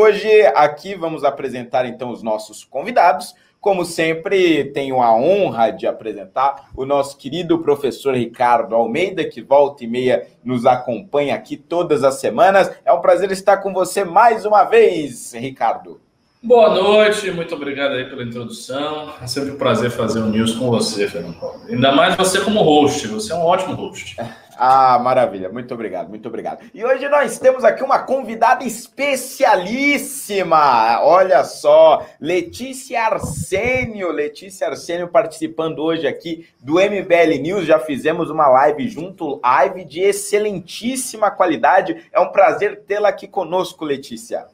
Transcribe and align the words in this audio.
Hoje 0.00 0.46
aqui 0.54 0.94
vamos 0.94 1.24
apresentar 1.24 1.84
então 1.84 2.12
os 2.12 2.22
nossos 2.22 2.62
convidados. 2.62 3.34
Como 3.60 3.84
sempre, 3.84 4.66
tenho 4.66 5.02
a 5.02 5.12
honra 5.12 5.72
de 5.72 5.88
apresentar 5.88 6.70
o 6.76 6.86
nosso 6.86 7.16
querido 7.16 7.58
professor 7.58 8.14
Ricardo 8.14 8.76
Almeida, 8.76 9.28
que 9.28 9.42
volta 9.42 9.82
e 9.82 9.88
meia 9.88 10.28
nos 10.44 10.66
acompanha 10.66 11.34
aqui 11.34 11.56
todas 11.56 12.04
as 12.04 12.20
semanas. 12.20 12.70
É 12.84 12.92
um 12.92 13.00
prazer 13.00 13.32
estar 13.32 13.56
com 13.56 13.72
você 13.72 14.04
mais 14.04 14.44
uma 14.44 14.62
vez, 14.62 15.32
Ricardo. 15.32 16.00
Boa 16.40 16.72
noite, 16.72 17.32
muito 17.32 17.52
obrigado 17.52 17.94
aí 17.94 18.08
pela 18.08 18.22
introdução. 18.22 19.12
É 19.20 19.26
sempre 19.26 19.50
um 19.50 19.58
prazer 19.58 19.90
fazer 19.90 20.20
o 20.20 20.26
um 20.26 20.28
news 20.28 20.54
com 20.54 20.70
você, 20.70 21.08
Fernando 21.08 21.34
Paulo. 21.34 21.62
Ainda 21.68 21.90
mais 21.90 22.14
você 22.14 22.40
como 22.40 22.62
host, 22.62 23.08
você 23.08 23.32
é 23.32 23.36
um 23.36 23.44
ótimo 23.44 23.74
host. 23.74 24.16
Ah, 24.60 24.98
maravilha, 24.98 25.48
muito 25.48 25.72
obrigado, 25.72 26.08
muito 26.08 26.26
obrigado. 26.26 26.68
E 26.74 26.84
hoje 26.84 27.08
nós 27.08 27.38
temos 27.38 27.62
aqui 27.62 27.84
uma 27.84 28.00
convidada 28.00 28.64
especialíssima. 28.64 31.00
Olha 31.00 31.44
só, 31.44 32.04
Letícia 32.20 33.02
Arsênio. 33.02 34.10
Letícia 34.10 34.66
Arsênio 34.66 35.06
participando 35.06 35.78
hoje 35.78 36.08
aqui 36.08 36.48
do 36.60 36.74
MBL 36.74 37.40
News. 37.40 37.66
Já 37.66 37.78
fizemos 37.78 38.30
uma 38.30 38.48
live 38.48 38.88
junto, 38.88 39.40
live 39.44 39.84
de 39.84 40.00
excelentíssima 40.00 41.30
qualidade. 41.30 42.08
É 42.12 42.18
um 42.18 42.32
prazer 42.32 42.80
tê-la 42.80 43.10
aqui 43.10 43.28
conosco, 43.28 43.84
Letícia. 43.84 44.44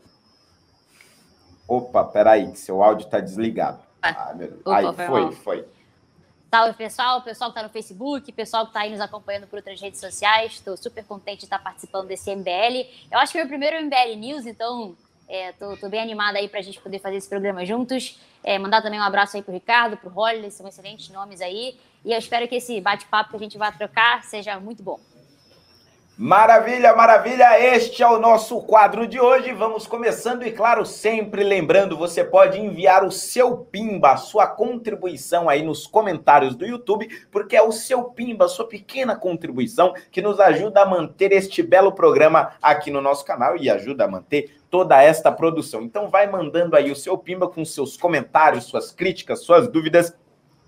Opa, 1.67 2.05
peraí, 2.05 2.51
que 2.51 2.59
seu 2.59 2.83
áudio 2.83 3.07
está 3.07 3.21
desligado. 3.21 3.83
Ah, 4.03 4.33
meu 4.35 4.49
Deus. 4.49 4.61
Opa, 4.61 4.77
aí, 4.77 5.07
foi, 5.07 5.33
foi. 5.33 5.69
Salve, 6.55 6.75
pessoal, 6.75 7.21
pessoal 7.23 7.51
que 7.51 7.59
está 7.59 7.67
no 7.67 7.73
Facebook, 7.73 8.31
pessoal 8.31 8.65
que 8.65 8.71
está 8.71 8.83
aí 8.83 8.91
nos 8.91 9.01
acompanhando 9.01 9.49
por 9.49 9.57
outras 9.57 9.81
redes 9.81 9.99
sociais. 9.99 10.53
Estou 10.53 10.77
super 10.77 11.05
contente 11.05 11.41
de 11.41 11.47
estar 11.47 11.59
participando 11.59 12.07
desse 12.07 12.33
MBL. 12.33 12.87
Eu 13.11 13.19
acho 13.19 13.33
que 13.33 13.39
é 13.39 13.43
o 13.43 13.45
meu 13.45 13.49
primeiro 13.49 13.85
MBL 13.85 14.17
News, 14.17 14.47
então 14.47 14.95
estou 15.29 15.89
é, 15.89 15.89
bem 15.89 16.01
animada 16.01 16.39
aí 16.39 16.49
para 16.49 16.61
a 16.61 16.63
gente 16.63 16.81
poder 16.81 17.01
fazer 17.01 17.17
esse 17.17 17.29
programa 17.29 17.65
juntos. 17.65 18.21
É, 18.45 18.57
mandar 18.57 18.83
também 18.83 19.01
um 19.01 19.03
abraço 19.03 19.37
aí 19.37 19.43
para 19.43 19.51
o 19.51 19.55
Ricardo, 19.55 19.97
para 19.97 20.09
o 20.09 20.13
Holly, 20.13 20.51
são 20.51 20.69
excelentes 20.69 21.09
nomes 21.09 21.41
aí. 21.41 21.77
E 22.05 22.13
eu 22.13 22.19
espero 22.19 22.47
que 22.47 22.55
esse 22.55 22.81
bate-papo 22.81 23.31
que 23.31 23.37
a 23.37 23.41
gente 23.41 23.59
vai 23.59 23.77
trocar 23.77 24.23
seja 24.23 24.61
muito 24.61 24.81
bom. 24.81 25.01
Maravilha, 26.17 26.95
maravilha! 26.95 27.59
Este 27.75 28.01
é 28.01 28.07
o 28.07 28.21
nosso 28.21 28.61
quadro 28.61 29.05
de 29.05 29.19
hoje. 29.19 29.51
Vamos 29.51 29.85
começando 29.85 30.45
e, 30.45 30.53
claro, 30.53 30.87
sempre 30.87 31.43
lembrando, 31.43 31.97
você 31.97 32.23
pode 32.23 32.57
enviar 32.57 33.05
o 33.05 33.11
seu 33.11 33.57
pimba, 33.57 34.13
a 34.13 34.17
sua 34.17 34.47
contribuição 34.47 35.49
aí 35.49 35.61
nos 35.61 35.89
comentários 35.89 36.55
do 36.55 36.65
YouTube, 36.65 37.09
porque 37.33 37.57
é 37.57 37.63
o 37.63 37.73
seu 37.73 38.05
pimba, 38.05 38.45
a 38.45 38.49
sua 38.49 38.69
pequena 38.69 39.17
contribuição 39.17 39.93
que 40.13 40.23
nos 40.23 40.39
ajuda 40.39 40.83
a 40.83 40.87
manter 40.87 41.33
este 41.33 41.65
belo 41.65 41.91
programa 41.91 42.53
aqui 42.63 42.93
no 42.93 43.01
nosso 43.01 43.25
canal 43.25 43.57
e 43.57 43.69
ajuda 43.69 44.05
a 44.05 44.09
manter 44.09 44.55
toda 44.71 45.03
esta 45.03 45.33
produção. 45.33 45.83
Então 45.83 46.09
vai 46.09 46.31
mandando 46.31 46.77
aí 46.77 46.93
o 46.93 46.97
seu 46.97 47.19
pimba 47.19 47.49
com 47.49 47.65
seus 47.65 47.97
comentários, 47.97 48.67
suas 48.67 48.93
críticas, 48.93 49.41
suas 49.41 49.67
dúvidas 49.67 50.15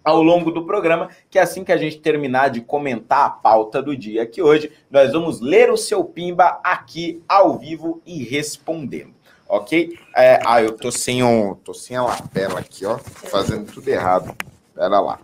ao 0.07 0.23
longo 0.23 0.53
do 0.53 0.65
programa, 0.65 1.11
que 1.29 1.37
assim 1.37 1.65
que 1.65 1.73
a 1.73 1.77
gente 1.77 1.99
terminar 1.99 2.49
de 2.49 2.61
comentar 2.61 3.27
a 3.27 3.31
pauta 3.31 3.83
do 3.83 3.97
dia 3.97 4.25
que 4.25 4.41
hoje, 4.41 4.71
nós 4.89 5.13
vamos 5.13 5.41
ler 5.41 5.69
o 5.69 5.77
seu 5.77 6.05
pimba 6.05 6.61
aqui 6.63 7.21
ao 7.29 7.59
vivo 7.59 8.01
e 8.07 8.23
respondendo. 8.23 9.13
Ok? 9.49 9.99
É, 10.15 10.39
ah, 10.47 10.63
eu 10.63 10.77
tô 10.77 10.93
sem, 10.93 11.25
um, 11.25 11.57
tô 11.57 11.75
sem 11.75 11.97
a 11.97 12.05
lapela 12.05 12.61
aqui, 12.61 12.87
ó, 12.87 12.99
fazendo 12.99 13.67
tudo 13.73 13.89
errado. 13.89 14.33
Pera 14.77 15.01
lá. 15.01 15.19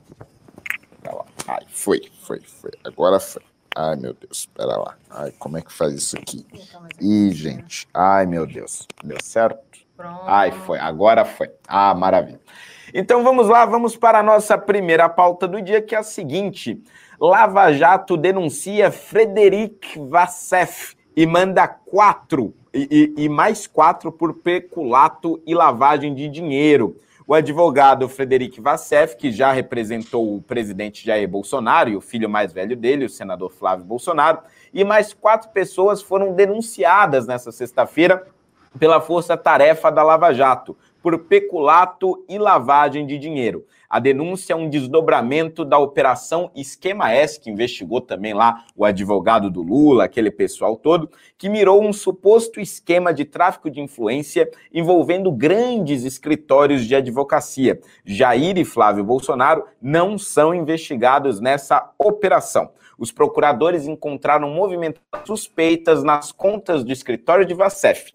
Pera 1.00 1.14
lá. 1.14 1.24
Ai, 1.46 1.64
foi, 1.68 2.02
foi, 2.20 2.40
foi. 2.40 2.72
Agora 2.82 3.20
foi. 3.20 3.42
Ai, 3.76 3.94
meu 3.94 4.12
Deus, 4.14 4.38
espera 4.38 4.76
lá. 4.76 4.96
Ai, 5.08 5.32
como 5.38 5.58
é 5.58 5.62
que 5.62 5.72
faz 5.72 5.94
isso 5.94 6.18
aqui? 6.18 6.44
Ih, 7.00 7.30
gente. 7.30 7.86
Ai, 7.94 8.26
meu 8.26 8.46
Deus. 8.46 8.88
Deu 9.04 9.18
certo? 9.22 9.60
Pronto. 9.96 10.22
Ai, 10.26 10.50
foi. 10.50 10.80
Agora 10.80 11.24
foi. 11.24 11.50
Ah, 11.68 11.94
maravilha. 11.94 12.40
Então 12.94 13.24
vamos 13.24 13.48
lá, 13.48 13.64
vamos 13.64 13.96
para 13.96 14.18
a 14.18 14.22
nossa 14.22 14.58
primeira 14.58 15.08
pauta 15.08 15.48
do 15.48 15.62
dia, 15.62 15.80
que 15.80 15.94
é 15.94 15.98
a 15.98 16.02
seguinte: 16.02 16.82
Lava 17.18 17.72
Jato 17.72 18.18
denuncia 18.18 18.90
Frederic 18.90 19.98
Vassef 19.98 20.94
e 21.16 21.26
manda 21.26 21.66
quatro, 21.66 22.54
e, 22.72 23.14
e, 23.16 23.24
e 23.24 23.28
mais 23.30 23.66
quatro 23.66 24.12
por 24.12 24.34
peculato 24.34 25.40
e 25.46 25.54
lavagem 25.54 26.14
de 26.14 26.28
dinheiro. 26.28 26.96
O 27.26 27.32
advogado 27.32 28.08
Frederic 28.10 28.60
Vassef, 28.60 29.16
que 29.16 29.32
já 29.32 29.52
representou 29.52 30.36
o 30.36 30.42
presidente 30.42 31.06
Jair 31.06 31.26
Bolsonaro 31.26 31.88
e 31.88 31.96
o 31.96 32.00
filho 32.00 32.28
mais 32.28 32.52
velho 32.52 32.76
dele, 32.76 33.06
o 33.06 33.08
senador 33.08 33.50
Flávio 33.50 33.86
Bolsonaro, 33.86 34.40
e 34.74 34.84
mais 34.84 35.14
quatro 35.14 35.48
pessoas 35.50 36.02
foram 36.02 36.34
denunciadas 36.34 37.26
nessa 37.26 37.50
sexta-feira 37.50 38.26
pela 38.78 39.00
Força 39.00 39.36
Tarefa 39.36 39.90
da 39.90 40.02
Lava 40.02 40.32
Jato 40.34 40.76
por 41.02 41.18
peculato 41.18 42.24
e 42.28 42.38
lavagem 42.38 43.06
de 43.06 43.18
dinheiro. 43.18 43.66
A 43.92 43.98
denúncia 43.98 44.54
é 44.54 44.56
um 44.56 44.70
desdobramento 44.70 45.66
da 45.66 45.78
operação 45.78 46.50
Esquema 46.56 47.12
S, 47.12 47.38
que 47.38 47.50
investigou 47.50 48.00
também 48.00 48.32
lá 48.32 48.64
o 48.74 48.86
advogado 48.86 49.50
do 49.50 49.60
Lula, 49.60 50.04
aquele 50.04 50.30
pessoal 50.30 50.76
todo, 50.76 51.10
que 51.36 51.50
mirou 51.50 51.82
um 51.82 51.92
suposto 51.92 52.58
esquema 52.58 53.12
de 53.12 53.26
tráfico 53.26 53.68
de 53.68 53.82
influência 53.82 54.50
envolvendo 54.72 55.30
grandes 55.30 56.04
escritórios 56.04 56.86
de 56.86 56.94
advocacia. 56.96 57.80
Jair 58.02 58.56
e 58.56 58.64
Flávio 58.64 59.04
Bolsonaro 59.04 59.64
não 59.80 60.16
são 60.16 60.54
investigados 60.54 61.38
nessa 61.38 61.92
operação. 61.98 62.70
Os 62.96 63.12
procuradores 63.12 63.86
encontraram 63.86 64.48
movimentações 64.48 65.02
suspeitas 65.26 66.02
nas 66.02 66.32
contas 66.32 66.82
do 66.82 66.92
escritório 66.92 67.44
de 67.44 67.52
Vacef 67.52 68.12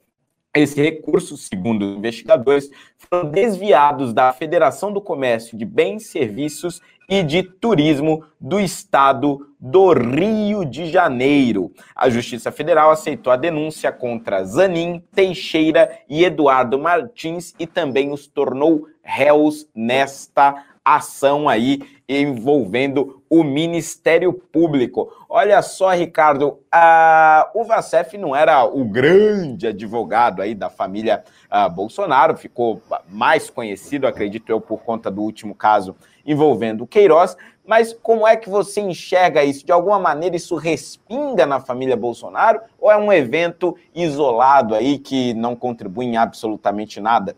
esse 0.59 0.81
recurso, 0.81 1.37
segundo 1.37 1.85
investigadores, 1.85 2.69
foram 2.97 3.29
desviados 3.29 4.13
da 4.13 4.31
Federação 4.33 4.91
do 4.91 5.01
Comércio 5.01 5.57
de 5.57 5.65
Bens, 5.65 6.07
Serviços 6.07 6.81
e 7.09 7.23
de 7.23 7.41
Turismo 7.41 8.23
do 8.39 8.59
Estado 8.59 9.47
do 9.59 9.93
Rio 9.93 10.65
de 10.65 10.87
Janeiro. 10.87 11.71
A 11.95 12.09
Justiça 12.09 12.51
Federal 12.51 12.91
aceitou 12.91 13.31
a 13.31 13.37
denúncia 13.37 13.91
contra 13.91 14.43
Zanin, 14.43 15.01
Teixeira 15.13 15.99
e 16.09 16.23
Eduardo 16.23 16.77
Martins 16.77 17.53
e 17.57 17.65
também 17.65 18.11
os 18.11 18.27
tornou 18.27 18.87
réus 19.01 19.67
nesta 19.73 20.63
ação 20.95 21.49
aí 21.49 21.81
envolvendo 22.07 23.21
o 23.29 23.43
Ministério 23.43 24.31
Público. 24.31 25.11
Olha 25.27 25.61
só, 25.61 25.91
Ricardo, 25.91 26.59
a, 26.71 27.49
o 27.53 27.65
Vacef 27.65 28.17
não 28.17 28.33
era 28.33 28.63
o 28.63 28.85
grande 28.85 29.67
advogado 29.67 30.41
aí 30.41 30.55
da 30.55 30.69
família 30.69 31.23
a, 31.49 31.67
Bolsonaro, 31.67 32.37
ficou 32.37 32.81
mais 33.09 33.49
conhecido, 33.49 34.07
acredito 34.07 34.49
eu, 34.49 34.61
por 34.61 34.83
conta 34.83 35.11
do 35.11 35.21
último 35.21 35.53
caso 35.53 35.95
envolvendo 36.25 36.83
o 36.83 36.87
Queiroz, 36.87 37.35
mas 37.65 37.91
como 37.91 38.25
é 38.25 38.37
que 38.37 38.49
você 38.49 38.79
enxerga 38.79 39.43
isso? 39.43 39.65
De 39.65 39.73
alguma 39.73 39.99
maneira 39.99 40.37
isso 40.37 40.55
respinga 40.55 41.45
na 41.45 41.59
família 41.59 41.97
Bolsonaro 41.97 42.61
ou 42.79 42.89
é 42.89 42.95
um 42.95 43.11
evento 43.11 43.75
isolado 43.93 44.73
aí 44.73 44.97
que 44.97 45.33
não 45.33 45.53
contribui 45.53 46.05
em 46.05 46.15
absolutamente 46.15 47.01
nada? 47.01 47.35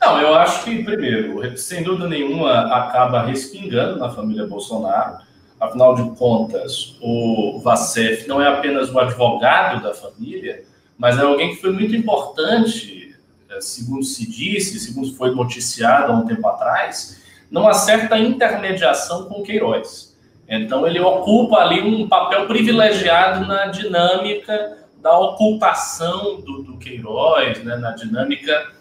Não, 0.00 0.20
eu 0.20 0.34
acho 0.34 0.64
que, 0.64 0.82
primeiro, 0.84 1.56
sem 1.58 1.82
dúvida 1.82 2.08
nenhuma, 2.08 2.74
acaba 2.74 3.22
respingando 3.22 3.98
na 3.98 4.10
família 4.10 4.46
Bolsonaro. 4.46 5.18
Afinal 5.60 5.94
de 5.96 6.16
contas, 6.16 6.96
o 7.02 7.60
Vacef 7.64 8.28
não 8.28 8.40
é 8.40 8.46
apenas 8.46 8.90
um 8.94 8.98
advogado 8.98 9.82
da 9.82 9.92
família, 9.92 10.62
mas 10.96 11.18
é 11.18 11.22
alguém 11.22 11.50
que 11.50 11.60
foi 11.60 11.72
muito 11.72 11.96
importante, 11.96 13.16
é, 13.50 13.60
segundo 13.60 14.04
se 14.04 14.30
disse, 14.30 14.78
segundo 14.78 15.12
foi 15.14 15.34
noticiado 15.34 16.12
há 16.12 16.14
um 16.14 16.26
tempo 16.26 16.46
atrás, 16.46 17.20
numa 17.50 17.74
certa 17.74 18.16
intermediação 18.18 19.24
com 19.24 19.42
Queiroz. 19.42 20.16
Então, 20.48 20.86
ele 20.86 21.00
ocupa 21.00 21.56
ali 21.56 21.82
um 21.82 22.08
papel 22.08 22.46
privilegiado 22.46 23.46
na 23.46 23.66
dinâmica 23.66 24.78
da 25.02 25.18
ocultação 25.18 26.40
do, 26.40 26.62
do 26.62 26.76
Queiroz, 26.78 27.62
né, 27.64 27.76
na 27.76 27.92
dinâmica 27.92 28.77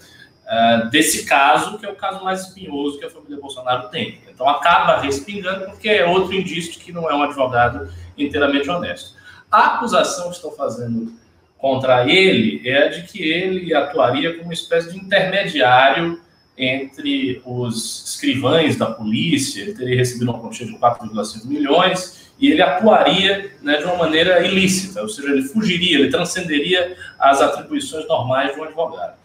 uh, 0.48 0.90
desse 0.90 1.26
caso, 1.26 1.78
que 1.78 1.86
é 1.86 1.90
o 1.90 1.96
caso 1.96 2.24
mais 2.24 2.42
espinhoso 2.42 2.98
que 2.98 3.06
a 3.06 3.10
família 3.10 3.40
Bolsonaro 3.40 3.90
tem. 3.90 4.20
Então 4.28 4.48
acaba 4.48 5.02
respingando 5.02 5.66
porque 5.66 5.90
é 5.90 6.06
outro 6.06 6.34
indício 6.34 6.72
de 6.74 6.80
que 6.80 6.92
não 6.92 7.10
é 7.10 7.16
um 7.16 7.24
advogado 7.24 7.92
inteiramente 8.18 8.70
honesto. 8.70 9.16
A 9.52 9.76
acusação 9.76 10.30
que 10.30 10.36
estão 10.36 10.52
fazendo 10.52 11.14
contra 11.58 12.08
ele 12.08 12.68
é 12.68 12.90
de 12.90 13.04
que 13.04 13.22
ele 13.22 13.74
atuaria 13.74 14.34
como 14.34 14.46
uma 14.46 14.54
espécie 14.54 14.92
de 14.92 14.98
intermediário 14.98 16.22
entre 16.58 17.42
os 17.46 18.10
escrivães 18.10 18.78
da 18.78 18.88
polícia, 18.88 19.62
ele 19.62 19.74
teria 19.74 19.98
recebido 19.98 20.32
uma 20.32 20.40
quantia 20.40 20.66
de 20.66 20.74
4,5 20.74 21.46
milhões 21.46 22.34
e 22.40 22.52
ele 22.52 22.62
atuaria 22.62 23.52
né, 23.62 23.78
de 23.78 23.84
uma 23.84 23.96
maneira 23.96 24.46
ilícita, 24.46 25.02
ou 25.02 25.10
seja, 25.10 25.30
ele 25.30 25.44
fugiria, 25.44 26.00
ele 26.00 26.10
transcenderia 26.10 26.96
as 27.20 27.42
atribuições 27.42 28.08
normais 28.08 28.54
de 28.54 28.60
um 28.60 28.64
advogado. 28.64 29.17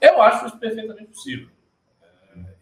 Eu 0.00 0.20
acho 0.22 0.46
isso 0.46 0.58
perfeitamente 0.58 1.10
possível. 1.10 1.48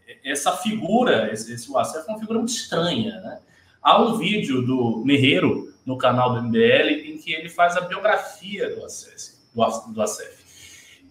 É, 0.06 0.31
essa 0.31 0.53
figura, 0.56 1.33
esse, 1.33 1.53
esse 1.53 1.69
é 1.69 1.73
uma 1.73 2.19
figura 2.19 2.38
muito 2.38 2.53
estranha, 2.53 3.21
né? 3.21 3.41
Há 3.83 4.03
um 4.03 4.17
vídeo 4.17 4.62
do 4.62 5.03
Merreiro 5.05 5.73
no 5.85 5.97
canal 5.97 6.35
do 6.35 6.43
MBL 6.43 6.91
em 7.06 7.19
que 7.19 7.33
ele 7.33 7.49
faz 7.49 7.77
a 7.77 7.83
biografia 7.83 8.75
do 8.75 8.85
ACEF. 8.85 9.37
Do, 9.55 9.93
do. 9.93 10.05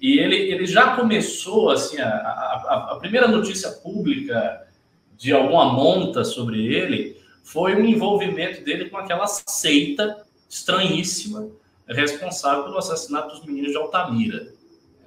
E 0.01 0.19
ele, 0.19 0.35
ele 0.35 0.65
já 0.65 0.95
começou, 0.95 1.69
assim, 1.69 1.99
a, 2.01 2.09
a, 2.09 2.89
a 2.91 2.95
primeira 2.97 3.27
notícia 3.27 3.71
pública 3.71 4.67
de 5.17 5.31
alguma 5.31 5.71
monta 5.71 6.23
sobre 6.23 6.65
ele 6.65 7.15
foi 7.43 7.75
o 7.75 7.85
envolvimento 7.85 8.63
dele 8.63 8.89
com 8.89 8.97
aquela 8.97 9.27
seita 9.27 10.25
estranhíssima 10.49 11.49
responsável 11.87 12.63
pelo 12.63 12.77
assassinato 12.77 13.35
dos 13.35 13.45
meninos 13.45 13.71
de 13.71 13.77
Altamira. 13.77 14.53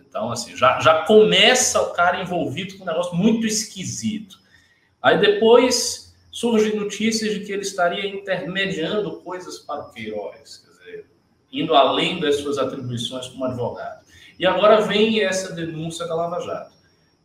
Então, 0.08 0.32
assim, 0.32 0.56
já, 0.56 0.80
já 0.80 1.02
começa 1.02 1.80
o 1.82 1.92
cara 1.92 2.22
envolvido 2.22 2.76
com 2.76 2.84
um 2.84 2.86
negócio 2.86 3.14
muito 3.14 3.46
esquisito. 3.46 4.38
Aí 5.02 5.18
depois 5.18 6.16
surgem 6.30 6.76
notícias 6.76 7.34
de 7.34 7.40
que 7.40 7.52
ele 7.52 7.62
estaria 7.62 8.06
intermediando 8.06 9.20
coisas 9.20 9.58
para 9.58 9.82
o 9.82 9.90
Queiroz, 9.90 10.64
quer 10.64 10.70
dizer, 10.70 11.06
indo 11.52 11.74
além 11.74 12.20
das 12.20 12.36
suas 12.36 12.58
atribuições 12.58 13.28
como 13.28 13.44
advogado. 13.44 14.04
E 14.38 14.46
agora 14.46 14.80
vem 14.80 15.22
essa 15.22 15.52
denúncia 15.52 16.06
da 16.06 16.14
Lava 16.14 16.40
Jato. 16.40 16.72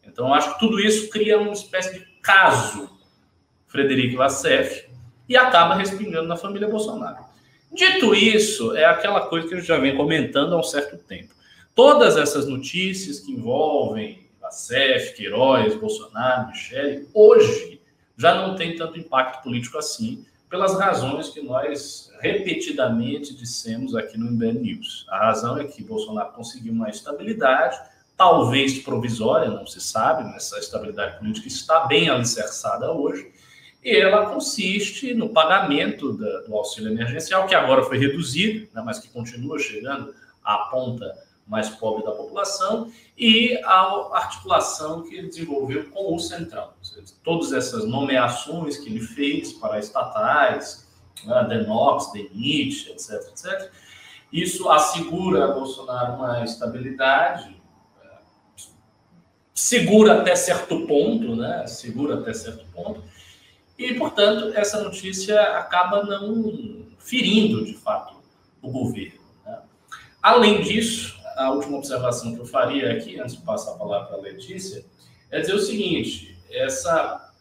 Então, 0.06 0.34
acho 0.34 0.54
que 0.54 0.60
tudo 0.60 0.80
isso 0.80 1.10
cria 1.10 1.40
uma 1.40 1.54
espécie 1.54 1.98
de 1.98 2.06
caso 2.22 2.90
Frederico 3.68 4.18
Vassef 4.18 4.90
e 5.28 5.38
acaba 5.38 5.76
respingando 5.76 6.28
na 6.28 6.36
família 6.36 6.68
Bolsonaro. 6.68 7.24
Dito 7.72 8.14
isso, 8.14 8.76
é 8.76 8.86
aquela 8.86 9.22
coisa 9.22 9.48
que 9.48 9.54
a 9.54 9.58
gente 9.58 9.68
já 9.68 9.80
vem 9.80 9.96
comentando 9.96 10.54
há 10.54 10.60
um 10.60 10.64
certo 10.64 10.98
tempo. 10.98 11.34
Todas 11.76 12.18
essas 12.18 12.48
notícias 12.48 13.20
que 13.20 13.32
envolvem 13.32 14.28
Vassef, 14.40 15.16
Queiroz, 15.16 15.76
Bolsonaro, 15.76 16.50
Michele, 16.50 17.08
hoje 17.14 17.82
já 18.16 18.36
não 18.36 18.56
tem 18.56 18.76
tanto 18.76 19.00
impacto 19.00 19.42
político 19.42 19.80
assim, 19.80 20.24
pelas 20.48 20.78
razões 20.78 21.30
que 21.30 21.42
nós 21.42 22.12
repetidamente 22.20 23.36
dissemos 23.36 23.96
aqui 23.96 24.20
no 24.20 24.32
MBL 24.32 24.60
News. 24.60 25.06
A 25.10 25.18
razão 25.18 25.58
é 25.58 25.64
que 25.64 25.84
Bolsonaro 25.84 26.32
conseguiu 26.34 26.74
uma 26.74 26.92
estabilidade, 26.92 27.76
talvez 28.16 28.78
provisória, 28.78 29.50
não 29.50 29.66
se 29.66 29.82
sabe, 29.82 30.24
mas 30.26 30.46
essa 30.46 30.60
estabilidade 30.60 31.18
política 31.18 31.48
está 31.48 31.88
bem 31.88 32.08
alicerçada 32.08 32.92
hoje, 32.92 33.32
e 33.84 33.96
ela 33.98 34.28
consiste 34.28 35.16
no 35.16 35.30
pagamento 35.30 36.14
da, 36.14 36.42
do 36.42 36.56
auxílio 36.56 36.92
emergencial, 36.92 37.48
que 37.48 37.56
agora 37.56 37.82
foi 37.82 37.98
reduzido, 37.98 38.68
né, 38.74 38.84
mas 38.86 39.00
que 39.00 39.08
continua 39.08 39.58
chegando 39.58 40.14
à 40.44 40.58
ponta 40.70 41.12
mais 41.48 41.70
pobre 41.70 42.04
da 42.04 42.12
população, 42.12 42.92
e 43.18 43.58
a 43.64 44.10
articulação 44.14 45.04
que 45.04 45.16
ele 45.16 45.28
desenvolveu 45.28 45.90
com 45.90 46.16
o 46.16 46.20
Centrão. 46.20 46.70
Todas 47.24 47.52
essas 47.54 47.86
nomeações 47.86 48.78
que 48.78 48.90
ele 48.90 49.02
fez 49.02 49.54
para 49.54 49.80
estatais, 49.80 50.88
né, 51.26 51.44
Denox, 51.50 52.12
DENIT, 52.12 52.90
etc., 52.92 53.14
etc., 53.30 53.72
isso 54.32 54.68
assegura 54.70 55.46
a 55.46 55.52
Bolsonaro 55.52 56.14
uma 56.14 56.44
estabilidade, 56.44 57.56
segura 59.54 60.20
até 60.20 60.36
certo 60.36 60.88
ponto, 60.88 61.36
né? 61.36 61.68
Segura 61.68 62.20
até 62.20 62.34
certo 62.34 62.66
ponto, 62.74 63.04
e, 63.78 63.94
portanto, 63.96 64.52
essa 64.56 64.84
notícia 64.84 65.40
acaba 65.58 66.04
não 66.04 66.86
ferindo, 67.00 67.66
de 67.66 67.74
fato, 67.74 68.16
o 68.62 68.72
governo. 68.72 69.20
Né? 69.46 69.60
Além 70.22 70.62
disso, 70.62 71.13
a 71.36 71.52
última 71.52 71.78
observação 71.78 72.34
que 72.34 72.42
eu 72.42 72.46
faria 72.46 72.94
aqui, 72.94 73.20
antes 73.20 73.36
de 73.36 73.42
passar 73.42 73.72
a 73.72 73.78
palavra 73.78 74.08
para 74.08 74.18
a 74.18 74.22
Letícia, 74.22 74.86
é 75.30 75.40
dizer 75.40 75.54
o 75.54 75.60
seguinte: 75.60 76.38
essa 76.50 77.32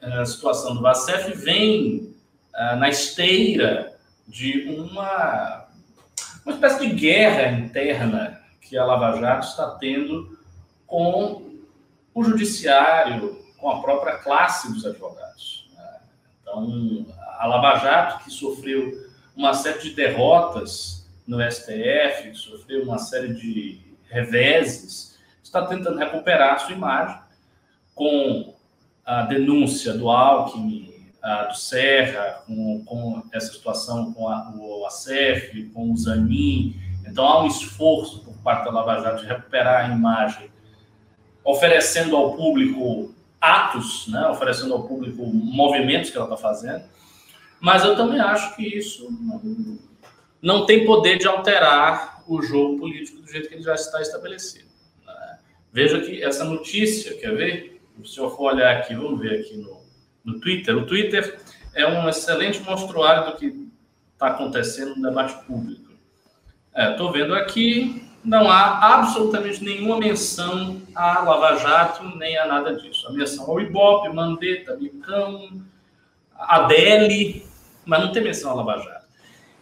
eh, 0.00 0.24
situação 0.26 0.74
do 0.74 0.82
Vacef 0.82 1.32
vem 1.32 2.14
uh, 2.54 2.76
na 2.76 2.90
esteira 2.90 3.96
de 4.28 4.68
uma, 4.68 5.66
uma 6.44 6.54
espécie 6.54 6.86
de 6.86 6.94
guerra 6.94 7.52
interna 7.52 8.40
que 8.60 8.76
a 8.76 8.84
Lava 8.84 9.18
Jato 9.18 9.46
está 9.46 9.70
tendo 9.72 10.38
com 10.86 11.54
o 12.12 12.22
judiciário, 12.22 13.42
com 13.58 13.70
a 13.70 13.80
própria 13.80 14.18
classe 14.18 14.70
dos 14.72 14.84
advogados. 14.84 15.70
Então, 16.42 17.06
a 17.38 17.46
Lava 17.46 17.78
Jato, 17.78 18.24
que 18.24 18.30
sofreu 18.30 19.08
uma 19.34 19.54
série 19.54 19.80
de 19.80 19.90
derrotas 19.94 20.93
no 21.26 21.38
STF, 21.40 22.30
que 22.30 22.34
sofreu 22.34 22.82
uma 22.82 22.98
série 22.98 23.32
de 23.34 23.80
reveses, 24.08 25.18
está 25.42 25.66
tentando 25.66 25.98
recuperar 25.98 26.54
a 26.54 26.58
sua 26.58 26.74
imagem 26.74 27.18
com 27.94 28.54
a 29.04 29.22
denúncia 29.22 29.92
do 29.94 30.10
Alckmin, 30.10 30.92
a 31.22 31.44
do 31.44 31.56
Serra, 31.56 32.42
com, 32.46 32.84
com 32.84 33.22
essa 33.32 33.52
situação 33.52 34.12
com 34.12 34.28
a, 34.28 34.52
o 34.56 34.86
ACF, 34.86 35.70
com 35.74 35.92
o 35.92 35.96
Zanin. 35.96 36.76
Então, 37.06 37.24
há 37.24 37.42
um 37.42 37.46
esforço 37.46 38.24
por 38.24 38.34
parte 38.38 38.64
da 38.64 38.70
Lava 38.70 39.00
Jato 39.00 39.22
de 39.22 39.26
recuperar 39.26 39.90
a 39.90 39.94
imagem, 39.94 40.50
oferecendo 41.42 42.16
ao 42.16 42.34
público 42.34 43.14
atos, 43.40 44.08
né, 44.08 44.26
oferecendo 44.28 44.72
ao 44.72 44.86
público 44.86 45.24
movimentos 45.26 46.10
que 46.10 46.16
ela 46.16 46.26
está 46.26 46.36
fazendo, 46.36 46.84
mas 47.60 47.84
eu 47.84 47.94
também 47.94 48.20
acho 48.20 48.56
que 48.56 48.62
isso 48.62 49.08
não, 50.44 50.66
tem 50.66 50.84
poder 50.84 51.16
de 51.16 51.26
alterar 51.26 52.22
o 52.28 52.42
jogo 52.42 52.78
político 52.78 53.22
do 53.22 53.26
jeito 53.26 53.48
que 53.48 53.54
ele 53.54 53.62
já 53.62 53.74
está 53.74 54.02
estabelecido. 54.02 54.68
Né? 55.06 55.38
Veja 55.72 55.98
que 56.00 56.22
essa 56.22 56.44
notícia, 56.44 57.16
quer 57.16 57.34
ver? 57.34 57.80
Se 57.96 58.02
o 58.02 58.06
senhor 58.06 58.36
for 58.36 58.52
olhar 58.52 58.76
aqui, 58.76 58.94
vamos 58.94 59.18
ver 59.20 59.40
aqui 59.40 59.56
no, 59.56 59.80
no 60.22 60.38
Twitter. 60.40 60.76
O 60.76 60.84
Twitter 60.84 61.40
é 61.74 61.86
um 61.86 62.06
excelente 62.08 62.60
monstruário 62.60 63.30
do 63.32 63.38
que 63.38 63.70
está 64.12 64.26
acontecendo 64.26 64.94
no 64.96 65.08
debate 65.08 65.34
público. 65.46 65.90
Estou 66.76 67.08
é, 67.08 67.12
vendo 67.12 67.34
aqui, 67.34 68.04
não 68.22 68.50
há 68.50 68.96
absolutamente 68.96 69.64
nenhuma 69.64 69.98
menção 69.98 70.82
a 70.94 71.22
Lava 71.22 71.56
Jato, 71.56 72.04
nem 72.16 72.36
a 72.36 72.46
nada 72.46 72.74
disso. 72.74 73.08
A 73.08 73.12
menção 73.12 73.48
ao 73.48 73.60
Ibope, 73.60 74.14
Mandetta, 74.14 74.76
Micão, 74.76 75.62
Adele, 76.36 77.46
mas 77.86 78.00
não 78.00 78.12
tem 78.12 78.22
menção 78.22 78.50
a 78.50 78.54
Lava 78.54 78.82
Jato. 78.82 79.03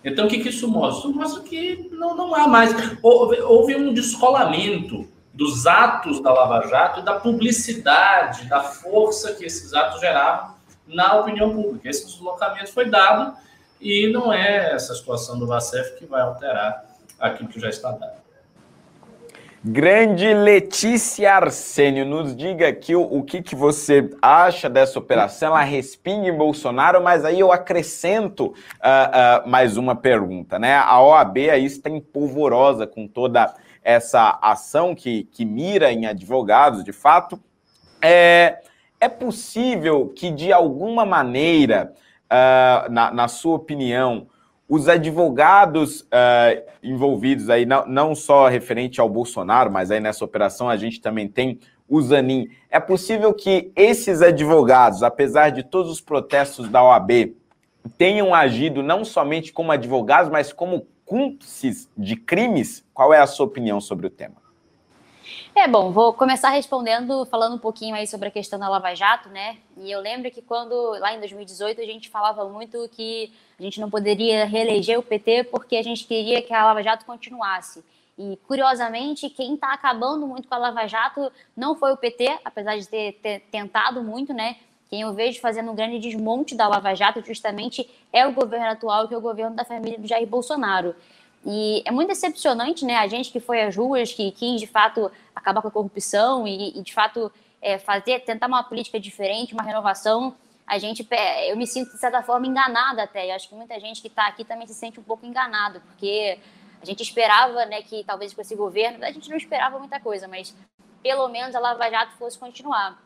Então, 0.04 0.26
o 0.26 0.28
que, 0.28 0.40
que 0.40 0.48
isso 0.48 0.68
mostra? 0.68 1.08
Isso 1.08 1.18
mostra 1.18 1.42
que 1.42 1.88
não, 1.92 2.16
não 2.16 2.34
há 2.34 2.48
mais. 2.48 2.72
Houve, 3.02 3.40
houve 3.40 3.76
um 3.76 3.92
descolamento 3.92 5.08
dos 5.32 5.66
atos 5.66 6.20
da 6.20 6.32
Lava 6.32 6.68
Jato 6.68 7.00
e 7.00 7.04
da 7.04 7.14
publicidade, 7.14 8.48
da 8.48 8.60
força 8.60 9.34
que 9.34 9.44
esses 9.44 9.72
atos 9.72 10.00
geravam 10.00 10.54
na 10.86 11.14
opinião 11.14 11.54
pública. 11.54 11.88
Esse 11.88 12.06
deslocamento 12.06 12.72
foi 12.72 12.88
dado 12.88 13.34
e 13.80 14.08
não 14.12 14.32
é 14.32 14.74
essa 14.74 14.94
situação 14.94 15.38
do 15.38 15.46
VACEF 15.46 15.98
que 15.98 16.04
vai 16.04 16.20
alterar 16.20 16.84
aquilo 17.18 17.48
que 17.48 17.60
já 17.60 17.68
está 17.68 17.92
dado. 17.92 18.21
Grande 19.64 20.34
Letícia 20.34 21.36
Arsênio, 21.36 22.04
nos 22.04 22.34
diga 22.34 22.66
aqui 22.66 22.96
o, 22.96 23.02
o 23.02 23.22
que, 23.22 23.40
que 23.40 23.54
você 23.54 24.10
acha 24.20 24.68
dessa 24.68 24.98
operação. 24.98 25.50
Ela 25.50 25.62
respinga 25.62 26.26
em 26.26 26.36
Bolsonaro, 26.36 27.00
mas 27.00 27.24
aí 27.24 27.38
eu 27.38 27.52
acrescento 27.52 28.46
uh, 28.46 29.46
uh, 29.46 29.48
mais 29.48 29.76
uma 29.76 29.94
pergunta, 29.94 30.58
né? 30.58 30.74
A 30.74 31.00
OAB 31.00 31.38
aí 31.48 31.64
está 31.64 31.88
empolvorosa 31.88 32.88
com 32.88 33.06
toda 33.06 33.54
essa 33.84 34.36
ação 34.42 34.96
que, 34.96 35.28
que 35.30 35.44
mira 35.44 35.92
em 35.92 36.06
advogados, 36.06 36.82
de 36.82 36.92
fato. 36.92 37.40
É, 38.02 38.62
é 38.98 39.08
possível 39.08 40.08
que, 40.08 40.32
de 40.32 40.52
alguma 40.52 41.06
maneira, 41.06 41.92
uh, 42.24 42.90
na, 42.90 43.12
na 43.12 43.28
sua 43.28 43.54
opinião, 43.54 44.26
os 44.72 44.88
advogados 44.88 46.00
uh, 46.00 46.62
envolvidos 46.82 47.50
aí, 47.50 47.66
não, 47.66 47.86
não 47.86 48.14
só 48.14 48.48
referente 48.48 49.02
ao 49.02 49.06
Bolsonaro, 49.06 49.70
mas 49.70 49.90
aí 49.90 50.00
nessa 50.00 50.24
operação 50.24 50.66
a 50.66 50.78
gente 50.78 50.98
também 50.98 51.28
tem 51.28 51.60
o 51.86 52.00
Zanin. 52.00 52.48
É 52.70 52.80
possível 52.80 53.34
que 53.34 53.70
esses 53.76 54.22
advogados, 54.22 55.02
apesar 55.02 55.50
de 55.50 55.62
todos 55.62 55.92
os 55.92 56.00
protestos 56.00 56.70
da 56.70 56.82
OAB, 56.82 57.34
tenham 57.98 58.34
agido 58.34 58.82
não 58.82 59.04
somente 59.04 59.52
como 59.52 59.70
advogados, 59.72 60.32
mas 60.32 60.54
como 60.54 60.86
cúmplices 61.04 61.86
de 61.94 62.16
crimes? 62.16 62.82
Qual 62.94 63.12
é 63.12 63.20
a 63.20 63.26
sua 63.26 63.44
opinião 63.44 63.78
sobre 63.78 64.06
o 64.06 64.10
tema? 64.10 64.41
É 65.54 65.68
bom, 65.68 65.92
vou 65.92 66.12
começar 66.12 66.50
respondendo, 66.50 67.26
falando 67.26 67.54
um 67.54 67.58
pouquinho 67.58 67.94
aí 67.94 68.06
sobre 68.06 68.28
a 68.28 68.30
questão 68.30 68.58
da 68.58 68.68
Lava 68.68 68.94
Jato, 68.94 69.28
né? 69.28 69.58
E 69.76 69.90
eu 69.90 70.00
lembro 70.00 70.30
que 70.30 70.40
quando, 70.40 70.74
lá 70.98 71.14
em 71.14 71.18
2018, 71.18 71.80
a 71.80 71.84
gente 71.84 72.08
falava 72.08 72.48
muito 72.48 72.88
que 72.92 73.32
a 73.58 73.62
gente 73.62 73.80
não 73.80 73.90
poderia 73.90 74.44
reeleger 74.44 74.98
o 74.98 75.02
PT 75.02 75.44
porque 75.44 75.76
a 75.76 75.82
gente 75.82 76.04
queria 76.06 76.42
que 76.42 76.52
a 76.52 76.64
Lava 76.64 76.82
Jato 76.82 77.04
continuasse. 77.04 77.84
E, 78.18 78.38
curiosamente, 78.46 79.30
quem 79.30 79.54
está 79.54 79.72
acabando 79.72 80.26
muito 80.26 80.46
com 80.46 80.54
a 80.54 80.58
Lava 80.58 80.86
Jato 80.86 81.32
não 81.56 81.74
foi 81.74 81.92
o 81.92 81.96
PT, 81.96 82.38
apesar 82.44 82.76
de 82.76 82.86
ter, 82.86 83.12
ter, 83.22 83.40
tentado 83.50 84.02
muito, 84.02 84.32
né? 84.34 84.56
Quem 84.88 85.00
eu 85.00 85.12
vejo 85.14 85.40
fazendo 85.40 85.72
um 85.72 85.74
grande 85.74 85.98
desmonte 85.98 86.54
da 86.54 86.68
Lava 86.68 86.94
Jato 86.94 87.24
justamente 87.24 87.88
é 88.12 88.26
o 88.26 88.32
governo 88.32 88.66
atual, 88.66 89.08
que 89.08 89.14
é 89.14 89.16
o 89.16 89.22
governo 89.22 89.56
da 89.56 89.64
família 89.64 89.98
do 89.98 90.06
Jair 90.06 90.26
Bolsonaro. 90.26 90.94
E 91.44 91.82
é 91.84 91.90
muito 91.90 92.08
decepcionante, 92.08 92.84
né? 92.84 92.96
A 92.96 93.08
gente 93.08 93.30
que 93.30 93.40
foi 93.40 93.62
às 93.62 93.76
ruas, 93.76 94.12
que 94.12 94.30
quis 94.32 94.60
de 94.60 94.66
fato 94.66 95.10
acabar 95.34 95.60
com 95.60 95.68
a 95.68 95.70
corrupção 95.70 96.46
e, 96.46 96.78
e 96.78 96.82
de 96.82 96.92
fato 96.92 97.32
é, 97.60 97.78
fazer, 97.78 98.20
tentar 98.20 98.46
uma 98.46 98.62
política 98.62 98.98
diferente, 99.00 99.54
uma 99.54 99.62
renovação. 99.62 100.34
A 100.66 100.78
gente, 100.78 101.06
eu 101.48 101.56
me 101.56 101.66
sinto 101.66 101.92
de 101.92 101.98
certa 101.98 102.22
forma 102.22 102.46
enganada 102.46 103.02
até. 103.02 103.26
E 103.26 103.30
acho 103.32 103.48
que 103.48 103.54
muita 103.54 103.78
gente 103.80 104.00
que 104.00 104.08
está 104.08 104.26
aqui 104.28 104.44
também 104.44 104.66
se 104.66 104.74
sente 104.74 105.00
um 105.00 105.02
pouco 105.02 105.26
enganado, 105.26 105.80
porque 105.80 106.38
A 106.82 106.84
gente 106.84 107.00
esperava, 107.00 107.64
né, 107.64 107.80
que 107.80 108.02
talvez 108.02 108.34
com 108.34 108.40
esse 108.40 108.56
governo, 108.56 109.04
a 109.04 109.12
gente 109.12 109.30
não 109.30 109.36
esperava 109.36 109.78
muita 109.78 110.00
coisa, 110.00 110.26
mas 110.26 110.54
pelo 111.00 111.28
menos 111.28 111.54
a 111.54 111.60
Lava 111.60 111.88
Jato 111.88 112.16
fosse 112.16 112.36
continuar. 112.36 113.00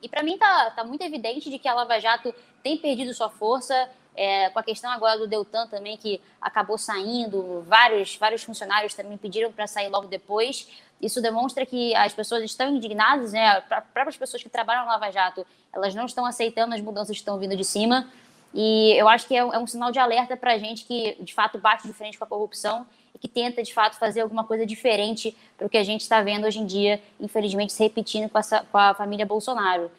E 0.00 0.08
para 0.08 0.22
mim 0.22 0.38
tá, 0.38 0.70
tá 0.70 0.84
muito 0.84 1.02
evidente 1.02 1.50
de 1.50 1.58
que 1.58 1.66
a 1.66 1.74
Lava 1.74 1.98
Jato 1.98 2.32
tem 2.62 2.78
perdido 2.78 3.12
sua 3.12 3.28
força, 3.28 3.90
é, 4.16 4.50
com 4.50 4.58
a 4.58 4.62
questão 4.62 4.90
agora 4.90 5.18
do 5.18 5.26
Deltan 5.26 5.66
também, 5.66 5.96
que 5.96 6.20
acabou 6.40 6.76
saindo, 6.76 7.62
vários, 7.66 8.16
vários 8.16 8.42
funcionários 8.42 8.94
também 8.94 9.16
pediram 9.16 9.52
para 9.52 9.66
sair 9.66 9.88
logo 9.88 10.06
depois. 10.06 10.68
Isso 11.00 11.22
demonstra 11.22 11.64
que 11.64 11.94
as 11.94 12.12
pessoas 12.12 12.42
estão 12.44 12.74
indignadas, 12.74 13.32
né? 13.32 13.48
As 13.48 13.84
próprias 13.92 14.16
pessoas 14.16 14.42
que 14.42 14.48
trabalham 14.48 14.84
na 14.84 14.92
Lava 14.92 15.10
Jato, 15.10 15.46
elas 15.72 15.94
não 15.94 16.04
estão 16.04 16.26
aceitando 16.26 16.74
as 16.74 16.80
mudanças 16.80 17.16
que 17.16 17.20
estão 17.20 17.38
vindo 17.38 17.56
de 17.56 17.64
cima. 17.64 18.06
E 18.52 18.92
eu 18.98 19.08
acho 19.08 19.26
que 19.26 19.34
é 19.34 19.44
um, 19.44 19.54
é 19.54 19.58
um 19.58 19.66
sinal 19.66 19.92
de 19.92 19.98
alerta 19.98 20.36
para 20.36 20.52
a 20.52 20.58
gente 20.58 20.84
que, 20.84 21.16
de 21.20 21.32
fato, 21.32 21.58
bate 21.58 21.86
de 21.86 21.92
frente 21.92 22.18
com 22.18 22.24
a 22.24 22.26
corrupção 22.26 22.86
e 23.14 23.18
que 23.18 23.28
tenta, 23.28 23.62
de 23.62 23.72
fato, 23.72 23.96
fazer 23.96 24.20
alguma 24.20 24.44
coisa 24.44 24.66
diferente 24.66 25.36
para 25.56 25.66
o 25.66 25.70
que 25.70 25.78
a 25.78 25.84
gente 25.84 26.02
está 26.02 26.20
vendo 26.20 26.46
hoje 26.46 26.58
em 26.58 26.66
dia, 26.66 27.00
infelizmente, 27.18 27.72
se 27.72 27.82
repetindo 27.82 28.28
com, 28.28 28.38
essa, 28.38 28.66
com 28.70 28.76
a 28.76 28.92
família 28.92 29.24
Bolsonaro. 29.24 29.90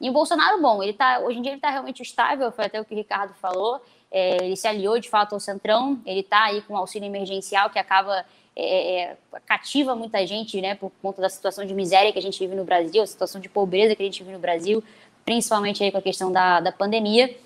E 0.00 0.08
o 0.08 0.12
Bolsonaro, 0.12 0.60
bom, 0.62 0.82
ele 0.82 0.94
tá, 0.94 1.18
hoje 1.20 1.38
em 1.38 1.42
dia 1.42 1.52
ele 1.52 1.58
está 1.58 1.70
realmente 1.70 2.02
estável, 2.02 2.50
foi 2.50 2.64
até 2.64 2.80
o 2.80 2.84
que 2.84 2.94
o 2.94 2.96
Ricardo 2.96 3.34
falou. 3.34 3.80
É, 4.10 4.44
ele 4.44 4.56
se 4.56 4.66
aliou 4.66 4.98
de 4.98 5.08
fato 5.08 5.34
ao 5.34 5.40
Centrão, 5.40 6.00
ele 6.06 6.20
está 6.20 6.44
aí 6.44 6.62
com 6.62 6.76
auxílio 6.76 7.06
emergencial 7.06 7.68
que 7.70 7.78
acaba 7.78 8.24
é, 8.56 9.02
é, 9.02 9.16
cativa 9.46 9.94
muita 9.94 10.26
gente, 10.26 10.60
né, 10.60 10.74
por 10.74 10.90
conta 11.00 11.22
da 11.22 11.28
situação 11.28 11.64
de 11.64 11.74
miséria 11.74 12.12
que 12.12 12.18
a 12.18 12.22
gente 12.22 12.38
vive 12.38 12.56
no 12.56 12.64
Brasil, 12.64 13.02
a 13.02 13.06
situação 13.06 13.40
de 13.40 13.48
pobreza 13.48 13.94
que 13.94 14.02
a 14.02 14.04
gente 14.04 14.22
vive 14.22 14.34
no 14.34 14.40
Brasil, 14.40 14.82
principalmente 15.24 15.84
aí 15.84 15.92
com 15.92 15.98
a 15.98 16.02
questão 16.02 16.32
da, 16.32 16.60
da 16.60 16.72
pandemia. 16.72 17.36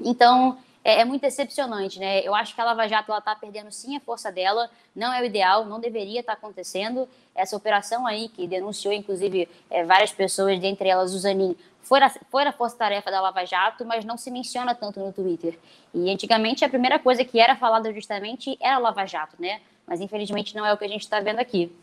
Então, 0.00 0.56
é, 0.84 1.00
é, 1.00 1.04
muito 1.04 1.22
decepcionante, 1.22 1.98
né? 1.98 2.20
Eu 2.20 2.34
acho 2.34 2.54
que 2.54 2.60
a 2.60 2.64
Lava 2.64 2.86
Jato 2.86 3.10
está 3.12 3.34
perdendo 3.34 3.72
sim 3.72 3.96
a 3.96 4.00
força 4.00 4.30
dela, 4.30 4.70
não 4.94 5.12
é 5.12 5.22
o 5.22 5.24
ideal, 5.24 5.64
não 5.64 5.80
deveria 5.80 6.20
estar 6.20 6.32
tá 6.32 6.38
acontecendo. 6.38 7.08
Essa 7.34 7.56
operação 7.56 8.06
aí, 8.06 8.28
que 8.28 8.46
denunciou 8.46 8.92
inclusive 8.92 9.48
é, 9.70 9.82
várias 9.82 10.12
pessoas, 10.12 10.60
dentre 10.60 10.88
elas 10.88 11.14
o 11.14 11.18
Zanin, 11.18 11.56
foi 11.82 12.00
a, 12.02 12.10
foi 12.30 12.44
a 12.44 12.52
força-tarefa 12.52 13.10
da 13.10 13.20
Lava 13.20 13.44
Jato, 13.44 13.84
mas 13.84 14.04
não 14.04 14.18
se 14.18 14.30
menciona 14.30 14.74
tanto 14.74 15.00
no 15.00 15.12
Twitter. 15.12 15.58
E 15.92 16.10
antigamente 16.10 16.64
a 16.64 16.68
primeira 16.68 16.98
coisa 16.98 17.24
que 17.24 17.40
era 17.40 17.56
falada 17.56 17.92
justamente 17.92 18.56
era 18.60 18.76
a 18.76 18.78
Lava 18.78 19.06
Jato, 19.06 19.36
né? 19.38 19.60
Mas 19.86 20.00
infelizmente 20.00 20.54
não 20.54 20.66
é 20.66 20.72
o 20.72 20.76
que 20.76 20.84
a 20.84 20.88
gente 20.88 21.02
está 21.02 21.20
vendo 21.20 21.38
aqui. 21.38 21.74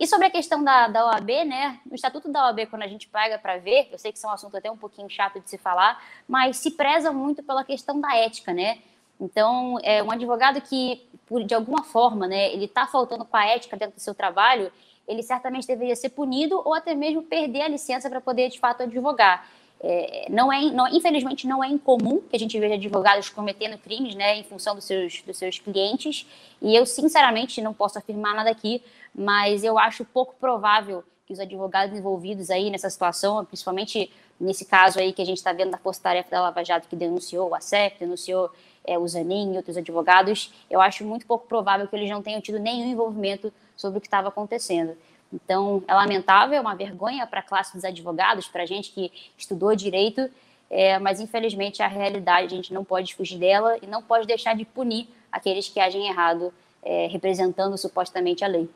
E 0.00 0.06
sobre 0.06 0.28
a 0.28 0.30
questão 0.30 0.64
da, 0.64 0.88
da 0.88 1.04
OAB, 1.04 1.28
né? 1.44 1.78
No 1.84 1.94
Estatuto 1.94 2.32
da 2.32 2.46
OAB, 2.46 2.66
quando 2.70 2.84
a 2.84 2.88
gente 2.88 3.06
paga 3.06 3.38
para 3.38 3.58
ver, 3.58 3.86
eu 3.92 3.98
sei 3.98 4.10
que 4.10 4.16
isso 4.16 4.26
é 4.26 4.30
um 4.30 4.32
assunto 4.32 4.56
até 4.56 4.70
um 4.70 4.76
pouquinho 4.76 5.10
chato 5.10 5.38
de 5.38 5.50
se 5.50 5.58
falar, 5.58 6.02
mas 6.26 6.56
se 6.56 6.70
preza 6.70 7.12
muito 7.12 7.42
pela 7.42 7.62
questão 7.62 8.00
da 8.00 8.16
ética, 8.16 8.54
né? 8.54 8.78
Então, 9.20 9.78
é 9.82 10.02
um 10.02 10.10
advogado 10.10 10.58
que, 10.62 11.06
de 11.44 11.54
alguma 11.54 11.82
forma, 11.84 12.26
né, 12.26 12.50
ele 12.50 12.64
está 12.64 12.86
faltando 12.86 13.26
com 13.26 13.36
a 13.36 13.44
ética 13.44 13.76
dentro 13.76 13.96
do 13.96 14.00
seu 14.00 14.14
trabalho, 14.14 14.72
ele 15.06 15.22
certamente 15.22 15.66
deveria 15.66 15.94
ser 15.94 16.08
punido 16.08 16.62
ou 16.64 16.72
até 16.72 16.94
mesmo 16.94 17.22
perder 17.22 17.60
a 17.60 17.68
licença 17.68 18.08
para 18.08 18.22
poder, 18.22 18.48
de 18.48 18.58
fato, 18.58 18.82
advogar. 18.82 19.46
É, 19.82 20.26
não 20.30 20.50
é, 20.50 20.62
não, 20.70 20.88
infelizmente, 20.88 21.46
não 21.46 21.62
é 21.62 21.68
incomum 21.68 22.20
que 22.20 22.36
a 22.36 22.38
gente 22.38 22.58
veja 22.58 22.74
advogados 22.74 23.28
cometendo 23.28 23.76
crimes 23.76 24.14
né, 24.14 24.36
em 24.36 24.44
função 24.44 24.74
dos 24.74 24.84
seus, 24.84 25.20
dos 25.20 25.36
seus 25.36 25.58
clientes, 25.58 26.26
e 26.62 26.74
eu, 26.74 26.86
sinceramente, 26.86 27.60
não 27.60 27.74
posso 27.74 27.98
afirmar 27.98 28.34
nada 28.34 28.50
aqui, 28.50 28.82
mas 29.14 29.64
eu 29.64 29.78
acho 29.78 30.04
pouco 30.04 30.34
provável 30.38 31.04
que 31.26 31.32
os 31.32 31.40
advogados 31.40 31.96
envolvidos 31.96 32.50
aí 32.50 32.70
nessa 32.70 32.90
situação, 32.90 33.44
principalmente 33.44 34.10
nesse 34.40 34.64
caso 34.64 34.98
aí 34.98 35.12
que 35.12 35.22
a 35.22 35.24
gente 35.24 35.38
está 35.38 35.52
vendo 35.52 35.70
da 35.70 35.78
Força 35.78 36.02
Tarefa 36.02 36.30
da 36.30 36.40
Lava 36.40 36.64
Jato, 36.64 36.88
que 36.88 36.96
denunciou 36.96 37.50
o 37.50 37.54
ACEP, 37.54 38.00
denunciou 38.00 38.50
é, 38.84 38.98
o 38.98 39.06
Zanin 39.06 39.52
e 39.52 39.56
outros 39.56 39.76
advogados, 39.76 40.52
eu 40.68 40.80
acho 40.80 41.04
muito 41.04 41.26
pouco 41.26 41.46
provável 41.46 41.86
que 41.86 41.94
eles 41.94 42.10
não 42.10 42.22
tenham 42.22 42.40
tido 42.40 42.58
nenhum 42.58 42.90
envolvimento 42.90 43.52
sobre 43.76 43.98
o 43.98 44.00
que 44.00 44.06
estava 44.06 44.28
acontecendo. 44.28 44.96
Então, 45.32 45.82
é 45.86 45.94
lamentável, 45.94 46.56
é 46.56 46.60
uma 46.60 46.74
vergonha 46.74 47.26
para 47.26 47.40
a 47.40 47.42
classe 47.42 47.74
dos 47.74 47.84
advogados, 47.84 48.48
para 48.48 48.64
a 48.64 48.66
gente 48.66 48.90
que 48.90 49.12
estudou 49.38 49.76
direito, 49.76 50.28
é, 50.68 50.98
mas 50.98 51.20
infelizmente 51.20 51.82
a 51.82 51.86
realidade 51.86 52.52
a 52.52 52.56
gente 52.56 52.74
não 52.74 52.84
pode 52.84 53.14
fugir 53.14 53.38
dela 53.38 53.76
e 53.80 53.86
não 53.86 54.02
pode 54.02 54.26
deixar 54.26 54.56
de 54.56 54.64
punir 54.64 55.08
aqueles 55.30 55.68
que 55.68 55.78
agem 55.78 56.08
errado, 56.08 56.52
é, 56.82 57.06
representando 57.06 57.76
supostamente 57.78 58.44
a 58.44 58.48
lei. 58.48 58.68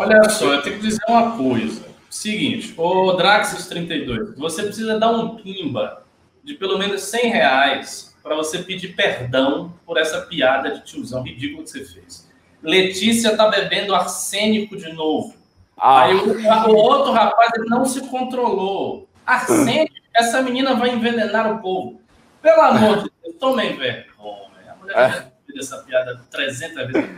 Olha 0.00 0.30
só, 0.30 0.54
eu 0.54 0.62
tenho 0.62 0.76
que 0.76 0.86
dizer 0.86 1.02
uma 1.06 1.36
coisa. 1.36 1.84
Seguinte, 2.08 2.72
o 2.74 3.12
Draxis 3.12 3.66
32, 3.66 4.34
você 4.34 4.62
precisa 4.62 4.98
dar 4.98 5.10
um 5.10 5.36
pimba 5.36 6.04
de 6.42 6.54
pelo 6.54 6.78
menos 6.78 7.02
100 7.02 7.30
reais 7.30 8.16
para 8.22 8.34
você 8.34 8.60
pedir 8.60 8.96
perdão 8.96 9.74
por 9.84 9.98
essa 9.98 10.22
piada 10.22 10.70
de 10.70 10.86
tiozão 10.86 11.22
ridículo 11.22 11.64
que 11.64 11.70
você 11.70 11.84
fez. 11.84 12.26
Letícia 12.62 13.36
tá 13.36 13.48
bebendo 13.50 13.94
arsênico 13.94 14.74
de 14.74 14.90
novo. 14.90 15.34
Ah. 15.76 16.04
Aí 16.04 16.14
o, 16.14 16.70
o, 16.70 16.76
outro 16.76 17.12
rapaz 17.12 17.50
ele 17.54 17.68
não 17.68 17.84
se 17.84 18.00
controlou. 18.08 19.06
Arsênico, 19.26 19.94
essa 20.16 20.40
menina 20.40 20.76
vai 20.76 20.94
envenenar 20.94 21.52
o 21.52 21.60
povo. 21.60 22.00
Pelo 22.40 22.62
amor 22.62 23.02
de 23.02 23.10
Deus, 23.22 23.36
tomem 23.38 23.76
vergonha. 23.76 24.48
A 24.66 24.74
mulher 24.76 24.96
é. 24.96 25.10
já 25.10 25.60
essa 25.60 25.76
piada 25.82 26.22
300 26.30 26.90
vezes. 26.90 27.10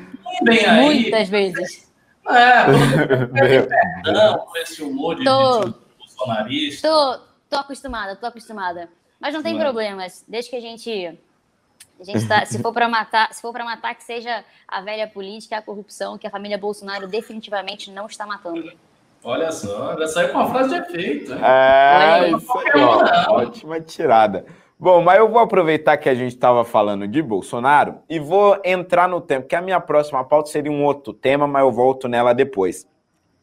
Bem 0.42 0.66
aí. 0.66 0.80
Muitas 0.82 1.28
vezes. 1.28 1.91
É, 2.28 2.64
com 4.38 4.56
esse 4.58 4.82
humor 4.82 5.16
de, 5.16 5.24
tô, 5.24 5.64
de 5.64 5.74
bolsonarista. 5.98 6.88
Tô, 6.88 7.18
tô 7.50 7.56
acostumada, 7.56 8.16
tô 8.16 8.26
acostumada. 8.26 8.88
Mas 9.20 9.34
não 9.34 9.42
tem 9.42 9.54
não 9.54 9.60
é. 9.60 9.64
problemas. 9.64 10.24
Desde 10.28 10.50
que 10.50 10.56
a 10.56 10.60
gente 10.60 11.18
a 12.00 12.04
gente 12.04 12.26
tá, 12.26 12.44
se 12.44 12.60
for 12.60 12.72
para 12.72 12.88
matar, 12.88 13.32
se 13.32 13.40
for 13.40 13.52
para 13.52 13.64
matar 13.64 13.94
que 13.94 14.02
seja 14.02 14.44
a 14.66 14.80
velha 14.80 15.06
política, 15.06 15.58
a 15.58 15.62
corrupção 15.62 16.18
que 16.18 16.26
a 16.26 16.30
família 16.30 16.58
Bolsonaro 16.58 17.06
definitivamente 17.06 17.92
não 17.92 18.06
está 18.06 18.26
matando. 18.26 18.72
Olha 19.22 19.52
só, 19.52 19.96
já 19.96 20.06
saiu 20.08 20.30
com 20.30 20.38
uma 20.38 20.50
frase 20.50 20.70
de 20.70 20.80
efeito. 20.80 21.32
É, 21.32 22.30
isso 22.30 22.58
aí, 22.58 22.82
ó, 22.82 23.36
ótima 23.36 23.80
tirada. 23.80 24.44
Bom, 24.82 25.00
mas 25.00 25.16
eu 25.16 25.28
vou 25.28 25.38
aproveitar 25.38 25.96
que 25.96 26.08
a 26.08 26.14
gente 26.14 26.34
estava 26.34 26.64
falando 26.64 27.06
de 27.06 27.22
Bolsonaro 27.22 28.00
e 28.10 28.18
vou 28.18 28.58
entrar 28.64 29.08
no 29.08 29.20
tempo, 29.20 29.46
que 29.46 29.54
a 29.54 29.62
minha 29.62 29.78
próxima 29.78 30.24
pauta 30.24 30.50
seria 30.50 30.72
um 30.72 30.84
outro 30.84 31.12
tema, 31.12 31.46
mas 31.46 31.62
eu 31.62 31.70
volto 31.70 32.08
nela 32.08 32.32
depois. 32.32 32.84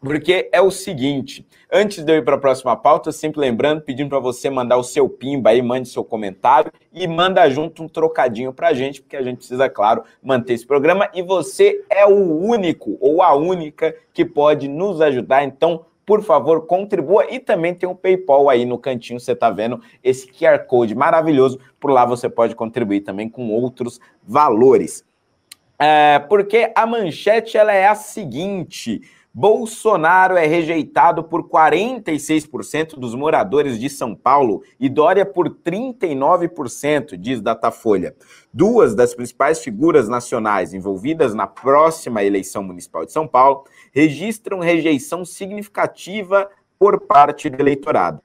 Porque 0.02 0.50
é 0.52 0.60
o 0.60 0.70
seguinte, 0.70 1.48
antes 1.72 2.04
de 2.04 2.12
eu 2.12 2.18
ir 2.18 2.26
para 2.26 2.36
a 2.36 2.40
próxima 2.40 2.76
pauta, 2.76 3.14
sempre 3.14 3.40
lembrando, 3.40 3.82
pedindo 3.82 4.10
para 4.10 4.20
você 4.20 4.50
mandar 4.50 4.76
o 4.76 4.84
seu 4.84 5.08
pimba 5.08 5.52
aí, 5.52 5.62
mande 5.62 5.88
seu 5.88 6.04
comentário 6.04 6.74
e 6.92 7.08
manda 7.08 7.50
junto 7.50 7.84
um 7.84 7.88
trocadinho 7.88 8.52
para 8.52 8.68
a 8.68 8.74
gente, 8.74 9.02
porque 9.02 9.16
a 9.16 9.22
gente 9.22 9.38
precisa, 9.38 9.70
claro, 9.70 10.04
manter 10.22 10.56
esse 10.56 10.68
programa 10.68 11.10
e 11.14 11.22
você 11.22 11.86
é 11.90 12.06
o 12.06 12.38
único 12.38 12.98
ou 13.00 13.22
a 13.22 13.34
única 13.34 13.96
que 14.14 14.26
pode 14.26 14.68
nos 14.68 15.00
ajudar. 15.00 15.46
Então, 15.46 15.86
por 16.10 16.24
favor, 16.24 16.66
contribua 16.66 17.28
e 17.30 17.38
também 17.38 17.76
tem 17.76 17.88
um 17.88 17.94
PayPal 17.94 18.50
aí 18.50 18.66
no 18.66 18.80
cantinho, 18.80 19.20
você 19.20 19.34
está 19.34 19.52
vendo 19.52 19.80
esse 20.04 20.26
QR 20.26 20.58
Code 20.66 20.96
maravilhoso. 20.96 21.60
Por 21.80 21.92
lá 21.92 22.04
você 22.04 22.28
pode 22.28 22.56
contribuir 22.56 23.02
também 23.02 23.30
com 23.30 23.52
outros 23.52 24.02
valores. 24.24 25.06
É, 25.78 26.18
porque 26.18 26.72
a 26.76 26.88
manchete 26.88 27.60
ela 27.60 27.72
é 27.72 27.86
a 27.86 27.94
seguinte: 27.94 29.02
Bolsonaro 29.32 30.36
é 30.36 30.48
rejeitado 30.48 31.24
por 31.24 31.48
46% 31.48 32.98
dos 32.98 33.14
moradores 33.14 33.80
de 33.80 33.88
São 33.88 34.16
Paulo 34.16 34.64
e 34.80 34.90
Dória 34.90 35.24
por 35.24 35.50
39%, 35.50 37.16
diz 37.16 37.40
Datafolha. 37.40 38.16
Duas 38.52 38.96
das 38.96 39.14
principais 39.14 39.60
figuras 39.60 40.10
nacionais 40.10 40.74
envolvidas 40.74 41.36
na 41.36 41.46
próxima 41.46 42.24
eleição 42.24 42.64
municipal 42.64 43.06
de 43.06 43.12
São 43.12 43.28
Paulo 43.28 43.66
registram 43.94 44.60
rejeição 44.60 45.24
significativa 45.24 46.50
por 46.80 47.02
parte 47.02 47.50
do 47.50 47.62
eleitorado. 47.62 48.22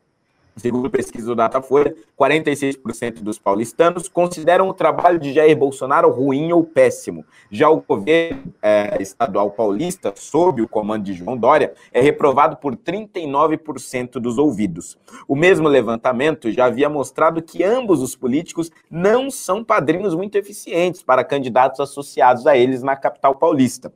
Segundo 0.56 0.88
pesquisa 0.88 1.26
do 1.26 1.34
Datafolha, 1.34 1.96
46% 2.18 3.22
dos 3.22 3.40
paulistanos 3.40 4.08
consideram 4.08 4.68
o 4.68 4.74
trabalho 4.74 5.18
de 5.18 5.32
Jair 5.32 5.56
Bolsonaro 5.56 6.08
ruim 6.10 6.52
ou 6.52 6.62
péssimo. 6.62 7.24
Já 7.50 7.68
o 7.68 7.80
governo 7.80 8.54
é, 8.62 8.96
estadual 9.02 9.50
paulista, 9.50 10.12
sob 10.14 10.62
o 10.62 10.68
comando 10.68 11.02
de 11.02 11.12
João 11.12 11.36
Dória, 11.36 11.74
é 11.92 12.00
reprovado 12.00 12.56
por 12.56 12.76
39% 12.76 14.20
dos 14.20 14.38
ouvidos. 14.38 14.96
O 15.26 15.34
mesmo 15.34 15.66
levantamento 15.66 16.52
já 16.52 16.66
havia 16.66 16.88
mostrado 16.88 17.42
que 17.42 17.64
ambos 17.64 18.00
os 18.00 18.14
políticos 18.14 18.70
não 18.88 19.32
são 19.32 19.64
padrinhos 19.64 20.14
muito 20.14 20.36
eficientes 20.36 21.02
para 21.02 21.24
candidatos 21.24 21.80
associados 21.80 22.46
a 22.46 22.56
eles 22.56 22.80
na 22.82 22.94
capital 22.94 23.34
paulista 23.34 23.92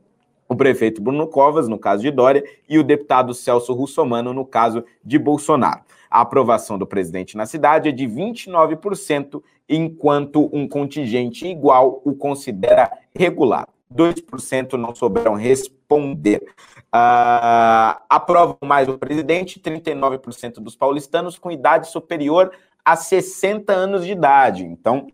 o 0.49 0.55
prefeito 0.55 0.99
Bruno 0.99 1.27
Covas, 1.27 1.67
no 1.67 1.77
caso 1.77 2.01
de 2.01 2.09
Dória, 2.09 2.43
e 2.67 2.79
o 2.79 2.83
deputado 2.83 3.35
Celso 3.35 3.71
Russomano, 3.71 4.33
no 4.33 4.43
caso 4.43 4.83
de 5.05 5.19
Bolsonaro. 5.19 5.81
A 6.09 6.21
aprovação 6.21 6.77
do 6.77 6.87
presidente 6.87 7.37
na 7.37 7.45
cidade 7.45 7.89
é 7.89 7.91
de 7.91 8.05
29%, 8.05 9.43
enquanto 9.67 10.49
um 10.51 10.67
contingente 10.67 11.47
igual 11.47 12.01
o 12.03 12.15
considera 12.15 12.91
regular. 13.15 13.67
2% 13.93 14.73
não 14.73 14.93
souberam 14.95 15.33
responder. 15.35 16.41
Uh, 16.93 18.01
aprovam 18.09 18.57
mais 18.63 18.87
o 18.87 18.97
presidente 18.97 19.59
39% 19.59 20.55
dos 20.55 20.75
paulistanos 20.75 21.37
com 21.37 21.51
idade 21.51 21.87
superior 21.89 22.51
a 22.83 22.95
60 22.95 23.71
anos 23.71 24.05
de 24.05 24.11
idade. 24.11 24.63
Então, 24.63 25.07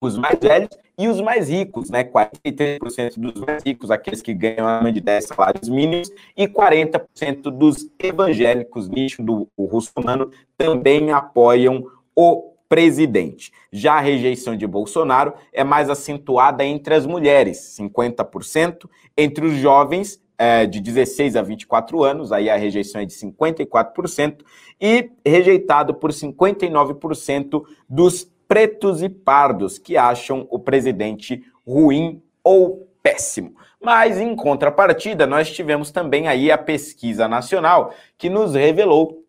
os 0.00 0.18
mais 0.18 0.38
velhos 0.38 0.70
e 1.02 1.08
os 1.08 1.20
mais 1.20 1.48
ricos, 1.48 1.90
né? 1.90 2.04
43% 2.04 3.18
dos 3.18 3.34
mais 3.40 3.64
ricos, 3.64 3.90
aqueles 3.90 4.22
que 4.22 4.32
ganham 4.32 4.68
acima 4.68 4.92
de 4.92 5.00
10 5.00 5.24
salários 5.24 5.68
mínimos, 5.68 6.12
e 6.36 6.46
40% 6.46 7.50
dos 7.50 7.90
evangélicos, 7.98 8.88
nicho 8.88 9.20
do 9.20 9.48
russomano, 9.58 10.30
também 10.56 11.10
apoiam 11.10 11.84
o 12.14 12.52
presidente. 12.68 13.52
Já 13.72 13.94
a 13.94 14.00
rejeição 14.00 14.56
de 14.56 14.64
Bolsonaro 14.64 15.34
é 15.52 15.64
mais 15.64 15.90
acentuada 15.90 16.64
entre 16.64 16.94
as 16.94 17.04
mulheres, 17.04 17.76
50%, 17.76 18.88
entre 19.16 19.44
os 19.44 19.54
jovens, 19.54 20.22
é, 20.38 20.66
de 20.66 20.80
16 20.80 21.34
a 21.34 21.42
24 21.42 22.02
anos, 22.04 22.30
aí 22.30 22.48
a 22.48 22.56
rejeição 22.56 23.00
é 23.00 23.04
de 23.04 23.12
54%, 23.12 24.44
e 24.80 25.10
rejeitado 25.26 25.94
por 25.94 26.12
59% 26.12 27.62
dos 27.88 28.31
pretos 28.52 29.02
e 29.02 29.08
pardos 29.08 29.78
que 29.78 29.96
acham 29.96 30.46
o 30.50 30.58
presidente 30.58 31.42
ruim 31.66 32.22
ou 32.44 32.86
péssimo. 33.02 33.56
Mas 33.80 34.20
em 34.20 34.36
contrapartida, 34.36 35.26
nós 35.26 35.50
tivemos 35.50 35.90
também 35.90 36.28
aí 36.28 36.52
a 36.52 36.58
pesquisa 36.58 37.26
nacional 37.26 37.94
que 38.18 38.28
nos 38.28 38.54
revelou 38.54 39.24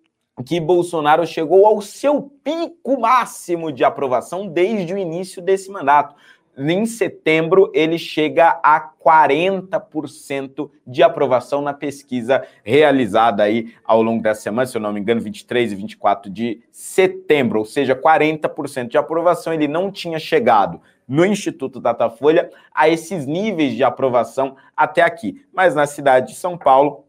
que 0.46 0.60
Bolsonaro 0.60 1.26
chegou 1.26 1.66
ao 1.66 1.82
seu 1.82 2.34
pico 2.44 3.00
máximo 3.00 3.72
de 3.72 3.86
aprovação 3.86 4.46
desde 4.46 4.94
o 4.94 4.98
início 4.98 5.42
desse 5.42 5.72
mandato 5.72 6.16
em 6.58 6.86
setembro 6.86 7.72
ele 7.74 7.98
chega 7.98 8.60
a 8.64 8.80
40% 8.80 10.70
de 10.86 11.02
aprovação 11.02 11.62
na 11.62 11.74
pesquisa 11.74 12.46
realizada 12.64 13.44
aí 13.44 13.74
ao 13.84 14.02
longo 14.02 14.22
da 14.22 14.36
semana, 14.36 14.66
se 14.66 14.78
eu 14.78 14.82
não 14.82 14.94
me 14.94 15.00
engano, 15.00 15.22
23 15.22 15.72
e 15.72 15.76
24 15.76 16.32
de 16.32 16.62
setembro, 16.72 17.60
ou 17.60 17.66
seja, 17.66 17.96
40% 17.96 18.88
de 18.88 18.98
aprovação. 18.98 19.54
Ele 19.54 19.68
não 19.68 19.92
tinha 19.92 20.20
chegado 20.20 20.80
no 21.08 21.26
Instituto 21.26 21.80
Datafolha 21.80 22.50
a 22.74 22.88
esses 22.88 23.26
níveis 23.26 23.76
de 23.76 23.84
aprovação 23.84 24.56
até 24.76 25.02
aqui. 25.02 25.46
Mas 25.54 25.76
na 25.76 25.86
cidade 25.86 26.30
de 26.30 26.36
São 26.36 26.58
Paulo, 26.58 27.06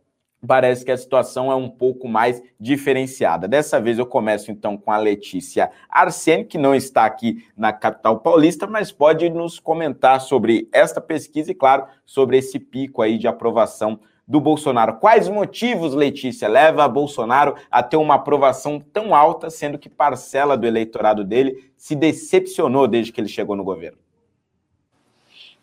parece 0.46 0.84
que 0.84 0.90
a 0.90 0.96
situação 0.96 1.50
é 1.50 1.54
um 1.54 1.68
pouco 1.68 2.08
mais 2.08 2.42
diferenciada. 2.58 3.48
Dessa 3.48 3.80
vez 3.80 3.98
eu 3.98 4.06
começo 4.06 4.50
então 4.50 4.76
com 4.76 4.90
a 4.90 4.96
Letícia 4.96 5.70
Arsene, 5.88 6.44
que 6.44 6.58
não 6.58 6.74
está 6.74 7.04
aqui 7.04 7.44
na 7.56 7.72
capital 7.72 8.20
paulista, 8.20 8.66
mas 8.66 8.92
pode 8.92 9.28
nos 9.30 9.58
comentar 9.58 10.20
sobre 10.20 10.68
esta 10.72 11.00
pesquisa 11.00 11.50
e, 11.50 11.54
claro, 11.54 11.86
sobre 12.04 12.38
esse 12.38 12.58
pico 12.58 13.02
aí 13.02 13.18
de 13.18 13.26
aprovação 13.26 13.98
do 14.26 14.40
Bolsonaro. 14.40 14.98
Quais 14.98 15.28
motivos, 15.28 15.94
Letícia, 15.94 16.48
leva 16.48 16.88
Bolsonaro 16.88 17.54
a 17.70 17.82
ter 17.82 17.96
uma 17.96 18.14
aprovação 18.14 18.80
tão 18.80 19.14
alta, 19.14 19.50
sendo 19.50 19.78
que 19.78 19.88
parcela 19.88 20.56
do 20.56 20.66
eleitorado 20.66 21.24
dele 21.24 21.70
se 21.76 21.94
decepcionou 21.94 22.88
desde 22.88 23.12
que 23.12 23.20
ele 23.20 23.28
chegou 23.28 23.54
no 23.54 23.64
governo? 23.64 24.03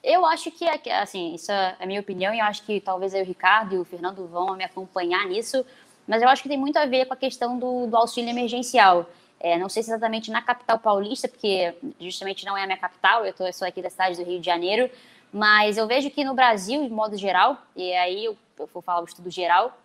Eu 0.03 0.25
acho 0.25 0.49
que, 0.49 0.67
assim, 0.67 1.35
isso 1.35 1.51
é 1.51 1.75
a 1.79 1.85
minha 1.85 2.01
opinião, 2.01 2.33
e 2.33 2.39
eu 2.39 2.45
acho 2.45 2.63
que 2.63 2.81
talvez 2.81 3.13
o 3.13 3.23
Ricardo 3.23 3.75
e 3.75 3.77
o 3.77 3.85
Fernando 3.85 4.27
vão 4.27 4.55
me 4.55 4.63
acompanhar 4.63 5.27
nisso, 5.27 5.63
mas 6.07 6.21
eu 6.21 6.27
acho 6.27 6.41
que 6.41 6.49
tem 6.49 6.57
muito 6.57 6.77
a 6.77 6.85
ver 6.85 7.05
com 7.05 7.13
a 7.13 7.17
questão 7.17 7.57
do, 7.57 7.85
do 7.85 7.95
auxílio 7.95 8.29
emergencial. 8.29 9.05
É, 9.39 9.57
não 9.57 9.69
sei 9.69 9.83
se 9.83 9.89
exatamente 9.89 10.31
na 10.31 10.41
capital 10.41 10.79
paulista, 10.79 11.27
porque 11.27 11.73
justamente 11.99 12.45
não 12.45 12.57
é 12.57 12.63
a 12.63 12.65
minha 12.65 12.77
capital, 12.77 13.25
eu, 13.25 13.33
tô, 13.33 13.45
eu 13.45 13.53
sou 13.53 13.67
aqui 13.67 13.81
da 13.81 13.89
cidade 13.89 14.17
do 14.17 14.23
Rio 14.23 14.39
de 14.39 14.45
Janeiro, 14.45 14.89
mas 15.31 15.77
eu 15.77 15.87
vejo 15.87 16.09
que 16.09 16.23
no 16.23 16.33
Brasil, 16.33 16.83
de 16.83 16.89
modo 16.89 17.15
geral, 17.15 17.57
e 17.75 17.93
aí 17.93 18.25
eu, 18.25 18.37
eu 18.57 18.67
vou 18.73 18.81
falar 18.81 19.01
o 19.01 19.05
estudo 19.05 19.29
geral, 19.29 19.77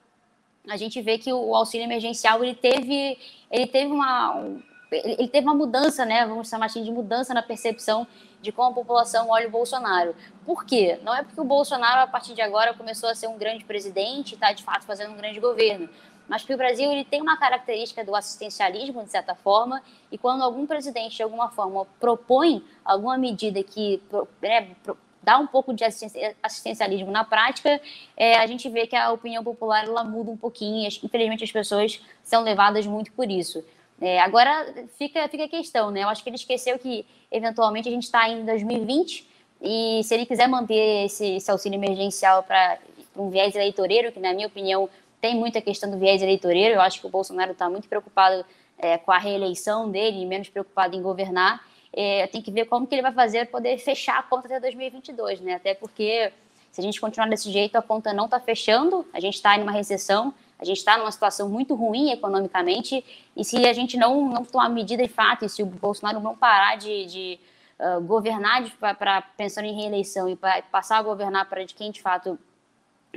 a 0.69 0.77
gente 0.77 1.01
vê 1.01 1.19
que 1.19 1.33
o, 1.33 1.55
auxílio 1.55 1.85
emergencial 1.85 2.43
ele 2.43 2.55
teve, 2.55 3.19
ele 3.51 3.67
teve 3.67 3.93
uma, 3.93 4.35
um, 4.35 4.61
ele 4.91 5.29
teve 5.29 5.47
uma 5.47 5.55
mudança, 5.55 6.05
né? 6.05 6.27
Vamos 6.27 6.49
chamar 6.49 6.67
assim 6.67 6.83
de 6.83 6.91
mudança 6.91 7.33
na 7.33 7.43
percepção 7.43 8.07
de 8.41 8.53
como 8.53 8.71
a 8.71 8.75
população 8.75 9.29
olha 9.31 9.49
o 9.49 9.51
Bolsonaro. 9.51 10.15
Por 10.45 10.65
quê? 10.65 10.99
Não 11.03 11.15
é 11.15 11.23
porque 11.23 11.41
o 11.41 11.45
Bolsonaro, 11.45 12.03
a 12.03 12.07
partir 12.07 12.35
de 12.35 12.41
agora, 12.41 12.75
começou 12.75 13.09
a 13.09 13.15
ser 13.15 13.27
um 13.27 13.37
grande 13.37 13.65
presidente 13.65 14.33
e 14.33 14.35
está, 14.35 14.53
de 14.53 14.63
fato, 14.63 14.85
fazendo 14.85 15.13
um 15.13 15.17
grande 15.17 15.41
governo. 15.41 15.89
Mas 16.29 16.43
que 16.43 16.53
o 16.53 16.57
Brasil 16.57 16.91
ele 16.91 17.05
tem 17.05 17.23
uma 17.23 17.37
característica 17.37 18.05
do 18.05 18.15
assistencialismo, 18.15 19.05
de 19.05 19.11
certa 19.11 19.35
forma, 19.35 19.83
e 20.11 20.19
quando 20.19 20.43
algum 20.43 20.67
presidente, 20.67 21.17
de 21.17 21.23
alguma 21.23 21.51
forma, 21.51 21.87
propõe 22.01 22.65
alguma 22.85 23.17
medida 23.17 23.63
que 23.63 24.03
né, 24.43 24.75
dá 25.23 25.39
um 25.39 25.47
pouco 25.47 25.73
de 25.73 25.85
assistencialismo 25.85 27.11
na 27.11 27.25
prática, 27.25 27.81
é, 28.17 28.39
a 28.39 28.47
gente 28.47 28.69
vê 28.69 28.87
que 28.87 28.95
a 28.95 29.11
opinião 29.13 29.43
popular 29.43 29.85
ela 29.85 30.05
muda 30.05 30.31
um 30.31 30.37
pouquinho. 30.37 30.89
Infelizmente, 31.03 31.45
as 31.45 31.51
pessoas 31.51 32.01
são 32.23 32.43
levadas 32.43 32.87
muito 32.87 33.13
por 33.13 33.29
isso. 33.31 33.65
É, 34.01 34.21
agora 34.21 34.87
fica, 34.99 35.27
fica 35.29 35.45
a 35.45 35.49
questão, 35.49 35.91
né? 35.91 36.03
Eu 36.03 36.09
acho 36.09 36.23
que 36.23 36.29
ele 36.29 36.37
esqueceu 36.37 36.79
que 36.79 37.07
eventualmente 37.31 37.89
a 37.89 37.93
gente 37.93 38.05
está 38.05 38.29
em 38.29 38.45
2020 38.45 39.27
e 39.61 40.03
se 40.05 40.15
ele 40.15 40.27
quiser 40.27 40.49
manter 40.49 41.07
esse, 41.07 41.37
esse 41.37 41.51
auxílio 41.51 41.77
emergencial 41.77 42.43
para 42.43 42.79
um 43.17 43.31
viés 43.31 43.55
eleitoreiro, 43.55 44.13
que 44.13 44.21
na 44.21 44.33
minha 44.33 44.47
opinião 44.47 44.89
tem 45.21 45.35
muita 45.35 45.61
questão 45.61 45.91
do 45.91 45.99
viés 45.99 46.23
eleitoreiro, 46.23 46.75
eu 46.75 46.81
acho 46.81 47.01
que 47.01 47.07
o 47.07 47.11
Bolsonaro 47.11 47.53
está 47.53 47.69
muito 47.69 47.89
preocupado 47.89 48.45
é, 48.79 48.99
com 48.99 49.11
a 49.11 49.19
reeleição 49.19 49.91
dele 49.91 50.23
e 50.23 50.27
menos 50.27 50.49
preocupado 50.49 50.97
em 50.97 51.03
governar. 51.03 51.65
É, 51.93 52.27
tem 52.27 52.43
que 52.43 52.51
ver 52.51 52.67
como 52.67 52.87
que 52.87 52.95
ele 52.95 53.03
vai 53.03 53.13
fazer 53.13 53.47
para 53.47 53.53
poder 53.53 53.79
fechar 53.79 54.19
a 54.19 54.23
conta 54.23 54.47
até 54.47 54.61
2022, 54.61 55.41
né? 55.41 55.55
Até 55.55 55.75
porque 55.75 56.31
se 56.71 56.81
a 56.81 56.85
gente 56.85 57.01
continuar 57.01 57.29
desse 57.29 57.51
jeito, 57.51 57.77
a 57.77 57.83
conta 57.83 58.13
não 58.13 58.27
está 58.27 58.39
fechando, 58.39 59.07
a 59.15 59.19
gente 59.19 59.35
está 59.35 59.57
em 59.57 59.63
uma 59.63 59.73
recessão, 59.73 60.35
a 60.59 60.65
gente 60.65 60.79
está 60.79 60.97
numa 60.97 61.13
situação 61.13 61.49
muito 61.49 61.75
ruim 61.75 62.11
economicamente, 62.11 63.05
e 63.37 63.45
se 63.45 63.67
a 63.67 63.73
gente 63.73 63.97
não, 63.97 64.29
não 64.29 64.45
tomar 64.45 64.69
medida 64.69 65.03
de 65.03 65.09
fato, 65.09 65.45
e 65.45 65.49
se 65.49 65.63
o 65.63 65.67
Bolsonaro 65.67 66.21
não 66.21 66.37
parar 66.37 66.77
de, 66.77 67.07
de 67.07 67.41
uh, 67.79 68.01
governar 68.01 68.65
para 68.79 69.23
pensando 69.23 69.67
em 69.67 69.75
reeleição 69.75 70.29
e 70.29 70.37
pra, 70.37 70.63
passar 70.63 70.99
a 70.99 71.03
governar 71.03 71.49
para 71.49 71.65
de 71.65 71.75
quem 71.75 71.91
de 71.91 72.01
fato 72.01 72.39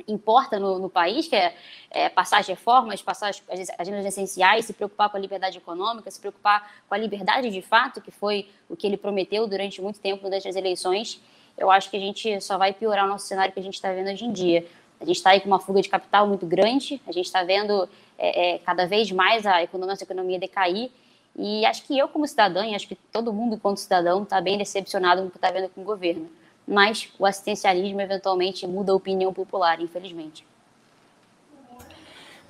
importa 0.07 0.59
no, 0.59 0.79
no 0.79 0.89
país, 0.89 1.27
que 1.27 1.35
é, 1.35 1.55
é, 1.89 2.09
passar 2.09 2.39
as 2.39 2.47
reformas, 2.47 3.01
passar 3.01 3.29
as, 3.29 3.41
as 3.49 3.69
agendas 3.79 4.05
essenciais, 4.05 4.65
se 4.65 4.73
preocupar 4.73 5.09
com 5.09 5.17
a 5.17 5.19
liberdade 5.19 5.57
econômica, 5.57 6.09
se 6.09 6.19
preocupar 6.19 6.71
com 6.87 6.95
a 6.95 6.97
liberdade 6.97 7.49
de 7.49 7.61
fato, 7.61 8.01
que 8.01 8.11
foi 8.11 8.49
o 8.69 8.75
que 8.75 8.87
ele 8.87 8.97
prometeu 8.97 9.47
durante 9.47 9.81
muito 9.81 9.99
tempo 9.99 10.23
durante 10.23 10.47
as 10.47 10.55
eleições, 10.55 11.21
eu 11.57 11.69
acho 11.69 11.89
que 11.89 11.97
a 11.97 11.99
gente 11.99 12.39
só 12.39 12.57
vai 12.57 12.71
piorar 12.71 13.05
o 13.05 13.09
nosso 13.09 13.27
cenário 13.27 13.51
que 13.53 13.59
a 13.59 13.63
gente 13.63 13.73
está 13.73 13.91
vendo 13.91 14.09
hoje 14.09 14.23
em 14.23 14.31
dia. 14.31 14.65
A 14.99 15.05
gente 15.05 15.15
está 15.15 15.31
aí 15.31 15.39
com 15.39 15.47
uma 15.47 15.59
fuga 15.59 15.81
de 15.81 15.89
capital 15.89 16.27
muito 16.27 16.45
grande, 16.45 17.01
a 17.07 17.11
gente 17.11 17.25
está 17.25 17.43
vendo 17.43 17.87
é, 18.17 18.55
é, 18.55 18.57
cada 18.59 18.85
vez 18.85 19.11
mais 19.11 19.45
a 19.45 19.63
economia, 19.63 19.93
nossa 19.93 20.03
economia 20.03 20.37
decair. 20.37 20.91
E 21.37 21.65
acho 21.65 21.83
que 21.83 21.97
eu, 21.97 22.07
como 22.09 22.27
cidadã, 22.27 22.65
e 22.65 22.75
acho 22.75 22.87
que 22.87 22.95
todo 22.95 23.31
mundo, 23.31 23.55
enquanto 23.55 23.77
cidadão, 23.77 24.23
está 24.23 24.41
bem 24.41 24.57
decepcionado 24.57 25.21
com 25.21 25.27
o 25.27 25.31
que 25.31 25.37
está 25.37 25.51
vendo 25.51 25.69
com 25.69 25.81
o 25.81 25.85
governo. 25.85 26.29
Mas 26.67 27.09
o 27.17 27.25
assistencialismo, 27.25 28.01
eventualmente, 28.01 28.67
muda 28.67 28.91
a 28.91 28.95
opinião 28.95 29.33
popular, 29.33 29.79
infelizmente. 29.79 30.45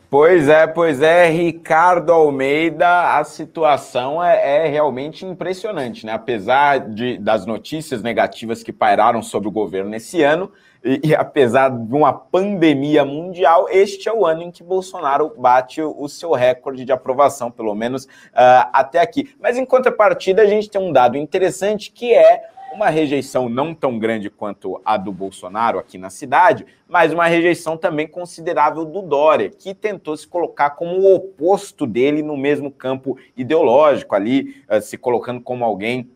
Pois 0.09 0.49
é, 0.49 0.65
pois 0.65 1.03
é, 1.03 1.29
Ricardo 1.29 2.12
Almeida, 2.12 3.15
a 3.19 3.23
situação 3.23 4.23
é, 4.23 4.65
é, 4.65 4.67
realmente 4.67 5.23
impressionante, 5.23 6.03
né? 6.03 6.13
Apesar 6.13 6.79
de, 6.79 7.19
das 7.19 7.45
notícias 7.45 8.01
negativas 8.01 8.63
que 8.63 8.73
pairaram 8.73 9.21
sobre 9.21 9.47
o 9.47 9.51
governo 9.51 9.91
nesse 9.91 10.23
ano, 10.23 10.51
e, 10.83 11.09
e, 11.09 11.15
apesar 11.15 11.69
de 11.69 11.93
uma 11.93 12.13
pandemia 12.13 13.03
mundial, 13.03 13.67
este 13.69 14.07
é 14.07 14.13
o 14.13 14.25
ano 14.25 14.43
em 14.43 14.51
que 14.51 14.63
Bolsonaro 14.63 15.33
bate 15.37 15.81
o, 15.81 16.07
seu 16.07 16.31
recorde 16.31 16.85
de 16.85 16.91
aprovação, 16.91 17.51
pelo 17.51 17.75
menos 17.75 18.05
uh, 18.05 18.69
até 18.71 18.99
aqui. 18.99 19.35
Mas 19.39 19.57
em 19.57 19.65
contrapartida, 19.65 20.41
a 20.41 20.45
gente 20.45 20.69
tem 20.69 20.81
um 20.81 20.91
dado 20.91 21.17
interessante 21.17 21.91
que 21.91 22.13
é 22.13 22.43
uma 22.73 22.89
rejeição 22.89 23.49
não 23.49 23.73
tão 23.73 23.97
grande 23.97 24.29
quanto 24.29 24.79
a 24.85 24.95
do 24.95 25.11
Bolsonaro 25.11 25.79
aqui 25.79 25.97
na 25.97 26.09
cidade, 26.09 26.65
mas 26.87 27.11
uma 27.11 27.25
rejeição 27.25 27.75
também 27.75 28.07
considerável 28.07 28.85
do 28.85 29.01
Dória, 29.01 29.49
que 29.49 29.73
tentou 29.73 30.15
se 30.15 30.27
colocar 30.27 30.71
como 30.71 30.99
o 30.99 31.15
oposto 31.15 31.85
dele 31.87 32.21
no 32.21 32.37
mesmo 32.37 32.71
campo 32.71 33.17
ideológico, 33.35 34.15
ali 34.15 34.63
uh, 34.69 34.81
se 34.81 34.97
colocando 34.97 35.41
como 35.41 35.65
alguém 35.65 36.09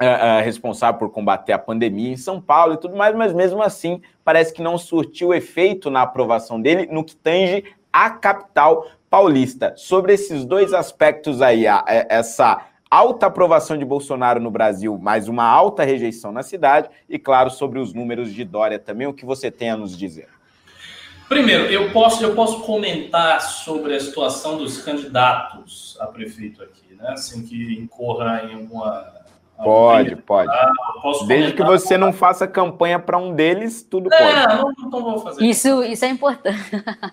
uh, 0.00 0.42
responsável 0.42 0.98
por 0.98 1.10
combater 1.10 1.52
a 1.52 1.58
pandemia 1.58 2.12
em 2.12 2.16
São 2.16 2.40
Paulo 2.40 2.74
e 2.74 2.76
tudo 2.78 2.96
mais, 2.96 3.14
mas 3.14 3.32
mesmo 3.32 3.62
assim 3.62 4.00
parece 4.24 4.52
que 4.52 4.62
não 4.62 4.78
surtiu 4.78 5.34
efeito 5.34 5.90
na 5.90 6.02
aprovação 6.02 6.60
dele 6.60 6.88
no 6.90 7.04
que 7.04 7.14
tange 7.14 7.64
a 7.92 8.10
capital 8.10 8.86
paulista. 9.10 9.74
Sobre 9.76 10.14
esses 10.14 10.44
dois 10.44 10.72
aspectos 10.72 11.42
aí, 11.42 11.66
a, 11.66 11.84
a, 11.86 12.06
essa 12.08 12.66
alta 12.90 13.26
aprovação 13.26 13.76
de 13.76 13.84
Bolsonaro 13.84 14.40
no 14.40 14.50
Brasil, 14.50 14.98
mas 15.00 15.28
uma 15.28 15.44
alta 15.44 15.84
rejeição 15.84 16.32
na 16.32 16.42
cidade, 16.42 16.88
e 17.08 17.18
claro, 17.18 17.50
sobre 17.50 17.78
os 17.78 17.92
números 17.92 18.32
de 18.32 18.44
Dória 18.44 18.78
também, 18.78 19.06
o 19.06 19.14
que 19.14 19.24
você 19.24 19.50
tem 19.50 19.70
a 19.70 19.76
nos 19.76 19.96
dizer? 19.96 20.28
Primeiro, 21.28 21.66
eu 21.66 21.92
posso, 21.92 22.24
eu 22.24 22.34
posso 22.34 22.62
comentar 22.62 23.40
sobre 23.40 23.94
a 23.94 24.00
situação 24.00 24.58
dos 24.58 24.82
candidatos 24.82 25.96
a 26.00 26.08
prefeito 26.08 26.60
aqui, 26.60 26.96
né? 26.96 27.10
Assim 27.10 27.46
que 27.46 27.74
incorra 27.78 28.50
em 28.50 28.54
alguma 28.54 29.19
Pode, 29.62 30.16
pode. 30.16 30.50
Ah, 30.50 30.72
Desde 31.26 31.52
que 31.52 31.62
você 31.62 31.96
não 31.96 32.12
faça 32.12 32.46
campanha 32.46 32.98
para 32.98 33.18
um 33.18 33.34
deles, 33.34 33.82
tudo 33.82 34.08
não, 34.08 34.18
pode. 34.18 34.56
Não, 34.56 34.90
não 34.90 35.02
vou 35.02 35.18
fazer. 35.18 35.44
Isso, 35.44 35.82
isso 35.84 36.04
é 36.04 36.08
importante. 36.08 36.70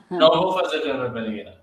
Não 0.09 0.29
vou 0.29 0.53
fazer 0.53 0.81
campanha 0.81 1.09
para 1.09 1.21
ninguém. 1.21 1.53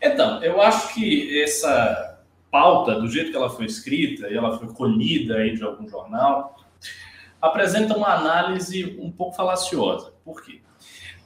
Então, 0.00 0.42
eu 0.42 0.60
acho 0.60 0.94
que 0.94 1.40
essa 1.42 2.18
pauta, 2.50 2.96
do 2.96 3.08
jeito 3.08 3.30
que 3.30 3.36
ela 3.36 3.48
foi 3.48 3.66
escrita 3.66 4.28
e 4.28 4.36
ela 4.36 4.58
foi 4.58 4.68
colhida 4.68 5.36
aí 5.36 5.54
de 5.54 5.62
algum 5.62 5.88
jornal, 5.88 6.56
apresenta 7.40 7.96
uma 7.96 8.12
análise 8.14 8.98
um 9.00 9.10
pouco 9.10 9.34
falaciosa. 9.34 10.12
Por 10.24 10.42
quê? 10.42 10.60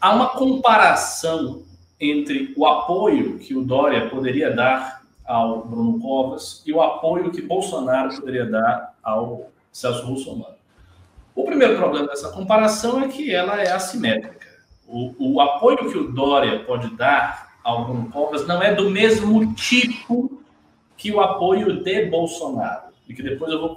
Há 0.01 0.15
uma 0.15 0.29
comparação 0.29 1.63
entre 1.99 2.53
o 2.57 2.67
apoio 2.67 3.39
que 3.39 3.55
o 3.55 3.65
Dória 3.65 4.09
poderia 4.09 4.55
dar 4.55 5.03
ao 5.25 5.65
Bruno 5.67 5.99
Covas 5.99 6.63
e 6.67 6.73
o 6.73 6.81
apoio 6.81 7.31
que 7.31 7.43
Bolsonaro 7.43 8.15
poderia 8.15 8.47
dar 8.47 8.95
ao 9.07 9.53
Celso 9.71 10.05
Russomano. 10.05 10.57
O 11.35 11.45
primeiro 11.45 11.77
problema 11.77 12.09
dessa 12.09 12.31
comparação 12.31 13.05
é 13.05 13.09
que 13.09 13.33
ela 13.33 13.61
é 13.63 13.71
assimétrica. 13.71 14.47
O, 14.89 15.35
o 15.35 15.41
apoio 15.41 15.91
que 15.91 15.97
o 15.97 16.13
Dória 16.13 16.65
pode 16.65 16.95
dar 16.97 17.57
ao 17.63 17.85
Bruno 17.85 18.11
Covas 18.11 18.47
não 18.47 18.61
é 18.63 18.75
do 18.75 18.91
mesmo 18.91 19.55
tipo 19.55 20.43
que 20.97 21.13
o 21.13 21.21
apoio 21.21 21.83
de 21.83 22.07
Bolsonaro. 22.07 22.87
E 23.09 23.15
que 23.15 23.23
depois 23.23 23.53
eu 23.53 23.61
vou 23.61 23.77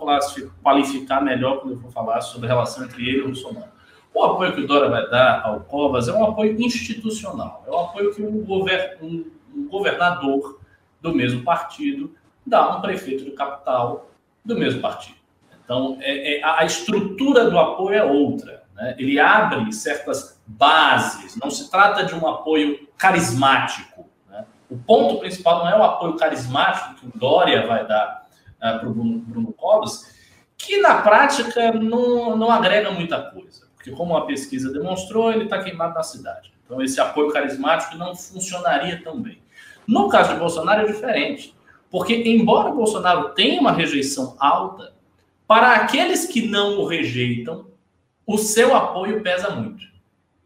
qualificar 0.64 1.22
melhor 1.22 1.60
quando 1.60 1.74
eu 1.74 1.80
for 1.82 1.92
falar 1.92 2.22
sobre 2.22 2.48
a 2.48 2.50
relação 2.50 2.86
entre 2.86 3.08
ele 3.08 3.18
e 3.18 3.22
o 3.22 3.26
Bolsonaro. 3.26 3.70
O 4.14 4.24
apoio 4.24 4.56
que 4.56 4.62
o 4.62 4.68
Dória 4.68 4.90
vai 4.90 5.08
dar 5.10 5.44
ao 5.46 5.60
Covas 5.62 6.08
é 6.08 6.14
um 6.14 6.24
apoio 6.24 6.60
institucional. 6.60 7.64
É 7.68 7.72
um 7.72 7.80
apoio 7.80 8.16
que 8.16 8.24
um, 8.24 8.44
govern 8.44 8.98
um, 9.02 9.26
um 9.56 9.68
governador 9.68 10.60
do 11.00 11.14
mesmo 11.14 11.44
partido 11.44 12.16
dá 12.46 12.60
a 12.60 12.78
um 12.78 12.82
prefeito 12.82 13.26
de 13.26 13.32
capital 13.32 14.10
do 14.44 14.56
mesmo 14.56 14.82
partido. 14.82 15.19
Então, 15.70 16.00
é, 16.02 16.40
é, 16.40 16.44
a 16.44 16.66
estrutura 16.66 17.48
do 17.48 17.60
apoio 17.60 17.94
é 17.94 18.04
outra. 18.04 18.64
Né? 18.74 18.96
Ele 18.98 19.20
abre 19.20 19.72
certas 19.72 20.42
bases, 20.48 21.38
não 21.38 21.52
se 21.52 21.70
trata 21.70 22.04
de 22.04 22.16
um 22.16 22.28
apoio 22.28 22.90
carismático. 22.98 24.10
Né? 24.28 24.46
O 24.68 24.80
ponto 24.80 25.20
principal 25.20 25.60
não 25.60 25.70
é 25.70 25.78
o 25.78 25.84
apoio 25.84 26.16
carismático 26.16 26.96
que 26.96 27.06
o 27.06 27.12
Dória 27.14 27.68
vai 27.68 27.86
dar 27.86 28.26
uh, 28.56 28.80
para 28.80 28.90
o 28.90 28.92
Bruno, 28.92 29.20
Bruno 29.20 29.54
Covas, 29.54 30.12
que 30.58 30.82
na 30.82 31.04
prática 31.04 31.72
não, 31.72 32.36
não 32.36 32.50
agrega 32.50 32.90
muita 32.90 33.22
coisa. 33.30 33.68
Porque, 33.76 33.92
como 33.92 34.18
a 34.18 34.26
pesquisa 34.26 34.74
demonstrou, 34.74 35.32
ele 35.32 35.44
está 35.44 35.62
queimado 35.62 35.94
na 35.94 36.02
cidade. 36.02 36.52
Então, 36.66 36.82
esse 36.82 37.00
apoio 37.00 37.32
carismático 37.32 37.96
não 37.96 38.16
funcionaria 38.16 39.04
tão 39.04 39.22
bem. 39.22 39.40
No 39.88 40.10
caso 40.10 40.34
de 40.34 40.40
Bolsonaro, 40.40 40.82
é 40.82 40.92
diferente. 40.92 41.56
Porque, 41.92 42.16
embora 42.26 42.72
Bolsonaro 42.72 43.30
tenha 43.36 43.62
uma 43.62 43.72
rejeição 43.72 44.36
alta, 44.40 44.98
para 45.50 45.74
aqueles 45.74 46.28
que 46.28 46.48
não 46.48 46.78
o 46.78 46.86
rejeitam, 46.86 47.66
o 48.24 48.38
seu 48.38 48.76
apoio 48.76 49.24
pesa 49.24 49.50
muito. 49.50 49.84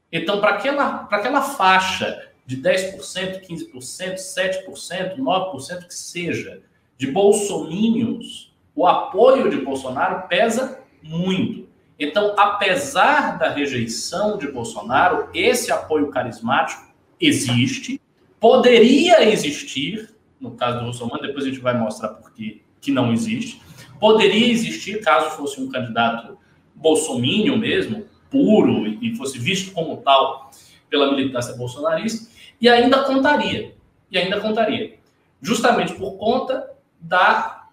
Então, 0.09 0.39
para 0.39 0.51
aquela, 0.51 0.99
para 0.99 1.17
aquela 1.17 1.41
faixa 1.41 2.29
de 2.45 2.55
10%, 2.55 3.41
15%, 3.45 4.15
7%, 4.15 5.17
9%, 5.17 5.87
que 5.87 5.93
seja, 5.93 6.61
de 6.97 7.11
bolsomínios, 7.11 8.55
o 8.73 8.87
apoio 8.87 9.49
de 9.49 9.57
Bolsonaro 9.57 10.25
pesa 10.29 10.79
muito. 11.01 11.67
Então, 11.99 12.33
apesar 12.37 13.37
da 13.37 13.49
rejeição 13.49 14.37
de 14.37 14.49
Bolsonaro, 14.49 15.27
esse 15.33 15.69
apoio 15.69 16.11
carismático 16.11 16.81
existe, 17.19 17.99
poderia 18.39 19.29
existir, 19.29 20.15
no 20.39 20.51
caso 20.51 20.77
do 20.77 20.85
Bolsonaro, 20.85 21.21
depois 21.23 21.43
a 21.43 21.49
gente 21.49 21.59
vai 21.59 21.77
mostrar 21.77 22.07
por 22.07 22.31
que 22.31 22.63
não 22.87 23.11
existe, 23.11 23.61
poderia 23.99 24.51
existir 24.51 25.01
caso 25.01 25.37
fosse 25.37 25.59
um 25.61 25.69
candidato 25.69 26.37
bolsomínio 26.75 27.57
mesmo, 27.57 28.05
puro, 28.29 28.87
e 28.87 29.15
fosse 29.15 29.37
visto 29.37 29.71
como 29.71 29.97
tal 29.97 30.51
pela 30.89 31.11
militância 31.11 31.55
bolsonarista, 31.55 32.29
e 32.59 32.67
ainda 32.69 33.03
contaria, 33.03 33.75
e 34.11 34.17
ainda 34.17 34.39
contaria, 34.39 34.97
justamente 35.41 35.93
por 35.93 36.17
conta 36.17 36.69
da, 36.99 37.67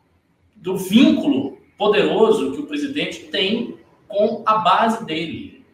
do 0.57 0.77
vínculo 0.77 1.59
poderoso 1.77 2.53
que 2.53 2.61
o 2.61 2.67
presidente 2.67 3.25
tem 3.25 3.79
com 4.07 4.43
a 4.45 4.59
base 4.59 5.05
dele, 5.05 5.65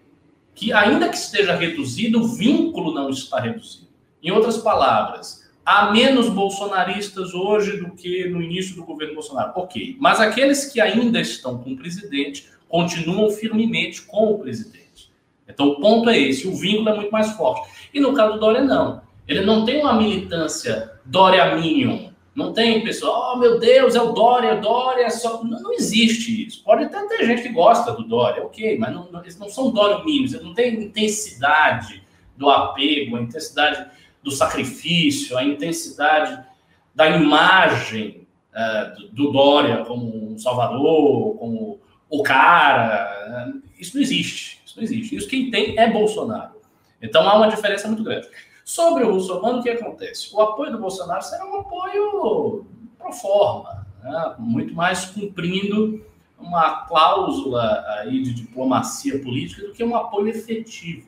que 0.54 0.72
ainda 0.72 1.08
que 1.08 1.16
esteja 1.16 1.54
reduzido, 1.54 2.22
o 2.22 2.28
vínculo 2.28 2.92
não 2.92 3.10
está 3.10 3.40
reduzido. 3.40 3.88
Em 4.22 4.30
outras 4.30 4.58
palavras, 4.58 5.45
há 5.66 5.90
menos 5.90 6.28
bolsonaristas 6.28 7.34
hoje 7.34 7.78
do 7.78 7.90
que 7.90 8.28
no 8.28 8.40
início 8.40 8.76
do 8.76 8.84
governo 8.84 9.14
Bolsonaro. 9.14 9.52
Ok, 9.56 9.96
mas 9.98 10.20
aqueles 10.20 10.66
que 10.66 10.80
ainda 10.80 11.20
estão 11.20 11.58
com 11.58 11.72
o 11.72 11.76
presidente 11.76 12.48
continuam 12.68 13.28
firmemente 13.30 14.02
com 14.02 14.30
o 14.30 14.38
presidente. 14.38 15.12
Então 15.48 15.68
o 15.68 15.80
ponto 15.80 16.08
é 16.08 16.16
esse, 16.16 16.46
o 16.46 16.54
vínculo 16.54 16.88
é 16.90 16.94
muito 16.94 17.10
mais 17.10 17.32
forte. 17.32 17.68
E 17.92 17.98
no 17.98 18.14
caso 18.14 18.34
do 18.34 18.40
Dória, 18.40 18.62
não. 18.62 19.02
Ele 19.26 19.40
não 19.40 19.64
tem 19.64 19.80
uma 19.80 19.94
militância 19.94 20.92
Dória 21.04 21.56
Minion. 21.56 22.10
Não 22.32 22.52
tem 22.52 22.84
pessoal, 22.84 23.32
oh 23.34 23.38
meu 23.38 23.58
Deus, 23.58 23.94
é 23.94 24.00
o 24.00 24.12
Dória, 24.12 24.56
Dória, 24.56 25.08
só. 25.10 25.42
Não, 25.42 25.58
não, 25.58 25.72
existe 25.72 26.46
isso. 26.46 26.62
Pode 26.62 26.84
até 26.84 27.02
ter 27.08 27.24
gente 27.24 27.42
que 27.42 27.48
gosta 27.48 27.92
do 27.92 28.04
Dória, 28.04 28.44
ok, 28.44 28.78
mas 28.78 28.94
não, 28.94 29.10
não, 29.10 29.22
eles 29.22 29.38
não 29.38 29.48
são 29.48 29.70
Dória 29.70 30.04
Minions, 30.04 30.34
eles 30.34 30.44
não 30.44 30.52
têm 30.52 30.74
intensidade 30.74 32.02
do 32.36 32.50
apego, 32.50 33.16
a 33.16 33.22
intensidade 33.22 33.86
do 34.26 34.32
sacrifício, 34.32 35.38
a 35.38 35.44
intensidade 35.44 36.44
da 36.92 37.08
imagem 37.08 38.26
uh, 38.52 39.14
do 39.14 39.30
Dória 39.30 39.84
como 39.84 40.32
um 40.32 40.36
salvador, 40.36 41.36
como 41.36 41.78
o 42.10 42.22
cara. 42.24 43.54
Uh, 43.54 43.62
isso 43.78 43.94
não 43.94 44.02
existe. 44.02 44.60
Isso 44.66 44.76
não 44.76 44.82
existe. 44.82 45.14
Isso 45.14 45.28
quem 45.28 45.48
tem 45.48 45.78
é 45.78 45.88
Bolsonaro. 45.88 46.56
Então 47.00 47.22
há 47.22 47.36
uma 47.36 47.46
diferença 47.46 47.86
muito 47.86 48.02
grande. 48.02 48.28
Sobre 48.64 49.04
o 49.04 49.12
Russomano, 49.12 49.60
o 49.60 49.62
que 49.62 49.70
acontece? 49.70 50.34
O 50.34 50.40
apoio 50.40 50.72
do 50.72 50.78
Bolsonaro 50.78 51.22
será 51.22 51.46
um 51.46 51.60
apoio 51.60 52.66
pro 52.98 53.12
forma, 53.12 53.86
né? 54.02 54.34
muito 54.40 54.74
mais 54.74 55.04
cumprindo 55.04 56.04
uma 56.36 56.84
cláusula 56.86 57.84
aí 58.00 58.20
de 58.24 58.34
diplomacia 58.34 59.20
política 59.20 59.68
do 59.68 59.72
que 59.72 59.84
um 59.84 59.94
apoio 59.94 60.26
efetivo. 60.26 61.06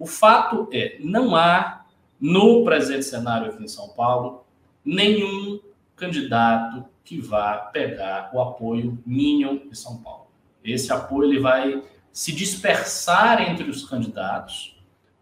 O 0.00 0.04
fato 0.04 0.68
é, 0.72 0.96
não 0.98 1.36
há 1.36 1.85
no 2.20 2.64
presente 2.64 3.04
cenário 3.04 3.50
aqui 3.50 3.62
em 3.62 3.68
São 3.68 3.88
Paulo, 3.90 4.44
nenhum 4.84 5.60
candidato 5.94 6.84
que 7.04 7.20
vá 7.20 7.56
pegar 7.56 8.30
o 8.34 8.40
apoio 8.40 8.98
mínimo 9.06 9.68
de 9.68 9.76
São 9.76 9.98
Paulo. 9.98 10.26
Esse 10.64 10.92
apoio 10.92 11.30
ele 11.30 11.40
vai 11.40 11.82
se 12.12 12.32
dispersar 12.32 13.48
entre 13.48 13.70
os 13.70 13.88
candidatos 13.88 14.76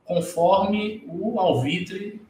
conforme 0.04 1.04
o 1.09 1.38
alvitre 1.40 2.22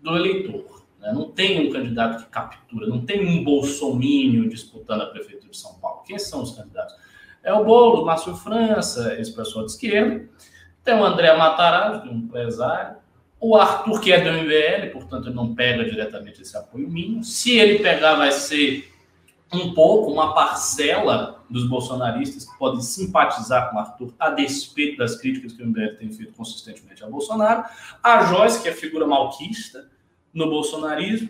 do 0.00 0.16
eleitor. 0.16 0.84
Né? 1.00 1.12
Não 1.12 1.30
tem 1.30 1.68
um 1.68 1.72
candidato 1.72 2.24
que 2.24 2.30
captura, 2.30 2.86
não 2.86 3.04
tem 3.04 3.26
um 3.26 3.44
bolsomínio 3.44 4.48
disputando 4.48 5.02
a 5.02 5.06
prefeitura 5.06 5.50
de 5.50 5.56
São 5.56 5.74
Paulo. 5.74 6.02
Quem 6.04 6.18
são 6.18 6.42
os 6.42 6.52
candidatos? 6.52 6.94
É 7.42 7.52
o 7.52 7.64
Boulos, 7.64 8.04
Márcio 8.04 8.34
França, 8.34 9.14
esse 9.20 9.34
pessoal 9.34 9.64
de 9.64 9.72
esquerda. 9.72 10.28
Tem 10.82 10.94
o 10.94 11.04
André 11.04 11.36
Matarazzo, 11.36 12.08
é 12.08 12.10
um 12.10 12.16
empresário. 12.16 12.96
O 13.38 13.54
Arthur, 13.56 14.00
que 14.00 14.12
é 14.12 14.20
do 14.20 14.30
MBL, 14.30 14.92
portanto, 14.92 15.30
não 15.30 15.54
pega 15.54 15.84
diretamente 15.84 16.42
esse 16.42 16.56
apoio 16.56 16.88
mínimo. 16.88 17.22
Se 17.22 17.58
ele 17.58 17.80
pegar, 17.80 18.14
vai 18.14 18.32
ser 18.32 18.92
um 19.52 19.72
pouco, 19.74 20.10
uma 20.10 20.34
parcela 20.34 21.44
dos 21.48 21.68
bolsonaristas 21.68 22.44
que 22.44 22.58
podem 22.58 22.80
simpatizar 22.80 23.70
com 23.70 23.76
o 23.76 23.78
Arthur, 23.78 24.14
a 24.18 24.30
despeito 24.30 24.98
das 24.98 25.16
críticas 25.16 25.52
que 25.52 25.62
o 25.62 25.66
MBL 25.66 25.96
tem 25.98 26.10
feito 26.10 26.32
consistentemente 26.32 27.04
a 27.04 27.08
Bolsonaro. 27.08 27.64
A 28.02 28.24
Joyce, 28.24 28.62
que 28.62 28.68
é 28.68 28.72
figura 28.72 29.06
malquista 29.06 29.88
no 30.32 30.50
bolsonarismo. 30.50 31.28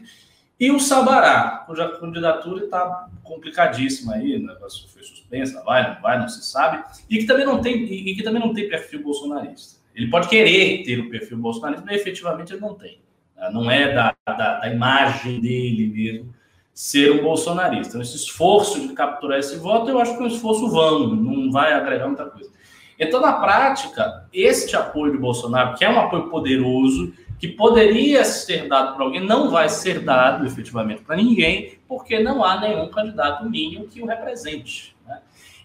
E 0.59 0.71
o 0.71 0.81
Sabará, 0.81 1.65
cuja 1.67 1.87
candidatura 1.99 2.65
está 2.65 3.09
complicadíssima 3.23 4.15
aí, 4.15 4.39
né? 4.39 4.57
foi 4.59 5.03
suspensa, 5.03 5.63
vai, 5.63 5.95
não 5.95 6.01
vai, 6.01 6.19
não 6.19 6.29
se 6.29 6.43
sabe, 6.47 6.83
e 7.11 7.19
que 7.19 7.27
também 7.27 7.45
não 7.45 7.61
tem, 7.61 7.85
e 7.85 8.15
que 8.15 8.23
também 8.23 8.41
não 8.41 8.55
tem 8.55 8.67
perfil 8.67 9.03
bolsonarista. 9.03 9.79
Ele 9.97 10.09
pode 10.09 10.29
querer 10.29 10.85
ter 10.85 11.01
o 11.01 11.09
perfil 11.09 11.39
bolsonarista, 11.39 11.85
mas 11.85 12.01
efetivamente 12.01 12.53
ele 12.53 12.61
não 12.61 12.75
tem. 12.75 13.01
Né? 13.35 13.51
Não 13.53 13.71
é 13.71 13.93
da, 13.95 14.15
da, 14.27 14.59
da 14.59 14.69
imagem 14.69 15.41
dele 15.41 15.87
mesmo 15.89 16.37
ser 16.77 17.11
um 17.11 17.23
bolsonarista. 17.23 17.89
Então, 17.89 18.03
esse 18.03 18.17
esforço 18.17 18.87
de 18.87 18.93
capturar 18.93 19.39
esse 19.39 19.57
voto, 19.57 19.89
eu 19.89 19.99
acho 19.99 20.15
que 20.15 20.23
é 20.23 20.25
um 20.25 20.29
esforço 20.29 20.69
vão, 20.69 21.09
não 21.09 21.51
vai 21.51 21.73
agregar 21.73 22.07
muita 22.07 22.27
coisa. 22.27 22.51
Então, 22.99 23.19
na 23.19 23.33
prática, 23.33 24.29
este 24.31 24.77
apoio 24.77 25.13
do 25.13 25.19
Bolsonaro, 25.19 25.75
que 25.75 25.85
é 25.85 25.91
um 25.91 25.99
apoio 25.99 26.29
poderoso, 26.29 27.15
que 27.39 27.49
poderia 27.49 28.25
ser 28.25 28.69
dado 28.69 28.95
para 28.95 29.05
alguém, 29.05 29.21
não 29.21 29.51
vai 29.51 29.71
ser 29.71 30.01
dado 30.01 30.45
efetivamente 30.45 31.03
para 31.03 31.17
ninguém, 31.17 31.79
porque 31.89 32.19
não 32.19 32.45
há 32.45 32.61
nenhum 32.61 32.89
candidato 32.89 33.49
mínimo 33.49 33.89
que 33.89 34.03
o 34.03 34.07
represente. 34.07 34.95
Né? 35.07 35.19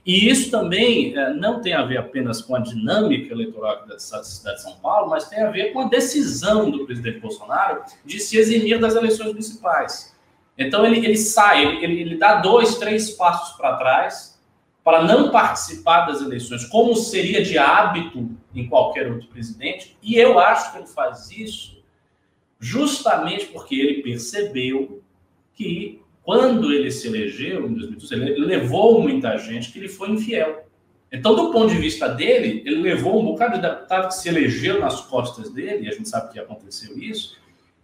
E 0.05 0.29
isso 0.29 0.49
também 0.49 1.15
é, 1.15 1.33
não 1.33 1.61
tem 1.61 1.73
a 1.73 1.83
ver 1.83 1.97
apenas 1.97 2.41
com 2.41 2.55
a 2.55 2.59
dinâmica 2.59 3.33
eleitoral 3.33 3.85
da 3.85 3.99
cidade 3.99 4.57
de 4.57 4.61
São 4.63 4.75
Paulo, 4.77 5.09
mas 5.09 5.29
tem 5.29 5.41
a 5.41 5.51
ver 5.51 5.71
com 5.71 5.81
a 5.81 5.87
decisão 5.87 6.71
do 6.71 6.85
presidente 6.85 7.19
Bolsonaro 7.19 7.83
de 8.03 8.19
se 8.19 8.37
eximir 8.37 8.79
das 8.79 8.95
eleições 8.95 9.27
municipais. 9.27 10.15
Então 10.57 10.85
ele, 10.85 11.05
ele 11.05 11.17
sai, 11.17 11.83
ele, 11.83 12.01
ele 12.01 12.17
dá 12.17 12.35
dois, 12.35 12.77
três 12.77 13.11
passos 13.11 13.55
para 13.57 13.77
trás 13.77 14.31
para 14.83 15.03
não 15.03 15.29
participar 15.29 16.07
das 16.07 16.21
eleições, 16.21 16.65
como 16.65 16.95
seria 16.95 17.43
de 17.43 17.57
hábito 17.57 18.31
em 18.53 18.67
qualquer 18.67 19.11
outro 19.11 19.27
presidente. 19.27 19.95
E 20.01 20.15
eu 20.15 20.39
acho 20.39 20.71
que 20.71 20.79
ele 20.79 20.87
faz 20.87 21.29
isso 21.29 21.81
justamente 22.59 23.45
porque 23.47 23.75
ele 23.75 24.01
percebeu 24.01 25.01
que 25.53 26.00
quando 26.23 26.71
ele 26.71 26.91
se 26.91 27.07
elegeu, 27.07 27.67
em 27.67 27.73
2012, 27.73 28.13
ele 28.13 28.45
levou 28.45 29.01
muita 29.01 29.37
gente 29.37 29.71
que 29.71 29.79
ele 29.79 29.89
foi 29.89 30.11
infiel. 30.11 30.67
Então, 31.11 31.35
do 31.35 31.51
ponto 31.51 31.73
de 31.73 31.79
vista 31.79 32.07
dele, 32.07 32.63
ele 32.65 32.81
levou 32.81 33.21
um 33.21 33.25
bocado 33.25 33.55
de 33.55 33.61
deputado 33.61 34.07
que 34.07 34.15
se 34.15 34.29
elegeu 34.29 34.79
nas 34.79 35.01
costas 35.01 35.49
dele, 35.49 35.85
e 35.85 35.89
a 35.89 35.91
gente 35.91 36.07
sabe 36.07 36.31
que 36.31 36.39
aconteceu 36.39 36.97
isso, 36.97 37.37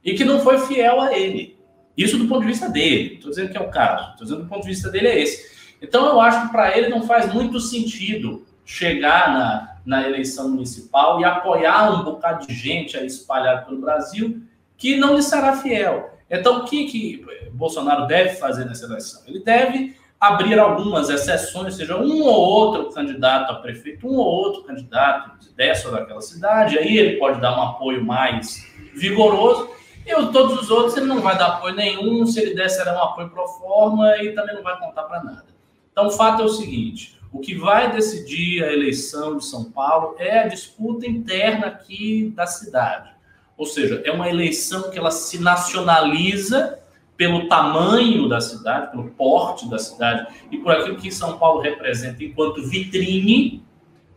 e 0.04 0.14
que 0.14 0.24
não 0.24 0.40
foi 0.40 0.60
fiel 0.60 1.02
a 1.02 1.18
ele. 1.18 1.58
Isso 1.98 2.18
do 2.18 2.28
ponto 2.28 2.42
de 2.42 2.48
vista 2.48 2.70
dele. 2.70 3.16
Estou 3.16 3.32
dizendo 3.32 3.50
que 3.50 3.58
é 3.58 3.62
o 3.62 3.70
caso. 3.70 4.12
Estou 4.12 4.24
dizendo 4.24 4.38
que 4.42 4.46
do 4.46 4.50
ponto 4.50 4.62
de 4.62 4.70
vista 4.70 4.90
dele 4.90 5.08
é 5.08 5.20
esse. 5.20 5.58
Então, 5.82 6.06
eu 6.06 6.22
acho 6.22 6.46
que 6.46 6.52
para 6.52 6.78
ele 6.78 6.90
não 6.90 7.04
faz 7.04 7.34
muito 7.34 7.60
sentido 7.60 8.46
chegar 8.64 9.34
na, 9.34 9.78
na 9.86 10.08
eleição 10.08 10.50
municipal 10.50 11.20
e 11.20 11.26
apoiar 11.26 11.92
um 11.92 12.04
bocado 12.04 12.46
de 12.46 12.54
gente 12.54 12.96
aí 12.96 13.08
espalhado 13.08 13.66
pelo 13.66 13.82
Brasil 13.82 14.42
que 14.78 14.96
não 14.96 15.16
lhe 15.16 15.24
será 15.24 15.58
fiel. 15.58 16.17
Então, 16.30 16.60
o 16.60 16.66
que, 16.66 16.86
que 16.86 17.26
Bolsonaro 17.54 18.06
deve 18.06 18.36
fazer 18.36 18.66
nessa 18.66 18.86
eleição? 18.86 19.22
Ele 19.26 19.40
deve 19.40 19.96
abrir 20.20 20.60
algumas 20.60 21.10
exceções, 21.10 21.76
seja 21.76 21.96
um 21.96 22.24
ou 22.24 22.36
outro 22.36 22.92
candidato 22.92 23.52
a 23.52 23.56
prefeito, 23.56 24.08
um 24.08 24.18
ou 24.18 24.26
outro 24.26 24.64
candidato 24.64 25.38
dessa 25.56 25.88
ou 25.88 25.94
daquela 25.94 26.22
cidade, 26.22 26.78
aí 26.78 26.98
ele 26.98 27.18
pode 27.18 27.40
dar 27.40 27.58
um 27.58 27.62
apoio 27.62 28.04
mais 28.04 28.68
vigoroso, 28.96 29.70
e 30.06 30.14
todos 30.32 30.62
os 30.62 30.72
outros 30.72 30.98
ele 30.98 31.06
não 31.06 31.22
vai 31.22 31.38
dar 31.38 31.48
apoio 31.48 31.76
nenhum, 31.76 32.26
se 32.26 32.40
ele 32.40 32.56
der 32.56 32.70
será 32.70 32.96
um 32.96 33.04
apoio 33.04 33.30
pro 33.30 33.48
forma 33.48 34.18
e 34.18 34.34
também 34.34 34.56
não 34.56 34.64
vai 34.64 34.80
contar 34.80 35.04
para 35.04 35.24
nada. 35.24 35.46
Então 35.92 36.08
o 36.08 36.12
fato 36.12 36.42
é 36.42 36.46
o 36.46 36.50
seguinte, 36.50 37.20
o 37.32 37.40
que 37.40 37.54
vai 37.56 37.92
decidir 37.92 38.64
a 38.64 38.72
eleição 38.72 39.38
de 39.38 39.46
São 39.46 39.66
Paulo 39.66 40.16
é 40.18 40.40
a 40.40 40.48
disputa 40.48 41.06
interna 41.06 41.68
aqui 41.68 42.34
da 42.36 42.48
cidade. 42.48 43.10
Ou 43.58 43.66
seja, 43.66 44.02
é 44.06 44.12
uma 44.12 44.30
eleição 44.30 44.92
que 44.92 45.00
ela 45.00 45.12
se 45.12 45.42
nacionaliza 45.42 46.80
pelo 47.18 47.50
tamanho 47.50 48.30
da 48.30 48.40
cidade, 48.40 48.92
pelo 48.92 49.10
porte 49.12 49.68
da 49.68 49.80
cidade 49.80 50.28
e 50.52 50.60
por 50.60 50.72
aquilo 50.72 50.98
que 50.98 51.12
São 51.12 51.40
Paulo 51.40 51.62
representa 51.62 52.24
enquanto 52.24 52.68
vitrine, 52.68 53.66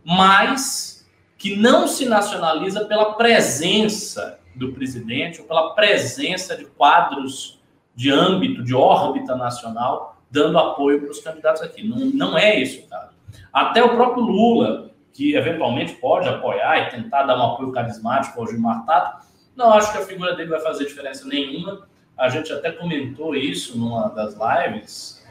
mas 0.05 1.09
que 1.37 1.55
não 1.55 1.87
se 1.87 2.05
nacionaliza 2.05 2.85
pela 2.85 3.13
presença 3.13 4.39
do 4.55 4.71
presidente 4.73 5.41
ou 5.41 5.47
pela 5.47 5.73
presença 5.73 6.55
de 6.55 6.65
quadros 6.65 7.59
de 7.95 8.11
âmbito, 8.11 8.63
de 8.63 8.75
órbita 8.75 9.35
nacional, 9.35 10.21
dando 10.29 10.59
apoio 10.59 11.01
para 11.01 11.09
os 11.09 11.19
candidatos 11.19 11.63
aqui. 11.63 11.87
Não, 11.87 11.97
não 11.97 12.37
é 12.37 12.59
isso, 12.59 12.87
cara. 12.87 13.09
Até 13.51 13.83
o 13.83 13.95
próprio 13.95 14.23
Lula, 14.23 14.91
que 15.13 15.35
eventualmente 15.35 15.93
pode 15.93 16.29
apoiar 16.29 16.87
e 16.87 16.89
tentar 16.91 17.23
dar 17.23 17.37
um 17.37 17.53
apoio 17.53 17.71
carismático 17.71 18.39
ao 18.39 18.47
Gilmar 18.47 18.85
Tato, 18.85 19.25
não 19.55 19.73
acho 19.73 19.91
que 19.91 19.97
a 19.97 20.05
figura 20.05 20.35
dele 20.35 20.49
vai 20.49 20.61
fazer 20.61 20.85
diferença 20.85 21.27
nenhuma 21.27 21.89
a 22.21 22.29
gente 22.29 22.53
até 22.53 22.71
comentou 22.71 23.35
isso 23.35 23.75
numa 23.75 24.09
das 24.09 24.35
lives. 24.35 25.25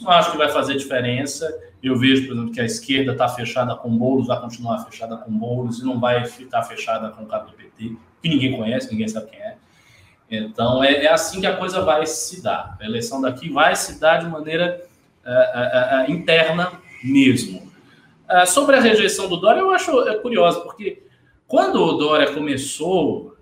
Não 0.00 0.10
acho 0.10 0.32
que 0.32 0.36
vai 0.36 0.50
fazer 0.50 0.76
diferença. 0.76 1.50
Eu 1.82 1.96
vejo, 1.96 2.26
por 2.26 2.34
exemplo, 2.34 2.52
que 2.52 2.60
a 2.60 2.64
esquerda 2.64 3.12
está 3.12 3.26
fechada 3.26 3.74
com 3.74 3.96
Boulos, 3.96 4.26
vai 4.26 4.38
continuar 4.38 4.84
fechada 4.84 5.16
com 5.16 5.30
Boulos 5.32 5.78
e 5.78 5.84
não 5.84 5.98
vai 5.98 6.26
ficar 6.26 6.62
fechada 6.64 7.08
com 7.08 7.22
o 7.22 7.26
cara 7.26 7.44
do 7.44 7.52
PT, 7.52 7.96
que 8.22 8.28
ninguém 8.28 8.54
conhece, 8.54 8.90
ninguém 8.90 9.08
sabe 9.08 9.30
quem 9.30 9.40
é. 9.40 9.56
Então, 10.30 10.84
é, 10.84 11.04
é, 11.04 11.08
assim 11.10 11.40
que 11.40 11.46
a 11.46 11.56
coisa 11.56 11.80
vai 11.80 12.06
se 12.06 12.42
dar. 12.42 12.76
A 12.78 12.84
eleição 12.84 13.22
daqui 13.22 13.48
vai 13.48 13.74
se 13.74 13.98
dar 13.98 14.18
de 14.18 14.26
maneira 14.26 14.84
uh, 15.24 15.30
uh, 15.30 16.10
uh, 16.10 16.12
interna 16.12 16.72
mesmo. 17.02 17.72
sobre 18.46 18.76
a 18.76 18.80
rejeição 18.80 19.26
do 19.26 19.38
Dória, 19.38 19.60
eu 19.60 19.70
acho 19.70 20.06
é 20.06 20.16
curioso, 20.18 20.62
porque 20.62 21.02
quando 21.46 21.82
o 21.82 21.92
Dória 21.92 22.32
começou 22.32 23.34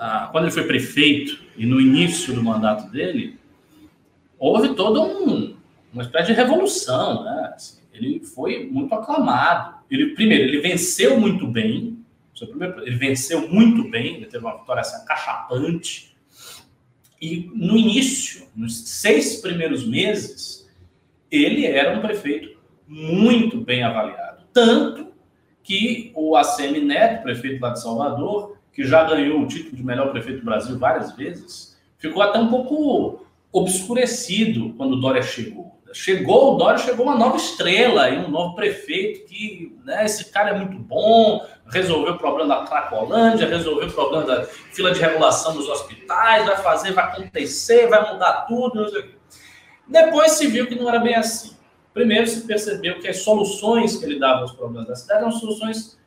ah, 0.00 0.30
quando 0.32 0.44
ele 0.44 0.52
foi 0.52 0.66
prefeito 0.66 1.38
e 1.56 1.66
no 1.66 1.78
início 1.78 2.34
do 2.34 2.42
mandato 2.42 2.90
dele, 2.90 3.38
houve 4.38 4.74
toda 4.74 5.02
um, 5.02 5.54
uma 5.92 6.02
espécie 6.02 6.28
de 6.28 6.32
revolução, 6.32 7.22
né? 7.22 7.52
Assim, 7.54 7.80
ele 7.92 8.20
foi 8.20 8.66
muito 8.66 8.94
aclamado. 8.94 9.74
Ele 9.90 10.14
primeiro, 10.14 10.44
ele 10.44 10.60
venceu 10.60 11.20
muito 11.20 11.46
bem. 11.46 11.98
Ele 12.86 12.96
venceu 12.96 13.46
muito 13.50 13.90
bem. 13.90 14.16
Ele 14.16 14.24
teve 14.24 14.42
uma 14.42 14.56
vitória 14.56 14.80
assim, 14.80 15.04
cachapante. 15.04 16.16
E 17.20 17.50
no 17.54 17.76
início, 17.76 18.46
nos 18.56 18.88
seis 18.88 19.36
primeiros 19.42 19.86
meses, 19.86 20.66
ele 21.30 21.66
era 21.66 21.98
um 21.98 22.00
prefeito 22.00 22.58
muito 22.88 23.60
bem 23.60 23.82
avaliado. 23.82 24.44
Tanto 24.54 25.09
que 25.70 26.10
o 26.16 26.34
ACM 26.34 26.80
Neto, 26.80 27.22
prefeito 27.22 27.62
lá 27.62 27.70
de 27.70 27.80
Salvador, 27.80 28.56
que 28.72 28.82
já 28.82 29.04
ganhou 29.04 29.40
o 29.40 29.46
título 29.46 29.76
de 29.76 29.84
melhor 29.84 30.10
prefeito 30.10 30.40
do 30.40 30.44
Brasil 30.44 30.76
várias 30.76 31.12
vezes, 31.12 31.80
ficou 31.96 32.20
até 32.24 32.40
um 32.40 32.48
pouco 32.48 33.24
obscurecido 33.52 34.74
quando 34.76 34.94
o 34.94 35.00
Dória 35.00 35.22
chegou. 35.22 35.78
Chegou 35.92 36.54
o 36.54 36.56
Dória, 36.56 36.78
chegou 36.78 37.06
uma 37.06 37.16
nova 37.16 37.36
estrela 37.36 38.10
e 38.10 38.18
um 38.18 38.28
novo 38.28 38.56
prefeito 38.56 39.26
que, 39.26 39.76
né, 39.84 40.04
esse 40.04 40.32
cara 40.32 40.50
é 40.50 40.58
muito 40.58 40.76
bom, 40.76 41.46
resolveu 41.68 42.14
o 42.14 42.18
problema 42.18 42.56
da 42.56 42.66
Cracolândia, 42.66 43.48
resolveu 43.48 43.86
o 43.86 43.92
problema 43.92 44.24
da 44.24 44.44
fila 44.44 44.90
de 44.90 44.98
regulação 44.98 45.54
dos 45.54 45.68
hospitais, 45.68 46.46
vai 46.46 46.56
fazer, 46.56 46.92
vai 46.92 47.04
acontecer, 47.04 47.86
vai 47.86 48.12
mudar 48.12 48.44
tudo. 48.48 48.86
Depois 49.86 50.32
se 50.32 50.48
viu 50.48 50.66
que 50.66 50.74
não 50.74 50.88
era 50.88 50.98
bem 50.98 51.14
assim. 51.14 51.59
Primeiro 51.92 52.26
se 52.26 52.46
percebeu 52.46 52.98
que 53.00 53.08
as 53.08 53.18
soluções 53.18 53.96
que 53.96 54.04
ele 54.04 54.18
dava 54.18 54.42
aos 54.42 54.52
problemas 54.52 54.88
da 54.88 54.94
cidade 54.94 55.22
eram 55.22 55.32
soluções 55.32 55.98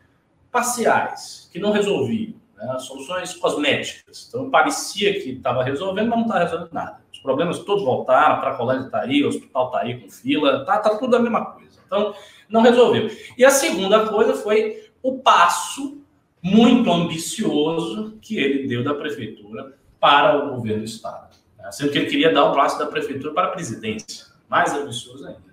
parciais, 0.51 1.49
que 1.51 1.59
não 1.59 1.71
resolviam 1.71 2.33
né, 2.55 2.79
soluções 2.79 3.33
cosméticas. 3.33 4.27
Então, 4.29 4.49
parecia 4.49 5.13
que 5.13 5.31
estava 5.31 5.63
resolvendo, 5.63 6.09
mas 6.09 6.19
não 6.19 6.27
está 6.27 6.39
resolvendo 6.39 6.71
nada. 6.71 6.99
Os 7.11 7.19
problemas 7.19 7.59
todos 7.59 7.83
voltaram, 7.83 8.39
para 8.39 8.51
a 8.51 8.55
colégio 8.55 8.85
está 8.85 9.01
aí, 9.01 9.23
o 9.23 9.27
hospital 9.27 9.67
está 9.67 9.79
aí 9.79 9.99
com 9.99 10.09
fila, 10.09 10.61
está 10.61 10.77
tá 10.79 10.97
tudo 10.97 11.15
a 11.15 11.19
mesma 11.19 11.45
coisa. 11.45 11.79
Então, 11.85 12.13
não 12.49 12.61
resolveu. 12.61 13.09
E 13.37 13.43
a 13.43 13.49
segunda 13.49 14.07
coisa 14.07 14.35
foi 14.35 14.89
o 15.01 15.17
passo 15.19 16.01
muito 16.41 16.91
ambicioso 16.91 18.17
que 18.21 18.37
ele 18.37 18.67
deu 18.67 18.83
da 18.83 18.93
prefeitura 18.93 19.73
para 19.99 20.37
o 20.37 20.55
governo 20.55 20.79
do 20.79 20.85
Estado. 20.85 21.35
Né? 21.57 21.71
Sendo 21.71 21.91
que 21.91 21.97
ele 21.97 22.09
queria 22.09 22.33
dar 22.33 22.45
o 22.45 22.53
passo 22.53 22.77
da 22.77 22.85
prefeitura 22.85 23.33
para 23.33 23.47
a 23.47 23.51
presidência. 23.51 24.27
Mais 24.49 24.73
ambicioso 24.73 25.25
ainda. 25.25 25.52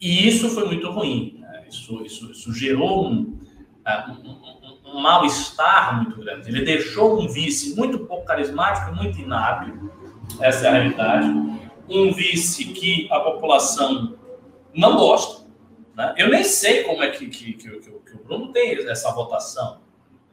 E 0.00 0.28
isso 0.28 0.50
foi 0.50 0.66
muito 0.66 0.90
ruim. 0.90 1.38
Né? 1.40 1.64
Isso, 1.68 2.02
isso, 2.04 2.30
isso 2.30 2.52
gerou 2.52 3.08
um, 3.08 3.38
uh, 3.86 4.12
um 4.24 4.56
um 4.96 5.00
mal-estar 5.00 5.96
muito 5.96 6.18
grande. 6.20 6.48
Ele 6.48 6.64
deixou 6.64 7.20
um 7.20 7.28
vice 7.28 7.74
muito 7.76 7.98
pouco 8.06 8.24
carismático, 8.24 8.94
muito 8.94 9.18
inábil, 9.18 9.90
essa 10.40 10.66
é 10.66 10.68
a 10.68 10.72
realidade. 10.72 11.28
Um 11.88 12.12
vice 12.12 12.64
que 12.66 13.08
a 13.10 13.20
população 13.20 14.16
não 14.74 14.96
gosta. 14.96 15.46
Né? 15.94 16.14
Eu 16.16 16.28
nem 16.28 16.44
sei 16.44 16.84
como 16.84 17.02
é 17.02 17.10
que, 17.10 17.26
que, 17.28 17.52
que, 17.52 17.70
que, 17.80 17.90
o 17.90 18.24
Bruno 18.24 18.52
tem 18.52 18.88
essa 18.88 19.10
votação. 19.12 19.80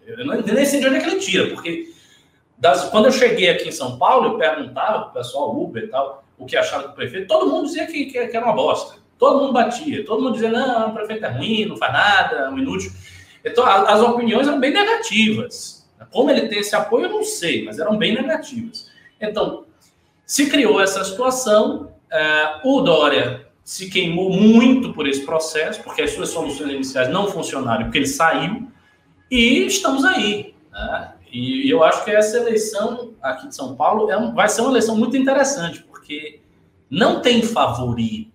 Eu 0.05 0.25
nem 0.25 0.65
sei 0.65 0.79
de 0.79 0.87
onde 0.87 0.97
é 0.97 0.99
que 0.99 1.09
ele 1.09 1.19
tira, 1.19 1.49
porque 1.49 1.93
das, 2.57 2.89
quando 2.89 3.05
eu 3.05 3.11
cheguei 3.11 3.49
aqui 3.49 3.69
em 3.69 3.71
São 3.71 3.97
Paulo, 3.97 4.33
eu 4.33 4.37
perguntava 4.37 5.03
para 5.03 5.09
o 5.09 5.13
pessoal 5.13 5.57
Uber 5.57 5.83
e 5.83 5.87
tal, 5.87 6.23
o 6.37 6.45
que 6.45 6.57
achava 6.57 6.89
do 6.89 6.93
prefeito, 6.93 7.27
todo 7.27 7.49
mundo 7.49 7.67
dizia 7.67 7.85
que, 7.87 8.05
que, 8.05 8.27
que 8.27 8.37
era 8.37 8.45
uma 8.45 8.55
bosta. 8.55 9.01
Todo 9.23 9.39
mundo 9.39 9.53
batia, 9.53 10.05
todo 10.05 10.21
mundo 10.21 10.33
dizia, 10.33 10.51
não, 10.51 10.89
o 10.89 10.93
prefeito 10.93 11.25
é 11.25 11.29
ruim, 11.29 11.65
não 11.65 11.77
faz 11.77 11.93
nada, 11.93 12.35
é 12.35 12.49
um 12.49 12.57
inútil. 12.57 12.91
Então, 13.45 13.65
as 13.65 14.01
opiniões 14.01 14.49
eram 14.49 14.59
bem 14.59 14.73
negativas. 14.73 15.89
Como 16.11 16.29
ele 16.29 16.49
tem 16.49 16.59
esse 16.59 16.75
apoio, 16.75 17.05
eu 17.05 17.09
não 17.09 17.23
sei, 17.23 17.63
mas 17.63 17.79
eram 17.79 17.97
bem 17.97 18.13
negativas. 18.13 18.91
Então, 19.21 19.63
se 20.25 20.49
criou 20.49 20.81
essa 20.81 21.05
situação, 21.05 21.93
uh, 22.11 22.67
o 22.67 22.81
Dória 22.81 23.47
se 23.63 23.89
queimou 23.89 24.29
muito 24.29 24.91
por 24.91 25.07
esse 25.07 25.25
processo, 25.25 25.81
porque 25.83 26.01
as 26.01 26.11
suas 26.11 26.27
soluções 26.27 26.73
iniciais 26.73 27.07
não 27.07 27.27
funcionaram, 27.27 27.85
porque 27.85 27.99
ele 27.99 28.07
saiu, 28.07 28.67
e 29.31 29.65
estamos 29.65 30.03
aí. 30.03 30.53
Né? 30.69 31.13
E, 31.31 31.69
eu 31.69 31.81
acho 31.81 32.03
que 32.03 32.11
essa 32.11 32.35
eleição 32.35 33.13
aqui 33.21 33.47
de 33.47 33.55
São 33.55 33.73
Paulo 33.73 34.11
é 34.11 34.31
vai 34.33 34.49
ser 34.49 34.59
uma 34.59 34.71
eleição 34.71 34.97
muito 34.97 35.15
interessante, 35.15 35.81
porque 35.81 36.41
não 36.89 37.21
tem 37.21 37.41
favorito. 37.41 38.32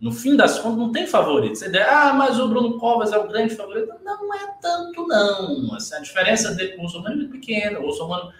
No 0.00 0.10
fim 0.10 0.34
das 0.34 0.58
contas, 0.58 0.78
não 0.78 0.90
tem 0.90 1.06
favorito. 1.06 1.56
Você 1.56 1.70
diz, 1.70 1.82
ah, 1.82 2.14
mas 2.14 2.40
o 2.40 2.48
Bruno 2.48 2.78
Covas 2.78 3.12
é 3.12 3.18
o 3.18 3.28
grande 3.28 3.54
favorito. 3.54 3.92
Não 4.02 4.34
é 4.34 4.54
tanto, 4.62 5.06
não. 5.06 5.74
Assim, 5.74 5.94
a 5.94 6.00
diferença 6.00 6.54
dele 6.54 6.72
com 6.72 6.80
o 6.80 6.84
Russomano 6.84 7.22
é 7.22 7.28
pequena. 7.28 7.78
O 7.80 7.90
está 7.90 8.32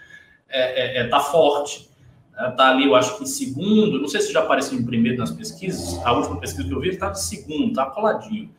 é, 0.49 0.99
é, 0.99 1.01
é, 1.01 1.07
tá 1.07 1.19
forte. 1.19 1.87
Está 2.31 2.69
né? 2.69 2.71
ali, 2.71 2.85
eu 2.85 2.95
acho 2.95 3.15
que 3.17 3.23
em 3.23 3.27
segundo. 3.27 3.99
Não 3.99 4.07
sei 4.07 4.21
se 4.21 4.33
já 4.33 4.39
apareceu 4.39 4.79
em 4.79 4.83
primeiro 4.83 5.19
nas 5.19 5.29
pesquisas. 5.29 6.03
A 6.03 6.11
última 6.13 6.39
pesquisa 6.39 6.67
que 6.67 6.73
eu 6.73 6.79
vi, 6.79 6.87
ele 6.87 6.95
estava 6.95 7.11
em 7.11 7.15
segundo, 7.15 7.69
estava 7.69 7.91
coladinho. 7.91 8.49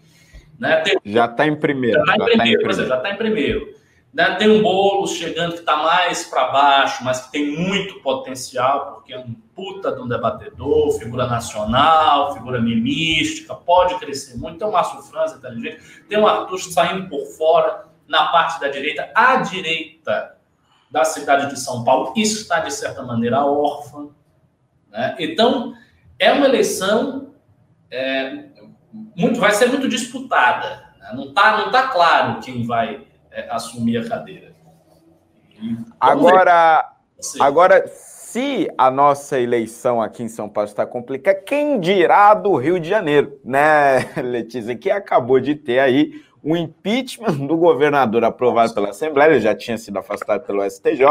Né? 0.56 0.76
Tem... 0.82 0.96
Já 1.04 1.24
está 1.24 1.44
em 1.44 1.56
primeiro. 1.56 1.98
Já 2.06 2.12
está 2.12 2.14
em, 2.14 2.18
tá 2.18 2.32
em, 2.32 2.36
primeiro. 2.36 2.72
Já 2.72 2.96
está 2.96 3.10
em 3.10 3.16
primeiro. 3.16 3.74
Né? 4.12 4.34
Tem 4.36 4.50
um 4.50 4.62
Boulos 4.62 5.12
chegando 5.12 5.54
que 5.54 5.60
está 5.60 5.76
mais 5.76 6.26
para 6.26 6.48
baixo, 6.48 7.02
mas 7.02 7.22
que 7.22 7.32
tem 7.32 7.56
muito 7.56 8.00
potencial, 8.00 8.92
porque 8.92 9.14
é 9.14 9.18
um 9.18 9.34
puta 9.54 9.90
de 9.90 10.00
um 10.00 10.08
debatedor, 10.08 10.92
figura 10.98 11.26
nacional, 11.26 12.34
figura 12.34 12.60
mimística, 12.60 13.54
pode 13.54 13.98
crescer 13.98 14.36
muito. 14.36 14.58
Tem 14.58 14.68
o 14.68 14.72
Márcio 14.72 15.02
França, 15.02 15.36
inteligente, 15.36 15.80
tem 16.08 16.18
o 16.18 16.26
Arthur 16.26 16.58
saindo 16.58 17.08
por 17.08 17.24
fora, 17.26 17.86
na 18.06 18.26
parte 18.26 18.60
da 18.60 18.68
direita. 18.68 19.10
A 19.14 19.36
direita 19.36 20.36
da 20.90 21.04
cidade 21.04 21.48
de 21.48 21.58
São 21.58 21.82
Paulo 21.82 22.12
está, 22.16 22.60
de 22.60 22.70
certa 22.70 23.02
maneira, 23.02 23.42
órfã. 23.46 24.08
Né? 24.90 25.16
Então, 25.18 25.74
é 26.18 26.30
uma 26.32 26.44
eleição 26.44 27.32
é, 27.90 28.44
muito, 29.16 29.40
vai 29.40 29.52
ser 29.52 29.68
muito 29.68 29.88
disputada. 29.88 30.92
Né? 30.98 31.12
Não 31.14 31.28
está 31.28 31.56
não 31.56 31.70
tá 31.70 31.88
claro 31.88 32.40
quem 32.40 32.66
vai 32.66 33.06
é, 33.32 33.48
assumir 33.50 33.96
a 33.96 34.08
cadeira. 34.08 34.52
agora, 35.98 36.92
agora, 37.40 37.86
se 37.86 38.70
a 38.76 38.90
nossa 38.90 39.40
eleição 39.40 40.00
aqui 40.00 40.22
em 40.22 40.28
São 40.28 40.48
Paulo 40.48 40.68
está 40.68 40.84
complicada, 40.84 41.40
quem 41.40 41.80
dirá 41.80 42.34
do 42.34 42.54
Rio 42.56 42.78
de 42.78 42.88
Janeiro, 42.88 43.38
né, 43.44 44.12
Letícia, 44.22 44.76
que 44.76 44.90
acabou 44.90 45.40
de 45.40 45.54
ter 45.54 45.78
aí 45.78 46.22
o 46.42 46.56
impeachment 46.56 47.46
do 47.46 47.56
governador 47.56 48.24
aprovado 48.24 48.74
pela 48.74 48.90
Assembleia, 48.90 49.30
ele 49.30 49.40
já 49.40 49.54
tinha 49.54 49.78
sido 49.78 49.98
afastado 49.98 50.44
pelo 50.44 50.68
STJ, 50.68 51.06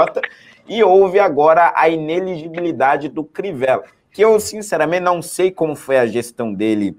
e 0.68 0.84
houve 0.84 1.20
agora 1.20 1.74
a 1.76 1.88
ineligibilidade 1.90 3.08
do 3.08 3.24
Crivella, 3.24 3.84
que 4.12 4.22
eu 4.24 4.40
sinceramente 4.40 5.04
não 5.04 5.22
sei 5.22 5.50
como 5.50 5.76
foi 5.76 5.98
a 5.98 6.06
gestão 6.06 6.54
dele 6.54 6.98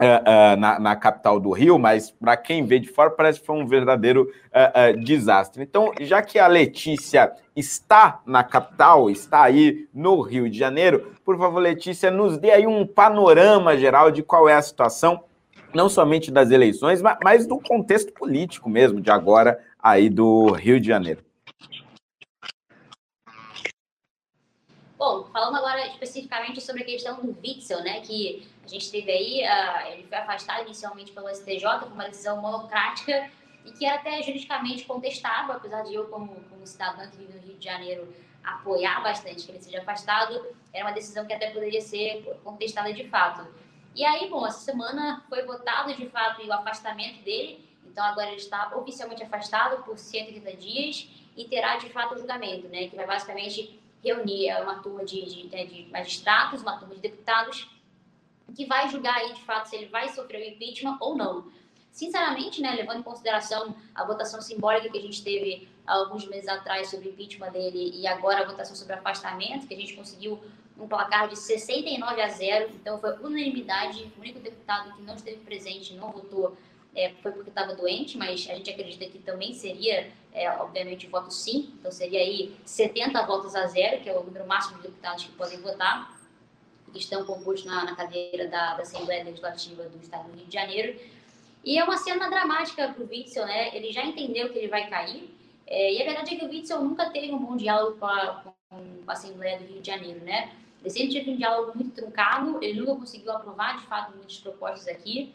Uh, 0.00 0.04
uh, 0.04 0.56
na, 0.58 0.80
na, 0.80 0.96
capital 0.96 1.38
do 1.38 1.52
Rio, 1.52 1.78
mas 1.78 2.10
para 2.10 2.36
quem 2.36 2.64
vê 2.64 2.80
de 2.80 2.88
fora 2.88 3.08
parece 3.10 3.38
que 3.38 3.46
foi 3.46 3.54
um 3.54 3.66
verdadeiro 3.66 4.32
uh, 4.48 4.98
desastre. 4.98 5.62
Então, 5.62 5.92
já 6.00 6.20
que 6.20 6.40
a 6.40 6.48
Letícia 6.48 7.32
está 7.54 8.20
na 8.26 8.42
capital, 8.42 9.08
está 9.08 9.42
aí 9.42 9.86
no 9.94 10.20
Rio 10.20 10.50
de 10.50 10.58
Janeiro, 10.58 11.12
por 11.24 11.38
favor, 11.38 11.60
Letícia, 11.60 12.10
nos 12.10 12.36
dê 12.36 12.50
aí 12.50 12.66
um 12.66 12.84
panorama 12.84 13.76
geral 13.76 14.10
de 14.10 14.24
qual 14.24 14.48
é 14.48 14.54
a 14.54 14.62
situação, 14.62 15.22
não 15.72 15.88
somente 15.88 16.32
das 16.32 16.50
eleições, 16.50 17.00
mas, 17.00 17.18
mas 17.22 17.46
do 17.46 17.60
contexto 17.60 18.12
político 18.12 18.68
mesmo 18.68 19.00
de 19.00 19.10
agora 19.10 19.60
aí 19.80 20.10
do 20.10 20.50
Rio 20.50 20.80
de 20.80 20.88
Janeiro. 20.88 21.22
Bom, 24.98 25.21
falando 25.32 25.56
agora 25.56 25.86
especificamente 25.86 26.60
sobre 26.60 26.82
a 26.82 26.86
questão 26.86 27.16
do 27.16 27.36
Witzel, 27.42 27.82
né, 27.82 28.00
que 28.00 28.46
a 28.64 28.68
gente 28.68 28.90
teve 28.90 29.10
aí, 29.10 29.42
uh, 29.42 29.92
ele 29.92 30.06
foi 30.06 30.18
afastado 30.18 30.62
inicialmente 30.66 31.12
pelo 31.12 31.28
STJ 31.28 31.80
por 31.80 31.92
uma 31.92 32.08
decisão 32.08 32.40
monocrática 32.40 33.30
e 33.64 33.72
que 33.72 33.84
era 33.84 33.96
até 33.96 34.22
juridicamente 34.22 34.84
contestável, 34.84 35.54
apesar 35.54 35.82
de 35.82 35.94
eu, 35.94 36.06
como, 36.06 36.34
como 36.50 36.66
cidadã 36.66 37.08
que 37.08 37.16
vive 37.16 37.32
no 37.32 37.40
Rio 37.40 37.56
de 37.56 37.64
Janeiro, 37.64 38.14
apoiar 38.44 39.00
bastante 39.02 39.44
que 39.44 39.52
ele 39.52 39.60
seja 39.60 39.80
afastado, 39.80 40.44
era 40.72 40.84
uma 40.84 40.92
decisão 40.92 41.24
que 41.24 41.32
até 41.32 41.50
poderia 41.50 41.80
ser 41.80 42.22
contestada 42.42 42.92
de 42.92 43.08
fato. 43.08 43.46
E 43.94 44.04
aí, 44.04 44.28
bom, 44.28 44.46
essa 44.46 44.58
semana 44.58 45.24
foi 45.28 45.44
votado 45.44 45.94
de 45.94 46.08
fato 46.08 46.44
o 46.44 46.52
afastamento 46.52 47.22
dele, 47.22 47.68
então 47.86 48.04
agora 48.04 48.28
ele 48.28 48.36
está 48.36 48.74
oficialmente 48.76 49.22
afastado 49.22 49.82
por 49.84 49.98
130 49.98 50.56
dias 50.56 51.08
e 51.36 51.44
terá 51.44 51.76
de 51.76 51.88
fato 51.90 52.14
o 52.14 52.18
julgamento, 52.18 52.68
né, 52.68 52.88
que 52.88 52.96
vai 52.96 53.06
basicamente 53.06 53.81
reunir 54.02 54.48
é 54.48 54.60
uma 54.60 54.82
turma 54.82 55.04
de, 55.04 55.24
de, 55.24 55.46
né, 55.48 55.64
de 55.64 55.86
magistrados, 55.90 56.62
uma 56.62 56.78
turma 56.78 56.94
de 56.94 57.00
deputados, 57.00 57.70
que 58.54 58.66
vai 58.66 58.88
julgar 58.88 59.16
aí, 59.16 59.32
de 59.32 59.42
fato, 59.44 59.68
se 59.68 59.76
ele 59.76 59.86
vai 59.86 60.08
sofrer 60.08 60.42
o 60.42 60.54
impeachment 60.54 60.98
ou 61.00 61.16
não. 61.16 61.50
Sinceramente, 61.90 62.60
né, 62.60 62.74
levando 62.74 63.00
em 63.00 63.02
consideração 63.02 63.74
a 63.94 64.04
votação 64.04 64.40
simbólica 64.40 64.88
que 64.90 64.98
a 64.98 65.02
gente 65.02 65.22
teve 65.22 65.68
alguns 65.86 66.26
meses 66.26 66.48
atrás 66.48 66.88
sobre 66.88 67.08
o 67.08 67.12
impeachment 67.12 67.52
dele 67.52 67.92
e 67.94 68.06
agora 68.06 68.42
a 68.42 68.46
votação 68.46 68.74
sobre 68.74 68.94
afastamento, 68.94 69.66
que 69.66 69.74
a 69.74 69.76
gente 69.76 69.94
conseguiu 69.94 70.42
um 70.78 70.88
placar 70.88 71.28
de 71.28 71.38
69 71.38 72.20
a 72.20 72.28
0, 72.28 72.70
então 72.74 72.98
foi 72.98 73.12
unanimidade, 73.18 74.10
o 74.16 74.20
único 74.20 74.40
deputado 74.40 74.94
que 74.96 75.02
não 75.02 75.14
esteve 75.14 75.38
presente 75.38 75.94
não 75.94 76.10
votou 76.10 76.56
é, 76.94 77.10
foi 77.22 77.32
porque 77.32 77.48
estava 77.48 77.74
doente, 77.74 78.18
mas 78.18 78.46
a 78.48 78.54
gente 78.54 78.70
acredita 78.70 79.06
que 79.06 79.18
também 79.18 79.54
seria, 79.54 80.10
é, 80.32 80.50
obviamente, 80.50 81.06
voto 81.06 81.32
sim. 81.32 81.72
Então 81.78 81.90
seria 81.90 82.20
aí 82.20 82.54
70 82.64 83.24
votos 83.26 83.54
a 83.54 83.66
zero, 83.66 84.02
que 84.02 84.10
é 84.10 84.18
o 84.18 84.22
número 84.22 84.46
máximo 84.46 84.76
de 84.76 84.88
deputados 84.88 85.24
que 85.24 85.32
podem 85.32 85.58
votar, 85.60 86.20
que 86.92 86.98
estão 86.98 87.24
compostos 87.24 87.64
na, 87.64 87.84
na 87.84 87.96
cadeira 87.96 88.46
da, 88.48 88.74
da, 88.74 88.82
Assembleia 88.82 89.24
Legislativa 89.24 89.84
do 89.84 89.98
Estado 90.02 90.30
do 90.30 90.36
Rio 90.36 90.46
de 90.46 90.52
Janeiro. 90.52 91.00
E 91.64 91.78
é 91.78 91.84
uma 91.84 91.96
cena 91.96 92.28
dramática 92.28 92.88
para 92.88 93.02
o 93.02 93.08
Witzel, 93.08 93.46
né? 93.46 93.74
Ele 93.74 93.90
já 93.92 94.04
entendeu 94.04 94.50
que 94.50 94.58
ele 94.58 94.68
vai 94.68 94.88
cair. 94.90 95.32
É, 95.66 95.94
e 95.94 96.02
a 96.02 96.04
verdade 96.04 96.34
é 96.34 96.38
que 96.38 96.44
o 96.44 96.48
Witzel 96.48 96.82
nunca 96.82 97.08
teve 97.08 97.32
um 97.32 97.38
bom 97.38 97.56
diálogo 97.56 97.96
com 97.98 98.06
a, 98.06 98.44
com 98.68 98.82
a 99.06 99.12
Assembleia 99.12 99.58
do 99.58 99.64
Rio 99.64 99.80
de 99.80 99.86
Janeiro, 99.86 100.20
né? 100.20 100.52
Ele 100.82 100.90
sempre 100.90 101.12
teve 101.12 101.30
um 101.30 101.36
diálogo 101.36 101.72
muito 101.74 101.94
truncado, 101.94 102.58
ele 102.60 102.80
nunca 102.80 102.96
conseguiu 102.96 103.32
aprovar, 103.32 103.78
de 103.78 103.86
fato, 103.86 104.14
muitas 104.14 104.36
propostas 104.38 104.88
aqui. 104.88 105.32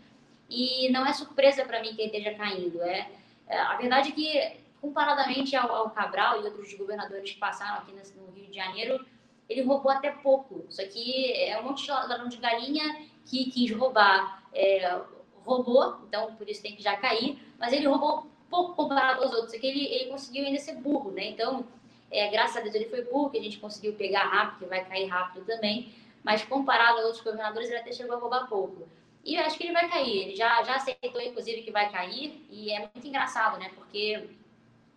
E 0.49 0.89
não 0.91 1.05
é 1.05 1.13
surpresa 1.13 1.65
para 1.65 1.81
mim 1.81 1.93
que 1.93 2.01
ele 2.01 2.17
esteja 2.17 2.37
caindo. 2.37 2.81
É, 2.81 3.09
é, 3.47 3.59
a 3.59 3.75
verdade 3.75 4.09
é 4.09 4.11
que, 4.11 4.57
comparadamente 4.81 5.55
ao, 5.55 5.73
ao 5.73 5.89
Cabral 5.89 6.41
e 6.41 6.45
outros 6.45 6.73
governadores 6.73 7.31
que 7.31 7.39
passaram 7.39 7.79
aqui 7.79 7.91
no 7.91 8.31
Rio 8.31 8.47
de 8.47 8.55
Janeiro, 8.55 9.05
ele 9.49 9.61
roubou 9.61 9.91
até 9.91 10.11
pouco. 10.11 10.65
Isso 10.69 10.81
aqui 10.81 11.31
é 11.33 11.59
um 11.59 11.63
monte 11.63 11.83
de 11.83 11.91
ladrão 11.91 12.27
de 12.27 12.37
galinha 12.37 13.05
que 13.25 13.49
quis 13.51 13.71
roubar. 13.71 14.43
É, 14.53 14.99
roubou, 15.45 16.01
então 16.07 16.35
por 16.35 16.49
isso 16.49 16.61
tem 16.61 16.75
que 16.75 16.83
já 16.83 16.97
cair, 16.97 17.41
mas 17.57 17.71
ele 17.71 17.87
roubou 17.87 18.27
pouco 18.49 18.75
comparado 18.75 19.23
aos 19.23 19.33
outros. 19.33 19.53
Aqui 19.53 19.67
ele, 19.67 19.85
ele 19.85 20.09
conseguiu 20.09 20.45
ainda 20.45 20.59
ser 20.59 20.75
burro, 20.75 21.11
né? 21.11 21.25
Então, 21.27 21.65
é, 22.11 22.29
graças 22.29 22.57
a 22.57 22.59
Deus 22.61 22.75
ele 22.75 22.89
foi 22.89 23.03
burro, 23.03 23.29
que 23.29 23.37
a 23.37 23.41
gente 23.41 23.57
conseguiu 23.57 23.93
pegar 23.93 24.25
rápido, 24.25 24.59
que 24.59 24.65
vai 24.65 24.83
cair 24.85 25.07
rápido 25.07 25.45
também. 25.45 25.93
Mas 26.23 26.43
comparado 26.43 26.97
aos 26.97 27.05
outros 27.05 27.23
governadores, 27.23 27.69
ele 27.69 27.79
até 27.79 27.91
chegou 27.91 28.15
a 28.15 28.19
roubar 28.19 28.47
pouco. 28.47 28.87
E 29.27 29.35
eu 29.35 29.41
acho 29.41 29.57
que 29.57 29.65
ele 29.65 29.73
vai 29.73 29.89
cair. 29.89 30.21
Ele 30.21 30.35
já, 30.37 30.63
já 30.63 30.75
aceitou, 30.75 31.21
inclusive, 31.21 31.61
que 31.61 31.69
vai 31.69 31.91
cair. 31.91 32.41
E 32.49 32.71
é 32.71 32.79
muito 32.79 33.05
engraçado, 33.05 33.59
né? 33.59 33.69
Porque 33.75 34.23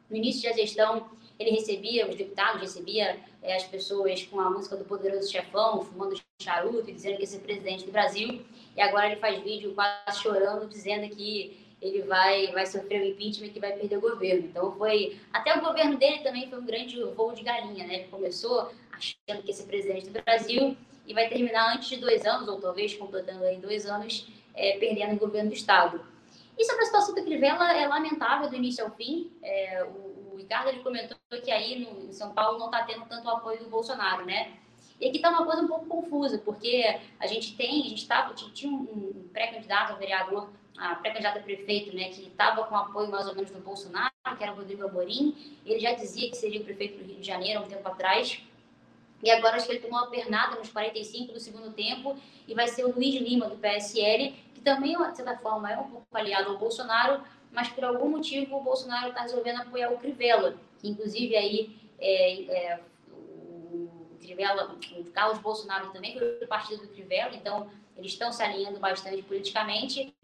no 0.09 0.16
início 0.16 0.49
da 0.49 0.57
gestão, 0.57 1.11
ele 1.37 1.51
recebia, 1.51 2.09
os 2.09 2.14
deputados 2.14 2.61
recebia 2.61 3.19
é, 3.43 3.57
as 3.57 3.64
pessoas 3.64 4.23
com 4.23 4.38
a 4.40 4.49
música 4.49 4.77
do 4.77 4.85
Poderoso 4.85 5.29
Chefão, 5.29 5.83
fumando 5.83 6.21
charuto 6.40 6.88
e 6.88 6.93
dizendo 6.93 7.16
que 7.16 7.23
ia 7.23 7.27
ser 7.27 7.40
presidente 7.40 7.85
do 7.85 7.90
Brasil. 7.90 8.40
E 8.77 8.81
agora 8.81 9.07
ele 9.07 9.16
faz 9.16 9.43
vídeo 9.43 9.75
quase 9.75 10.21
chorando, 10.21 10.69
dizendo 10.69 11.09
que 11.09 11.66
ele 11.83 12.03
vai, 12.03 12.53
vai 12.53 12.66
sofrer 12.66 13.03
o 13.03 13.07
impeachment 13.07 13.49
e 13.49 13.51
que 13.51 13.59
vai 13.59 13.73
perder 13.73 13.97
o 13.97 14.01
governo. 14.01 14.47
Então 14.47 14.71
foi. 14.77 15.19
Até 15.33 15.59
o 15.59 15.61
governo 15.61 15.97
dele 15.97 16.21
também 16.21 16.49
foi 16.49 16.61
um 16.61 16.66
grande 16.66 17.03
voo 17.03 17.33
de 17.33 17.43
galinha, 17.43 17.85
né? 17.85 17.95
Ele 17.95 18.09
começou 18.09 18.71
achando 18.93 19.43
que 19.43 19.49
ia 19.49 19.55
ser 19.55 19.64
presidente 19.64 20.09
do 20.09 20.23
Brasil 20.23 20.77
e 21.11 21.12
vai 21.12 21.29
terminar 21.29 21.75
antes 21.75 21.88
de 21.88 21.96
dois 21.96 22.25
anos, 22.25 22.46
ou 22.46 22.61
talvez 22.61 22.94
completando 22.94 23.42
aí 23.42 23.59
dois 23.59 23.85
anos, 23.85 24.29
é, 24.55 24.79
perdendo 24.79 25.14
o 25.14 25.18
governo 25.18 25.51
do 25.51 25.57
Estado. 25.57 26.01
E 26.57 26.64
sobre 26.64 26.83
a 26.83 26.87
situação 26.87 27.16
do 27.16 27.25
Crivella, 27.25 27.73
é 27.73 27.85
lamentável 27.88 28.49
do 28.49 28.55
início 28.55 28.85
ao 28.85 28.92
fim. 28.92 29.33
É, 29.42 29.83
o, 29.83 30.33
o, 30.33 30.37
Ricardo 30.37 30.68
ele 30.68 30.85
comentou 30.85 31.16
que 31.42 31.51
aí 31.51 31.81
no, 31.81 32.09
em 32.09 32.12
São 32.12 32.33
Paulo 32.33 32.61
não 32.61 32.66
está 32.66 32.85
tendo 32.85 33.07
tanto 33.07 33.29
apoio 33.29 33.59
do 33.59 33.68
Bolsonaro, 33.68 34.25
né? 34.25 34.53
E 35.01 35.09
aqui 35.09 35.16
está 35.16 35.31
uma 35.31 35.44
coisa 35.44 35.62
um 35.62 35.66
pouco 35.66 35.87
confusa, 35.87 36.38
porque 36.38 37.01
a 37.18 37.27
gente 37.27 37.57
tem, 37.57 37.81
a 37.87 37.88
gente 37.88 38.07
tava, 38.07 38.33
tinha 38.35 38.73
um 38.73 39.29
pré-candidato 39.33 39.94
a 39.94 39.96
vereador, 39.96 40.49
a 40.79 40.94
pré-candidata 40.94 41.40
a 41.40 41.42
prefeito, 41.42 41.96
né, 41.96 42.11
que 42.11 42.29
estava 42.29 42.62
com 42.64 42.77
apoio 42.77 43.11
mais 43.11 43.27
ou 43.27 43.35
menos 43.35 43.51
do 43.51 43.59
Bolsonaro, 43.59 44.12
que 44.37 44.42
era 44.44 44.53
o 44.53 44.57
Rodrigo 44.57 44.87
Amorim. 44.87 45.59
Ele 45.66 45.81
já 45.81 45.92
dizia 45.92 46.31
que 46.31 46.37
seria 46.37 46.61
o 46.61 46.64
prefeito 46.64 46.99
do 46.99 47.05
Rio 47.05 47.20
de 47.20 47.27
Janeiro 47.27 47.61
há 47.61 47.62
um 47.64 47.68
tempo 47.68 47.88
atrás. 47.88 48.40
E 49.22 49.30
agora 49.30 49.56
acho 49.56 49.66
que 49.66 49.72
ele 49.72 49.80
tomou 49.80 49.98
uma 49.98 50.11
pernada 50.11 50.56
nos 50.56 50.70
45 50.70 51.33
do 51.33 51.40
segundo 51.40 51.72
tempo 51.72 52.16
e 52.48 52.54
vai 52.54 52.68
ser 52.68 52.85
o 52.85 52.92
Luiz 52.92 53.14
Lima, 53.20 53.48
do 53.48 53.56
PSL, 53.56 54.35
que 54.54 54.61
também, 54.61 54.96
de 54.96 55.16
certa 55.16 55.37
forma, 55.38 55.70
é 55.70 55.78
um 55.78 55.90
pouco 55.90 56.06
aliado 56.12 56.50
ao 56.50 56.59
Bolsonaro, 56.59 57.22
mas 57.52 57.68
por 57.68 57.85
algum 57.85 58.09
motivo 58.09 58.56
o 58.56 58.62
Bolsonaro 58.62 59.09
está 59.09 59.22
resolvendo 59.22 59.61
apoiar 59.61 59.90
o 59.90 59.98
Crivella, 59.98 60.54
que 60.78 60.88
inclusive 60.88 61.37
aí 61.37 61.76
é, 61.98 62.42
é, 62.44 62.80
o 63.11 64.16
Crivella, 64.20 64.76
o 64.96 65.04
Carlos 65.11 65.38
Bolsonaro 65.38 65.90
também 65.90 66.18
foi 66.18 66.38
do 66.38 66.46
partido 66.46 66.83
do 66.83 66.88
Crivella, 66.88 67.35
então 67.35 67.70
eles 67.96 68.12
estão 68.12 68.33
se 68.33 68.42
alinhando 68.42 68.78
bastante 68.78 69.22
politicamente, 69.22 70.14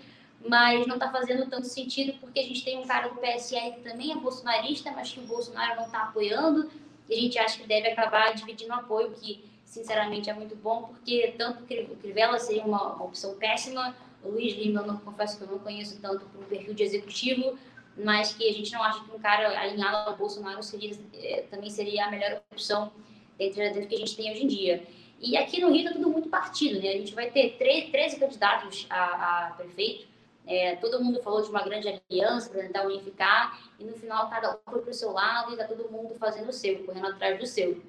mas 0.49 0.87
não 0.87 0.95
está 0.95 1.11
fazendo 1.11 1.49
tanto 1.51 1.67
sentido 1.67 2.19
porque 2.21 2.41
a 2.41 2.43
gente 2.43 2.65
tem 2.65 2.79
um 2.79 2.87
cara 2.87 3.09
do 3.09 3.17
PSL 3.17 3.73
que 3.73 3.81
também 3.81 4.13
é 4.13 4.17
bolsonarista, 4.17 4.91
mas 4.93 5.13
que 5.13 5.21
o 5.21 5.25
Bolsonaro 5.25 5.77
não 5.77 5.87
está 5.87 6.05
apoiando, 6.05 6.71
e 7.09 7.15
a 7.15 7.21
gente 7.21 7.39
acha 7.39 7.59
que 7.59 7.67
deve 7.67 7.89
acabar 7.89 8.35
dividindo 8.35 8.71
o 8.71 8.75
apoio, 8.77 9.13
que 9.13 9.45
sinceramente 9.65 10.31
é 10.31 10.35
muito 10.35 10.57
bom, 10.57 10.85
porque 10.85 11.35
tanto 11.37 11.63
o 11.63 11.97
Crivella 11.97 12.39
seria 12.39 12.65
uma, 12.65 13.03
opção 13.03 13.37
péssima, 13.37 13.95
o 14.23 14.31
Luiz 14.31 14.55
Lima, 14.55 14.81
eu 14.81 14.87
não, 14.87 14.97
confesso 14.99 15.37
que 15.37 15.45
eu 15.45 15.49
não 15.49 15.59
conheço 15.59 16.01
tanto 16.01 16.27
um 16.39 16.45
perfil 16.45 16.75
de 16.75 16.83
executivo, 16.83 17.59
mas 17.97 18.35
que 18.35 18.49
a 18.49 18.53
gente 18.53 18.73
não 18.73 18.83
acha 18.83 19.03
que 19.05 19.11
um 19.15 19.19
cara 19.19 19.59
alinhado 19.59 20.11
ao 20.11 20.17
Bolsonaro 20.17 20.63
seria, 20.63 20.97
é, 21.15 21.45
também 21.51 21.71
seria 21.71 22.07
a 22.07 22.11
melhor 22.11 22.43
opção 22.53 22.93
dentro, 23.39 23.59
dentro 23.59 23.87
que 23.87 23.95
a 23.95 23.99
gente 23.99 24.17
tem 24.17 24.31
hoje 24.31 24.45
em 24.45 24.49
dia. 24.49 24.87
E 25.21 25.37
aqui 25.37 25.61
no 25.61 25.71
Rio 25.71 25.79
está 25.79 25.93
tudo 25.93 26.11
muito 26.11 26.29
partido, 26.29 26.81
né? 26.81 26.91
A 26.91 26.99
gente 26.99 27.15
vai 27.15 27.31
ter 27.31 27.57
13 27.57 28.19
candidatos 28.19 28.87
a, 28.91 29.47
a 29.47 29.51
prefeito, 29.53 30.07
é, 30.47 30.77
todo 30.77 31.03
mundo 31.03 31.21
falou 31.23 31.43
de 31.43 31.51
uma 31.51 31.63
grande 31.63 31.89
aliança 31.89 32.51
para 32.51 32.63
tentar 32.63 32.87
unificar, 32.87 33.61
e 33.79 33.85
no 33.85 33.95
final 33.95 34.31
cada 34.31 34.53
um 34.55 34.71
foi 34.71 34.81
para 34.83 34.91
o 34.91 34.95
seu 34.95 35.13
lado 35.13 35.51
e 35.51 35.53
está 35.55 35.67
todo 35.67 35.91
mundo 35.91 36.15
fazendo 36.15 36.49
o 36.49 36.53
seu, 36.53 36.85
correndo 36.85 37.09
atrás 37.09 37.39
do 37.39 37.47
seu. 37.47 37.83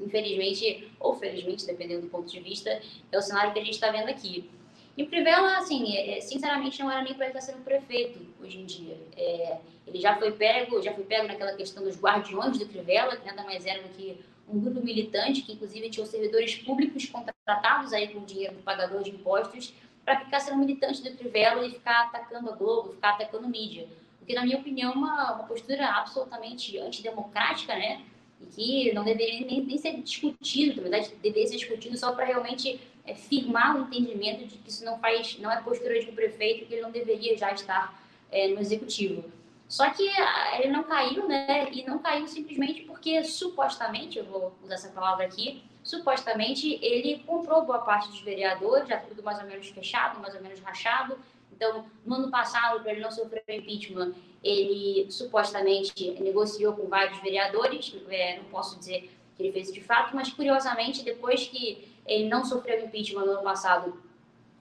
Infelizmente, 0.00 0.90
ou 0.98 1.14
felizmente, 1.14 1.66
dependendo 1.66 2.02
do 2.02 2.08
ponto 2.08 2.30
de 2.30 2.40
vista, 2.40 2.80
é 3.12 3.18
o 3.18 3.22
cenário 3.22 3.52
que 3.52 3.58
a 3.58 3.64
gente 3.64 3.74
está 3.74 3.90
vendo 3.90 4.08
aqui. 4.08 4.50
E 4.96 5.06
Crivella, 5.06 5.58
assim, 5.58 5.96
é, 5.96 6.18
é, 6.18 6.20
sinceramente, 6.20 6.80
não 6.80 6.90
era 6.90 7.02
nem 7.02 7.14
para 7.14 7.26
ele 7.26 7.36
estar 7.36 7.46
tá 7.46 7.52
sendo 7.52 7.64
prefeito 7.64 8.20
hoje 8.40 8.58
em 8.58 8.64
dia. 8.64 8.96
É, 9.16 9.58
ele 9.86 10.00
já 10.00 10.16
foi 10.16 10.32
pego, 10.32 10.80
já 10.80 10.92
foi 10.92 11.04
pego 11.04 11.26
naquela 11.26 11.54
questão 11.54 11.82
dos 11.82 12.00
guardiões 12.00 12.58
do 12.58 12.66
Crivella, 12.66 13.16
que 13.16 13.26
nada 13.26 13.42
mais 13.44 13.66
era 13.66 13.82
do 13.82 13.88
que 13.90 14.24
um 14.48 14.60
grupo 14.60 14.80
militante, 14.80 15.42
que 15.42 15.52
inclusive 15.52 15.90
tinha 15.90 16.06
servidores 16.06 16.54
públicos 16.56 17.06
contratados 17.06 17.92
aí 17.92 18.08
com 18.08 18.24
dinheiro 18.24 18.54
do 18.54 18.62
pagador 18.62 19.02
de 19.02 19.10
impostos, 19.10 19.74
para 20.04 20.20
ficar 20.20 20.40
sendo 20.40 20.58
militante 20.58 21.02
do 21.02 21.16
Crivella 21.16 21.66
e 21.66 21.70
ficar 21.70 22.02
atacando 22.02 22.50
a 22.50 22.54
Globo, 22.54 22.92
ficar 22.92 23.10
atacando 23.10 23.48
mídia. 23.48 23.88
O 24.20 24.26
que, 24.26 24.34
na 24.34 24.42
minha 24.42 24.58
opinião, 24.58 24.92
é 24.92 24.94
uma, 24.94 25.32
uma 25.32 25.44
postura 25.44 25.86
absolutamente 25.86 26.78
antidemocrática, 26.78 27.74
né? 27.74 28.02
E 28.40 28.46
que 28.46 28.92
não 28.92 29.04
deveria 29.04 29.46
nem, 29.46 29.64
nem 29.64 29.78
ser 29.78 30.00
discutido, 30.00 30.76
na 30.76 30.82
verdade, 30.82 31.14
deveria 31.22 31.46
ser 31.46 31.56
discutido 31.56 31.96
só 31.96 32.12
para 32.12 32.24
realmente 32.24 32.80
é, 33.06 33.14
firmar 33.14 33.76
o 33.76 33.82
entendimento 33.82 34.46
de 34.46 34.58
que 34.58 34.68
isso 34.68 34.84
não 34.84 34.98
faz, 34.98 35.38
não 35.38 35.50
é 35.50 35.60
postura 35.60 35.98
de 36.00 36.10
um 36.10 36.14
prefeito, 36.14 36.66
que 36.66 36.74
ele 36.74 36.82
não 36.82 36.90
deveria 36.90 37.36
já 37.36 37.52
estar 37.52 37.98
é, 38.30 38.48
no 38.48 38.60
executivo. 38.60 39.24
Só 39.68 39.90
que 39.90 40.08
ah, 40.08 40.60
ele 40.60 40.72
não 40.72 40.84
caiu, 40.84 41.26
né? 41.26 41.68
E 41.72 41.84
não 41.84 41.98
caiu 41.98 42.26
simplesmente 42.28 42.82
porque 42.82 43.24
supostamente, 43.24 44.18
eu 44.18 44.24
vou 44.24 44.54
usar 44.62 44.74
essa 44.74 44.88
palavra 44.88 45.24
aqui, 45.24 45.62
supostamente 45.84 46.78
ele 46.82 47.22
comprou 47.24 47.64
boa 47.64 47.80
parte 47.80 48.08
dos 48.08 48.20
vereadores, 48.20 48.88
já 48.88 48.98
tudo 48.98 49.22
mais 49.22 49.38
ou 49.38 49.44
menos 49.44 49.68
fechado, 49.68 50.18
mais 50.18 50.34
ou 50.34 50.40
menos 50.40 50.58
rachado. 50.60 51.18
Então, 51.52 51.84
no 52.04 52.16
ano 52.16 52.30
passado, 52.30 52.82
para 52.82 52.90
ele 52.90 53.00
não 53.00 53.12
sofrer 53.12 53.44
impeachment, 53.48 54.14
ele 54.42 55.10
supostamente 55.10 56.10
negociou 56.20 56.74
com 56.74 56.88
vários 56.88 57.18
vereadores, 57.20 57.94
é, 58.08 58.38
não 58.38 58.44
posso 58.44 58.78
dizer 58.78 59.10
que 59.36 59.42
ele 59.42 59.52
fez 59.52 59.72
de 59.72 59.80
fato, 59.80 60.16
mas 60.16 60.32
curiosamente, 60.32 61.04
depois 61.04 61.46
que 61.46 61.86
ele 62.06 62.28
não 62.28 62.44
sofreu 62.44 62.84
impeachment 62.84 63.24
no 63.24 63.32
ano 63.32 63.42
passado, 63.42 64.02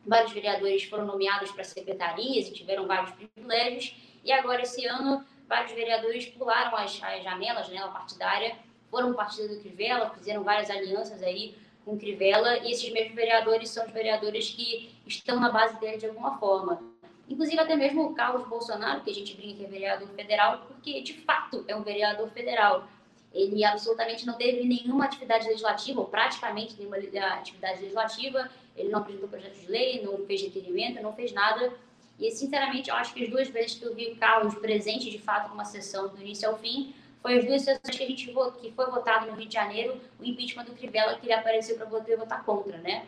vários 0.05 0.31
vereadores 0.33 0.83
foram 0.83 1.05
nomeados 1.05 1.51
para 1.51 1.63
secretarias 1.63 2.47
e 2.47 2.53
tiveram 2.53 2.85
vários 2.85 3.11
privilégios, 3.11 3.95
e 4.23 4.31
agora 4.31 4.61
esse 4.61 4.85
ano 4.85 5.25
vários 5.47 5.71
vereadores 5.71 6.25
pularam 6.27 6.75
as, 6.77 7.01
as 7.01 7.23
janelas, 7.23 7.67
janela 7.67 7.91
partidária, 7.91 8.55
foram 8.93 9.11
partido 9.11 9.55
do 9.55 9.59
Crivella, 9.59 10.11
fizeram 10.11 10.43
várias 10.43 10.69
alianças 10.69 11.23
aí 11.23 11.55
com 11.83 11.97
Crivella, 11.97 12.59
e 12.59 12.71
esses 12.71 12.93
mesmos 12.93 13.15
vereadores 13.15 13.71
são 13.71 13.87
os 13.87 13.91
vereadores 13.91 14.51
que 14.51 14.91
estão 15.07 15.39
na 15.39 15.49
base 15.49 15.79
dele 15.79 15.97
de 15.97 16.05
alguma 16.05 16.37
forma. 16.37 16.79
Inclusive 17.27 17.59
até 17.59 17.75
mesmo 17.75 18.03
o 18.03 18.13
Carlos 18.13 18.47
Bolsonaro, 18.47 19.01
que 19.01 19.09
a 19.09 19.13
gente 19.15 19.35
brinca 19.35 19.57
que 19.57 19.65
é 19.65 19.67
vereador 19.67 20.07
federal, 20.09 20.67
porque 20.67 21.01
de 21.01 21.13
fato 21.13 21.65
é 21.67 21.75
um 21.75 21.81
vereador 21.81 22.29
federal. 22.29 22.87
Ele 23.33 23.65
absolutamente 23.65 24.27
não 24.27 24.35
teve 24.35 24.63
nenhuma 24.63 25.05
atividade 25.05 25.47
legislativa, 25.47 25.99
ou 25.99 26.05
praticamente 26.05 26.75
nenhuma 26.77 26.97
atividade 26.97 27.81
legislativa, 27.81 28.47
ele 28.77 28.89
não 28.89 28.99
apresentou 28.99 29.27
projeto 29.27 29.59
de 29.59 29.65
lei, 29.65 30.03
não 30.03 30.23
fez 30.27 30.43
requerimento, 30.43 31.01
não 31.01 31.13
fez 31.13 31.31
nada. 31.31 31.73
E, 32.19 32.29
sinceramente, 32.29 32.91
eu 32.91 32.95
acho 32.95 33.11
que 33.11 33.23
as 33.23 33.29
duas 33.29 33.49
vezes 33.49 33.73
que 33.73 33.83
eu 33.83 33.95
vi 33.95 34.11
o 34.11 34.17
Carlos 34.17 34.53
presente, 34.53 35.09
de 35.09 35.17
fato, 35.17 35.49
numa 35.49 35.65
sessão 35.65 36.09
do 36.09 36.21
início 36.21 36.47
ao 36.47 36.59
fim, 36.59 36.93
foi 37.23 37.39
as 37.39 37.45
duas 37.45 37.61
sessões 37.61 37.95
que 37.95 38.03
a 38.03 38.07
gente 38.07 38.31
votou, 38.31 38.61
que 38.61 38.69
foi 38.73 38.85
votado 38.87 39.27
no 39.27 39.37
Rio 39.37 39.47
de 39.47 39.53
Janeiro, 39.53 39.99
o 40.19 40.25
impeachment 40.25 40.65
do 40.65 40.73
Crivella, 40.73 41.15
que 41.17 41.25
ele 41.25 41.33
apareceu 41.33 41.77
para 41.77 41.85
poder 41.85 42.17
votar 42.17 42.43
contra, 42.43 42.77
né? 42.79 43.07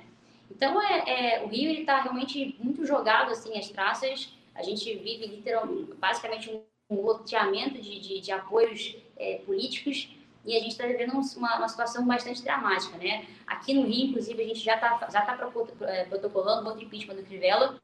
Então, 0.50 0.82
é, 0.82 1.36
é 1.36 1.44
o 1.44 1.48
Rio 1.48 1.70
está 1.70 2.02
realmente 2.02 2.56
muito 2.58 2.86
jogado, 2.86 3.32
assim, 3.32 3.58
as 3.58 3.68
traças. 3.70 4.34
A 4.56 4.64
gente 4.64 4.86
vive, 4.96 5.28
literalmente, 5.28 5.94
basicamente, 5.96 6.50
um, 6.50 6.62
um 6.90 7.02
loteamento 7.02 7.82
de, 7.82 8.00
de, 8.00 8.22
de 8.22 8.32
apoios 8.32 8.96
é, 9.18 9.40
políticos 9.46 10.08
e 10.46 10.56
a 10.56 10.60
gente 10.60 10.72
está 10.72 10.86
vivendo 10.86 11.12
uma, 11.12 11.58
uma, 11.58 11.68
situação 11.68 12.06
bastante 12.08 12.42
dramática, 12.42 12.98
né? 12.98 13.26
Aqui 13.46 13.74
no 13.74 13.86
Rio, 13.86 14.08
inclusive, 14.08 14.42
a 14.42 14.48
gente 14.48 14.62
já 14.62 14.76
está 14.76 15.10
já 15.12 15.22
tá 15.24 15.38
é, 15.82 16.06
protocolando 16.06 16.70
outro 16.70 16.86
impeachment 16.86 17.16
do 17.16 17.24
Crivella. 17.24 17.82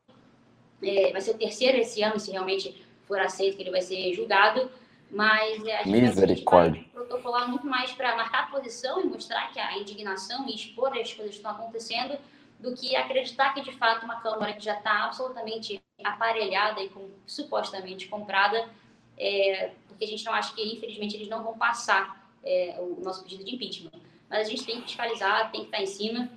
É, 0.82 1.11
vai 1.11 1.19
ser 1.19 1.32
o 1.32 1.38
terceiro 1.38 1.77
esse 1.77 2.01
ano, 2.01 2.17
se 2.17 2.32
realmente 2.32 2.86
for 3.05 3.19
aceito 3.19 3.57
que 3.57 3.63
ele 3.63 3.71
vai 3.71 3.82
ser 3.82 4.13
julgado 4.13 4.71
mas 5.12 5.64
é, 5.66 5.80
a 5.80 5.84
gente, 5.84 5.91
vai 6.93 7.05
protocolar 7.05 7.49
muito 7.49 7.68
mais 7.68 7.91
para 7.91 8.16
marcar 8.16 8.43
a 8.43 8.47
posição 8.47 9.01
e 9.01 9.05
mostrar 9.05 9.51
que 9.51 9.59
a 9.59 9.78
indignação 9.78 10.47
e 10.47 10.55
expor 10.55 10.97
as 10.97 11.14
coisas 11.14 11.32
que 11.32 11.38
estão 11.38 11.51
acontecendo 11.51 12.18
do 12.59 12.74
que 12.74 12.95
acreditar 12.95 13.53
que 13.53 13.62
de 13.62 13.74
fato 13.74 14.05
uma 14.05 14.22
Câmara 14.22 14.53
que 14.53 14.64
já 14.64 14.78
está 14.78 15.05
absolutamente 15.05 15.82
aparelhada 16.03 16.82
e 16.82 16.89
com, 16.89 17.09
supostamente 17.26 18.07
comprada, 18.07 18.70
é, 19.18 19.72
porque 19.88 20.05
a 20.05 20.07
gente 20.07 20.24
não 20.26 20.34
acha 20.34 20.53
que, 20.53 20.62
infelizmente, 20.62 21.16
eles 21.16 21.28
não 21.28 21.43
vão 21.43 21.57
passar 21.57 22.32
é, 22.43 22.78
o 22.80 23.03
nosso 23.03 23.24
pedido 23.24 23.43
de 23.43 23.55
impeachment. 23.55 23.91
Mas 24.30 24.47
a 24.47 24.49
gente 24.49 24.66
tem 24.66 24.78
que 24.78 24.84
fiscalizar, 24.84 25.51
tem 25.51 25.62
que 25.62 25.68
estar 25.68 25.82
em 25.82 25.88
cima, 25.88 26.30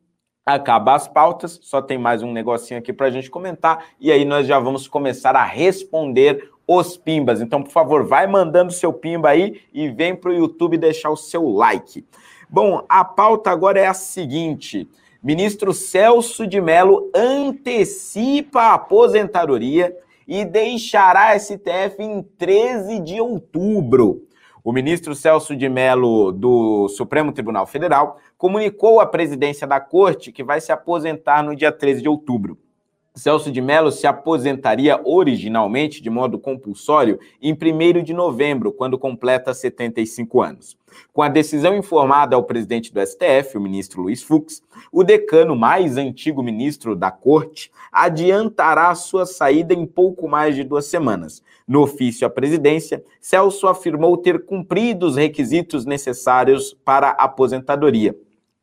acaba 0.44 0.94
as 0.94 1.06
pautas, 1.06 1.60
só 1.62 1.80
tem 1.80 1.98
mais 1.98 2.22
um 2.22 2.32
negocinho 2.32 2.80
aqui 2.80 2.92
para 2.92 3.06
a 3.06 3.10
gente 3.10 3.30
comentar 3.30 3.84
e 4.00 4.10
aí 4.10 4.24
nós 4.24 4.46
já 4.46 4.58
vamos 4.58 4.88
começar 4.88 5.36
a 5.36 5.44
responder 5.44 6.50
os 6.66 6.96
pimbas. 6.96 7.40
Então, 7.40 7.62
por 7.62 7.70
favor, 7.70 8.04
vai 8.04 8.26
mandando 8.26 8.72
seu 8.72 8.92
pimba 8.92 9.30
aí 9.30 9.60
e 9.72 9.88
vem 9.88 10.16
para 10.16 10.30
o 10.30 10.34
YouTube 10.34 10.78
deixar 10.78 11.10
o 11.10 11.16
seu 11.16 11.48
like. 11.48 12.06
Bom, 12.48 12.84
a 12.88 13.04
pauta 13.04 13.50
agora 13.50 13.80
é 13.80 13.86
a 13.86 13.94
seguinte. 13.94 14.88
Ministro 15.22 15.72
Celso 15.72 16.48
de 16.48 16.60
Mello 16.60 17.08
antecipa 17.14 18.60
a 18.60 18.74
aposentadoria 18.74 19.96
e 20.26 20.44
deixará 20.44 21.28
a 21.28 21.38
STF 21.38 21.94
em 22.00 22.24
13 22.36 22.98
de 22.98 23.20
outubro. 23.20 24.26
O 24.64 24.72
ministro 24.72 25.14
Celso 25.14 25.54
de 25.54 25.68
Mello, 25.68 26.32
do 26.32 26.88
Supremo 26.88 27.30
Tribunal 27.30 27.66
Federal, 27.66 28.18
comunicou 28.36 28.98
à 28.98 29.06
presidência 29.06 29.64
da 29.64 29.78
corte 29.78 30.32
que 30.32 30.42
vai 30.42 30.60
se 30.60 30.72
aposentar 30.72 31.44
no 31.44 31.54
dia 31.54 31.70
13 31.70 32.02
de 32.02 32.08
outubro. 32.08 32.58
Celso 33.14 33.52
de 33.52 33.60
Mello 33.60 33.92
se 33.92 34.06
aposentaria 34.06 34.98
originalmente 35.04 36.02
de 36.02 36.08
modo 36.08 36.38
compulsório 36.38 37.20
em 37.42 37.52
1 37.52 38.02
de 38.02 38.14
novembro, 38.14 38.72
quando 38.72 38.98
completa 38.98 39.52
75 39.52 40.40
anos. 40.40 40.78
Com 41.12 41.22
a 41.22 41.28
decisão 41.28 41.76
informada 41.76 42.36
ao 42.36 42.44
presidente 42.44 42.92
do 42.92 43.04
STF, 43.04 43.56
o 43.58 43.60
ministro 43.60 44.00
Luiz 44.00 44.22
Fux, 44.22 44.62
o 44.90 45.04
decano 45.04 45.54
mais 45.54 45.98
antigo 45.98 46.42
ministro 46.42 46.96
da 46.96 47.10
Corte 47.10 47.70
adiantará 47.92 48.94
sua 48.94 49.26
saída 49.26 49.74
em 49.74 49.84
pouco 49.84 50.26
mais 50.26 50.56
de 50.56 50.64
duas 50.64 50.86
semanas. 50.86 51.42
No 51.68 51.82
ofício 51.82 52.26
à 52.26 52.30
presidência, 52.30 53.04
Celso 53.20 53.68
afirmou 53.68 54.16
ter 54.16 54.46
cumprido 54.46 55.06
os 55.06 55.16
requisitos 55.16 55.84
necessários 55.84 56.74
para 56.82 57.10
a 57.10 57.24
aposentadoria. 57.24 58.16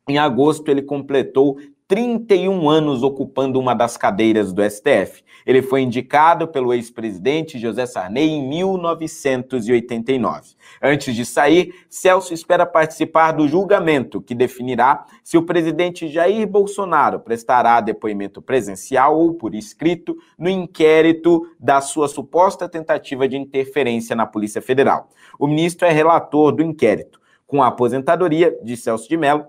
Em 0.08 0.18
agosto, 0.18 0.68
ele 0.68 0.82
completou 0.82 1.56
31 1.90 2.70
anos 2.70 3.02
ocupando 3.02 3.58
uma 3.58 3.74
das 3.74 3.96
cadeiras 3.96 4.52
do 4.52 4.62
STF. 4.62 5.24
Ele 5.44 5.60
foi 5.60 5.80
indicado 5.80 6.46
pelo 6.46 6.72
ex-presidente 6.72 7.58
José 7.58 7.84
Sarney 7.84 8.30
em 8.30 8.48
1989. 8.48 10.50
Antes 10.80 11.16
de 11.16 11.26
sair, 11.26 11.74
Celso 11.88 12.32
espera 12.32 12.64
participar 12.64 13.32
do 13.32 13.48
julgamento 13.48 14.22
que 14.22 14.36
definirá 14.36 15.04
se 15.24 15.36
o 15.36 15.42
presidente 15.42 16.06
Jair 16.06 16.46
Bolsonaro 16.46 17.18
prestará 17.18 17.80
depoimento 17.80 18.40
presencial 18.40 19.18
ou 19.18 19.34
por 19.34 19.56
escrito 19.56 20.16
no 20.38 20.48
inquérito 20.48 21.44
da 21.58 21.80
sua 21.80 22.06
suposta 22.06 22.68
tentativa 22.68 23.26
de 23.26 23.36
interferência 23.36 24.14
na 24.14 24.26
Polícia 24.26 24.62
Federal. 24.62 25.08
O 25.36 25.48
ministro 25.48 25.88
é 25.88 25.90
relator 25.90 26.52
do 26.52 26.62
inquérito. 26.62 27.18
Com 27.48 27.60
a 27.60 27.66
aposentadoria 27.66 28.56
de 28.62 28.76
Celso 28.76 29.08
de 29.08 29.16
Mello, 29.16 29.46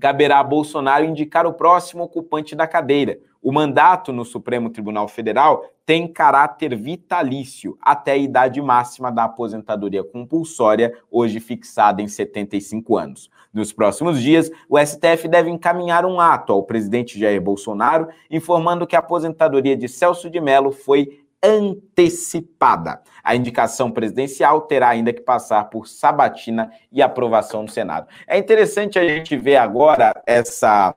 caberá 0.00 0.40
a 0.40 0.44
Bolsonaro 0.44 1.04
indicar 1.04 1.46
o 1.46 1.52
próximo 1.52 2.04
ocupante 2.04 2.54
da 2.54 2.66
cadeira. 2.66 3.18
O 3.40 3.52
mandato 3.52 4.12
no 4.12 4.24
Supremo 4.24 4.70
Tribunal 4.70 5.06
Federal 5.06 5.64
tem 5.84 6.08
caráter 6.08 6.74
vitalício 6.74 7.76
até 7.80 8.12
a 8.12 8.16
idade 8.16 8.60
máxima 8.62 9.12
da 9.12 9.24
aposentadoria 9.24 10.02
compulsória, 10.02 10.96
hoje 11.10 11.40
fixada 11.40 12.00
em 12.00 12.08
75 12.08 12.96
anos. 12.96 13.30
Nos 13.52 13.72
próximos 13.72 14.20
dias, 14.20 14.50
o 14.68 14.78
STF 14.78 15.28
deve 15.28 15.50
encaminhar 15.50 16.06
um 16.06 16.18
ato 16.18 16.52
ao 16.54 16.62
presidente 16.62 17.18
Jair 17.18 17.40
Bolsonaro 17.40 18.08
informando 18.30 18.86
que 18.86 18.96
a 18.96 19.00
aposentadoria 19.00 19.76
de 19.76 19.88
Celso 19.88 20.30
de 20.30 20.40
Mello 20.40 20.72
foi 20.72 21.22
antecipada. 21.42 23.02
A 23.24 23.34
indicação 23.34 23.90
presidencial 23.90 24.60
terá 24.60 24.90
ainda 24.90 25.12
que 25.12 25.22
passar 25.22 25.64
por 25.70 25.88
sabatina 25.88 26.70
e 26.92 27.00
aprovação 27.00 27.62
no 27.62 27.68
Senado. 27.68 28.06
É 28.26 28.36
interessante 28.36 28.98
a 28.98 29.08
gente 29.08 29.34
ver 29.36 29.56
agora 29.56 30.12
essa 30.26 30.94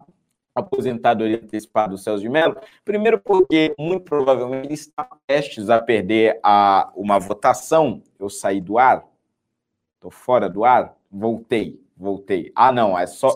aposentadoria 0.54 1.38
antecipada 1.38 1.90
do 1.90 1.98
Celso 1.98 2.22
de 2.22 2.30
Mello, 2.30 2.58
primeiro 2.84 3.20
porque 3.20 3.74
muito 3.80 4.04
provavelmente 4.04 4.66
ele 4.66 4.74
está 4.74 5.08
prestes 5.26 5.70
a 5.70 5.80
perder 5.80 6.40
a, 6.44 6.92
uma 6.96 7.20
votação. 7.20 8.02
Eu 8.20 8.30
saí 8.30 8.60
do 8.60 8.78
ar, 8.78 9.06
estou 9.96 10.12
fora 10.12 10.50
do 10.50 10.66
ar, 10.66 10.96
voltei. 11.12 11.80
Voltei. 12.00 12.52
Ah, 12.56 12.72
não, 12.72 12.98
é 12.98 13.08
só. 13.08 13.34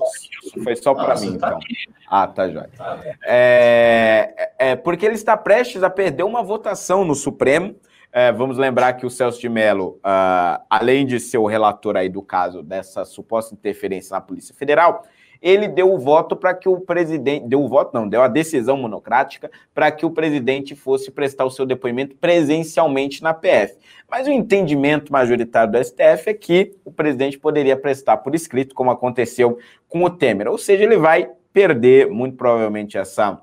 Foi 0.64 0.76
só 0.76 0.94
para 0.94 1.20
mim, 1.20 1.36
tá 1.36 1.48
então. 1.48 1.60
Ah, 2.08 2.28
tá 2.28 2.48
jóia. 2.48 2.70
Tá 2.78 3.00
é, 3.26 4.52
é, 4.60 4.76
porque 4.76 5.04
ele 5.04 5.16
está 5.16 5.36
prestes 5.36 5.82
a 5.82 5.90
perder 5.90 6.22
uma 6.22 6.44
votação 6.44 7.04
no 7.04 7.16
Supremo. 7.16 7.76
É, 8.14 8.30
vamos 8.32 8.58
lembrar 8.58 8.94
que 8.94 9.06
o 9.06 9.10
Celso 9.10 9.40
de 9.40 9.48
Mello, 9.48 10.00
uh, 10.00 10.62
além 10.70 11.06
de 11.06 11.18
ser 11.18 11.38
o 11.38 11.46
relator 11.46 11.96
aí 11.96 12.10
do 12.10 12.22
caso 12.22 12.62
dessa 12.62 13.06
suposta 13.06 13.54
interferência 13.56 14.14
na 14.14 14.20
Polícia 14.20 14.54
Federal, 14.54 15.04
ele 15.42 15.68
deu 15.68 15.92
o 15.92 15.98
voto 15.98 16.36
para 16.36 16.54
que 16.54 16.70
o 16.70 16.80
presidente. 16.80 17.48
Deu 17.48 17.64
o 17.64 17.68
voto, 17.68 17.92
não, 17.94 18.08
deu 18.08 18.22
a 18.22 18.28
decisão 18.28 18.78
monocrática 18.78 19.50
para 19.74 19.90
que 19.92 20.06
o 20.06 20.12
presidente 20.12 20.76
fosse 20.76 21.10
prestar 21.10 21.46
o 21.46 21.50
seu 21.50 21.66
depoimento 21.66 22.16
presencialmente 22.16 23.24
na 23.24 23.34
PF. 23.34 23.76
Mas 24.10 24.28
o 24.28 24.32
entendimento 24.32 25.12
majoritário 25.12 25.72
do 25.72 25.84
STF 25.84 26.30
é 26.30 26.34
que 26.34 26.76
o 26.86 26.92
presidente 26.92 27.40
poderia 27.40 27.76
prestar 27.76 28.18
por 28.18 28.36
escrito, 28.36 28.76
como 28.76 28.92
aconteceu 28.92 29.58
com 29.88 30.04
o 30.04 30.10
Temer. 30.10 30.48
Ou 30.48 30.58
seja, 30.58 30.84
ele 30.84 30.98
vai 30.98 31.30
perder, 31.52 32.10
muito 32.10 32.36
provavelmente, 32.36 32.98
essa 32.98 33.42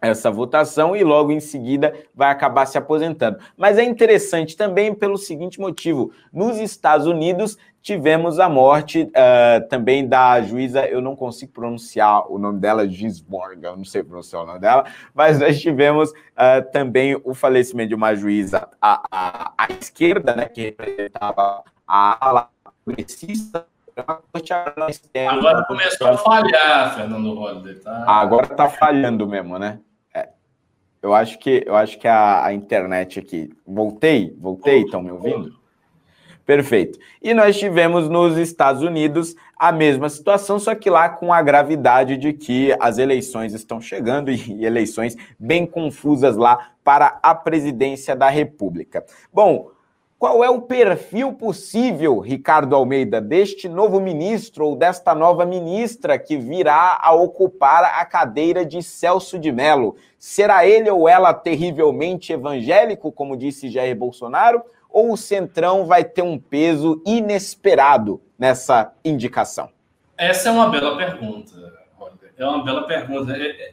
essa 0.00 0.30
votação 0.30 0.94
e 0.96 1.02
logo 1.02 1.32
em 1.32 1.40
seguida 1.40 1.94
vai 2.14 2.30
acabar 2.30 2.66
se 2.66 2.78
aposentando. 2.78 3.38
Mas 3.56 3.78
é 3.78 3.84
interessante 3.84 4.56
também 4.56 4.94
pelo 4.94 5.16
seguinte 5.16 5.60
motivo: 5.60 6.12
nos 6.32 6.58
Estados 6.58 7.06
Unidos 7.06 7.56
tivemos 7.80 8.38
a 8.38 8.48
morte 8.48 9.02
uh, 9.02 9.68
também 9.68 10.06
da 10.06 10.40
juíza, 10.42 10.86
eu 10.86 11.00
não 11.00 11.16
consigo 11.16 11.52
pronunciar 11.52 12.30
o 12.30 12.38
nome 12.38 12.58
dela, 12.60 12.86
Ginsborg, 12.86 13.64
eu 13.64 13.76
não 13.76 13.84
sei 13.84 14.02
pronunciar 14.02 14.42
o 14.42 14.46
nome 14.46 14.58
dela, 14.58 14.84
mas 15.14 15.38
nós 15.38 15.58
tivemos 15.58 16.10
uh, 16.10 16.70
também 16.70 17.18
o 17.24 17.32
falecimento 17.32 17.88
de 17.88 17.94
uma 17.94 18.14
juíza 18.14 18.68
à, 18.82 19.02
à, 19.10 19.52
à 19.56 19.72
esquerda, 19.72 20.34
né, 20.34 20.46
que 20.46 20.64
representava 20.64 21.62
a 21.86 22.28
ala 22.28 22.50
progressista 22.84 23.66
Agora 25.28 25.64
começou 25.64 26.06
a 26.06 26.16
falhar, 26.16 26.94
Fernando 26.94 27.34
Holliday. 27.34 27.74
Tá? 27.76 28.04
Agora 28.06 28.46
está 28.46 28.68
falhando 28.68 29.26
mesmo, 29.26 29.58
né? 29.58 29.80
Eu 31.02 31.14
acho 31.14 31.38
que 31.38 31.62
eu 31.64 31.76
acho 31.76 31.98
que 31.98 32.08
a, 32.08 32.44
a 32.44 32.52
internet 32.52 33.18
aqui. 33.18 33.50
Voltei? 33.66 34.36
Voltei? 34.38 34.82
Estão 34.82 35.02
me 35.02 35.10
ouvindo? 35.10 35.58
Perfeito. 36.44 36.98
E 37.22 37.34
nós 37.34 37.58
tivemos 37.58 38.08
nos 38.08 38.38
Estados 38.38 38.82
Unidos 38.82 39.36
a 39.54 39.70
mesma 39.70 40.08
situação, 40.08 40.58
só 40.58 40.74
que 40.74 40.88
lá 40.88 41.08
com 41.08 41.30
a 41.30 41.42
gravidade 41.42 42.16
de 42.16 42.32
que 42.32 42.74
as 42.80 42.96
eleições 42.96 43.52
estão 43.52 43.80
chegando 43.80 44.30
e 44.32 44.64
eleições 44.64 45.14
bem 45.38 45.66
confusas 45.66 46.36
lá 46.36 46.70
para 46.82 47.18
a 47.22 47.34
presidência 47.34 48.16
da 48.16 48.30
República. 48.30 49.04
Bom, 49.30 49.70
qual 50.18 50.42
é 50.42 50.50
o 50.50 50.62
perfil 50.62 51.32
possível, 51.32 52.18
Ricardo 52.18 52.74
Almeida, 52.74 53.20
deste 53.20 53.68
novo 53.68 54.00
ministro 54.00 54.66
ou 54.66 54.74
desta 54.74 55.14
nova 55.14 55.46
ministra 55.46 56.18
que 56.18 56.36
virá 56.36 56.98
a 57.00 57.12
ocupar 57.12 57.84
a 57.84 58.04
cadeira 58.04 58.66
de 58.66 58.82
Celso 58.82 59.38
de 59.38 59.52
Mello? 59.52 59.96
Será 60.18 60.66
ele 60.66 60.90
ou 60.90 61.08
ela 61.08 61.32
terrivelmente 61.32 62.32
evangélico, 62.32 63.12
como 63.12 63.36
disse 63.36 63.70
Jair 63.70 63.94
Bolsonaro, 63.94 64.60
ou 64.90 65.12
o 65.12 65.16
Centrão 65.16 65.86
vai 65.86 66.02
ter 66.02 66.22
um 66.22 66.36
peso 66.36 67.00
inesperado 67.06 68.20
nessa 68.36 68.92
indicação? 69.04 69.70
Essa 70.16 70.48
é 70.48 70.52
uma 70.52 70.68
bela 70.68 70.96
pergunta, 70.96 71.52
É 72.36 72.44
uma 72.44 72.64
bela 72.64 72.88
pergunta. 72.88 73.36
É, 73.36 73.50
é 73.50 73.72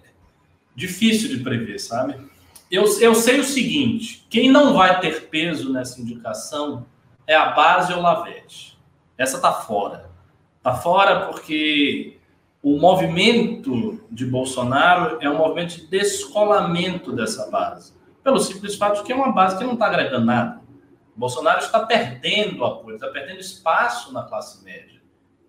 difícil 0.75 1.27
de 1.29 1.43
prever, 1.43 1.79
sabe? 1.79 2.34
Eu, 2.69 2.83
eu 2.99 3.15
sei 3.15 3.39
o 3.39 3.43
seguinte: 3.43 4.25
quem 4.29 4.49
não 4.49 4.73
vai 4.73 4.99
ter 4.99 5.29
peso 5.29 5.71
nessa 5.71 6.01
indicação 6.01 6.85
é 7.27 7.35
a 7.35 7.51
base 7.51 7.93
ou 7.93 8.01
Lavete. 8.01 8.77
Essa 9.17 9.39
tá 9.39 9.53
fora. 9.53 10.09
Tá 10.61 10.73
fora 10.73 11.27
porque 11.27 12.17
o 12.61 12.79
movimento 12.79 14.03
de 14.09 14.25
Bolsonaro 14.25 15.19
é 15.21 15.29
um 15.29 15.37
movimento 15.37 15.75
de 15.75 15.87
descolamento 15.87 17.11
dessa 17.11 17.49
base. 17.49 17.93
Pelo 18.23 18.39
simples 18.39 18.75
fato 18.75 18.97
de 18.97 19.03
que 19.03 19.13
é 19.13 19.15
uma 19.15 19.31
base 19.31 19.57
que 19.57 19.63
não 19.63 19.73
está 19.73 19.85
agregando 19.85 20.25
nada. 20.25 20.61
Bolsonaro 21.15 21.59
está 21.59 21.85
perdendo 21.85 22.65
apoio, 22.65 22.95
está 22.95 23.07
perdendo 23.07 23.39
espaço 23.39 24.11
na 24.11 24.23
classe 24.23 24.63
média. 24.63 24.99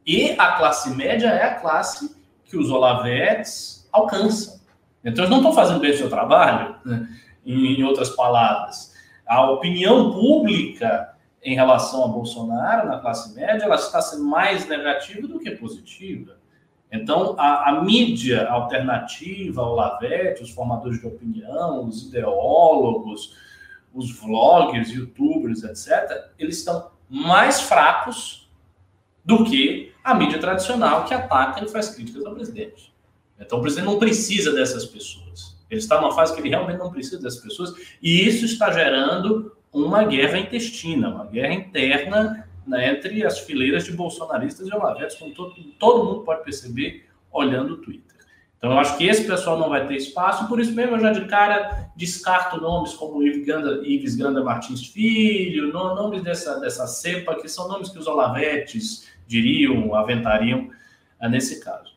E 0.07 0.33
a 0.39 0.53
classe 0.53 0.91
média 0.91 1.29
é 1.29 1.45
a 1.45 1.55
classe 1.55 2.15
que 2.45 2.57
os 2.57 2.71
Olavetes 2.71 3.89
alcançam. 3.91 4.56
Então, 5.07 5.25
eles 5.25 5.31
não 5.31 5.39
estão 5.39 5.55
fazendo 5.55 5.79
bem 5.79 5.93
o 5.93 5.97
seu 5.97 6.11
trabalho, 6.11 6.77
né? 6.85 7.09
em, 7.47 7.81
em 7.81 7.85
outras 7.85 8.11
palavras. 8.11 8.93
A 9.25 9.49
opinião 9.51 10.13
pública 10.13 11.15
em 11.47 11.55
relação 11.55 12.05
a 12.05 12.09
Bolsonaro 12.09 12.89
na 12.89 12.99
classe 12.99 13.33
média, 13.33 13.65
ela 13.65 13.77
está 13.77 14.03
sendo 14.03 14.25
mais 14.25 14.69
negativa 14.69 15.29
do 15.29 15.39
que 15.39 15.53
positiva. 15.53 16.37
Então, 16.91 17.37
a, 17.39 17.71
a 17.71 17.83
mídia 17.83 18.49
alternativa, 18.49 19.63
o 19.63 19.77
Lavete, 19.77 20.43
os 20.43 20.51
formadores 20.51 21.01
de 21.01 21.07
opinião, 21.07 21.85
os 21.85 22.09
ideólogos, 22.09 23.37
os 23.95 24.11
vloggers, 24.19 24.91
youtubers, 24.91 25.63
etc., 25.63 26.31
eles 26.37 26.59
estão 26.59 26.91
mais 27.09 27.61
fracos 27.61 28.51
do 29.25 29.45
que 29.45 29.93
a 30.03 30.15
mídia 30.15 30.41
tradicional 30.41 31.05
que 31.05 31.15
ataca 31.15 31.65
e 31.65 31.69
faz 31.69 31.91
críticas 31.91 32.27
ao 32.27 32.35
presidente. 32.35 32.93
Então 33.41 33.59
o 33.59 33.63
presidente 33.63 33.87
não 33.87 33.99
precisa 33.99 34.53
dessas 34.53 34.85
pessoas. 34.85 35.57
Ele 35.71 35.81
está 35.81 36.01
numa 36.01 36.15
fase 36.15 36.35
que 36.35 36.41
ele 36.41 36.49
realmente 36.49 36.79
não 36.79 36.91
precisa 36.91 37.21
dessas 37.21 37.41
pessoas, 37.41 37.75
e 38.01 38.27
isso 38.27 38.45
está 38.45 38.71
gerando 38.71 39.53
uma 39.73 40.05
guerra 40.05 40.39
intestina, 40.39 41.09
uma 41.09 41.27
guerra 41.27 41.53
interna 41.53 42.49
né, 42.67 42.91
entre 42.91 43.25
as 43.25 43.39
fileiras 43.41 43.85
de 43.85 43.93
bolsonaristas 43.93 44.69
e 44.69 44.75
olavetes, 44.75 45.17
como 45.17 45.35
todo, 45.35 45.55
todo 45.79 46.05
mundo 46.05 46.23
pode 46.23 46.45
perceber 46.45 47.07
olhando 47.31 47.75
o 47.75 47.77
Twitter. 47.79 48.17
Então, 48.59 48.73
eu 48.73 48.79
acho 48.79 48.97
que 48.97 49.05
esse 49.05 49.25
pessoal 49.27 49.59
não 49.59 49.69
vai 49.69 49.87
ter 49.87 49.97
espaço, 49.97 50.49
por 50.49 50.59
isso 50.59 50.73
mesmo 50.73 50.97
eu 50.97 51.01
já 51.01 51.13
de 51.13 51.27
cara 51.27 51.91
descarto 51.95 52.61
nomes 52.61 52.95
como 52.95 53.23
Ives 53.23 54.17
Granda 54.17 54.43
Martins 54.43 54.87
Filho, 54.87 55.73
nomes 55.73 56.23
dessa, 56.23 56.59
dessa 56.59 56.87
cepa, 56.87 57.35
que 57.35 57.49
são 57.49 57.69
nomes 57.69 57.91
que 57.91 57.99
os 57.99 58.07
olavetes 58.07 59.07
diriam, 59.27 59.95
aventariam 59.95 60.71
ah, 61.21 61.29
nesse 61.29 61.61
caso. 61.63 61.96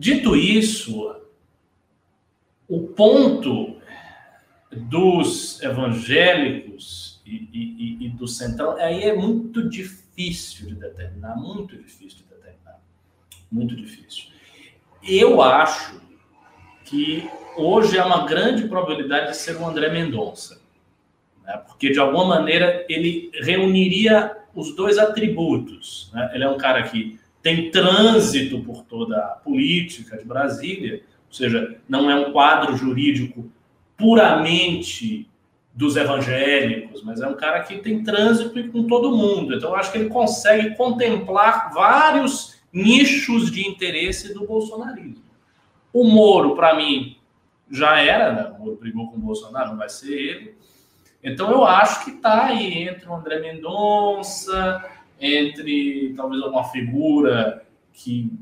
Dito 0.00 0.34
isso, 0.34 1.14
o 2.66 2.88
ponto 2.88 3.76
dos 4.72 5.60
evangélicos 5.60 7.20
e, 7.26 7.50
e, 7.52 8.06
e, 8.06 8.08
do 8.08 8.26
centrão 8.26 8.78
aí 8.78 9.02
é 9.02 9.14
muito 9.14 9.68
difícil 9.68 10.68
de 10.68 10.76
determinar, 10.76 11.36
muito 11.36 11.76
difícil 11.76 12.20
de 12.20 12.34
determinar, 12.34 12.80
muito 13.52 13.76
difícil. 13.76 14.30
Eu 15.02 15.42
acho 15.42 16.00
que 16.86 17.28
hoje 17.54 17.98
há 17.98 18.06
uma 18.06 18.26
grande 18.26 18.68
probabilidade 18.68 19.32
de 19.32 19.36
ser 19.36 19.56
o 19.56 19.66
André 19.66 19.92
Mendonça, 19.92 20.62
né? 21.44 21.58
porque 21.68 21.90
de 21.90 21.98
alguma 21.98 22.24
maneira 22.24 22.86
ele 22.88 23.30
reuniria 23.34 24.34
os 24.54 24.74
dois 24.74 24.96
atributos. 24.96 26.10
Né? 26.14 26.30
Ele 26.32 26.44
é 26.44 26.48
um 26.48 26.56
cara 26.56 26.84
que 26.84 27.20
tem 27.42 27.70
trânsito 27.70 28.60
por 28.60 28.84
toda 28.84 29.16
a 29.18 29.28
política 29.28 30.16
de 30.16 30.24
Brasília, 30.24 31.02
Ou 31.28 31.34
seja, 31.34 31.80
não 31.88 32.10
é 32.10 32.16
um 32.16 32.32
quadro 32.32 32.76
jurídico 32.76 33.50
puramente 33.96 35.28
dos 35.72 35.96
evangélicos, 35.96 37.02
mas 37.02 37.20
é 37.20 37.26
um 37.26 37.36
cara 37.36 37.60
que 37.60 37.78
tem 37.78 38.02
trânsito 38.02 38.68
com 38.70 38.86
todo 38.86 39.16
mundo. 39.16 39.54
Então, 39.54 39.74
acho 39.74 39.92
que 39.92 39.98
ele 39.98 40.08
consegue 40.08 40.76
contemplar 40.76 41.72
vários 41.72 42.60
nichos 42.72 43.50
de 43.50 43.66
interesse 43.66 44.34
do 44.34 44.46
bolsonarismo. 44.46 45.24
O 45.92 46.04
Moro, 46.04 46.54
para 46.54 46.74
mim, 46.74 47.16
já 47.70 48.00
era, 48.00 48.32
né? 48.32 48.52
O 48.56 48.58
Moro 48.58 48.76
brigou 48.76 49.10
com 49.10 49.16
o 49.16 49.20
Bolsonaro, 49.20 49.70
não 49.70 49.78
vai 49.78 49.88
ser 49.88 50.12
ele. 50.12 50.54
Então, 51.22 51.50
eu 51.50 51.64
acho 51.64 52.04
que 52.04 52.10
está 52.10 52.46
aí 52.46 52.88
entre 52.88 53.08
o 53.08 53.14
André 53.14 53.40
Mendonça, 53.40 54.84
entre 55.20 56.14
talvez 56.16 56.42
alguma 56.42 56.64
figura 56.64 57.64
que 57.92 58.32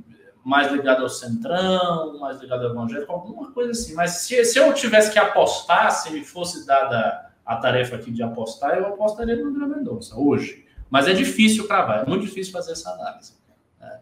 mais 0.44 0.72
ligada 0.72 1.02
ao 1.02 1.08
centrão, 1.08 2.18
mais 2.18 2.40
ligada 2.40 2.64
ao 2.64 2.70
evangélico, 2.70 3.12
alguma 3.12 3.50
coisa 3.52 3.72
assim. 3.72 3.94
Mas 3.94 4.12
se, 4.12 4.44
se 4.44 4.58
eu 4.58 4.72
tivesse 4.72 5.12
que 5.12 5.18
apostar, 5.18 5.90
se 5.90 6.10
me 6.10 6.24
fosse 6.24 6.66
dada 6.66 7.30
a 7.44 7.56
tarefa 7.56 7.96
aqui 7.96 8.10
de 8.10 8.22
apostar, 8.22 8.78
eu 8.78 8.86
apostaria 8.86 9.36
no 9.36 9.48
André 9.48 9.66
Mendonça 9.66 10.16
hoje. 10.16 10.66
Mas 10.88 11.06
é 11.06 11.12
difícil 11.12 11.66
cravar, 11.66 12.04
é 12.04 12.06
muito 12.08 12.24
difícil 12.24 12.52
fazer 12.52 12.72
essa 12.72 12.90
análise. 12.92 13.34
Né? 13.80 13.98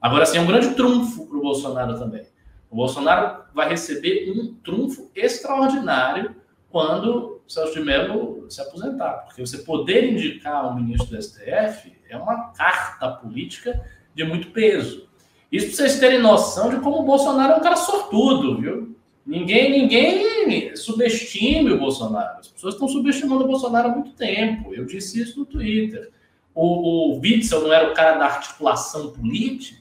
Agora, 0.00 0.24
sim, 0.24 0.38
é 0.38 0.40
um 0.40 0.46
grande 0.46 0.74
trunfo 0.74 1.26
para 1.26 1.36
o 1.36 1.42
Bolsonaro 1.42 1.98
também. 1.98 2.26
O 2.70 2.76
Bolsonaro 2.76 3.44
vai 3.52 3.68
receber 3.68 4.30
um 4.30 4.54
trunfo 4.54 5.10
extraordinário 5.14 6.36
quando 6.70 7.39
o 7.50 7.52
Celso 7.52 7.74
de 7.74 7.80
Mello 7.80 8.46
se 8.48 8.60
aposentar. 8.60 9.24
Porque 9.24 9.44
você 9.44 9.58
poder 9.58 10.12
indicar 10.12 10.70
um 10.70 10.76
ministro 10.76 11.16
do 11.16 11.20
STF 11.20 11.92
é 12.08 12.16
uma 12.16 12.52
carta 12.52 13.10
política 13.10 13.84
de 14.14 14.22
muito 14.22 14.52
peso. 14.52 15.08
Isso 15.50 15.66
para 15.66 15.76
vocês 15.76 15.98
terem 15.98 16.20
noção 16.20 16.70
de 16.70 16.76
como 16.76 17.00
o 17.00 17.02
Bolsonaro 17.02 17.54
é 17.54 17.56
um 17.56 17.60
cara 17.60 17.74
sortudo, 17.74 18.60
viu? 18.60 18.96
Ninguém, 19.26 19.70
ninguém 19.70 20.76
subestime 20.76 21.72
o 21.72 21.78
Bolsonaro. 21.78 22.38
As 22.38 22.48
pessoas 22.48 22.74
estão 22.74 22.86
subestimando 22.88 23.44
o 23.44 23.48
Bolsonaro 23.48 23.88
há 23.88 23.92
muito 23.92 24.12
tempo. 24.12 24.72
Eu 24.72 24.84
disse 24.84 25.20
isso 25.20 25.40
no 25.40 25.44
Twitter. 25.44 26.10
O, 26.54 27.16
o 27.16 27.20
Witzel 27.20 27.62
não 27.62 27.72
era 27.72 27.90
o 27.90 27.94
cara 27.94 28.16
da 28.16 28.26
articulação 28.26 29.10
política? 29.10 29.79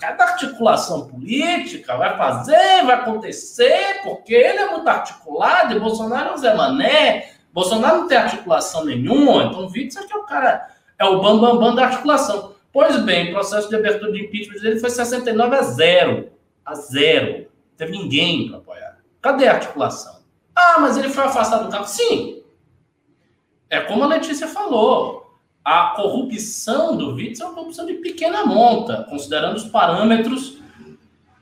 Cada 0.00 0.24
articulação 0.24 1.08
política 1.08 1.96
vai 1.96 2.16
fazer, 2.16 2.84
vai 2.84 2.96
acontecer, 2.96 4.00
porque 4.02 4.34
ele 4.34 4.58
é 4.58 4.70
muito 4.70 4.88
articulado 4.88 5.74
e 5.74 5.80
Bolsonaro 5.80 6.30
é 6.30 6.34
um 6.34 6.36
Zé 6.36 6.54
Mané. 6.54 7.32
Bolsonaro 7.52 7.98
não 7.98 8.08
tem 8.08 8.16
articulação 8.16 8.84
nenhuma, 8.84 9.44
então 9.44 9.66
o 9.66 9.70
Witzel 9.70 10.04
é 10.04 10.06
que 10.06 10.12
é 10.12 10.16
o 10.16 10.24
cara, 10.24 10.68
é 10.98 11.04
o 11.04 11.20
bambambam 11.20 11.58
bam, 11.58 11.60
bam 11.60 11.74
da 11.74 11.84
articulação. 11.86 12.54
Pois 12.72 12.96
bem, 13.02 13.30
o 13.30 13.32
processo 13.32 13.68
de 13.68 13.76
abertura 13.76 14.12
de 14.12 14.24
impeachment 14.24 14.60
dele 14.60 14.78
foi 14.78 14.90
69 14.90 15.56
a 15.56 15.62
0. 15.62 16.30
A 16.64 16.74
0. 16.74 17.38
Não 17.38 17.76
teve 17.76 17.92
ninguém 17.92 18.48
para 18.48 18.58
apoiar. 18.58 18.98
Cadê 19.20 19.48
a 19.48 19.54
articulação? 19.54 20.20
Ah, 20.54 20.78
mas 20.80 20.96
ele 20.96 21.08
foi 21.08 21.24
afastado 21.24 21.64
do 21.64 21.70
cargo. 21.70 21.86
Sim. 21.86 22.42
É 23.70 23.80
como 23.80 24.04
a 24.04 24.06
Letícia 24.06 24.46
falou 24.46 25.27
a 25.64 25.92
corrupção 25.96 26.96
do 26.96 27.14
Witzel 27.14 27.46
é 27.46 27.48
uma 27.50 27.56
corrupção 27.56 27.86
de 27.86 27.94
pequena 27.94 28.46
monta, 28.46 29.06
considerando 29.08 29.56
os 29.56 29.64
parâmetros 29.64 30.58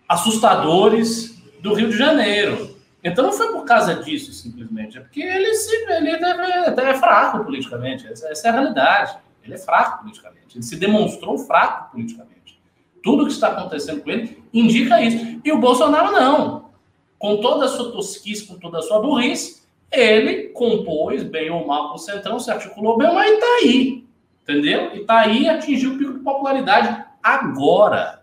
assustadores 0.09 1.41
do 1.61 1.75
Rio 1.75 1.91
de 1.91 1.97
Janeiro. 1.97 2.77
Então 3.03 3.25
não 3.25 3.33
foi 3.33 3.53
por 3.53 3.65
causa 3.65 3.95
disso, 3.95 4.33
simplesmente. 4.33 4.99
É 4.99 5.01
porque 5.01 5.23
ele, 5.23 5.47
ele 5.47 6.11
é, 6.11 6.91
é 6.91 6.95
fraco 6.95 7.45
politicamente. 7.45 8.07
Essa, 8.07 8.29
essa, 8.29 8.49
é 8.49 8.51
a 8.51 8.55
realidade. 8.55 9.17
Ele 9.45 9.55
é 9.55 9.59
fraco 9.59 10.01
politicamente. 10.01 10.57
Ele 10.57 10.65
se 10.65 10.77
demonstrou 10.77 11.39
fraco 11.39 11.93
politicamente. 11.93 12.61
Tudo 13.03 13.27
que 13.27 13.33
está 13.33 13.49
acontecendo 13.49 14.03
com 14.03 14.11
ele 14.11 14.43
indica 14.53 15.01
isso. 15.01 15.41
E 15.45 15.53
o 15.53 15.61
Bolsonaro 15.61 16.11
não. 16.11 16.71
Com 17.17 17.41
toda 17.41 17.67
a 17.67 17.69
sua 17.69 17.93
tosquice, 17.93 18.47
com 18.47 18.59
toda 18.59 18.79
a 18.79 18.83
sua 18.83 19.01
burrice, 19.01 19.63
ele 19.93 20.49
compôs, 20.49 21.23
bem 21.23 21.49
ou 21.51 21.67
mal, 21.67 21.91
com 21.91 21.95
o 21.95 21.99
Centrão, 21.99 22.41
se 22.41 22.51
articulou 22.51 22.99
bem, 22.99 23.15
mas 23.15 23.31
está 23.31 23.47
aí. 23.63 24.06
Entendeu? 24.49 24.95
E 24.95 25.05
tá 25.05 25.19
aí 25.21 25.49
atingiu 25.49 25.95
o 25.95 25.99
pico 25.99 26.13
de 26.13 26.21
popularidade 26.21 27.05
agora, 27.21 28.23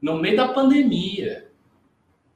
no 0.00 0.18
meio 0.18 0.36
da 0.36 0.46
pandemia. 0.46 1.48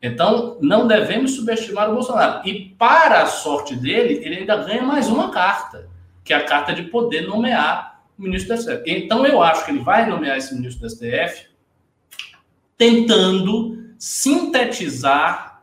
Então, 0.02 0.58
não 0.60 0.88
devemos 0.88 1.36
subestimar 1.36 1.90
o 1.90 1.94
Bolsonaro. 1.94 2.46
E 2.48 2.70
para 2.76 3.22
a 3.22 3.26
sorte 3.26 3.76
dele, 3.76 4.20
ele 4.24 4.38
ainda 4.38 4.56
ganha 4.56 4.82
mais 4.82 5.08
uma 5.08 5.30
carta, 5.30 5.88
que 6.24 6.32
é 6.32 6.36
a 6.36 6.44
carta 6.44 6.72
de 6.72 6.84
poder 6.84 7.22
nomear 7.28 8.02
o 8.18 8.22
ministro 8.22 8.56
do 8.56 8.62
STF. 8.62 8.82
Então, 8.86 9.24
eu 9.24 9.40
acho 9.40 9.64
que 9.64 9.70
ele 9.70 9.80
vai 9.80 10.08
nomear 10.08 10.36
esse 10.36 10.54
ministro 10.54 10.82
do 10.82 10.90
STF 10.90 11.48
tentando 12.76 13.92
sintetizar 13.98 15.62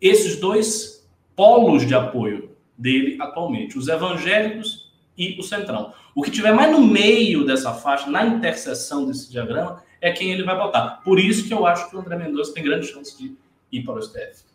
esses 0.00 0.36
dois 0.38 1.06
polos 1.34 1.86
de 1.86 1.94
apoio 1.94 2.56
dele 2.76 3.16
atualmente, 3.20 3.78
os 3.78 3.88
evangélicos 3.88 4.92
e 5.16 5.38
o 5.38 5.42
centrão. 5.42 5.92
O 6.16 6.22
que 6.22 6.30
tiver 6.30 6.50
mais 6.50 6.72
no 6.72 6.80
meio 6.80 7.44
dessa 7.44 7.74
faixa, 7.74 8.10
na 8.10 8.24
interseção 8.24 9.04
desse 9.04 9.30
diagrama, 9.30 9.84
é 10.00 10.10
quem 10.10 10.32
ele 10.32 10.44
vai 10.44 10.56
botar. 10.56 11.02
Por 11.04 11.20
isso 11.20 11.46
que 11.46 11.52
eu 11.52 11.66
acho 11.66 11.90
que 11.90 11.94
o 11.94 11.98
André 11.98 12.16
Mendonça 12.16 12.54
tem 12.54 12.64
grande 12.64 12.86
chance 12.86 13.14
de 13.18 13.36
ir 13.70 13.84
para 13.84 13.96
o 13.96 14.02
STF. 14.02 14.46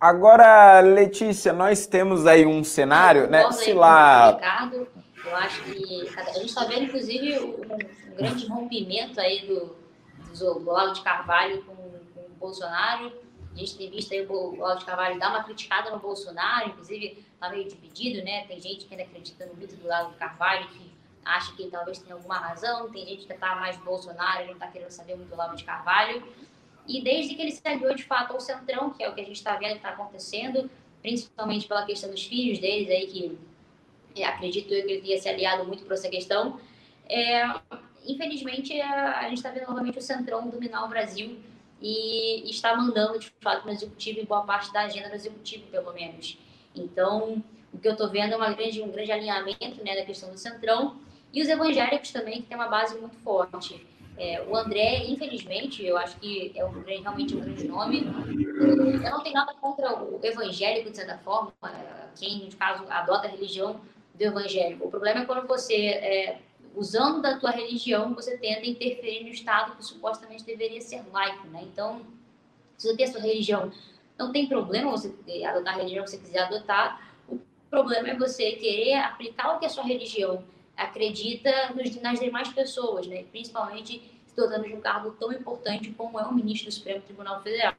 Agora, 0.00 0.80
Letícia, 0.80 1.52
nós 1.52 1.86
temos 1.86 2.26
aí 2.26 2.46
um 2.46 2.64
cenário, 2.64 3.28
né? 3.28 3.52
Se 3.52 3.74
lá. 3.74 4.30
Ricardo, 4.30 4.88
eu 5.26 5.36
acho 5.36 5.62
que 5.64 6.08
a 6.16 6.32
gente 6.32 6.46
está 6.46 6.64
vendo, 6.64 6.84
inclusive, 6.84 7.38
um, 7.40 8.14
grande 8.16 8.46
rompimento 8.46 9.20
aí 9.20 9.46
do, 9.46 9.76
do, 10.38 10.70
Lago 10.70 10.94
de 10.94 11.02
Carvalho 11.02 11.62
com, 11.64 11.74
com 12.14 12.20
o 12.20 12.30
Bolsonaro. 12.40 13.12
A 13.52 13.58
gente 13.58 13.76
tem 13.76 13.90
visto 13.90 14.14
aí 14.14 14.26
o 14.26 14.56
Lago 14.56 14.78
de 14.78 14.86
Carvalho 14.86 15.18
dar 15.18 15.28
uma 15.28 15.44
criticada 15.44 15.90
no 15.90 15.98
Bolsonaro, 15.98 16.70
inclusive 16.70 17.28
está 17.40 17.48
meio 17.48 17.66
dividido, 17.66 18.22
né? 18.22 18.44
Tem 18.46 18.60
gente 18.60 18.84
que 18.84 18.94
ainda 18.94 19.04
acredita 19.04 19.46
no 19.46 19.54
mito 19.54 19.74
do 19.74 19.82
de 19.82 20.16
Carvalho, 20.16 20.68
que 20.68 20.90
acha 21.24 21.54
que 21.56 21.66
talvez 21.68 21.98
tenha 21.98 22.14
alguma 22.14 22.36
razão, 22.36 22.90
tem 22.90 23.06
gente 23.06 23.26
que 23.26 23.32
está 23.32 23.54
mais 23.56 23.78
Bolsonaro 23.78 24.42
e 24.42 24.46
não 24.46 24.52
está 24.52 24.66
querendo 24.66 24.90
saber 24.90 25.16
muito 25.16 25.30
do 25.30 25.36
Lago 25.36 25.56
de 25.56 25.64
Carvalho. 25.64 26.22
E 26.86 27.00
desde 27.02 27.34
que 27.34 27.40
ele 27.40 27.50
se 27.50 27.66
aliou 27.66 27.94
de 27.94 28.04
fato 28.04 28.34
ao 28.34 28.40
Centrão, 28.40 28.90
que 28.90 29.02
é 29.02 29.08
o 29.08 29.14
que 29.14 29.22
a 29.22 29.24
gente 29.24 29.36
está 29.36 29.56
vendo 29.56 29.72
que 29.72 29.76
está 29.76 29.90
acontecendo, 29.90 30.70
principalmente 31.00 31.66
pela 31.66 31.86
questão 31.86 32.10
dos 32.10 32.24
filhos 32.24 32.58
deles 32.58 32.90
aí, 32.90 33.06
que 33.06 33.38
é, 34.20 34.24
acredito 34.26 34.72
eu 34.74 34.84
que 34.84 34.92
ele 34.92 35.00
tenha 35.00 35.18
se 35.18 35.28
aliado 35.28 35.64
muito 35.64 35.84
para 35.84 35.94
essa 35.94 36.10
questão, 36.10 36.60
é, 37.08 37.42
infelizmente 38.06 38.78
a, 38.80 39.20
a 39.20 39.28
gente 39.28 39.38
está 39.38 39.50
vendo 39.50 39.66
novamente 39.66 39.98
o 39.98 40.02
Centrão 40.02 40.48
dominar 40.48 40.84
o 40.84 40.88
Brasil 40.88 41.38
e 41.80 42.50
está 42.50 42.76
mandando 42.76 43.18
de 43.18 43.32
fato 43.40 43.64
no 43.64 43.72
executivo 43.72 44.20
em 44.20 44.24
boa 44.24 44.42
parte 44.42 44.70
da 44.72 44.82
agenda 44.82 45.08
do 45.08 45.14
executivo, 45.14 45.66
pelo 45.68 45.92
menos. 45.94 46.38
Então, 46.74 47.42
o 47.72 47.78
que 47.78 47.88
eu 47.88 47.92
estou 47.92 48.08
vendo 48.08 48.34
é 48.34 48.36
uma 48.36 48.52
grande, 48.52 48.82
um 48.82 48.90
grande 48.90 49.12
alinhamento 49.12 49.84
né, 49.84 49.96
da 49.96 50.04
questão 50.04 50.30
do 50.30 50.38
centrão 50.38 50.96
e 51.32 51.40
os 51.42 51.48
evangélicos 51.48 52.10
também, 52.10 52.42
que 52.42 52.48
tem 52.48 52.56
uma 52.56 52.68
base 52.68 52.98
muito 52.98 53.16
forte. 53.16 53.86
É, 54.18 54.42
o 54.42 54.54
André, 54.54 55.06
infelizmente, 55.06 55.84
eu 55.84 55.96
acho 55.96 56.18
que 56.18 56.52
é 56.54 56.64
um, 56.64 56.82
realmente 56.82 57.34
um 57.34 57.40
grande 57.40 57.66
nome. 57.66 58.04
Eu 58.60 58.76
não 58.76 59.22
tenho 59.22 59.34
nada 59.34 59.54
contra 59.54 60.02
o 60.02 60.20
evangélico, 60.22 60.90
de 60.90 60.96
certa 60.96 61.16
forma, 61.18 61.54
quem, 62.18 62.44
no 62.44 62.56
caso, 62.56 62.84
adota 62.90 63.28
a 63.28 63.30
religião 63.30 63.80
do 64.14 64.22
evangélico. 64.22 64.86
O 64.86 64.90
problema 64.90 65.20
é 65.20 65.24
quando 65.24 65.46
você, 65.46 65.86
é, 65.86 66.38
usando 66.74 67.22
da 67.22 67.38
tua 67.38 67.50
religião, 67.50 68.14
você 68.14 68.36
tenta 68.36 68.66
interferir 68.66 69.22
no 69.22 69.30
Estado 69.30 69.76
que 69.76 69.84
supostamente 69.84 70.44
deveria 70.44 70.80
ser 70.82 71.02
laico, 71.10 71.46
né? 71.48 71.62
Então, 71.62 72.02
se 72.76 72.88
você 72.88 72.96
tem 72.96 73.06
a 73.06 73.12
sua 73.12 73.20
religião 73.22 73.72
não 74.20 74.30
tem 74.30 74.46
problema 74.46 74.90
você 74.90 75.14
adotar 75.44 75.74
a 75.74 75.76
religião 75.78 76.04
que 76.04 76.10
você 76.10 76.18
quiser 76.18 76.40
adotar. 76.40 77.10
O 77.26 77.38
problema 77.70 78.10
é 78.10 78.16
você 78.16 78.52
querer 78.52 78.96
aplicar 78.96 79.56
o 79.56 79.58
que 79.58 79.64
a 79.64 79.68
sua 79.68 79.82
religião 79.82 80.44
acredita 80.76 81.50
nos, 81.74 81.96
nas 82.02 82.20
demais 82.20 82.48
pessoas, 82.48 83.06
né? 83.06 83.24
principalmente 83.30 84.02
se 84.26 84.36
dotando 84.36 84.64
de 84.64 84.74
um 84.74 84.80
cargo 84.80 85.12
tão 85.12 85.32
importante 85.32 85.90
como 85.92 86.20
é 86.20 86.24
o 86.24 86.34
ministro 86.34 86.68
do 86.68 86.74
Supremo 86.74 87.00
Tribunal 87.00 87.42
Federal. 87.42 87.74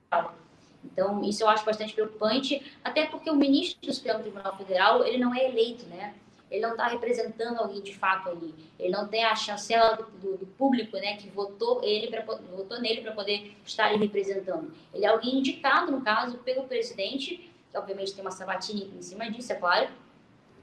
Então, 0.84 1.24
isso 1.24 1.44
eu 1.44 1.48
acho 1.48 1.64
bastante 1.64 1.94
preocupante, 1.94 2.74
até 2.84 3.06
porque 3.06 3.30
o 3.30 3.36
ministro 3.36 3.80
do 3.88 3.94
Supremo 3.94 4.22
Tribunal 4.22 4.58
Federal, 4.58 5.06
ele 5.06 5.20
não 5.20 5.34
é 5.36 5.48
eleito, 5.48 5.86
né? 5.86 6.16
Ele 6.52 6.62
não 6.62 6.72
está 6.72 6.88
representando 6.88 7.58
alguém 7.60 7.82
de 7.82 7.98
fato 7.98 8.30
ali. 8.30 8.54
Ele 8.78 8.92
não 8.92 9.08
tem 9.08 9.24
a 9.24 9.34
chancela 9.34 9.96
do, 9.96 10.04
do, 10.20 10.38
do 10.40 10.46
público, 10.46 10.98
né, 10.98 11.16
que 11.16 11.30
votou 11.30 11.82
ele 11.82 12.12
votou 12.52 12.82
nele 12.82 13.02
para 13.02 13.14
poder 13.14 13.56
estar 13.66 13.86
ali 13.86 13.98
representando. 13.98 14.74
Ele 14.94 15.06
é 15.06 15.08
alguém 15.08 15.38
indicado, 15.38 15.92
no 15.92 16.02
caso, 16.02 16.38
pelo 16.40 16.66
presidente, 16.66 17.50
que 17.72 17.78
obviamente 17.78 18.14
tem 18.14 18.22
uma 18.22 18.32
sabatina 18.32 18.84
em 18.84 19.02
cima 19.02 19.32
disso, 19.32 19.54
é 19.54 19.56
claro, 19.56 19.90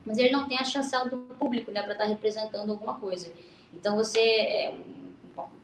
mas 0.05 0.19
ele 0.19 0.31
não 0.31 0.47
tem 0.47 0.59
a 0.59 0.65
chancela 0.65 1.09
do 1.09 1.17
público, 1.17 1.71
né, 1.71 1.83
para 1.83 1.93
estar 1.93 2.05
tá 2.05 2.11
representando 2.11 2.71
alguma 2.71 3.01
coisa. 3.01 3.33
Então 3.73 3.97
você 3.97 4.21
é 4.21 4.75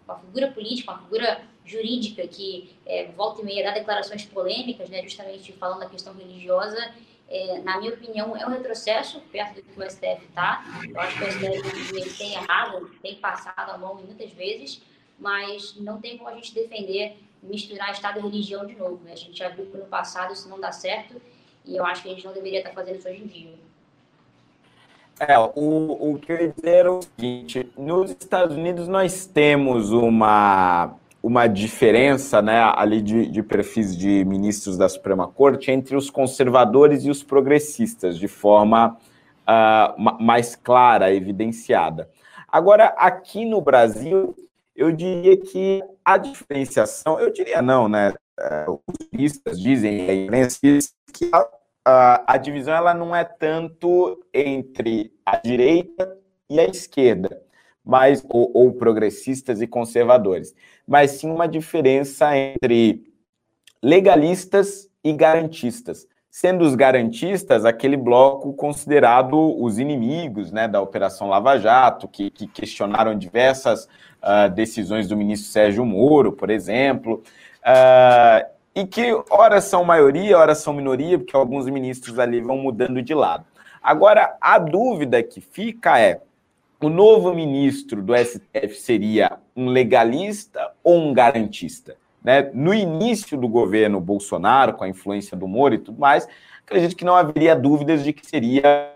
uma 0.06 0.18
figura 0.18 0.50
política, 0.50 0.92
uma 0.92 1.02
figura 1.02 1.42
jurídica 1.66 2.26
que 2.26 2.74
é, 2.86 3.06
volta 3.12 3.42
e 3.42 3.44
meia 3.44 3.64
dá 3.64 3.70
declarações 3.72 4.24
polêmicas, 4.24 4.88
né, 4.88 5.02
justamente 5.02 5.52
falando 5.52 5.80
da 5.80 5.88
questão 5.88 6.14
religiosa, 6.14 6.94
é, 7.28 7.58
na 7.60 7.78
minha 7.78 7.92
opinião, 7.92 8.36
é 8.36 8.46
um 8.46 8.50
retrocesso 8.50 9.20
perto 9.32 9.56
do 9.56 9.62
que 9.62 9.80
o 9.80 9.90
STF 9.90 10.24
está. 10.28 10.64
Eu 10.88 11.00
acho 11.00 11.18
que 11.18 11.24
o 11.24 11.30
STF 11.30 12.18
tem 12.18 12.34
errado, 12.34 12.90
tem 13.02 13.16
passado 13.16 13.70
a 13.70 13.78
mão 13.78 13.94
muitas 13.94 14.30
vezes, 14.32 14.82
mas 15.18 15.74
não 15.76 16.00
tem 16.00 16.18
como 16.18 16.30
a 16.30 16.34
gente 16.34 16.54
defender 16.54 17.18
misturar 17.42 17.92
Estado 17.92 18.18
e 18.18 18.22
religião 18.22 18.66
de 18.66 18.74
novo. 18.74 19.00
Né? 19.04 19.12
A 19.12 19.16
gente 19.16 19.38
já 19.38 19.48
viu 19.48 19.66
que 19.66 19.76
no 19.76 19.84
passado 19.84 20.32
isso 20.32 20.48
não 20.48 20.58
dá 20.58 20.72
certo 20.72 21.20
e 21.64 21.76
eu 21.76 21.84
acho 21.84 22.02
que 22.02 22.08
a 22.08 22.12
gente 22.12 22.24
não 22.24 22.32
deveria 22.32 22.58
estar 22.58 22.72
fazendo 22.72 22.96
isso 22.96 23.08
hoje 23.08 23.22
em 23.22 23.26
dia. 23.26 23.54
É, 25.20 25.38
o, 25.38 26.12
o 26.14 26.18
que 26.18 26.32
eu 26.32 26.40
ia 26.40 26.48
dizer 26.48 26.86
é 26.86 26.90
o 26.90 27.00
seguinte: 27.00 27.70
nos 27.76 28.10
Estados 28.10 28.56
Unidos 28.56 28.88
nós 28.88 29.26
temos 29.26 29.92
uma, 29.92 30.96
uma 31.24 31.46
diferença 31.46 32.42
né, 32.42 32.60
ali 32.76 33.00
de, 33.00 33.26
de 33.26 33.42
perfis 33.42 33.96
de 33.96 34.22
ministros 34.26 34.76
da 34.76 34.86
Suprema 34.86 35.26
Corte 35.26 35.70
entre 35.70 35.96
os 35.96 36.10
conservadores 36.10 37.06
e 37.06 37.10
os 37.10 37.22
progressistas, 37.22 38.18
de 38.18 38.28
forma 38.28 38.98
uh, 39.48 40.22
mais 40.22 40.54
clara, 40.54 41.14
evidenciada. 41.14 42.10
Agora, 42.46 42.88
aqui 42.98 43.46
no 43.46 43.62
Brasil, 43.62 44.36
eu 44.76 44.92
diria 44.92 45.34
que 45.38 45.82
a 46.04 46.18
diferenciação, 46.18 47.18
eu 47.18 47.32
diria 47.32 47.62
não, 47.62 47.88
né? 47.88 48.12
Os 48.68 49.06
juristas 49.10 49.58
dizem, 49.58 50.10
a 50.10 50.14
imprensa 50.14 50.58
diz 50.62 50.92
que 51.10 51.30
a, 51.32 51.48
a, 51.86 52.34
a, 52.34 52.36
divisão 52.36 52.74
ela 52.74 52.92
não 52.92 53.16
é 53.16 53.24
tanto 53.24 54.22
entre 54.34 55.10
a 55.24 55.38
direita 55.38 56.18
e 56.50 56.60
a 56.60 56.64
esquerda, 56.64 57.42
mas 57.84 58.24
ou, 58.28 58.50
ou 58.54 58.72
progressistas 58.72 59.60
e 59.60 59.66
conservadores, 59.66 60.54
mas 60.86 61.12
sim 61.12 61.30
uma 61.30 61.46
diferença 61.46 62.36
entre 62.36 63.04
legalistas 63.82 64.88
e 65.02 65.12
garantistas 65.12 66.06
sendo 66.34 66.64
os 66.64 66.74
garantistas 66.74 67.64
aquele 67.64 67.96
bloco 67.96 68.52
considerado 68.54 69.56
os 69.62 69.78
inimigos 69.78 70.50
né, 70.50 70.66
da 70.66 70.80
Operação 70.80 71.28
Lava 71.28 71.56
Jato, 71.58 72.08
que, 72.08 72.28
que 72.28 72.48
questionaram 72.48 73.16
diversas 73.16 73.84
uh, 74.20 74.50
decisões 74.52 75.06
do 75.06 75.16
ministro 75.16 75.48
Sérgio 75.52 75.86
Moro, 75.86 76.32
por 76.32 76.50
exemplo, 76.50 77.22
uh, 77.60 78.44
e 78.74 78.84
que 78.84 79.12
ora 79.30 79.60
são 79.60 79.84
maioria, 79.84 80.36
ora 80.36 80.56
são 80.56 80.72
minoria, 80.72 81.20
porque 81.20 81.36
alguns 81.36 81.66
ministros 81.66 82.18
ali 82.18 82.40
vão 82.40 82.56
mudando 82.56 83.00
de 83.00 83.14
lado. 83.14 83.44
Agora, 83.80 84.36
a 84.40 84.58
dúvida 84.58 85.22
que 85.22 85.40
fica 85.40 86.00
é: 86.00 86.20
o 86.84 86.90
novo 86.90 87.32
ministro 87.32 88.02
do 88.02 88.14
STF 88.14 88.74
seria 88.74 89.38
um 89.56 89.68
legalista 89.68 90.72
ou 90.82 90.98
um 90.98 91.14
garantista? 91.14 91.96
Né? 92.22 92.50
No 92.52 92.74
início 92.74 93.38
do 93.38 93.48
governo 93.48 94.00
Bolsonaro, 94.00 94.74
com 94.74 94.84
a 94.84 94.88
influência 94.88 95.36
do 95.36 95.48
Moro 95.48 95.74
e 95.74 95.78
tudo 95.78 95.98
mais, 95.98 96.28
acredito 96.62 96.94
que 96.94 97.04
não 97.04 97.14
haveria 97.14 97.56
dúvidas 97.56 98.04
de 98.04 98.12
que 98.12 98.26
seria. 98.26 98.92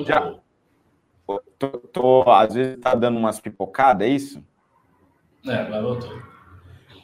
já, 0.00 0.34
tô, 1.58 1.68
tô, 1.68 2.30
às 2.30 2.54
vezes 2.54 2.76
está 2.76 2.94
dando 2.94 3.18
umas 3.18 3.40
pipocadas, 3.40 4.06
é 4.06 4.10
isso? 4.10 4.42
É, 5.46 5.54
agora 5.54 5.82
voltou. 5.82 6.22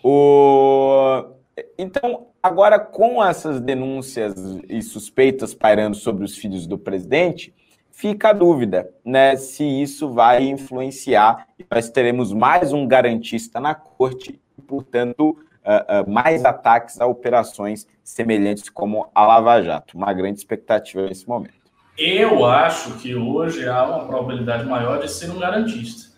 O... 0.02 1.34
Então, 1.76 2.29
agora 2.42 2.78
com 2.78 3.24
essas 3.24 3.60
denúncias 3.60 4.34
e 4.68 4.82
suspeitas 4.82 5.54
pairando 5.54 5.96
sobre 5.96 6.24
os 6.24 6.36
filhos 6.36 6.66
do 6.66 6.78
presidente, 6.78 7.54
fica 7.90 8.30
a 8.30 8.32
dúvida, 8.32 8.90
né, 9.04 9.36
se 9.36 9.64
isso 9.64 10.10
vai 10.12 10.44
influenciar 10.44 11.46
nós 11.70 11.88
teremos 11.88 12.32
mais 12.32 12.72
um 12.72 12.86
garantista 12.86 13.60
na 13.60 13.74
corte 13.74 14.40
e, 14.58 14.62
portanto, 14.62 15.30
uh, 15.30 16.02
uh, 16.02 16.10
mais 16.10 16.44
ataques 16.44 17.00
a 17.00 17.06
operações 17.06 17.86
semelhantes 18.02 18.68
como 18.68 19.08
a 19.14 19.26
Lava 19.26 19.62
Jato. 19.62 19.96
Uma 19.96 20.12
grande 20.12 20.38
expectativa 20.38 21.06
nesse 21.06 21.28
momento. 21.28 21.54
Eu 21.96 22.44
acho 22.44 22.94
que 22.98 23.14
hoje 23.14 23.68
há 23.68 23.84
uma 23.84 24.06
probabilidade 24.06 24.64
maior 24.64 25.00
de 25.00 25.08
ser 25.08 25.30
um 25.30 25.38
garantista, 25.38 26.09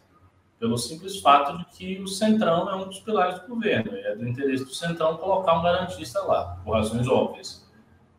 pelo 0.62 0.78
simples 0.78 1.18
fato 1.18 1.58
de 1.58 1.64
que 1.76 2.00
o 2.00 2.06
Centrão 2.06 2.70
é 2.70 2.76
um 2.76 2.86
dos 2.86 3.00
pilares 3.00 3.40
do 3.40 3.48
governo, 3.48 3.96
é 3.96 4.14
do 4.14 4.28
interesse 4.28 4.64
do 4.64 4.72
Centrão 4.72 5.16
colocar 5.16 5.58
um 5.58 5.62
garantista 5.62 6.22
lá, 6.22 6.56
por 6.64 6.76
razões 6.76 7.08
óbvias. 7.08 7.68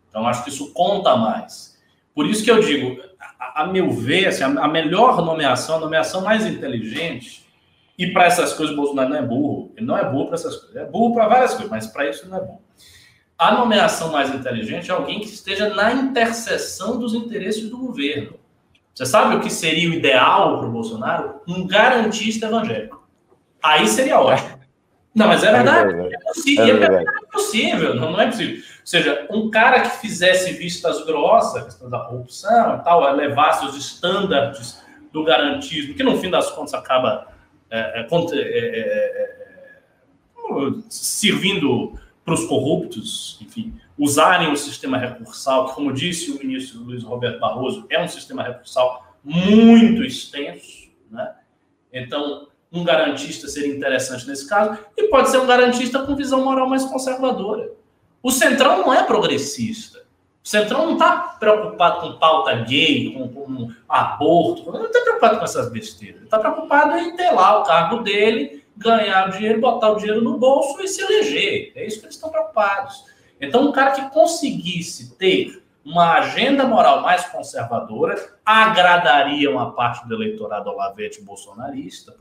Então, 0.10 0.28
acho 0.28 0.44
que 0.44 0.50
isso 0.50 0.74
conta 0.74 1.16
mais. 1.16 1.82
Por 2.14 2.26
isso 2.26 2.44
que 2.44 2.52
eu 2.52 2.60
digo, 2.60 3.02
a, 3.39 3.62
a 3.62 3.68
meu 3.68 3.89
ver, 3.91 4.28
assim, 4.28 4.44
a, 4.44 4.48
a, 4.48 4.68
melhor 4.68 5.24
nomeação, 5.24 5.78
a 5.78 5.80
nomeação 5.80 6.20
mais 6.20 6.46
inteligente, 6.46 7.48
e 7.98 8.08
para 8.08 8.26
essas 8.26 8.52
coisas 8.52 8.76
Bolsonaro 8.76 9.08
não 9.08 9.18
é 9.18 9.22
burro, 9.22 9.72
ele 9.78 9.86
não 9.86 9.98
é 9.98 10.04
burro 10.04 10.26
para 10.26 10.36
essas 10.36 10.58
coisas, 10.58 10.76
é 10.76 10.86
burro 10.86 11.14
para 11.14 11.30
várias 11.30 11.52
coisas, 11.52 11.70
mas 11.70 11.88
para 11.88 12.10
isso 12.10 12.28
não 12.28 12.38
é 12.38 12.41
bom. 12.41 12.62
A 13.38 13.54
nomeação 13.54 14.12
mais 14.12 14.36
inteligente 14.36 14.91
é 14.91 14.94
alguém 14.94 15.22
que 15.22 15.28
esteja 15.28 15.70
na 15.70 15.94
interseção 15.94 17.00
dos 17.00 17.14
interesses 17.14 17.70
do 17.70 17.78
governo. 17.78 18.38
Você 18.94 19.06
sabe 19.06 19.36
o 19.36 19.39
que 19.39 19.50
seria 19.50 19.89
o 19.89 19.94
ideal 19.94 20.60
para 20.60 20.68
o 20.68 20.72
Bolsonaro? 20.72 21.41
Um 21.48 21.66
garantista 21.66 22.46
evangélico. 22.46 23.04
Aí 23.62 23.88
seria 23.88 24.20
ótimo. 24.20 24.60
Não, 25.16 25.28
mas 25.28 25.44
é, 25.44 25.48
é 25.48 25.52
verdade. 25.52 26.14
É, 26.14 26.20
possível. 26.20 26.66
É, 26.66 26.74
verdade. 26.74 27.06
é 27.08 27.32
possível, 27.32 27.96
não, 27.96 28.12
não 28.12 28.22
é 28.22 28.26
possível. 28.28 28.56
Ou 28.56 28.88
seja, 28.88 29.28
um 29.30 29.50
cara 29.50 29.82
que 29.82 29.89
fizesse 29.98 30.54
vistas 30.54 31.06
grossas, 31.06 31.64
questão 31.64 31.89
da 31.89 32.00
corrupção 32.00 32.78
e 32.78 32.84
tal, 32.84 33.16
levasse 33.16 33.66
os 33.66 33.76
estándares 33.76 34.84
do 35.12 35.24
garantismo, 35.24 35.94
que 35.94 36.04
no 36.04 36.18
fim 36.18 36.30
das 36.30 36.50
contas 36.52 36.74
acaba 36.74 37.28
é, 37.70 38.02
é, 38.02 38.08
é, 38.08 38.80
é 39.20 39.34
servindo 40.89 41.98
para 42.24 42.34
os 42.34 42.45
corruptos, 42.45 43.38
enfim, 43.41 43.74
usarem 43.97 44.51
o 44.51 44.57
sistema 44.57 44.97
recursal, 44.97 45.67
que, 45.67 45.76
como 45.76 45.93
disse 45.93 46.32
o 46.32 46.39
ministro 46.39 46.82
Luiz 46.82 47.03
Roberto 47.03 47.39
Barroso, 47.39 47.86
é 47.89 48.01
um 48.01 48.07
sistema 48.07 48.43
recursal 48.43 49.15
muito 49.24 50.03
extenso, 50.03 50.89
né? 51.11 51.36
Então, 51.91 52.47
um 52.71 52.84
garantista 52.84 53.47
seria 53.47 53.76
interessante 53.76 54.28
nesse 54.28 54.47
caso, 54.47 54.80
e 54.97 55.03
pode 55.09 55.30
ser 55.30 55.38
um 55.38 55.45
garantista 55.45 55.99
com 55.99 56.15
visão 56.15 56.43
moral 56.43 56.67
mais 56.67 56.84
conservadora. 56.86 57.71
O 58.21 58.32
Centrão 58.32 58.80
não 58.80 58.93
é 58.93 59.03
progressista. 59.03 60.03
O 60.43 60.47
Centrão 60.47 60.88
não 60.88 60.93
está 60.93 61.36
preocupado 61.39 62.01
com 62.01 62.17
pauta 62.17 62.53
gay, 62.55 63.13
com, 63.13 63.28
com 63.30 63.71
aborto, 63.88 64.71
não 64.71 64.86
está 64.86 65.01
preocupado 65.01 65.38
com 65.38 65.43
essas 65.43 65.71
besteiras. 65.71 66.24
Está 66.24 66.39
preocupado 66.39 66.97
em 66.97 67.15
ter 67.15 67.32
lá 67.32 67.59
o 67.59 67.63
cargo 67.63 67.99
dele, 67.99 68.62
ganhar 68.76 69.30
o 69.30 69.32
dinheiro, 69.32 69.61
botar 69.61 69.91
o 69.91 69.95
dinheiro 69.95 70.21
no 70.21 70.38
bolso 70.38 70.82
e 70.82 70.88
se 70.88 71.01
eleger. 71.01 71.71
É 71.76 71.86
isso 71.86 71.99
que 71.99 72.05
eles 72.05 72.15
estão 72.15 72.30
preocupados. 72.30 73.05
Então, 73.39 73.67
um 73.67 73.71
cara 73.71 73.91
que 73.91 74.09
conseguisse 74.11 75.15
ter 75.17 75.63
uma 75.86 76.13
agenda 76.13 76.65
moral 76.65 77.01
mais 77.01 77.26
conservadora 77.26 78.15
agradaria 78.45 79.51
uma 79.51 79.74
parte 79.74 80.07
do 80.07 80.15
eleitorado 80.15 80.69
olavete 80.69 81.21
bolsonarista, 81.21 82.15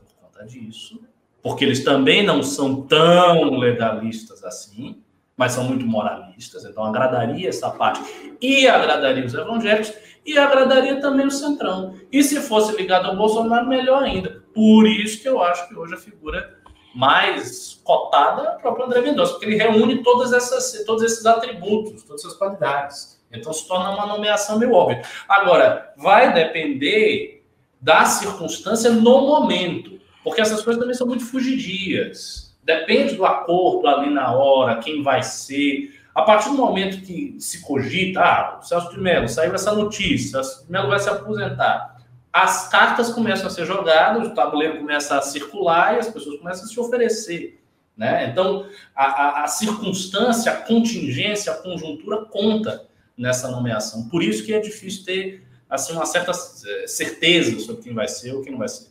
disso, 0.45 0.99
porque 1.41 1.63
eles 1.65 1.83
também 1.83 2.23
não 2.23 2.41
são 2.41 2.81
tão 2.81 3.51
legalistas 3.57 4.43
assim, 4.43 5.01
mas 5.35 5.53
são 5.53 5.63
muito 5.63 5.85
moralistas, 5.85 6.63
então 6.63 6.83
agradaria 6.85 7.49
essa 7.49 7.69
parte, 7.71 8.01
e 8.39 8.67
agradaria 8.67 9.25
os 9.25 9.33
evangélicos, 9.33 9.93
e 10.25 10.37
agradaria 10.37 11.01
também 11.01 11.25
o 11.25 11.31
Centrão. 11.31 11.95
E 12.11 12.23
se 12.23 12.39
fosse 12.39 12.75
ligado 12.75 13.07
ao 13.07 13.15
Bolsonaro, 13.15 13.67
melhor 13.67 14.03
ainda. 14.03 14.42
Por 14.53 14.87
isso 14.87 15.21
que 15.21 15.27
eu 15.27 15.41
acho 15.41 15.67
que 15.67 15.75
hoje 15.75 15.93
a 15.93 15.97
figura 15.97 16.59
mais 16.95 17.81
cotada 17.83 18.43
é 18.43 18.47
a 18.49 18.51
própria 18.51 18.85
André 18.85 19.01
Mendonça, 19.01 19.33
porque 19.33 19.45
ele 19.45 19.55
reúne 19.57 20.03
todas 20.03 20.31
essas, 20.31 20.83
todos 20.85 21.03
esses 21.03 21.25
atributos, 21.25 22.03
todas 22.03 22.23
essas 22.23 22.37
qualidades. 22.37 23.19
Então 23.31 23.51
se 23.51 23.67
torna 23.67 23.89
uma 23.89 24.05
nomeação 24.05 24.59
meio 24.59 24.73
óbvia. 24.73 25.01
Agora, 25.27 25.91
vai 25.97 26.31
depender 26.33 27.43
da 27.81 28.05
circunstância 28.05 28.91
no 28.91 29.21
momento. 29.27 29.99
Porque 30.23 30.39
essas 30.39 30.61
coisas 30.61 30.79
também 30.79 30.95
são 30.95 31.07
muito 31.07 31.25
fugidias. 31.25 32.55
Depende 32.63 33.15
do 33.15 33.25
acordo 33.25 33.87
ali 33.87 34.09
na 34.09 34.33
hora, 34.33 34.77
quem 34.77 35.03
vai 35.03 35.21
ser. 35.21 35.99
A 36.15 36.21
partir 36.21 36.49
do 36.49 36.55
momento 36.55 37.03
que 37.03 37.35
se 37.39 37.61
cogita, 37.61 38.21
ah, 38.21 38.59
o 38.61 38.63
Celso 38.63 38.91
de 38.91 38.99
Mello 38.99 39.27
saiu 39.27 39.53
essa 39.53 39.73
notícia, 39.73 40.39
o 40.39 40.43
Celso 40.43 40.65
de 40.65 40.71
Mello 40.71 40.87
vai 40.87 40.99
se 40.99 41.09
aposentar. 41.09 41.92
As 42.33 42.67
cartas 42.67 43.11
começam 43.11 43.45
a 43.45 43.49
ser 43.51 43.65
jogadas, 43.65 44.27
o 44.27 44.33
tabuleiro 44.33 44.79
começa 44.79 45.15
a 45.15 45.21
circular 45.21 45.93
e 45.93 45.99
as 45.99 46.09
pessoas 46.09 46.39
começam 46.39 46.65
a 46.65 46.67
se 46.67 46.79
oferecer. 46.79 47.61
Né? 47.95 48.27
Então, 48.27 48.67
a, 48.95 49.05
a, 49.05 49.43
a 49.43 49.47
circunstância, 49.47 50.51
a 50.51 50.55
contingência, 50.55 51.53
a 51.53 51.57
conjuntura 51.57 52.25
conta 52.25 52.87
nessa 53.15 53.51
nomeação. 53.51 54.09
Por 54.09 54.23
isso 54.23 54.43
que 54.43 54.51
é 54.51 54.59
difícil 54.59 55.05
ter 55.05 55.43
assim, 55.69 55.93
uma 55.93 56.05
certa 56.05 56.31
eh, 56.31 56.87
certeza 56.87 57.59
sobre 57.59 57.83
quem 57.83 57.93
vai 57.93 58.07
ser 58.07 58.33
ou 58.33 58.41
quem 58.41 58.51
não 58.51 58.59
vai 58.59 58.67
ser. 58.67 58.87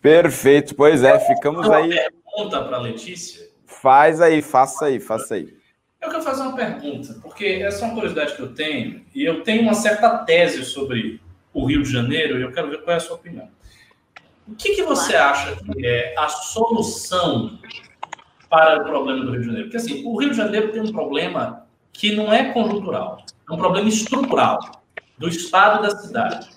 Perfeito, 0.00 0.74
pois 0.74 1.02
é, 1.02 1.18
ficamos 1.20 1.66
uma 1.66 1.76
aí. 1.76 1.90
pergunta 1.90 2.64
para 2.64 2.78
Letícia? 2.78 3.48
Faz 3.66 4.20
aí, 4.20 4.42
faça 4.42 4.86
aí, 4.86 4.98
faça 4.98 5.34
aí. 5.34 5.54
Eu 6.00 6.08
quero 6.08 6.22
fazer 6.22 6.42
uma 6.42 6.56
pergunta, 6.56 7.18
porque 7.22 7.44
essa 7.44 7.84
é 7.84 7.88
uma 7.88 7.94
curiosidade 7.94 8.34
que 8.34 8.40
eu 8.40 8.54
tenho, 8.54 9.04
e 9.14 9.24
eu 9.24 9.42
tenho 9.42 9.62
uma 9.62 9.74
certa 9.74 10.18
tese 10.18 10.64
sobre 10.64 11.20
o 11.52 11.66
Rio 11.66 11.82
de 11.82 11.90
Janeiro, 11.90 12.38
e 12.38 12.42
eu 12.42 12.52
quero 12.52 12.70
ver 12.70 12.82
qual 12.82 12.94
é 12.94 12.96
a 12.96 13.00
sua 13.00 13.16
opinião. 13.16 13.48
O 14.46 14.54
que, 14.54 14.74
que 14.74 14.82
você 14.82 15.14
acha 15.14 15.56
que 15.56 15.86
é 15.86 16.14
a 16.18 16.28
solução 16.28 17.58
para 18.48 18.80
o 18.80 18.84
problema 18.84 19.24
do 19.24 19.30
Rio 19.32 19.40
de 19.40 19.46
Janeiro? 19.46 19.66
Porque 19.68 19.76
assim, 19.76 20.04
o 20.04 20.18
Rio 20.18 20.30
de 20.30 20.36
Janeiro 20.36 20.72
tem 20.72 20.82
um 20.82 20.92
problema 20.92 21.66
que 21.92 22.14
não 22.14 22.32
é 22.32 22.52
conjuntural, 22.52 23.24
é 23.48 23.52
um 23.52 23.56
problema 23.56 23.88
estrutural 23.88 24.58
do 25.18 25.28
estado 25.28 25.82
da 25.82 25.96
cidade. 25.96 26.48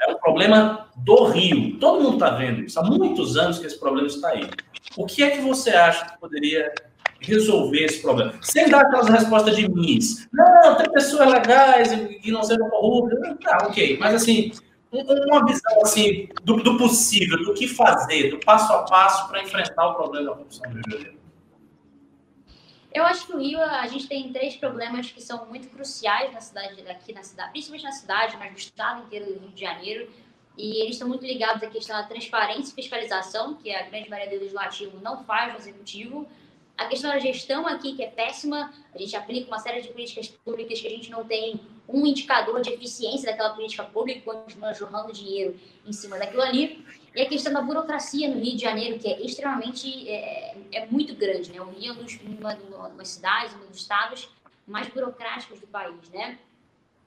É 0.00 0.10
um 0.10 0.16
problema 0.16 0.88
do 0.96 1.26
Rio. 1.26 1.78
Todo 1.78 2.02
mundo 2.02 2.14
está 2.14 2.30
vendo 2.30 2.62
isso. 2.62 2.80
Há 2.80 2.84
muitos 2.84 3.36
anos 3.36 3.58
que 3.58 3.66
esse 3.66 3.78
problema 3.78 4.06
está 4.06 4.30
aí. 4.30 4.48
O 4.96 5.04
que 5.04 5.22
é 5.22 5.30
que 5.30 5.40
você 5.42 5.70
acha 5.70 6.06
que 6.06 6.18
poderia 6.18 6.72
resolver 7.20 7.84
esse 7.84 8.00
problema? 8.00 8.34
Sem 8.40 8.68
dar 8.68 8.82
aquelas 8.82 9.08
respostas 9.08 9.56
de 9.56 9.68
mis. 9.68 10.28
Não, 10.32 10.76
tem 10.76 10.90
pessoas 10.92 11.30
legais 11.30 11.92
e 11.92 12.30
não 12.30 12.42
sejam 12.42 12.68
corruptas. 12.70 13.36
Tá, 13.42 13.66
ok. 13.66 13.98
Mas, 13.98 14.14
assim, 14.14 14.52
uma 14.92 15.44
visão 15.46 15.82
assim, 15.82 16.28
do, 16.42 16.56
do 16.56 16.76
possível, 16.76 17.38
do 17.44 17.54
que 17.54 17.68
fazer, 17.68 18.30
do 18.30 18.40
passo 18.40 18.72
a 18.72 18.82
passo 18.82 19.28
para 19.28 19.42
enfrentar 19.42 19.88
o 19.88 19.94
problema 19.94 20.30
da 20.30 20.36
corrupção 20.36 20.68
no 20.68 20.74
Rio 20.74 20.82
de 20.82 20.90
Janeiro. 20.90 21.20
Eu 22.92 23.04
acho 23.04 23.26
que 23.26 23.32
o 23.32 23.38
Rio, 23.38 23.60
a 23.62 23.86
gente 23.86 24.08
tem 24.08 24.32
três 24.32 24.56
problemas 24.56 25.10
que 25.12 25.22
são 25.22 25.46
muito 25.46 25.68
cruciais 25.68 26.32
na 26.32 26.40
cidade, 26.40 26.82
aqui 26.88 27.12
na 27.12 27.22
cidade, 27.22 27.52
principalmente 27.52 27.84
na 27.84 27.92
cidade, 27.92 28.36
mas 28.36 28.50
no 28.50 28.58
estado 28.58 29.02
inteiro 29.04 29.26
do 29.26 29.38
Rio 29.38 29.50
de 29.50 29.60
Janeiro. 29.60 30.10
E 30.58 30.82
eles 30.82 30.96
estão 30.96 31.08
muito 31.08 31.24
ligados 31.24 31.62
à 31.62 31.68
questão 31.68 31.96
da 31.96 32.02
transparência 32.02 32.72
e 32.72 32.74
fiscalização, 32.74 33.54
que 33.54 33.72
a 33.72 33.82
grande 33.82 34.10
maioria 34.10 34.36
do 34.36 34.42
legislativo 34.42 34.98
não 35.00 35.22
faz 35.22 35.52
no 35.52 35.58
executivo. 35.60 36.28
A 36.80 36.86
questão 36.86 37.10
da 37.10 37.18
gestão 37.18 37.66
aqui, 37.66 37.94
que 37.94 38.02
é 38.02 38.06
péssima, 38.06 38.72
a 38.94 38.96
gente 38.96 39.14
aplica 39.14 39.48
uma 39.48 39.58
série 39.58 39.82
de 39.82 39.88
políticas 39.88 40.28
públicas 40.28 40.80
que 40.80 40.86
a 40.86 40.90
gente 40.90 41.10
não 41.10 41.22
tem 41.22 41.60
um 41.86 42.06
indicador 42.06 42.58
de 42.62 42.70
eficiência 42.70 43.30
daquela 43.30 43.50
política 43.50 43.84
pública, 43.84 44.22
continua 44.22 44.72
jorrando 44.72 45.12
dinheiro 45.12 45.60
em 45.86 45.92
cima 45.92 46.18
daquilo 46.18 46.40
ali. 46.40 46.82
E 47.14 47.20
a 47.20 47.28
questão 47.28 47.52
da 47.52 47.60
burocracia 47.60 48.30
no 48.30 48.40
Rio 48.40 48.56
de 48.56 48.62
Janeiro, 48.62 48.98
que 48.98 49.06
é 49.06 49.20
extremamente, 49.20 50.08
é, 50.08 50.56
é 50.72 50.86
muito 50.86 51.14
grande, 51.14 51.52
né? 51.52 51.60
O 51.60 51.68
Rio 51.68 51.92
é 51.92 51.96
um 51.96 52.38
uma, 52.38 52.88
uma 52.88 53.04
cidades, 53.04 53.54
um 53.54 53.66
dos 53.66 53.82
estados 53.82 54.30
mais 54.66 54.88
burocráticos 54.88 55.60
do 55.60 55.66
país, 55.66 56.08
né? 56.08 56.38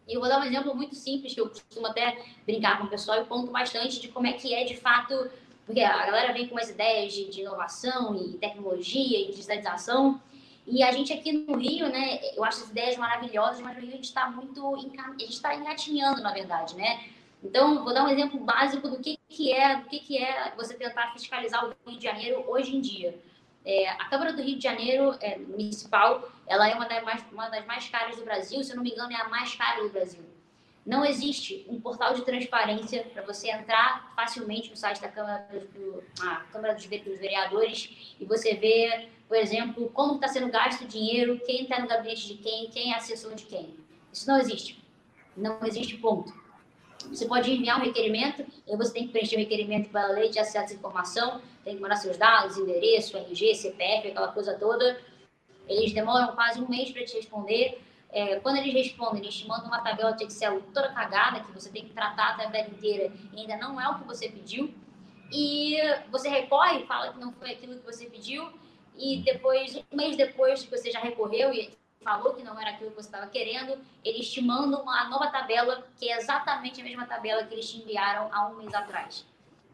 E 0.07 0.13
eu 0.13 0.19
vou 0.19 0.29
dar 0.29 0.39
um 0.39 0.43
exemplo 0.43 0.75
muito 0.75 0.93
simples, 0.93 1.33
que 1.33 1.41
eu 1.41 1.49
costumo 1.49 1.87
até 1.87 2.23
brincar 2.45 2.77
com 2.77 2.83
o 2.85 2.89
pessoal 2.89 3.23
e 3.23 3.25
conto 3.25 3.51
bastante 3.51 3.99
de 3.99 4.09
como 4.09 4.27
é 4.27 4.33
que 4.33 4.53
é, 4.53 4.65
de 4.65 4.77
fato, 4.77 5.31
porque 5.65 5.81
a 5.81 6.05
galera 6.05 6.33
vem 6.33 6.47
com 6.47 6.55
umas 6.55 6.69
ideias 6.69 7.13
de, 7.13 7.29
de 7.29 7.41
inovação 7.41 8.15
e 8.15 8.37
tecnologia 8.37 9.19
e 9.19 9.31
digitalização, 9.31 10.21
e 10.65 10.81
a 10.81 10.91
gente 10.91 11.11
aqui 11.11 11.31
no 11.31 11.57
Rio, 11.57 11.89
né, 11.89 12.19
eu 12.35 12.43
acho 12.43 12.59
essas 12.59 12.69
ideias 12.69 12.95
maravilhosas, 12.97 13.59
mas 13.61 13.75
no 13.75 13.81
Rio 13.81 13.91
a 13.91 13.95
gente 13.95 14.05
está 14.05 14.29
muito, 14.29 14.75
a 14.75 14.79
gente 14.79 15.33
está 15.33 15.53
engatinhando, 15.55 16.21
na 16.21 16.31
verdade, 16.31 16.75
né? 16.75 17.03
Então, 17.43 17.83
vou 17.83 17.93
dar 17.93 18.05
um 18.05 18.09
exemplo 18.09 18.39
básico 18.39 18.87
do 18.87 18.99
que, 18.99 19.19
que 19.27 19.51
é, 19.51 19.75
do 19.75 19.89
que, 19.89 19.99
que 19.99 20.17
é 20.17 20.53
você 20.55 20.73
tentar 20.75 21.11
fiscalizar 21.11 21.65
o 21.65 21.75
Rio 21.85 21.99
de 21.99 22.03
Janeiro 22.03 22.45
hoje 22.47 22.73
em 22.73 22.79
dia. 22.79 23.19
É, 23.65 23.89
a 23.89 24.05
Câmara 24.05 24.31
do 24.31 24.41
Rio 24.41 24.57
de 24.57 24.63
Janeiro 24.63 25.15
é, 25.19 25.37
municipal, 25.37 26.29
ela 26.47 26.69
é 26.69 26.73
uma 26.73 26.85
das, 26.85 27.03
mais, 27.03 27.25
uma 27.31 27.49
das 27.49 27.65
mais 27.65 27.89
caras 27.89 28.15
do 28.15 28.23
Brasil, 28.23 28.63
se 28.63 28.71
eu 28.71 28.77
não 28.77 28.83
me 28.83 28.91
engano, 28.91 29.11
é 29.11 29.15
a 29.15 29.27
mais 29.27 29.53
cara 29.55 29.83
do 29.83 29.89
Brasil. 29.89 30.23
Não 30.85 31.05
existe 31.05 31.65
um 31.69 31.79
portal 31.79 32.13
de 32.13 32.23
transparência 32.23 33.03
para 33.13 33.21
você 33.21 33.49
entrar 33.49 34.11
facilmente 34.15 34.69
no 34.69 34.75
site 34.75 35.01
da 35.01 35.07
Câmara, 35.07 35.47
do, 35.73 36.03
Câmara 36.51 36.73
dos 36.73 36.85
Vereadores 36.85 38.15
e 38.19 38.25
você 38.25 38.53
ver, 38.55 39.09
por 39.27 39.37
exemplo, 39.37 39.89
como 39.93 40.15
está 40.15 40.27
sendo 40.27 40.51
gasto 40.51 40.81
o 40.81 40.87
dinheiro, 40.87 41.39
quem 41.45 41.63
está 41.63 41.79
no 41.79 41.87
gabinete 41.87 42.27
de 42.27 42.35
quem, 42.35 42.69
quem 42.69 42.91
é 42.91 42.97
assessor 42.97 43.33
de 43.33 43.45
quem. 43.45 43.77
Isso 44.11 44.27
não 44.27 44.37
existe. 44.37 44.83
Não 45.37 45.57
existe 45.63 45.97
ponto. 45.97 46.33
Você 47.09 47.25
pode 47.25 47.51
enviar 47.51 47.79
um 47.79 47.83
requerimento, 47.83 48.45
e 48.67 48.77
você 48.77 48.93
tem 48.93 49.05
que 49.05 49.11
preencher 49.11 49.35
o 49.35 49.39
requerimento 49.39 49.89
pela 49.89 50.07
lei 50.07 50.29
de 50.29 50.39
acesso 50.39 50.73
à 50.73 50.75
informação, 50.75 51.41
tem 51.63 51.75
que 51.75 51.81
mandar 51.81 51.95
seus 51.95 52.17
dados, 52.17 52.57
endereço, 52.57 53.17
RG, 53.17 53.55
CPF, 53.55 54.09
aquela 54.09 54.29
coisa 54.29 54.53
toda. 54.57 54.99
Eles 55.67 55.93
demoram 55.93 56.35
quase 56.35 56.61
um 56.61 56.67
mês 56.67 56.91
para 56.91 57.03
te 57.05 57.15
responder. 57.15 57.81
É, 58.13 58.39
quando 58.39 58.57
eles 58.57 58.73
respondem, 58.73 59.23
eles 59.23 59.35
te 59.35 59.47
mandam 59.47 59.65
uma 59.65 59.81
tabela 59.81 60.11
de 60.11 60.23
Excel 60.23 60.61
toda 60.73 60.93
cagada, 60.93 61.39
que 61.39 61.51
você 61.51 61.69
tem 61.69 61.83
que 61.83 61.93
tratar 61.93 62.29
a 62.29 62.37
tabela 62.37 62.67
inteira 62.67 63.11
e 63.33 63.41
ainda 63.41 63.57
não 63.57 63.81
é 63.81 63.89
o 63.89 63.97
que 63.97 64.03
você 64.05 64.29
pediu. 64.29 64.71
E 65.31 65.77
você 66.11 66.29
recorre, 66.29 66.85
fala 66.85 67.11
que 67.11 67.19
não 67.19 67.33
foi 67.33 67.51
aquilo 67.51 67.75
que 67.75 67.83
você 67.83 68.05
pediu, 68.05 68.53
e 68.95 69.23
depois, 69.23 69.75
um 69.75 69.95
mês 69.95 70.15
depois 70.15 70.63
que 70.63 70.69
você 70.69 70.91
já 70.91 70.99
recorreu 70.99 71.51
e 71.51 71.75
falou 72.03 72.35
que 72.35 72.43
não 72.43 72.59
era 72.59 72.71
aquilo 72.71 72.91
que 72.91 72.97
você 72.97 73.07
estava 73.07 73.27
querendo, 73.27 73.79
eles 74.03 74.31
te 74.31 74.41
mandam 74.41 74.83
uma 74.83 75.09
nova 75.09 75.31
tabela, 75.31 75.87
que 75.97 76.09
é 76.09 76.17
exatamente 76.17 76.81
a 76.81 76.83
mesma 76.83 77.07
tabela 77.07 77.43
que 77.45 77.53
eles 77.55 77.69
te 77.69 77.77
enviaram 77.77 78.29
há 78.31 78.47
um 78.47 78.57
mês 78.57 78.73
atrás. 78.73 79.25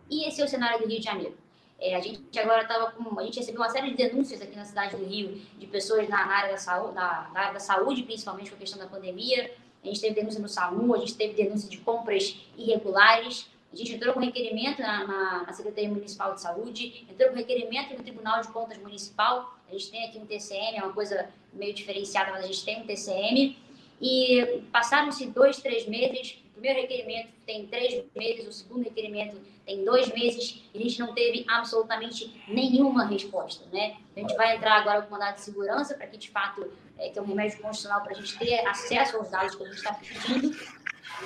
E 0.10 0.26
esse 0.26 0.42
é 0.42 0.46
o 0.46 0.48
cenário 0.48 0.80
do 0.80 0.88
Rio 0.88 1.00
de 1.00 1.06
Janeiro. 1.06 1.38
É, 1.80 1.96
a 1.96 2.00
gente 2.02 2.38
agora 2.38 2.64
estava 2.64 2.92
com. 2.92 3.20
A 3.20 3.24
gente 3.24 3.40
recebeu 3.40 3.62
uma 3.62 3.70
série 3.70 3.92
de 3.92 3.96
denúncias 3.96 4.42
aqui 4.42 4.56
na 4.56 4.66
cidade 4.66 4.98
do 4.98 5.06
Rio 5.06 5.42
de 5.58 5.66
pessoas 5.68 6.10
na, 6.10 6.26
na 6.26 6.36
área, 6.36 6.52
da 6.52 6.58
saúde, 6.58 6.94
na, 6.94 7.30
na, 7.34 7.40
área 7.40 7.54
da 7.54 7.60
saúde, 7.60 8.04
principalmente 8.04 8.50
com 8.50 8.58
a 8.58 8.60
questão 8.60 8.78
da 8.78 8.88
pandemia. 8.88 9.52
A 9.82 9.88
gente 9.88 10.02
teve 10.02 10.16
denúncia 10.16 10.42
no 10.42 10.50
SAMU, 10.50 10.94
a 10.94 10.98
gente 10.98 11.16
teve 11.16 11.34
denúncia 11.34 11.70
de 11.70 11.78
compras 11.78 12.36
irregulares. 12.58 13.50
A 13.72 13.76
gente 13.76 13.94
entrou 13.94 14.14
com 14.14 14.20
requerimento 14.20 14.82
na, 14.82 15.08
na, 15.08 15.44
na, 15.44 15.54
Secretaria 15.54 15.90
Municipal 15.90 16.34
de 16.34 16.42
Saúde, 16.42 17.06
entrou 17.10 17.30
com 17.30 17.36
requerimento 17.36 17.96
no 17.96 18.04
Tribunal 18.04 18.42
de 18.42 18.48
Contas 18.50 18.78
Municipal. 18.80 19.56
A 19.70 19.72
gente 19.72 19.92
tem 19.92 20.06
aqui 20.06 20.18
um 20.18 20.26
TCM, 20.26 20.78
é 20.78 20.84
uma 20.84 20.92
coisa 20.92 21.30
meio 21.54 21.74
diferenciada, 21.74 22.32
mas 22.32 22.44
a 22.44 22.48
gente 22.48 22.66
tem 22.66 22.82
um 22.82 22.86
TCM. 22.86 23.58
E 24.02 24.64
passaram-se 24.72 25.28
dois, 25.28 25.58
três 25.58 25.88
meses. 25.88 26.44
O 26.50 26.62
primeiro 26.62 26.82
requerimento 26.82 27.30
tem 27.46 27.68
três 27.68 28.04
meses, 28.16 28.48
o 28.48 28.52
segundo 28.52 28.84
requerimento 28.84 29.38
tem 29.66 29.84
dois 29.84 30.12
meses. 30.14 30.62
E 30.74 30.78
a 30.78 30.82
gente 30.82 31.00
não 31.00 31.14
teve 31.14 31.46
absolutamente 31.48 32.42
nenhuma 32.48 33.06
resposta, 33.06 33.66
né? 33.72 33.98
A 34.16 34.20
gente 34.20 34.36
vai 34.36 34.56
entrar 34.56 34.76
agora 34.82 35.02
com 35.02 35.12
mandado 35.12 35.36
de 35.36 35.42
segurança 35.42 35.96
para 35.96 36.08
que, 36.08 36.18
de 36.18 36.30
fato, 36.30 36.72
é, 36.98 37.10
que 37.10 37.20
é 37.20 37.22
um 37.22 37.26
remédio 37.26 37.60
constitucional 37.60 38.02
para 38.02 38.12
a 38.12 38.16
gente 38.16 38.38
ter 38.38 38.66
acesso 38.68 39.18
aos 39.18 39.30
dados 39.30 39.56
que 39.56 39.64
a 39.64 39.66
gente 39.66 39.78
está 39.78 39.94
pedindo 39.94 40.80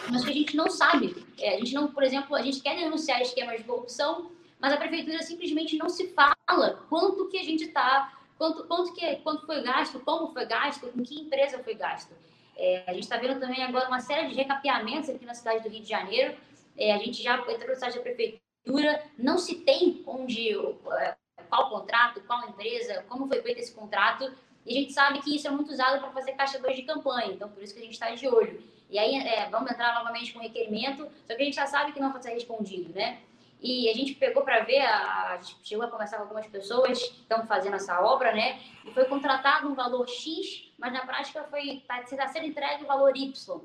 mas 0.10 0.24
que 0.24 0.32
a 0.32 0.34
gente 0.34 0.56
não 0.56 0.70
sabe. 0.70 1.26
É, 1.40 1.56
a 1.56 1.58
gente 1.58 1.74
não, 1.74 1.88
por 1.88 2.04
exemplo, 2.04 2.36
a 2.36 2.42
gente 2.42 2.62
quer 2.62 2.76
denunciar 2.76 3.22
esquemas 3.22 3.58
de 3.58 3.64
corrupção, 3.64 4.32
mas 4.60 4.74
a 4.74 4.78
prefeitura 4.78 5.22
simplesmente 5.22 5.78
não 5.78 5.90
se 5.90 6.08
fala 6.10 6.84
quanto 6.90 7.28
que 7.30 7.38
a 7.38 7.44
gente 7.44 7.66
está, 7.66 8.14
quanto, 8.38 8.64
quanto, 8.66 8.94
que, 8.94 9.16
quanto 9.18 9.46
foi 9.46 9.62
gasto, 9.62 10.00
como 10.00 10.34
foi 10.34 10.46
gasto, 10.46 10.88
com 10.88 11.04
que 11.04 11.22
empresa 11.22 11.60
foi 11.64 11.76
gasto. 11.76 12.14
É, 12.64 12.82
a 12.88 12.94
gente 12.94 13.04
está 13.04 13.18
vendo 13.18 13.42
também 13.42 13.62
agora 13.62 13.90
uma 13.90 14.00
série 14.00 14.30
de 14.30 14.36
recapeamentos 14.36 15.10
aqui 15.10 15.26
na 15.26 15.34
cidade 15.34 15.64
do 15.64 15.68
Rio 15.68 15.82
de 15.82 15.90
Janeiro. 15.90 16.34
É, 16.78 16.94
a 16.94 16.98
gente 16.98 17.22
já 17.22 17.36
entrou 17.36 17.68
no 17.68 17.76
site 17.76 17.96
da 17.96 18.02
prefeitura, 18.02 19.04
não 19.18 19.38
se 19.38 19.56
tem 19.56 20.02
onde, 20.08 20.52
é, 20.52 21.16
qual 21.50 21.70
contrato, 21.70 22.22
qual 22.22 22.48
empresa, 22.48 23.04
como 23.10 23.28
foi 23.28 23.42
feito 23.42 23.60
esse 23.60 23.74
contrato. 23.74 24.34
E 24.66 24.72
a 24.72 24.80
gente 24.80 24.94
sabe 24.94 25.22
que 25.22 25.36
isso 25.36 25.46
é 25.46 25.52
muito 25.52 25.74
usado 25.74 26.00
para 26.00 26.12
fazer 26.12 26.32
caixa 26.34 26.58
2 26.58 26.78
de 26.78 26.84
campanha, 26.84 27.34
então 27.34 27.50
por 27.50 27.62
isso 27.62 27.74
que 27.74 27.82
a 27.82 27.84
gente 27.84 27.96
está 27.96 28.10
de 28.12 28.26
olho. 28.30 28.64
E 28.90 28.98
aí 28.98 29.14
é, 29.14 29.50
vamos 29.50 29.70
entrar 29.70 29.94
novamente 29.96 30.32
com 30.32 30.40
requerimento, 30.40 31.04
só 31.28 31.36
que 31.36 31.42
a 31.42 31.46
gente 31.46 31.56
já 31.56 31.68
sabe 31.68 31.92
que 31.92 32.00
não 32.00 32.14
vai 32.14 32.22
ser 32.22 32.30
respondido, 32.30 32.94
né? 32.94 33.20
E 33.64 33.90
a 33.90 33.94
gente 33.94 34.14
pegou 34.16 34.44
para 34.44 34.60
ver, 34.60 34.82
a, 34.82 35.30
a 35.30 35.42
gente 35.42 35.56
chegou 35.64 35.86
a 35.86 35.90
conversar 35.90 36.18
com 36.18 36.24
algumas 36.24 36.46
pessoas 36.48 37.02
que 37.02 37.22
estão 37.22 37.48
fazendo 37.48 37.78
essa 37.78 38.02
obra, 38.02 38.34
né? 38.34 38.60
E 38.86 38.92
foi 38.92 39.06
contratado 39.06 39.70
um 39.70 39.74
valor 39.74 40.06
X, 40.10 40.70
mas 40.78 40.92
na 40.92 41.06
prática 41.06 41.46
foi 41.50 41.78
está 41.78 42.04
tá 42.04 42.28
sendo 42.28 42.48
entregue 42.48 42.84
o 42.84 42.88
valor 42.88 43.16
Y. 43.16 43.62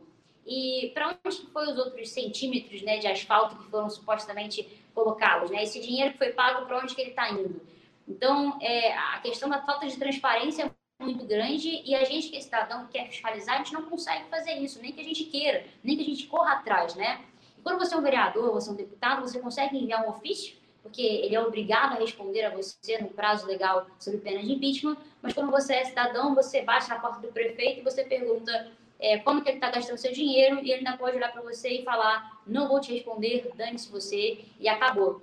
E 0.47 0.93
para 0.95 1.09
onde 1.09 1.37
foi 1.53 1.67
os 1.67 1.77
outros 1.77 2.11
centímetros 2.11 2.81
né, 2.83 2.99
de 2.99 3.09
asfalto 3.09 3.57
que 3.57 3.69
foram 3.69 3.91
supostamente 3.91 4.63
colocados? 4.95 5.51
Né? 5.51 5.65
Esse 5.65 5.81
dinheiro 5.81 6.13
que 6.13 6.19
foi 6.19 6.33
pago, 6.33 6.65
para 6.65 6.79
onde 6.79 6.95
que 6.95 7.01
ele 7.01 7.11
está 7.11 7.31
indo? 7.31 7.61
Então, 8.07 8.57
é, 8.63 8.97
a 8.97 9.19
questão 9.19 9.49
da 9.49 9.61
falta 9.61 9.87
de 9.87 9.99
transparência 9.99 10.73
muito 11.01 11.25
grande 11.27 11.83
e 11.85 11.95
a 11.95 12.05
gente 12.05 12.29
que 12.29 12.37
é 12.37 12.41
cidadão 12.41 12.87
que 12.87 12.93
quer 12.93 13.09
fiscalizar, 13.09 13.57
a 13.57 13.59
gente 13.59 13.75
não 13.75 13.83
consegue 13.83 14.29
fazer 14.31 14.53
isso, 14.55 14.81
nem 14.81 14.93
que 14.93 15.01
a 15.01 15.05
gente 15.05 15.25
queira, 15.25 15.67
nem 15.83 15.97
que 15.97 16.03
a 16.03 16.07
gente 16.07 16.27
corra 16.27 16.55
atrás, 16.55 16.95
né? 16.95 17.21
Quando 17.69 17.81
você 17.81 17.95
é 17.95 17.99
um 17.99 18.03
vereador, 18.03 18.51
você 18.51 18.71
é 18.71 18.73
um 18.73 18.77
deputado, 18.77 19.21
você 19.21 19.39
consegue 19.39 19.77
enviar 19.77 20.03
um 20.03 20.09
ofício, 20.09 20.57
porque 20.83 21.03
ele 21.03 21.35
é 21.35 21.41
obrigado 21.41 21.93
a 21.93 21.97
responder 21.97 22.47
a 22.47 22.51
você 22.51 22.97
no 22.99 23.09
prazo 23.09 23.47
legal 23.47 23.87
sobre 23.99 24.21
pena 24.21 24.43
de 24.43 24.51
impeachment, 24.51 24.97
mas 25.21 25.35
quando 25.35 25.51
você 25.51 25.75
é 25.75 25.85
cidadão, 25.85 26.35
você 26.35 26.63
bate 26.63 26.89
na 26.89 26.99
porta 26.99 27.21
do 27.21 27.29
prefeito 27.29 27.81
e 27.81 27.85
você 27.85 28.05
pergunta 28.05 28.73
é, 28.99 29.19
como 29.19 29.43
que 29.43 29.51
ele 29.51 29.59
está 29.59 29.71
gastando 29.71 29.99
seu 29.99 30.11
dinheiro 30.15 30.61
e 30.61 30.71
ele 30.71 30.79
ainda 30.79 30.97
pode 30.97 31.19
olhar 31.19 31.31
para 31.31 31.43
você 31.43 31.69
e 31.69 31.85
falar, 31.85 32.41
não 32.47 32.69
vou 32.69 32.81
te 32.81 32.91
responder, 32.91 33.51
dane-se 33.55 33.91
você, 33.91 34.39
e 34.59 34.67
acabou. 34.67 35.21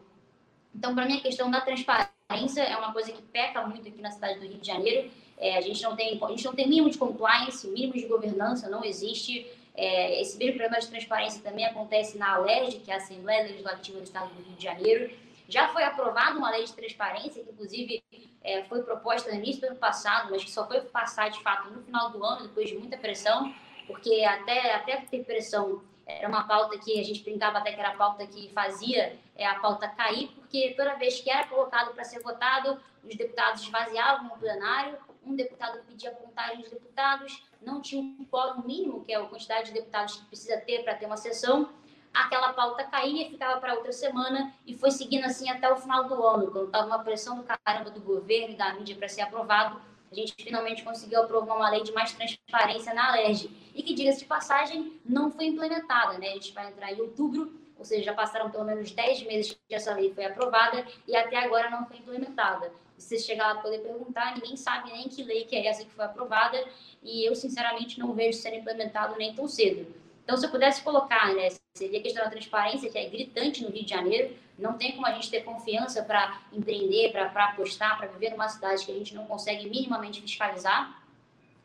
Então, 0.76 0.94
para 0.94 1.08
mim, 1.08 1.18
a 1.18 1.22
questão 1.22 1.50
da 1.50 1.62
transparência 1.62 2.62
é 2.62 2.78
uma 2.78 2.94
coisa 2.94 3.12
que 3.12 3.24
peca 3.24 3.66
muito 3.66 3.88
aqui 3.88 4.00
na 4.00 4.12
cidade 4.12 4.40
do 4.40 4.46
Rio 4.46 4.60
de 4.60 4.68
Janeiro, 4.68 5.10
é, 5.40 5.58
a, 5.58 5.62
gente 5.62 5.82
não 5.82 5.96
tem, 5.96 6.20
a 6.22 6.28
gente 6.28 6.46
não 6.46 6.54
tem 6.54 6.70
mínimo 6.70 6.92
de 6.92 6.98
compliance, 7.00 7.68
mínimo 7.68 7.94
de 7.94 8.06
governança, 8.06 8.70
não 8.70 8.86
existe. 8.86 9.52
É, 9.78 10.22
esse 10.22 10.38
mesmo 10.38 10.58
problema 10.58 10.80
de 10.80 10.88
transparência 10.88 11.42
também 11.42 11.66
acontece 11.66 12.18
na 12.18 12.36
ALERJ, 12.36 12.80
que 12.80 12.92
é 12.92 12.94
a 12.94 12.98
Assembleia 12.98 13.44
Legislativa 13.44 13.98
do 13.98 14.04
Estado 14.04 14.34
do 14.34 14.42
Rio 14.42 14.56
de 14.56 14.64
Janeiro. 14.64 15.14
Já 15.48 15.68
foi 15.70 15.84
aprovada 15.84 16.38
uma 16.38 16.50
lei 16.50 16.64
de 16.64 16.74
transparência, 16.74 17.44
que 17.44 17.52
inclusive 17.52 18.04
é, 18.44 18.64
foi 18.64 18.82
proposta 18.84 19.30
no 19.30 19.36
início 19.36 19.62
do 19.62 19.68
ano 19.68 19.76
passado, 19.76 20.30
mas 20.32 20.44
que 20.44 20.52
só 20.52 20.66
foi 20.66 20.82
passar 20.82 21.30
de 21.30 21.42
fato 21.44 21.70
no 21.70 21.84
final 21.84 22.10
do 22.10 22.24
ano, 22.24 22.48
depois 22.48 22.70
de 22.70 22.78
muita 22.78 22.98
pressão, 22.98 23.54
porque 23.86 24.24
até, 24.24 24.74
até 24.74 24.98
ter 24.98 25.24
pressão 25.24 25.84
era 26.06 26.28
uma 26.28 26.48
pauta 26.48 26.78
que 26.78 27.00
a 27.00 27.04
gente 27.04 27.24
brincava 27.24 27.58
até 27.58 27.72
que 27.72 27.80
era 27.80 27.90
a 27.90 27.98
pauta 27.98 28.26
que 28.28 28.50
fazia 28.54 29.18
é, 29.36 29.46
a 29.46 29.56
pauta 29.56 29.88
cair, 29.88 30.30
porque 30.36 30.74
toda 30.78 30.96
vez 30.96 31.20
que 31.20 31.30
era 31.30 31.48
colocado 31.48 31.94
para 31.94 32.04
ser 32.04 32.22
votado, 32.22 32.80
os 33.04 33.16
deputados 33.16 33.62
esvaziavam 33.62 34.28
o 34.28 34.38
plenário, 34.38 34.98
um 35.26 35.36
deputado 35.36 35.84
pedia 35.86 36.12
contagem 36.12 36.64
de 36.64 36.70
deputados, 36.70 37.44
não 37.62 37.82
tinha 37.82 38.02
um 38.02 38.26
quórum 38.26 38.62
mínimo, 38.64 39.04
que 39.04 39.12
é 39.12 39.18
a 39.18 39.26
quantidade 39.26 39.68
de 39.68 39.74
deputados 39.74 40.16
que 40.18 40.26
precisa 40.26 40.58
ter 40.58 40.84
para 40.84 40.96
ter 40.96 41.06
uma 41.06 41.18
sessão. 41.18 41.70
aquela 42.14 42.54
pauta 42.54 42.86
caía, 42.86 43.30
ficava 43.30 43.60
para 43.60 43.74
outra 43.74 43.92
semana 43.92 44.54
e 44.66 44.74
foi 44.74 44.90
seguindo 44.90 45.26
assim 45.26 45.50
até 45.50 45.70
o 45.70 45.76
final 45.76 46.06
do 46.06 46.26
ano, 46.26 46.50
quando 46.50 46.68
estava 46.68 46.88
uma 46.88 47.00
pressão 47.00 47.36
do 47.36 47.44
caramba 47.44 47.90
do 47.90 48.00
governo 48.00 48.54
e 48.54 48.56
da 48.56 48.74
mídia 48.74 48.96
para 48.96 49.10
ser 49.10 49.22
aprovado. 49.22 49.82
A 50.10 50.16
gente 50.16 50.34
finalmente 50.42 50.82
conseguiu 50.82 51.22
aprovar 51.22 51.58
uma 51.58 51.70
lei 51.70 51.84
de 51.84 51.92
mais 51.92 52.14
transparência 52.14 52.94
na 52.94 53.10
Alerj 53.10 53.50
e 53.76 53.84
que, 53.84 53.94
diga-se 53.94 54.20
de 54.20 54.26
passagem, 54.26 54.98
não 55.04 55.30
foi 55.30 55.48
implementada. 55.48 56.18
Né? 56.18 56.30
A 56.30 56.34
gente 56.34 56.54
vai 56.54 56.70
entrar 56.70 56.94
em 56.94 57.02
outubro, 57.02 57.54
ou 57.78 57.84
seja, 57.84 58.04
já 58.04 58.14
passaram 58.14 58.50
pelo 58.50 58.64
menos 58.64 58.92
10 58.92 59.24
meses 59.24 59.60
que 59.68 59.76
essa 59.76 59.94
lei 59.94 60.14
foi 60.14 60.24
aprovada 60.24 60.86
e 61.06 61.18
até 61.18 61.36
agora 61.36 61.70
não 61.70 61.86
foi 61.86 61.98
implementada. 61.98 62.72
Você 62.98 63.20
chegar 63.20 63.54
lá 63.54 63.62
poder 63.62 63.80
perguntar, 63.80 64.36
ninguém 64.36 64.56
sabe 64.56 64.92
nem 64.92 65.08
que 65.10 65.24
lei 65.24 65.46
que 65.46 65.56
é 65.56 65.68
essa 65.68 65.84
que 65.84 65.92
foi 65.92 66.06
aprovada 66.06 66.64
e 67.04 67.28
eu, 67.28 67.36
sinceramente, 67.36 68.00
não 68.00 68.14
vejo 68.14 68.38
ser 68.38 68.54
implementado 68.56 69.16
nem 69.18 69.34
tão 69.34 69.48
cedo. 69.48 69.86
Então, 70.24 70.36
se 70.36 70.46
eu 70.46 70.50
pudesse 70.50 70.82
colocar, 70.82 71.36
né, 71.36 71.50
seria 71.76 72.00
a 72.00 72.02
questão 72.02 72.24
da 72.24 72.32
transparência, 72.32 72.90
que 72.90 72.98
é 72.98 73.08
gritante 73.08 73.64
no 73.64 73.70
Rio 73.70 73.84
de 73.84 73.90
Janeiro. 73.92 74.36
Não 74.58 74.74
tem 74.74 74.94
como 74.94 75.06
a 75.06 75.12
gente 75.12 75.30
ter 75.30 75.44
confiança 75.44 76.02
para 76.02 76.42
empreender, 76.52 77.12
para 77.12 77.46
apostar, 77.46 77.96
para 77.98 78.08
viver 78.08 78.32
numa 78.32 78.50
cidade 78.50 78.84
que 78.86 78.92
a 78.92 78.96
gente 78.96 79.14
não 79.14 79.26
consegue 79.26 79.70
minimamente 79.70 80.22
fiscalizar. 80.22 81.04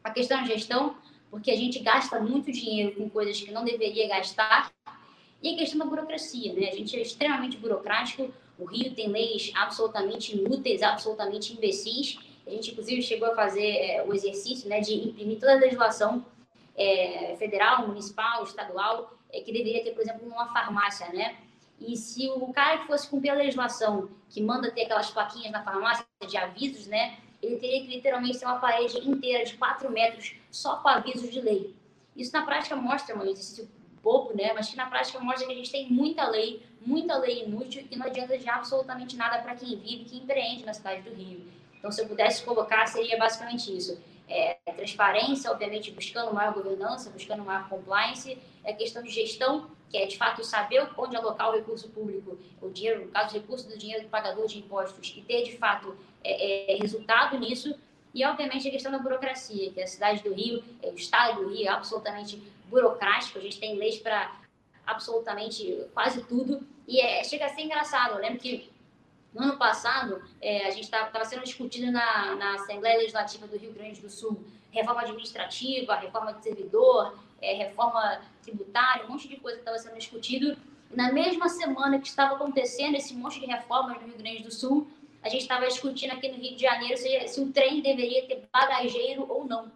A 0.04 0.10
questão 0.10 0.38
da 0.40 0.46
gestão, 0.46 0.96
porque 1.30 1.50
a 1.50 1.56
gente 1.56 1.78
gasta 1.78 2.20
muito 2.20 2.52
dinheiro 2.52 2.96
com 2.96 3.08
coisas 3.08 3.40
que 3.40 3.50
não 3.50 3.64
deveria 3.64 4.08
gastar. 4.08 4.70
E 5.42 5.54
a 5.54 5.56
questão 5.56 5.78
da 5.78 5.86
burocracia, 5.86 6.52
né? 6.52 6.68
A 6.68 6.76
gente 6.76 6.94
é 6.96 7.00
extremamente 7.00 7.56
burocrático. 7.56 8.30
O 8.60 8.66
Rio 8.66 8.94
tem 8.94 9.08
leis 9.08 9.50
absolutamente 9.54 10.36
inúteis, 10.36 10.82
absolutamente 10.82 11.52
imbecis. 11.52 12.18
A 12.46 12.50
gente, 12.50 12.72
inclusive, 12.72 13.02
chegou 13.02 13.32
a 13.32 13.34
fazer 13.34 13.66
é, 13.66 14.04
o 14.06 14.12
exercício 14.12 14.68
né, 14.68 14.80
de 14.80 14.94
imprimir 14.94 15.38
toda 15.38 15.52
a 15.52 15.56
legislação 15.56 16.24
é, 16.76 17.36
federal, 17.38 17.86
municipal, 17.86 18.44
estadual, 18.44 19.14
é, 19.32 19.40
que 19.40 19.52
deveria 19.52 19.82
ter, 19.82 19.92
por 19.92 20.02
exemplo, 20.02 20.28
numa 20.28 20.52
farmácia, 20.52 21.08
né? 21.12 21.36
E 21.80 21.96
se 21.96 22.28
o 22.28 22.52
cara 22.52 22.78
que 22.78 22.86
fosse 22.86 23.08
cumprir 23.08 23.30
a 23.30 23.34
legislação, 23.34 24.10
que 24.28 24.42
manda 24.42 24.70
ter 24.70 24.82
aquelas 24.82 25.10
plaquinhas 25.10 25.50
na 25.50 25.62
farmácia 25.62 26.04
de 26.26 26.36
avisos, 26.36 26.86
né? 26.86 27.18
Ele 27.42 27.56
teria 27.56 27.80
que 27.80 27.86
literalmente 27.86 28.38
ter 28.38 28.44
uma 28.44 28.58
parede 28.58 28.98
inteira 29.08 29.44
de 29.44 29.54
4 29.54 29.90
metros 29.90 30.34
só 30.50 30.76
com 30.76 30.88
avisos 30.88 31.30
de 31.30 31.40
lei. 31.40 31.74
Isso 32.14 32.32
na 32.32 32.44
prática 32.44 32.76
mostra, 32.76 33.16
um 33.16 33.22
exercício 33.22 33.66
pouco, 34.02 34.36
né? 34.36 34.52
Mas 34.52 34.68
que 34.68 34.76
na 34.76 34.86
prática 34.86 35.18
mostra 35.20 35.46
que 35.46 35.52
a 35.52 35.56
gente 35.56 35.70
tem 35.70 35.90
muita 35.90 36.28
lei, 36.28 36.62
muita 36.80 37.16
lei 37.18 37.44
inútil 37.44 37.86
e 37.90 37.96
não 37.96 38.06
adianta 38.06 38.36
de 38.38 38.48
absolutamente 38.48 39.16
nada 39.16 39.38
para 39.42 39.54
quem 39.54 39.76
vive, 39.76 40.04
que 40.04 40.16
empreende 40.16 40.64
na 40.64 40.74
cidade 40.74 41.02
do 41.02 41.14
Rio. 41.14 41.46
Então, 41.78 41.90
se 41.90 42.02
eu 42.02 42.08
pudesse 42.08 42.44
colocar, 42.44 42.86
seria 42.86 43.16
basicamente 43.18 43.74
isso 43.74 43.98
é, 44.30 44.56
transparência, 44.76 45.50
obviamente 45.50 45.90
buscando 45.90 46.32
maior 46.32 46.54
governança, 46.54 47.10
buscando 47.10 47.44
maior 47.44 47.68
compliance, 47.68 48.38
é 48.62 48.72
questão 48.72 49.02
de 49.02 49.10
gestão, 49.10 49.68
que 49.90 49.96
é 49.98 50.06
de 50.06 50.16
fato 50.16 50.44
saber 50.44 50.88
onde 50.96 51.16
alocar 51.16 51.50
o 51.50 51.52
recurso 51.52 51.88
público, 51.88 52.38
o 52.62 52.70
dinheiro, 52.70 53.06
no 53.06 53.10
caso, 53.10 53.36
o 53.36 53.40
recurso 53.40 53.68
do 53.68 53.76
dinheiro 53.76 54.04
do 54.04 54.08
pagador 54.08 54.46
de 54.46 54.58
impostos, 54.58 55.12
e 55.16 55.22
ter 55.22 55.42
de 55.42 55.56
fato 55.56 55.96
é, 56.22 56.74
é, 56.74 56.76
resultado 56.76 57.36
nisso, 57.38 57.74
e 58.14 58.24
obviamente 58.24 58.68
a 58.68 58.70
questão 58.70 58.92
da 58.92 58.98
burocracia, 58.98 59.72
que 59.72 59.82
a 59.82 59.86
cidade 59.86 60.22
do 60.22 60.32
Rio, 60.32 60.62
é, 60.80 60.90
o 60.90 60.94
estado 60.94 61.42
do 61.42 61.48
Rio 61.52 61.66
é 61.66 61.68
absolutamente 61.68 62.40
burocrático, 62.70 63.38
a 63.38 63.42
gente 63.42 63.60
tem 63.60 63.76
leis 63.76 63.98
para 63.98 64.40
absolutamente 64.86 65.86
quase 65.92 66.24
tudo, 66.24 66.66
e 66.88 67.00
é, 67.00 67.22
chega 67.22 67.46
a 67.46 67.48
ser 67.48 67.62
engraçado. 67.62 68.14
Eu 68.14 68.20
lembro 68.20 68.38
que 68.38 68.70
no 69.34 69.42
ano 69.42 69.58
passado, 69.58 70.22
é, 70.40 70.66
a 70.66 70.70
gente 70.70 70.84
estava 70.84 71.24
sendo 71.24 71.44
discutido 71.44 71.92
na, 71.92 72.34
na 72.34 72.54
Assembleia 72.54 72.98
Legislativa 72.98 73.46
do 73.46 73.56
Rio 73.56 73.72
Grande 73.72 74.00
do 74.00 74.10
Sul 74.10 74.42
reforma 74.70 75.02
administrativa, 75.02 75.94
reforma 75.96 76.32
de 76.32 76.42
servidor, 76.42 77.18
é, 77.40 77.54
reforma 77.54 78.20
tributária, 78.42 79.04
um 79.04 79.10
monte 79.10 79.28
de 79.28 79.36
coisa 79.36 79.58
estava 79.58 79.78
sendo 79.78 79.98
discutido. 79.98 80.56
E 80.90 80.96
na 80.96 81.12
mesma 81.12 81.48
semana 81.48 81.98
que 81.98 82.08
estava 82.08 82.34
acontecendo 82.34 82.96
esse 82.96 83.14
monte 83.14 83.40
de 83.40 83.46
reformas 83.46 84.00
no 84.00 84.06
Rio 84.06 84.16
Grande 84.16 84.42
do 84.42 84.52
Sul, 84.52 84.88
a 85.22 85.28
gente 85.28 85.42
estava 85.42 85.66
discutindo 85.66 86.12
aqui 86.12 86.28
no 86.28 86.38
Rio 86.38 86.56
de 86.56 86.62
Janeiro 86.62 86.96
se, 86.96 87.28
se 87.28 87.40
o 87.40 87.52
trem 87.52 87.80
deveria 87.80 88.26
ter 88.26 88.48
bagageiro 88.52 89.26
ou 89.28 89.44
não. 89.44 89.70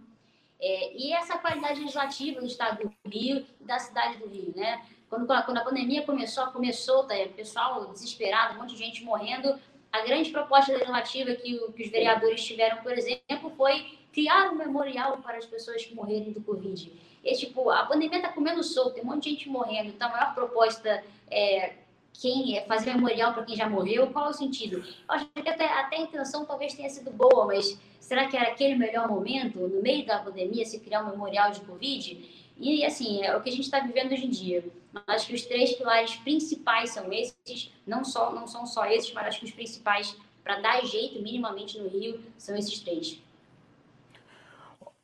É, 0.66 0.96
e 0.96 1.12
essa 1.12 1.36
qualidade 1.36 1.78
legislativa 1.78 2.40
do 2.40 2.46
Estado 2.46 2.88
do 2.88 3.10
Rio 3.10 3.44
e 3.60 3.64
da 3.64 3.78
cidade 3.78 4.16
do 4.16 4.26
Rio, 4.26 4.50
né? 4.56 4.82
Quando, 5.10 5.26
quando 5.26 5.58
a 5.58 5.60
pandemia 5.60 6.02
começou, 6.04 6.46
começou, 6.46 7.04
tá, 7.04 7.14
pessoal 7.36 7.92
desesperado, 7.92 8.54
um 8.54 8.62
monte 8.62 8.70
de 8.70 8.78
gente 8.78 9.04
morrendo. 9.04 9.60
A 9.92 10.00
grande 10.00 10.30
proposta 10.30 10.72
legislativa 10.72 11.34
que, 11.34 11.58
que 11.76 11.82
os 11.82 11.90
vereadores 11.90 12.42
tiveram, 12.42 12.78
por 12.78 12.92
exemplo, 12.92 13.50
foi 13.58 13.98
criar 14.10 14.50
um 14.52 14.54
memorial 14.54 15.18
para 15.18 15.36
as 15.36 15.44
pessoas 15.44 15.84
que 15.84 15.94
morreram 15.94 16.32
do 16.32 16.40
Covid. 16.40 16.90
E, 17.22 17.36
tipo, 17.36 17.68
a 17.68 17.84
pandemia 17.84 18.16
está 18.16 18.32
comendo 18.32 18.62
solto, 18.62 18.94
tem 18.94 19.04
um 19.04 19.06
monte 19.06 19.24
de 19.24 19.30
gente 19.30 19.50
morrendo. 19.50 19.90
Então, 19.90 20.08
a 20.08 20.12
maior 20.12 20.34
proposta 20.34 21.04
é 21.30 21.74
quem 22.20 22.56
é 22.56 22.64
fazer 22.64 22.94
memorial 22.94 23.34
para 23.34 23.44
quem 23.44 23.56
já 23.56 23.68
morreu, 23.68 24.06
qual 24.08 24.26
é 24.26 24.30
o 24.30 24.32
sentido? 24.32 24.78
Eu 24.78 25.14
acho 25.14 25.26
que 25.26 25.48
até, 25.48 25.66
até 25.66 25.96
a 25.96 26.00
intenção 26.00 26.44
talvez 26.44 26.74
tenha 26.74 26.88
sido 26.88 27.10
boa, 27.10 27.46
mas 27.46 27.78
será 28.00 28.28
que 28.28 28.36
era 28.36 28.48
aquele 28.48 28.76
melhor 28.76 29.08
momento, 29.08 29.58
no 29.58 29.82
meio 29.82 30.06
da 30.06 30.18
pandemia, 30.18 30.64
se 30.64 30.80
criar 30.80 31.02
um 31.02 31.10
memorial 31.10 31.50
de 31.50 31.60
Covid? 31.60 32.44
E, 32.56 32.84
assim, 32.84 33.22
é 33.22 33.36
o 33.36 33.42
que 33.42 33.50
a 33.50 33.52
gente 33.52 33.64
está 33.64 33.80
vivendo 33.80 34.12
hoje 34.12 34.26
em 34.26 34.30
dia. 34.30 34.64
Acho 35.08 35.26
que 35.26 35.34
os 35.34 35.42
três 35.42 35.72
pilares 35.72 36.14
principais 36.16 36.90
são 36.90 37.12
esses, 37.12 37.72
não, 37.84 38.04
só, 38.04 38.32
não 38.32 38.46
são 38.46 38.64
só 38.64 38.86
esses, 38.86 39.12
mas 39.12 39.26
acho 39.26 39.40
que 39.40 39.46
os 39.46 39.50
principais, 39.50 40.16
para 40.42 40.60
dar 40.60 40.84
jeito 40.84 41.20
minimamente 41.20 41.78
no 41.78 41.88
Rio, 41.88 42.20
são 42.38 42.56
esses 42.56 42.78
três. 42.78 43.18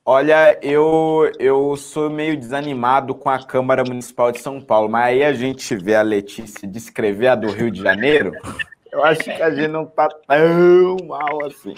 Olha, 0.04 0.58
eu, 0.62 1.30
eu 1.38 1.76
sou 1.76 2.08
meio 2.08 2.36
desanimado 2.36 3.14
com 3.14 3.28
a 3.28 3.38
Câmara 3.38 3.84
Municipal 3.84 4.32
de 4.32 4.40
São 4.40 4.60
Paulo, 4.60 4.88
mas 4.88 5.04
aí 5.04 5.22
a 5.22 5.32
gente 5.34 5.76
vê 5.76 5.94
a 5.94 6.02
Letícia 6.02 6.66
descrever 6.66 7.28
a 7.28 7.34
do 7.34 7.48
Rio 7.48 7.70
de 7.70 7.82
Janeiro, 7.82 8.32
eu 8.90 9.04
acho 9.04 9.22
que 9.22 9.42
a 9.42 9.50
gente 9.50 9.68
não 9.68 9.86
tá 9.86 10.08
tão 10.08 11.06
mal 11.06 11.44
assim. 11.44 11.74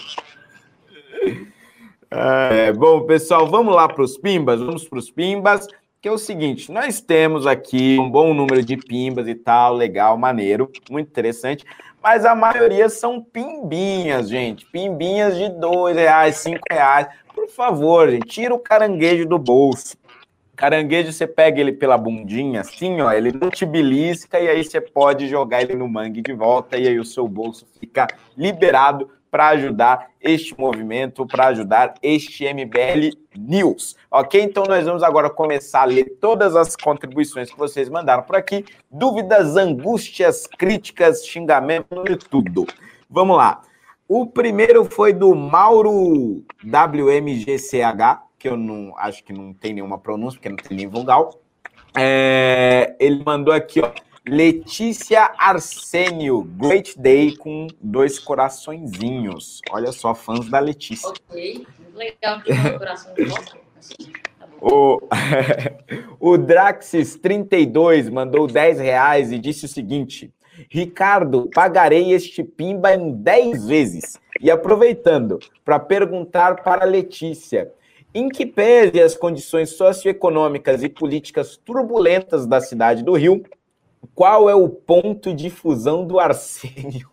É, 2.09 2.71
bom, 2.71 3.01
pessoal, 3.01 3.45
vamos 3.45 3.75
lá 3.75 3.87
para 3.89 4.03
os 4.03 4.17
pimbas, 4.17 4.59
vamos 4.59 4.87
para 4.87 4.99
os 4.99 5.11
pimbas, 5.11 5.67
que 6.01 6.07
é 6.07 6.11
o 6.11 6.17
seguinte, 6.17 6.71
nós 6.71 7.01
temos 7.01 7.45
aqui 7.45 7.97
um 7.99 8.09
bom 8.09 8.33
número 8.33 8.63
de 8.63 8.77
pimbas 8.77 9.27
e 9.27 9.35
tal, 9.35 9.73
legal, 9.73 10.17
maneiro, 10.17 10.71
muito 10.89 11.09
interessante, 11.09 11.65
mas 12.01 12.25
a 12.25 12.35
maioria 12.35 12.87
são 12.89 13.21
pimbinhas, 13.21 14.29
gente, 14.29 14.65
pimbinhas 14.65 15.37
de 15.37 15.49
dois 15.49 15.95
reais, 15.95 16.37
cinco 16.37 16.61
reais, 16.69 17.07
por 17.43 17.49
favor, 17.49 18.09
gente, 18.09 18.25
tira 18.25 18.55
o 18.55 18.59
caranguejo 18.59 19.27
do 19.27 19.37
bolso. 19.37 19.97
Caranguejo, 20.55 21.11
você 21.11 21.27
pega 21.27 21.59
ele 21.59 21.73
pela 21.73 21.97
bundinha, 21.97 22.61
assim, 22.61 23.01
ó, 23.01 23.11
ele 23.11 23.33
não 23.33 23.49
te 23.49 23.65
belisca 23.65 24.39
e 24.39 24.47
aí 24.47 24.63
você 24.63 24.79
pode 24.79 25.27
jogar 25.27 25.61
ele 25.61 25.75
no 25.75 25.89
mangue 25.89 26.21
de 26.21 26.31
volta 26.31 26.77
e 26.77 26.87
aí 26.87 26.99
o 26.99 27.03
seu 27.03 27.27
bolso 27.27 27.65
fica 27.79 28.07
liberado 28.37 29.09
para 29.29 29.47
ajudar 29.49 30.11
este 30.21 30.57
movimento, 30.57 31.25
para 31.25 31.47
ajudar 31.47 31.95
este 32.01 32.45
MBL 32.45 33.17
News, 33.35 33.97
ok? 34.09 34.41
Então 34.41 34.63
nós 34.65 34.85
vamos 34.85 35.03
agora 35.03 35.29
começar 35.29 35.81
a 35.81 35.85
ler 35.85 36.17
todas 36.21 36.55
as 36.55 36.75
contribuições 36.75 37.51
que 37.51 37.57
vocês 37.57 37.89
mandaram 37.89 38.23
por 38.23 38.35
aqui, 38.35 38.63
dúvidas, 38.89 39.57
angústias, 39.57 40.47
críticas, 40.47 41.25
xingamento 41.25 42.03
e 42.09 42.15
tudo. 42.15 42.67
Vamos 43.09 43.35
lá. 43.35 43.61
O 44.07 44.25
primeiro 44.27 44.83
foi 44.85 45.13
do 45.13 45.33
Mauro 45.33 46.43
WMGCH, 46.63 48.21
que 48.37 48.49
eu 48.49 48.57
não 48.57 48.93
acho 48.97 49.23
que 49.23 49.31
não 49.31 49.53
tem 49.53 49.73
nenhuma 49.73 49.97
pronúncia, 49.97 50.37
porque 50.37 50.49
não 50.49 50.57
tem 50.57 50.77
nem 50.77 50.87
vogal. 50.87 51.39
É, 51.97 52.95
ele 52.99 53.23
mandou 53.25 53.53
aqui, 53.53 53.79
ó. 53.79 53.91
Letícia 54.25 55.33
Arsênio, 55.37 56.43
Great 56.43 56.97
Day 56.97 57.35
com 57.35 57.67
dois 57.81 58.17
coraçõezinhos. 58.19 59.61
Olha 59.69 59.91
só, 59.91 60.15
fãs 60.15 60.47
da 60.49 60.59
Letícia. 60.59 61.09
Ok, 61.09 61.67
legal. 61.93 62.41
Coração 62.77 63.13
assim, 63.77 64.11
tá 64.39 64.47
o, 64.61 65.01
o 66.19 66.37
Draxis32 66.37 68.09
mandou 68.09 68.47
10 68.47 68.79
reais 68.79 69.31
e 69.31 69.37
disse 69.37 69.65
o 69.65 69.69
seguinte: 69.69 70.33
Ricardo, 70.69 71.49
pagarei 71.53 72.11
este 72.11 72.43
pimba 72.43 72.93
em 72.93 73.11
10 73.11 73.65
vezes. 73.65 74.19
E 74.41 74.51
aproveitando 74.51 75.39
para 75.63 75.79
perguntar 75.79 76.63
para 76.63 76.83
a 76.83 76.87
Letícia: 76.87 77.71
em 78.13 78.29
que 78.29 78.45
pese 78.45 79.01
as 79.01 79.15
condições 79.15 79.71
socioeconômicas 79.71 80.83
e 80.83 80.89
políticas 80.89 81.57
turbulentas 81.57 82.45
da 82.45 82.61
cidade 82.61 83.03
do 83.03 83.13
Rio, 83.13 83.43
qual 84.13 84.49
é 84.49 84.55
o 84.55 84.69
ponto 84.69 85.33
de 85.33 85.49
fusão 85.49 86.05
do 86.05 86.19
arsênio? 86.19 87.09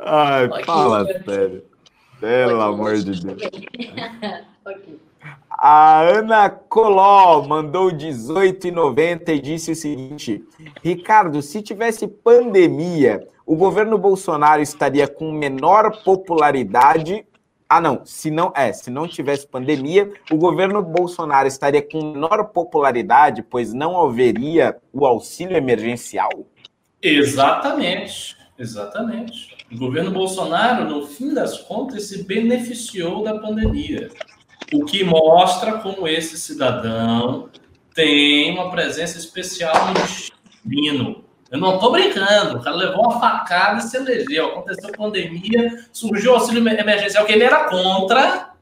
Ai, 0.00 0.46
okay. 0.46 0.64
fala 0.64 1.06
sério. 1.24 1.64
Pelo 2.20 2.54
okay. 2.54 2.68
amor 2.68 2.96
de 2.96 3.20
Deus. 3.20 3.42
okay. 4.64 4.98
A 5.50 6.00
Ana 6.00 6.50
Coló 6.50 7.46
mandou 7.46 7.90
18,90 7.90 9.28
e 9.28 9.38
disse 9.38 9.72
o 9.72 9.76
seguinte: 9.76 10.44
Ricardo, 10.82 11.40
se 11.40 11.62
tivesse 11.62 12.06
pandemia, 12.06 13.26
o 13.46 13.56
governo 13.56 13.96
Bolsonaro 13.96 14.62
estaria 14.62 15.06
com 15.06 15.30
menor 15.32 16.02
popularidade 16.02 17.24
Ah, 17.68 17.80
não. 17.80 18.04
Se 18.04 18.30
não, 18.30 18.52
é, 18.54 18.72
se 18.72 18.90
não 18.90 19.08
tivesse 19.08 19.46
pandemia, 19.46 20.12
o 20.30 20.36
governo 20.36 20.82
Bolsonaro 20.82 21.48
estaria 21.48 21.82
com 21.82 22.12
menor 22.12 22.44
popularidade, 22.44 23.42
pois 23.42 23.72
não 23.72 24.00
haveria 24.00 24.76
o 24.92 25.06
auxílio 25.06 25.56
emergencial? 25.56 26.30
Exatamente, 27.02 28.36
exatamente. 28.58 29.56
O 29.72 29.78
governo 29.78 30.10
Bolsonaro, 30.10 30.88
no 30.88 31.06
fim 31.06 31.34
das 31.34 31.58
contas, 31.62 32.04
se 32.04 32.22
beneficiou 32.24 33.22
da 33.22 33.38
pandemia, 33.38 34.08
o 34.72 34.84
que 34.84 35.04
mostra 35.04 35.78
como 35.78 36.08
esse 36.08 36.38
cidadão 36.38 37.48
tem 37.94 38.52
uma 38.52 38.70
presença 38.70 39.18
especial 39.18 39.74
no 39.88 39.94
destino. 39.94 41.24
Eu 41.50 41.58
não 41.58 41.76
estou 41.76 41.92
brincando, 41.92 42.58
o 42.58 42.62
cara 42.62 42.74
levou 42.74 43.04
uma 43.04 43.20
facada 43.20 43.78
e 43.78 43.82
se 43.82 43.96
elegeu. 43.96 44.48
Aconteceu 44.48 44.90
pandemia, 44.92 45.86
surgiu 45.92 46.34
auxílio 46.34 46.66
emergencial, 46.66 47.24
que 47.24 47.32
ele 47.32 47.44
era 47.44 47.68
contra, 47.68 48.54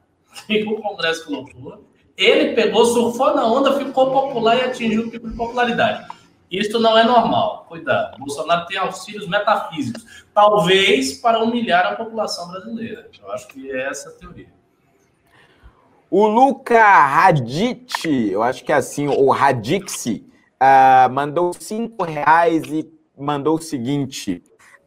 que 0.45 0.63
o 0.69 0.79
Congresso 0.79 1.25
colocou. 1.25 1.83
Ele 2.15 2.53
pegou, 2.53 2.85
surfou 2.85 3.35
na 3.35 3.45
onda, 3.47 3.79
ficou 3.79 4.11
popular 4.11 4.57
e 4.57 4.61
atingiu 4.61 5.07
o 5.07 5.09
pico 5.09 5.27
de 5.27 5.35
popularidade. 5.35 6.07
Isso 6.51 6.77
não 6.79 6.95
é 6.95 7.03
normal. 7.03 7.65
Cuidado. 7.67 8.19
Bolsonaro 8.19 8.67
tem 8.67 8.77
auxílios 8.77 9.27
metafísicos, 9.27 10.05
talvez 10.31 11.13
para 11.13 11.43
humilhar 11.43 11.87
a 11.87 11.95
população 11.95 12.47
brasileira. 12.49 13.09
Eu 13.19 13.31
acho 13.31 13.47
que 13.47 13.71
é 13.71 13.89
essa 13.89 14.09
a 14.09 14.11
teoria. 14.11 14.62
O 16.15 16.27
Luca 16.27 16.79
Radit, 16.79 18.07
eu 18.29 18.43
acho 18.43 18.63
que 18.63 18.71
é 18.71 18.75
assim, 18.75 19.07
o 19.07 19.31
Radixi, 19.31 20.23
uh, 20.61 21.11
mandou 21.11 21.51
cinco 21.53 22.03
reais 22.03 22.61
e 22.65 22.87
mandou 23.17 23.55
o 23.55 23.59
seguinte: 23.59 24.43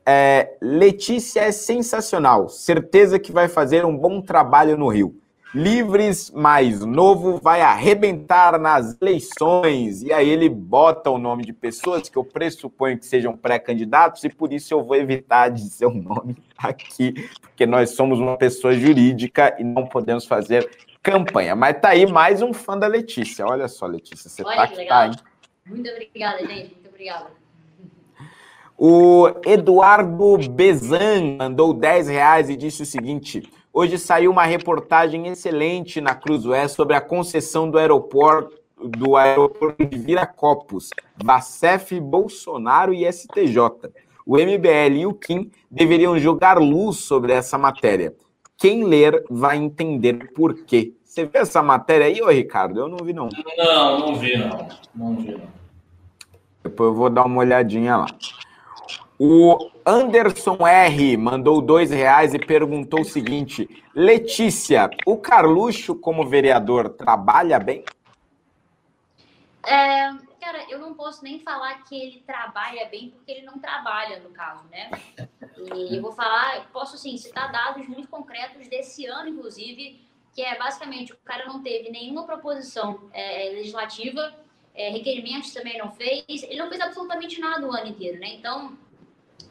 é, 0.06 0.56
Letícia 0.62 1.40
é 1.40 1.50
sensacional, 1.50 2.48
certeza 2.48 3.18
que 3.18 3.32
vai 3.32 3.48
fazer 3.48 3.84
um 3.84 3.96
bom 3.96 4.22
trabalho 4.22 4.78
no 4.78 4.86
Rio. 4.86 5.16
Livres 5.52 6.30
mais 6.30 6.84
novo 6.84 7.40
vai 7.42 7.60
arrebentar 7.60 8.56
nas 8.60 8.96
eleições. 9.00 10.02
E 10.02 10.12
aí 10.12 10.28
ele 10.28 10.48
bota 10.48 11.10
o 11.10 11.18
nome 11.18 11.44
de 11.44 11.52
pessoas 11.52 12.08
que 12.08 12.16
eu 12.16 12.22
pressuponho 12.22 12.98
que 12.98 13.06
sejam 13.06 13.36
pré-candidatos, 13.36 14.22
e 14.22 14.28
por 14.28 14.52
isso 14.52 14.72
eu 14.72 14.84
vou 14.84 14.94
evitar 14.94 15.48
dizer 15.48 15.86
o 15.86 15.94
nome 15.94 16.36
aqui, 16.56 17.28
porque 17.40 17.66
nós 17.66 17.90
somos 17.90 18.20
uma 18.20 18.36
pessoa 18.36 18.74
jurídica 18.74 19.56
e 19.58 19.64
não 19.64 19.86
podemos 19.86 20.24
fazer 20.24 20.68
campanha. 21.06 21.54
Mas 21.54 21.80
tá 21.80 21.90
aí 21.90 22.04
mais 22.04 22.42
um 22.42 22.52
fã 22.52 22.76
da 22.76 22.88
Letícia. 22.88 23.46
Olha 23.46 23.68
só, 23.68 23.86
Letícia, 23.86 24.28
você 24.28 24.42
Olha, 24.42 24.56
tá 24.56 24.66
que 24.66 24.84
tá, 24.84 25.06
hein? 25.06 25.12
Muito 25.64 25.88
obrigada, 25.88 26.38
gente. 26.40 26.74
Muito 26.74 26.88
obrigada. 26.88 27.26
O 28.76 29.28
Eduardo 29.46 30.36
Bezan 30.50 31.36
mandou 31.38 31.72
10 31.72 32.08
reais 32.08 32.50
e 32.50 32.56
disse 32.56 32.82
o 32.82 32.86
seguinte: 32.86 33.48
Hoje 33.72 33.98
saiu 33.98 34.32
uma 34.32 34.44
reportagem 34.44 35.28
excelente 35.28 36.00
na 36.00 36.14
Cruzoé 36.14 36.66
sobre 36.66 36.96
a 36.96 37.00
concessão 37.00 37.70
do 37.70 37.78
aeroporto 37.78 38.66
do 38.78 39.16
aeroporto 39.16 39.86
de 39.86 39.96
Viracopos, 39.96 40.90
Vacef, 41.24 41.98
Bolsonaro 41.98 42.92
e 42.92 43.10
STJ. 43.10 43.58
O 44.26 44.36
MBL 44.36 44.98
e 44.98 45.06
o 45.06 45.14
Kim 45.14 45.50
deveriam 45.70 46.18
jogar 46.18 46.58
luz 46.58 46.98
sobre 46.98 47.32
essa 47.32 47.56
matéria. 47.56 48.14
Quem 48.56 48.84
ler 48.84 49.24
vai 49.28 49.56
entender 49.56 50.32
por 50.32 50.54
quê. 50.64 50.94
Você 51.04 51.24
viu 51.24 51.40
essa 51.40 51.62
matéria 51.62 52.06
aí, 52.06 52.20
ô 52.22 52.30
Ricardo? 52.30 52.80
Eu 52.80 52.88
não 52.88 52.98
vi, 52.98 53.12
não. 53.12 53.28
Não, 53.56 53.98
não 54.00 54.14
vi, 54.16 54.36
não. 54.36 54.68
Não 54.94 55.16
vi, 55.16 55.32
não. 55.32 55.48
Depois 56.62 56.88
eu 56.88 56.94
vou 56.94 57.10
dar 57.10 57.24
uma 57.24 57.40
olhadinha 57.40 57.96
lá. 57.96 58.06
O 59.18 59.70
Anderson 59.84 60.66
R 60.66 61.16
mandou 61.16 61.62
dois 61.62 61.90
reais 61.90 62.34
e 62.34 62.38
perguntou 62.38 63.00
o 63.00 63.04
seguinte: 63.04 63.68
Letícia, 63.94 64.90
o 65.06 65.16
Carluxo, 65.16 65.94
como 65.94 66.26
vereador, 66.26 66.90
trabalha 66.90 67.58
bem? 67.58 67.82
É, 69.66 70.10
cara, 70.46 70.64
eu 70.70 70.78
não 70.78 70.94
posso 70.94 71.24
nem 71.24 71.40
falar 71.40 71.82
que 71.82 72.00
ele 72.00 72.22
trabalha 72.24 72.86
bem, 72.86 73.10
porque 73.10 73.32
ele 73.32 73.42
não 73.42 73.58
trabalha, 73.58 74.20
no 74.20 74.30
caso, 74.30 74.64
né? 74.68 74.90
E 75.74 75.96
eu 75.96 76.00
vou 76.00 76.12
falar, 76.12 76.68
posso 76.72 76.96
sim 76.96 77.16
citar 77.16 77.50
dados 77.50 77.88
muito 77.88 78.06
concretos 78.06 78.68
desse 78.68 79.06
ano, 79.06 79.28
inclusive, 79.28 80.00
que 80.32 80.42
é 80.42 80.56
basicamente 80.56 81.12
o 81.12 81.16
cara 81.24 81.46
não 81.46 81.60
teve 81.64 81.90
nenhuma 81.90 82.24
proposição 82.24 83.10
é, 83.12 83.50
legislativa, 83.50 84.34
é, 84.72 84.90
requerimentos 84.90 85.52
também 85.52 85.78
não 85.78 85.90
fez, 85.90 86.44
ele 86.44 86.60
não 86.60 86.68
fez 86.68 86.80
absolutamente 86.80 87.40
nada 87.40 87.66
o 87.66 87.72
ano 87.72 87.88
inteiro, 87.88 88.20
né? 88.20 88.34
Então, 88.34 88.78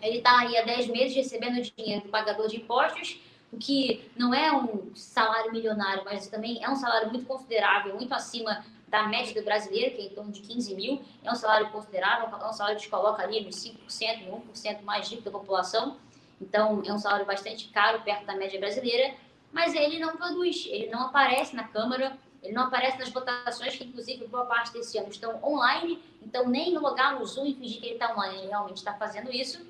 ele 0.02 0.20
está 0.20 0.40
aí 0.40 0.56
há 0.56 0.64
10 0.64 0.88
meses 0.88 1.14
recebendo 1.14 1.62
dinheiro 1.62 2.04
do 2.04 2.10
pagador 2.10 2.48
de 2.48 2.56
impostos, 2.56 3.20
o 3.52 3.58
que 3.58 4.10
não 4.16 4.34
é 4.34 4.50
um 4.50 4.96
salário 4.96 5.52
milionário, 5.52 6.04
mas 6.06 6.28
também 6.30 6.64
é 6.64 6.70
um 6.70 6.76
salário 6.76 7.10
muito 7.10 7.26
considerável, 7.26 7.96
muito 7.96 8.14
acima 8.14 8.64
da 8.96 9.08
média 9.10 9.34
do 9.34 9.44
brasileiro, 9.44 9.94
que 9.94 10.02
é 10.02 10.06
em 10.06 10.10
torno 10.10 10.32
de 10.32 10.40
15 10.40 10.74
mil. 10.74 11.02
É 11.22 11.30
um 11.30 11.36
salário 11.36 11.70
considerável, 11.70 12.30
é 12.30 12.48
um 12.48 12.54
salário 12.54 12.80
que 12.80 12.88
coloca 12.88 13.22
ali 13.22 13.44
nos 13.44 13.56
5%, 13.58 13.78
1% 13.88 14.82
mais 14.84 15.10
rico 15.10 15.24
da 15.24 15.32
população. 15.32 15.98
Então, 16.40 16.82
é 16.86 16.94
um 16.94 16.98
salário 16.98 17.26
bastante 17.26 17.68
caro, 17.70 18.02
perto 18.04 18.26
da 18.26 18.36
média 18.36 18.58
brasileira. 18.58 19.14
Mas 19.52 19.74
ele 19.74 20.00
não 20.00 20.16
produz, 20.16 20.66
ele 20.68 20.88
não 20.88 21.08
aparece 21.08 21.56
na 21.56 21.66
Câmara, 21.66 22.18
ele 22.42 22.54
não 22.54 22.64
aparece 22.64 22.98
nas 22.98 23.10
votações, 23.10 23.76
que 23.76 23.84
inclusive 23.84 24.28
boa 24.28 24.46
parte 24.46 24.72
desse 24.72 24.98
ano 24.98 25.10
estão 25.10 25.44
online. 25.44 26.02
Então, 26.22 26.48
nem 26.48 26.78
logar 26.78 27.20
no 27.20 27.26
Zoom 27.26 27.48
e 27.48 27.54
fingir 27.54 27.82
que 27.82 27.88
ele 27.88 27.94
está 27.96 28.14
online, 28.14 28.38
ele 28.40 28.48
realmente 28.48 28.78
está 28.78 28.94
fazendo 28.94 29.30
isso. 29.30 29.66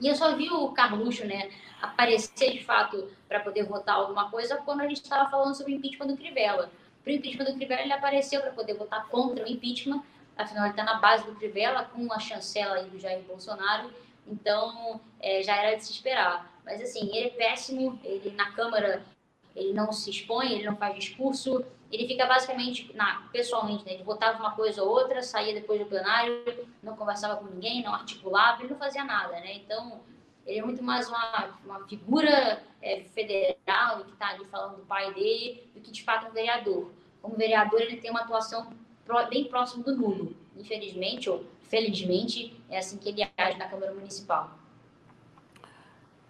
E 0.00 0.08
eu 0.08 0.16
só 0.16 0.34
vi 0.34 0.50
o 0.50 0.70
Carluxo, 0.72 1.24
né, 1.24 1.50
aparecer 1.80 2.52
de 2.52 2.64
fato 2.64 3.10
para 3.28 3.40
poder 3.40 3.64
votar 3.64 3.96
alguma 3.96 4.30
coisa 4.30 4.56
quando 4.56 4.80
a 4.80 4.88
gente 4.88 5.02
estava 5.02 5.30
falando 5.30 5.54
sobre 5.54 5.72
o 5.72 5.76
impeachment 5.76 6.08
do 6.08 6.16
Crivella. 6.16 6.70
Para 7.02 7.12
o 7.12 7.16
impeachment 7.16 7.44
do 7.46 7.54
Crivella, 7.54 7.82
ele 7.82 7.92
apareceu 7.92 8.40
para 8.40 8.50
poder 8.52 8.74
votar 8.74 9.06
contra 9.08 9.44
o 9.44 9.48
impeachment, 9.48 10.02
afinal, 10.36 10.64
ele 10.64 10.72
está 10.72 10.84
na 10.84 10.94
base 10.94 11.24
do 11.24 11.34
Crivella, 11.34 11.84
com 11.84 12.12
a 12.12 12.18
chancela 12.18 12.76
aí 12.76 12.88
do 12.88 12.98
Jair 12.98 13.22
Bolsonaro, 13.22 13.90
então 14.26 15.00
é, 15.18 15.42
já 15.42 15.56
era 15.56 15.76
de 15.76 15.84
se 15.84 15.92
esperar. 15.92 16.50
Mas 16.64 16.80
assim, 16.82 17.08
ele 17.16 17.28
é 17.28 17.30
péssimo, 17.30 17.98
ele 18.04 18.30
na 18.32 18.52
Câmara 18.52 19.02
ele 19.54 19.72
não 19.72 19.92
se 19.92 20.10
expõe, 20.10 20.52
ele 20.52 20.64
não 20.64 20.76
faz 20.76 20.94
discurso, 20.94 21.64
ele 21.90 22.06
fica 22.06 22.24
basicamente, 22.24 22.94
na, 22.94 23.28
pessoalmente, 23.32 23.84
né, 23.84 23.94
ele 23.94 24.04
votava 24.04 24.38
uma 24.38 24.52
coisa 24.52 24.82
ou 24.82 24.88
outra, 24.88 25.22
saía 25.22 25.54
depois 25.54 25.80
do 25.80 25.86
plenário, 25.86 26.68
não 26.82 26.96
conversava 26.96 27.36
com 27.36 27.46
ninguém, 27.46 27.82
não 27.82 27.94
articulava, 27.94 28.62
ele 28.62 28.70
não 28.70 28.78
fazia 28.78 29.04
nada, 29.04 29.32
né? 29.40 29.54
Então, 29.54 30.00
ele 30.50 30.58
é 30.58 30.64
muito 30.64 30.82
mais 30.82 31.08
uma, 31.08 31.50
uma 31.64 31.80
figura 31.86 32.60
é, 32.82 33.02
federal 33.14 34.04
que 34.04 34.12
está 34.12 34.30
ali 34.30 34.44
falando 34.46 34.78
do 34.78 34.82
pai 34.82 35.14
dele 35.14 35.62
do 35.72 35.80
que 35.80 35.92
de 35.92 36.02
fato 36.02 36.26
um 36.26 36.32
vereador. 36.32 36.90
Como 37.22 37.36
vereador, 37.36 37.80
ele 37.80 37.98
tem 37.98 38.10
uma 38.10 38.22
atuação 38.22 38.68
bem 39.28 39.44
próximo 39.44 39.84
do 39.84 39.94
nulo. 39.94 40.34
Infelizmente 40.56 41.30
ou 41.30 41.44
felizmente, 41.68 42.60
é 42.68 42.78
assim 42.78 42.98
que 42.98 43.10
ele 43.10 43.28
age 43.38 43.58
na 43.58 43.68
Câmara 43.68 43.94
Municipal. 43.94 44.50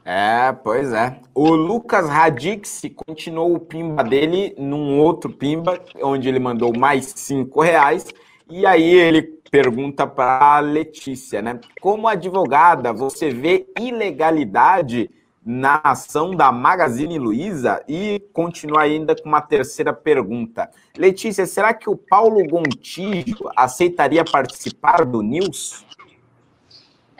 É, 0.05 0.53
pois 0.53 0.93
é. 0.93 1.18
O 1.35 1.51
Lucas 1.51 2.07
Radix 2.07 2.83
continuou 2.95 3.55
o 3.55 3.61
pimba 3.61 4.05
dele 4.05 4.55
num 4.59 4.99
outro 4.99 5.33
pimba, 5.33 5.83
onde 6.03 6.29
ele 6.29 6.38
mandou 6.38 6.76
mais 6.76 7.07
cinco 7.17 7.63
reais. 7.63 8.07
E 8.51 8.67
aí 8.67 8.83
ele 8.83 9.39
pergunta 9.51 10.07
para 10.07 10.57
a 10.57 10.61
Letícia, 10.61 11.43
né? 11.43 11.61
Como 11.81 12.07
advogada, 12.07 12.93
você 12.93 13.31
vê 13.31 13.67
ilegalidade 13.79 15.11
na 15.45 15.81
ação 15.83 16.37
da 16.37 16.53
Magazine 16.53 17.18
Luiza? 17.18 17.83
E 17.89 18.21
continua 18.33 18.83
ainda 18.83 19.17
com 19.17 19.29
uma 19.29 19.41
terceira 19.41 19.93
pergunta. 19.93 20.71
Letícia, 20.97 21.45
será 21.47 21.75
que 21.75 21.91
o 21.91 21.97
Paulo 21.97 22.47
Gontijo 22.47 23.51
aceitaria 23.57 24.25
participar 24.25 25.05
do 25.05 25.22
News? 25.22 25.85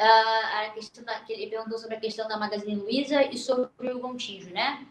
a 0.03 0.71
questão 0.71 1.05
da, 1.05 1.21
que 1.21 1.33
ele 1.33 1.49
perguntou 1.49 1.79
sobre 1.79 1.97
a 1.97 2.01
questão 2.01 2.27
da 2.27 2.39
Magazine 2.39 2.77
Luiza 2.77 3.23
e 3.23 3.37
sobre 3.37 3.93
o 3.93 3.99
Gontijo, 3.99 4.51
né? 4.51 4.87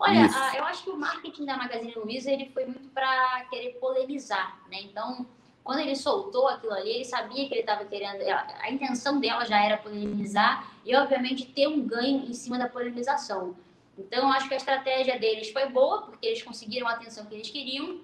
Olha, 0.00 0.26
a, 0.26 0.56
eu 0.56 0.64
acho 0.64 0.84
que 0.84 0.90
o 0.90 0.96
marketing 0.96 1.44
da 1.44 1.56
Magazine 1.56 1.94
Luiza 1.94 2.30
ele 2.30 2.50
foi 2.52 2.64
muito 2.66 2.88
para 2.88 3.44
querer 3.50 3.78
polemizar, 3.80 4.58
né? 4.68 4.80
Então, 4.82 5.26
quando 5.68 5.80
ele 5.80 5.94
soltou 5.96 6.48
aquilo 6.48 6.72
ali, 6.72 6.88
ele 6.92 7.04
sabia 7.04 7.46
que 7.46 7.52
ele 7.52 7.60
estava 7.60 7.84
querendo. 7.84 8.22
A, 8.22 8.70
intenção 8.70 9.20
dela 9.20 9.44
já 9.44 9.62
era 9.62 9.76
polemizar 9.76 10.72
e, 10.82 10.96
obviamente, 10.96 11.44
ter 11.44 11.68
um 11.68 11.86
ganho 11.86 12.24
em 12.24 12.32
cima 12.32 12.58
da 12.58 12.66
polemização. 12.66 13.54
Então, 13.98 14.32
acho 14.32 14.48
que 14.48 14.54
a 14.54 14.56
estratégia 14.56 15.18
deles 15.18 15.50
foi 15.50 15.68
boa, 15.68 16.00
porque 16.06 16.26
eles 16.26 16.42
conseguiram 16.42 16.88
a 16.88 16.92
atenção 16.92 17.26
que 17.26 17.34
eles 17.34 17.50
queriam. 17.50 18.00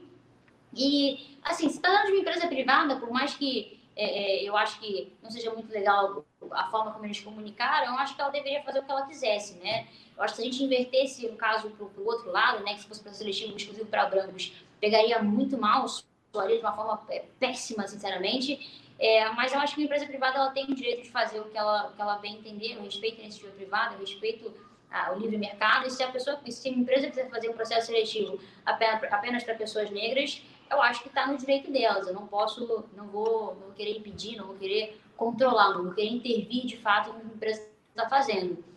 E, 0.74 1.39
assim, 1.43 1.70
se 1.70 1.77
está 1.77 1.89
dando 1.89 2.09
de 2.09 2.12
uma 2.12 2.20
empresa 2.20 2.47
privada, 2.49 2.97
por 2.97 3.11
mais 3.11 3.35
que 3.35 3.81
é, 3.97 4.43
é, 4.43 4.45
eu 4.47 4.55
acho 4.59 4.78
que 4.78 5.16
não 5.23 5.31
seja 5.31 5.51
muito 5.51 5.73
legal 5.73 6.23
a 6.51 6.70
forma 6.70 6.93
como 6.93 7.07
eles 7.07 7.20
comunicaram, 7.20 7.95
eu 7.95 7.99
acho 7.99 8.15
que 8.15 8.20
ela 8.20 8.31
deveria 8.31 8.62
fazer 8.62 8.81
o 8.81 8.82
que 8.82 8.91
ela 8.91 9.07
quisesse, 9.07 9.55
né? 9.55 9.89
Eu 10.15 10.23
acho 10.23 10.35
que 10.35 10.43
se 10.43 10.47
a 10.47 10.53
gente 10.53 10.62
invertesse 10.62 11.27
o 11.28 11.35
caso 11.35 11.70
para 11.70 11.86
o 11.86 12.07
outro 12.07 12.31
lado, 12.31 12.62
né, 12.62 12.74
que 12.74 12.82
se 12.82 12.89
fosse 12.89 13.01
processo 13.01 13.24
seletivo 13.24 13.57
exclusivo 13.57 13.86
para 13.86 14.05
brancos, 14.05 14.53
pegaria 14.78 15.23
muito 15.23 15.57
mal, 15.57 15.86
soaria 16.35 16.56
de 16.56 16.62
uma 16.62 16.74
forma 16.74 17.01
péssima, 17.39 17.86
sinceramente. 17.86 18.82
É, 18.98 19.28
mas 19.31 19.52
eu 19.52 19.61
acho 19.61 19.74
que 19.74 19.82
a 19.82 19.85
empresa 19.85 20.06
privada 20.06 20.39
ela 20.39 20.51
tem 20.51 20.65
o 20.65 20.74
direito 20.74 21.02
de 21.02 21.11
fazer 21.11 21.40
o 21.40 21.44
que 21.44 21.56
ela, 21.56 21.89
o 21.89 21.93
que 21.94 22.01
ela 22.01 22.19
bem 22.19 22.36
entender, 22.36 22.78
respeito 22.81 23.20
a 23.20 23.23
iniciativa 23.23 23.52
privada, 23.52 23.97
respeito 23.97 24.52
a, 24.90 25.12
o 25.12 25.19
livre 25.19 25.36
mercado, 25.36 25.86
e 25.86 25.90
se 25.90 26.02
a 26.02 26.11
pessoa, 26.11 26.40
se 26.48 26.69
a 26.69 26.73
empresa 26.73 27.09
quiser 27.09 27.28
fazer 27.28 27.48
um 27.48 27.55
processo 27.55 27.86
seletivo 27.86 28.39
apenas, 28.65 29.12
apenas 29.12 29.44
para 29.44 29.55
pessoas 29.55 29.90
negras, 29.90 30.43
eu 30.70 30.81
acho 30.82 31.02
que 31.02 31.09
está 31.09 31.27
no 31.27 31.36
direito 31.36 31.70
delas. 31.70 32.06
Eu 32.06 32.15
não 32.15 32.27
posso, 32.27 32.89
não 32.97 33.06
vou, 33.09 33.55
não 33.55 33.66
vou 33.66 33.73
querer 33.73 33.97
impedir, 33.98 34.36
não 34.36 34.47
vou 34.47 34.56
querer 34.56 35.01
controlar, 35.16 35.70
não 35.74 35.85
vou 35.85 35.94
querer 35.94 36.11
intervir 36.11 36.66
de 36.66 36.77
fato 36.77 37.12
no 37.12 37.20
que 37.20 37.27
a 37.27 37.35
empresa 37.35 37.69
está 37.90 38.09
fazendo. 38.09 38.73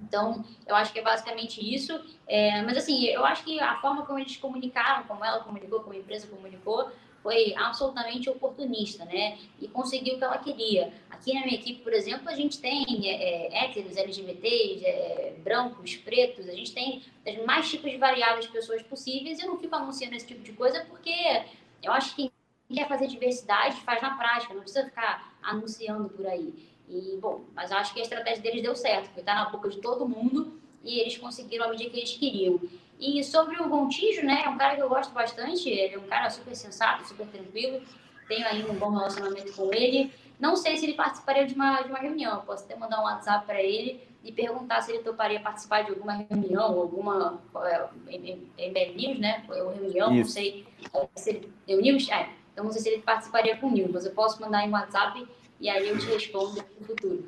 Então, 0.00 0.44
eu 0.66 0.74
acho 0.74 0.92
que 0.92 0.98
é 0.98 1.02
basicamente 1.02 1.60
isso. 1.60 1.98
É, 2.26 2.62
mas, 2.62 2.76
assim, 2.76 3.04
eu 3.06 3.24
acho 3.24 3.44
que 3.44 3.58
a 3.60 3.76
forma 3.80 4.04
como 4.04 4.18
eles 4.18 4.36
comunicaram, 4.36 5.04
como 5.04 5.24
ela 5.24 5.40
comunicou, 5.40 5.80
como 5.80 5.94
a 5.94 5.98
empresa 5.98 6.26
comunicou, 6.26 6.90
foi 7.26 7.54
absolutamente 7.56 8.30
oportunista, 8.30 9.04
né? 9.04 9.36
E 9.60 9.66
conseguiu 9.66 10.14
o 10.14 10.18
que 10.18 10.24
ela 10.24 10.38
queria. 10.38 10.92
Aqui 11.10 11.34
na 11.34 11.40
minha 11.40 11.56
equipe, 11.56 11.82
por 11.82 11.92
exemplo, 11.92 12.28
a 12.28 12.36
gente 12.36 12.60
tem 12.60 12.84
é, 13.10 13.48
é 13.48 13.64
héteros, 13.64 13.96
LGBTs, 13.96 14.86
é, 14.86 15.34
brancos, 15.42 15.96
pretos, 15.96 16.48
a 16.48 16.52
gente 16.52 16.72
tem 16.72 17.02
mais 17.44 17.68
tipos 17.68 17.90
de 17.90 17.96
variáveis 17.96 18.44
de 18.44 18.52
pessoas 18.52 18.80
possíveis. 18.82 19.40
Eu 19.40 19.48
não 19.48 19.58
fico 19.58 19.74
anunciando 19.74 20.14
esse 20.14 20.26
tipo 20.26 20.42
de 20.42 20.52
coisa 20.52 20.84
porque 20.88 21.42
eu 21.82 21.90
acho 21.92 22.14
que 22.14 22.30
quem 22.68 22.76
quer 22.76 22.88
fazer 22.88 23.08
diversidade 23.08 23.80
faz 23.80 24.00
na 24.00 24.16
prática, 24.16 24.54
não 24.54 24.60
precisa 24.60 24.84
ficar 24.84 25.36
anunciando 25.42 26.08
por 26.10 26.26
aí. 26.28 26.54
E, 26.88 27.18
bom, 27.20 27.44
mas 27.54 27.72
acho 27.72 27.92
que 27.92 28.00
a 28.00 28.02
estratégia 28.02 28.42
deles 28.42 28.62
deu 28.62 28.76
certo, 28.76 29.06
porque 29.06 29.20
está 29.20 29.34
na 29.34 29.50
boca 29.50 29.68
de 29.68 29.78
todo 29.78 30.08
mundo 30.08 30.60
e 30.84 31.00
eles 31.00 31.18
conseguiram 31.18 31.66
a 31.66 31.68
medida 31.68 31.90
que 31.90 31.98
eles 31.98 32.16
queriam. 32.16 32.60
E 32.98 33.22
sobre 33.24 33.60
o 33.60 33.68
Gontijo, 33.68 34.24
né, 34.24 34.42
é 34.44 34.48
um 34.48 34.56
cara 34.56 34.76
que 34.76 34.82
eu 34.82 34.88
gosto 34.88 35.12
bastante, 35.12 35.68
ele 35.68 35.94
é 35.94 35.98
um 35.98 36.06
cara 36.06 36.30
super 36.30 36.54
sensato, 36.54 37.06
super 37.06 37.26
tranquilo, 37.26 37.82
tenho 38.28 38.46
ainda 38.46 38.70
um 38.70 38.76
bom 38.76 38.90
relacionamento 38.90 39.52
com 39.52 39.72
ele. 39.72 40.12
Não 40.38 40.56
sei 40.56 40.76
se 40.76 40.86
ele 40.86 40.94
participaria 40.94 41.46
de 41.46 41.54
uma, 41.54 41.82
de 41.82 41.90
uma 41.90 41.98
reunião, 41.98 42.42
posso 42.42 42.64
até 42.64 42.76
mandar 42.76 43.00
um 43.00 43.04
WhatsApp 43.04 43.46
para 43.46 43.62
ele 43.62 44.00
e 44.22 44.32
perguntar 44.32 44.80
se 44.82 44.92
ele 44.92 45.02
toparia 45.02 45.40
participar 45.40 45.82
de 45.82 45.90
alguma 45.90 46.14
reunião, 46.14 46.78
alguma 46.78 47.40
é, 47.64 47.88
MBL 48.68 48.96
News, 48.96 49.18
né, 49.18 49.44
ou 49.48 49.72
reunião, 49.72 50.12
Isso. 50.12 50.18
não 50.18 50.24
sei 50.24 50.66
se 51.14 51.30
ele, 51.30 51.82
News, 51.82 52.08
é, 52.10 52.28
então 52.52 52.64
não 52.64 52.72
sei 52.72 52.82
se 52.82 52.88
ele 52.88 53.02
participaria 53.02 53.56
com 53.56 53.68
o 53.68 53.70
News, 53.70 53.90
mas 53.92 54.06
eu 54.06 54.12
posso 54.12 54.40
mandar 54.40 54.66
em 54.66 54.70
WhatsApp 54.70 55.26
e 55.60 55.68
aí 55.68 55.88
eu 55.88 55.98
te 55.98 56.06
respondo 56.06 56.62
no 56.78 56.86
futuro. 56.86 57.24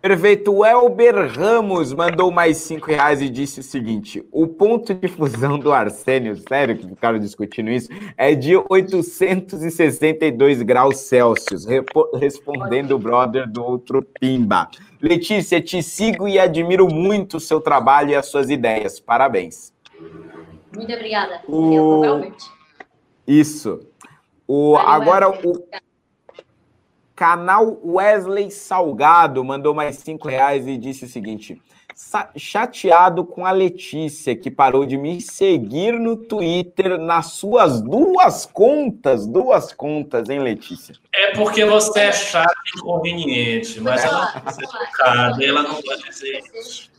Perfeito. 0.00 0.50
O 0.50 0.64
Elber 0.64 1.30
Ramos 1.30 1.92
mandou 1.92 2.30
mais 2.30 2.56
cinco 2.56 2.86
reais 2.86 3.20
e 3.20 3.28
disse 3.28 3.60
o 3.60 3.62
seguinte: 3.62 4.24
o 4.32 4.46
ponto 4.46 4.94
de 4.94 5.08
fusão 5.08 5.58
do 5.58 5.70
arsênio, 5.72 6.34
sério 6.36 6.78
que 6.78 6.88
ficaram 6.88 7.18
discutindo 7.18 7.68
isso, 7.70 7.90
é 8.16 8.34
de 8.34 8.56
862 8.56 10.62
graus 10.62 11.00
Celsius, 11.00 11.66
respondendo 12.18 12.92
o 12.92 12.98
brother 12.98 13.46
do 13.46 13.62
outro 13.62 14.02
Pimba. 14.02 14.70
Letícia, 15.02 15.60
te 15.60 15.82
sigo 15.82 16.26
e 16.26 16.38
admiro 16.38 16.88
muito 16.88 17.36
o 17.36 17.40
seu 17.40 17.60
trabalho 17.60 18.08
e 18.10 18.14
as 18.14 18.24
suas 18.26 18.48
ideias. 18.48 18.98
Parabéns. 18.98 19.70
Muito 20.74 20.92
obrigada. 20.92 21.42
O... 21.46 22.04
Eu. 22.04 22.32
Isso. 23.26 23.80
O, 24.48 24.76
agora, 24.76 25.28
o, 25.28 25.64
Canal 27.20 27.78
Wesley 27.84 28.50
Salgado 28.50 29.44
mandou 29.44 29.74
mais 29.74 29.96
cinco 29.96 30.26
reais 30.26 30.66
e 30.66 30.78
disse 30.78 31.04
o 31.04 31.06
seguinte: 31.06 31.60
chateado 32.34 33.26
com 33.26 33.44
a 33.44 33.52
Letícia, 33.52 34.34
que 34.34 34.50
parou 34.50 34.86
de 34.86 34.96
me 34.96 35.20
seguir 35.20 35.92
no 36.00 36.16
Twitter 36.16 36.96
nas 36.98 37.32
suas 37.32 37.82
duas 37.82 38.46
contas. 38.46 39.26
Duas 39.26 39.70
contas, 39.70 40.30
hein, 40.30 40.38
Letícia? 40.38 40.94
É 41.14 41.34
porque 41.34 41.62
você 41.66 42.00
é 42.00 42.12
chato 42.12 42.56
e 42.74 42.78
inconveniente, 42.78 43.78
mas 43.82 44.02
ela 44.02 44.32
não 44.32 44.40
pode 44.40 44.54
ser 44.54 45.44
ela 45.44 45.62
não 45.62 45.82
pode 45.82 46.02
dizer 46.04 46.42
isso. 46.54 46.90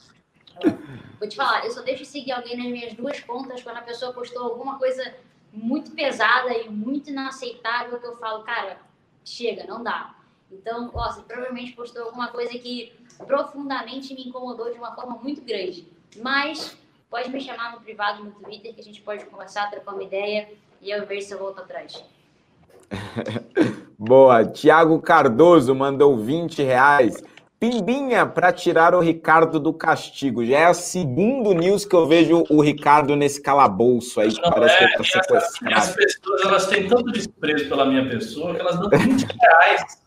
Vou 1.20 1.28
te 1.28 1.36
falar, 1.36 1.66
eu 1.66 1.72
só 1.72 1.82
deixo 1.82 2.06
seguir 2.06 2.34
alguém 2.34 2.56
nas 2.58 2.68
minhas 2.68 2.94
duas 2.94 3.20
contas 3.22 3.64
quando 3.64 3.78
a 3.78 3.82
pessoa 3.82 4.14
postou 4.14 4.44
alguma 4.44 4.78
coisa 4.78 5.16
muito 5.52 5.90
pesada 5.92 6.54
e 6.54 6.70
muito 6.70 7.10
inaceitável 7.10 8.00
que 8.00 8.06
eu 8.06 8.18
falo, 8.18 8.44
cara, 8.44 8.78
chega, 9.24 9.66
não 9.66 9.84
dá. 9.84 10.16
Então, 10.52 10.92
ó, 10.94 11.12
você 11.12 11.22
provavelmente 11.22 11.74
postou 11.74 12.04
alguma 12.04 12.28
coisa 12.28 12.52
que 12.52 12.94
profundamente 13.26 14.14
me 14.14 14.28
incomodou 14.28 14.72
de 14.72 14.78
uma 14.78 14.94
forma 14.94 15.18
muito 15.18 15.42
grande. 15.42 15.88
Mas 16.22 16.78
pode 17.10 17.30
me 17.30 17.40
chamar 17.40 17.74
no 17.74 17.82
privado 17.82 18.24
no 18.24 18.32
Twitter 18.32 18.74
que 18.74 18.82
a 18.82 18.84
gente 18.84 19.02
pode 19.02 19.26
conversar, 19.26 19.70
trocar 19.70 19.94
uma 19.94 20.04
ideia 20.04 20.50
e 20.82 20.92
eu 20.92 21.06
ver 21.06 21.22
se 21.22 21.34
eu 21.34 21.40
volto 21.40 21.60
atrás. 21.60 22.04
Boa. 23.98 24.46
Tiago 24.46 25.00
Cardoso 25.00 25.74
mandou 25.76 26.18
20 26.18 26.64
reais. 26.64 27.24
Pimbinha 27.62 28.26
para 28.26 28.52
tirar 28.52 28.96
o 28.96 29.00
Ricardo 29.00 29.60
do 29.60 29.72
castigo. 29.72 30.44
Já 30.44 30.62
é 30.62 30.70
o 30.70 30.74
segundo 30.74 31.54
news 31.54 31.86
que 31.86 31.96
eu 31.96 32.08
vejo 32.08 32.44
o 32.50 32.60
Ricardo 32.60 33.16
nesse 33.16 33.40
calabouço 33.40 34.20
aí, 34.20 34.34
que 34.34 34.42
Não, 34.42 34.50
parece 34.50 34.74
é, 34.74 34.78
que 34.80 34.84
ele 34.86 34.94
tá 34.98 35.04
sequestrado. 35.04 35.76
As 35.76 35.96
pessoas 35.96 36.42
elas 36.44 36.66
têm 36.66 36.88
tanto 36.88 37.12
desprezo 37.12 37.70
pela 37.70 37.86
minha 37.86 38.10
pessoa 38.10 38.56
que 38.56 38.62
elas 38.62 38.80
dão 38.80 38.90
20 38.90 39.28
reais. 39.40 40.02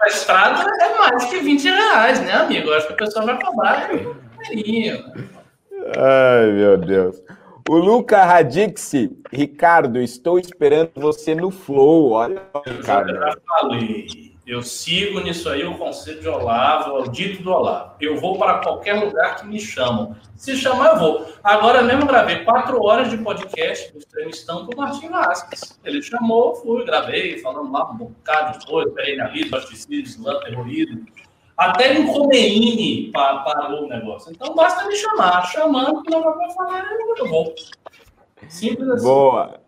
a 0.00 0.06
estrada 0.06 0.70
é 0.80 0.96
mais 0.96 1.24
que 1.24 1.40
20 1.40 1.64
reais, 1.64 2.20
né, 2.20 2.34
amigo? 2.34 2.68
Eu 2.68 2.76
acho 2.76 2.86
que 2.86 2.92
a 2.92 2.96
pessoa 2.96 3.26
vai 3.26 3.42
cobrar 3.42 3.90
Ai, 5.96 6.52
meu 6.52 6.78
Deus. 6.78 7.20
O 7.68 7.74
Luca 7.74 8.22
Radixi, 8.22 9.10
Ricardo, 9.32 9.98
estou 9.98 10.38
esperando 10.38 10.92
você 10.94 11.34
no 11.34 11.50
Flow. 11.50 12.12
Olha, 12.12 12.42
Ricardo. 12.64 13.10
Eu 13.10 13.20
já 13.20 13.36
falei. 13.44 14.33
Eu 14.46 14.62
sigo 14.62 15.20
nisso 15.20 15.48
aí 15.48 15.64
o 15.64 15.78
conselho 15.78 16.20
de 16.20 16.28
Olavo, 16.28 16.98
o 16.98 17.08
dito 17.08 17.42
do 17.42 17.50
Olavo. 17.50 17.92
Eu 17.98 18.18
vou 18.18 18.36
para 18.36 18.58
qualquer 18.58 18.92
lugar 18.92 19.36
que 19.36 19.46
me 19.46 19.58
chamam. 19.58 20.14
Se 20.36 20.54
chamar, 20.54 20.94
eu 20.94 20.98
vou. 20.98 21.26
Agora 21.42 21.82
mesmo 21.82 22.04
gravei 22.06 22.44
quatro 22.44 22.82
horas 22.84 23.08
de 23.08 23.16
podcast 23.16 23.90
do 23.92 24.00
entrevistando 24.00 24.66
com 24.66 24.74
o 24.74 24.76
Martin 24.76 25.08
Vasquez. 25.08 25.80
Ele 25.82 26.02
chamou, 26.02 26.56
fui, 26.56 26.84
gravei, 26.84 27.38
falando 27.38 27.72
lá 27.72 27.90
um 27.90 27.96
bocado 27.96 28.58
de 28.58 28.66
coisa, 28.66 28.90
perennialismo, 28.90 29.56
articismo, 29.56 29.94
islã, 29.94 30.38
terrorismo. 30.40 31.06
Até 31.56 31.94
em 31.94 32.06
Khomeini 32.06 33.12
parou 33.12 33.84
o 33.84 33.88
negócio. 33.88 34.30
Então 34.30 34.54
basta 34.54 34.86
me 34.86 34.94
chamar. 34.94 35.46
Chamando, 35.46 36.02
não 36.10 36.22
vai 36.22 36.52
falar, 36.52 36.86
eu 37.16 37.28
vou. 37.28 37.54
Simples 38.48 38.90
assim. 38.90 39.06
Boa. 39.06 39.58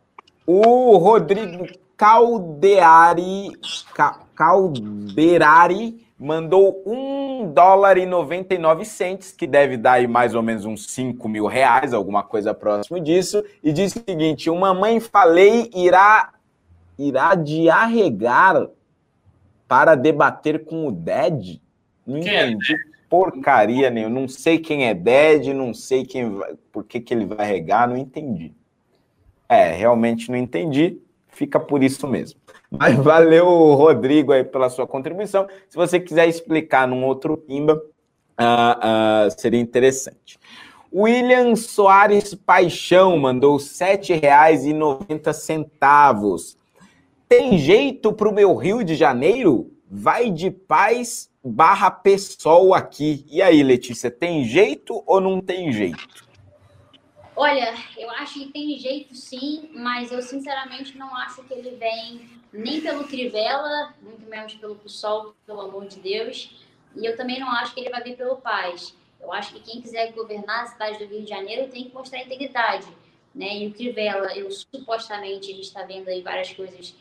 O 0.46 0.98
Rodrigo 0.98 1.66
Caldeari... 1.96 3.52
Ca 3.94 4.25
Calderari 4.36 6.06
mandou 6.18 6.82
um 6.86 7.50
dólar 7.52 7.98
e 7.98 8.06
99 8.06 8.84
centes, 8.84 9.32
que 9.32 9.46
deve 9.46 9.76
dar 9.76 9.94
aí 9.94 10.06
mais 10.06 10.34
ou 10.34 10.42
menos 10.42 10.64
uns 10.64 10.90
5 10.90 11.28
mil 11.28 11.46
reais, 11.46 11.92
alguma 11.92 12.22
coisa 12.22 12.54
próximo 12.54 13.00
disso, 13.00 13.42
e 13.62 13.72
disse 13.72 13.98
o 13.98 14.04
seguinte: 14.06 14.50
uma 14.50 14.72
mãe 14.72 15.00
falei 15.00 15.70
irá 15.74 16.32
irá 16.98 17.34
de 17.34 17.68
arregar 17.68 18.68
para 19.68 19.94
debater 19.94 20.64
com 20.64 20.86
o 20.86 20.92
Ded? 20.92 21.60
Não 22.06 22.16
é 22.16 22.20
entendi 22.20 22.72
é 22.72 22.96
porcaria 23.08 23.90
nenhuma. 23.90 24.20
Não 24.20 24.28
sei 24.28 24.58
quem 24.58 24.86
é 24.86 24.94
Ded, 24.94 25.52
não 25.52 25.72
sei 25.74 26.04
quem 26.04 26.34
vai, 26.34 26.54
por 26.72 26.84
que, 26.84 27.00
que 27.00 27.12
ele 27.12 27.26
vai 27.26 27.46
regar, 27.46 27.88
não 27.88 27.96
entendi. 27.96 28.52
É, 29.48 29.72
realmente 29.72 30.30
não 30.30 30.36
entendi. 30.36 30.98
Fica 31.36 31.60
por 31.60 31.82
isso 31.82 32.08
mesmo. 32.08 32.40
Mas 32.70 32.96
valeu, 33.04 33.46
Rodrigo, 33.74 34.32
aí 34.32 34.42
pela 34.42 34.70
sua 34.70 34.86
contribuição. 34.86 35.46
Se 35.68 35.76
você 35.76 36.00
quiser 36.00 36.26
explicar 36.26 36.88
num 36.88 37.04
outro 37.04 37.36
Pimba, 37.36 37.74
uh, 37.74 39.28
uh, 39.28 39.30
seria 39.38 39.60
interessante. 39.60 40.40
William 40.90 41.54
Soares 41.54 42.34
Paixão 42.34 43.18
mandou 43.18 43.58
R$ 43.58 43.62
7,90. 43.62 46.56
Tem 47.28 47.58
jeito 47.58 48.14
para 48.14 48.30
o 48.30 48.34
meu 48.34 48.54
Rio 48.54 48.82
de 48.82 48.94
Janeiro? 48.94 49.70
Vai 49.90 50.30
de 50.30 50.50
paz 50.50 51.28
barra 51.44 51.90
PSOL 51.90 52.72
aqui. 52.72 53.26
E 53.30 53.42
aí, 53.42 53.62
Letícia, 53.62 54.10
tem 54.10 54.42
jeito 54.44 55.02
ou 55.06 55.20
não 55.20 55.42
tem 55.42 55.70
jeito? 55.70 56.25
Olha, 57.38 57.74
eu 57.98 58.10
acho 58.12 58.40
que 58.40 58.50
tem 58.50 58.78
jeito 58.78 59.14
sim, 59.14 59.68
mas 59.74 60.10
eu 60.10 60.22
sinceramente 60.22 60.96
não 60.96 61.14
acho 61.14 61.44
que 61.44 61.52
ele 61.52 61.76
vem 61.76 62.30
nem 62.50 62.80
pelo 62.80 63.04
Crivella, 63.04 63.94
muito 64.00 64.26
menos 64.26 64.54
pelo 64.54 64.76
PSOL, 64.76 65.34
pelo 65.44 65.60
amor 65.60 65.86
de 65.86 66.00
Deus. 66.00 66.64
E 66.96 67.04
eu 67.04 67.14
também 67.14 67.38
não 67.38 67.50
acho 67.50 67.74
que 67.74 67.80
ele 67.80 67.90
vai 67.90 68.02
vir 68.02 68.16
pelo 68.16 68.36
Paz. 68.36 68.96
Eu 69.20 69.30
acho 69.34 69.52
que 69.52 69.60
quem 69.60 69.82
quiser 69.82 70.12
governar 70.12 70.64
a 70.64 70.66
cidade 70.66 70.98
do 70.98 71.12
Rio 71.12 71.24
de 71.24 71.28
Janeiro 71.28 71.70
tem 71.70 71.84
que 71.84 71.94
mostrar 71.94 72.22
integridade. 72.22 72.86
Né? 73.34 73.58
E 73.58 73.66
o 73.66 73.74
Crivella, 73.74 74.34
eu 74.34 74.50
supostamente, 74.50 75.52
a 75.52 75.54
gente 75.54 75.64
está 75.64 75.82
vendo 75.82 76.08
aí 76.08 76.22
várias 76.22 76.50
coisas 76.54 76.94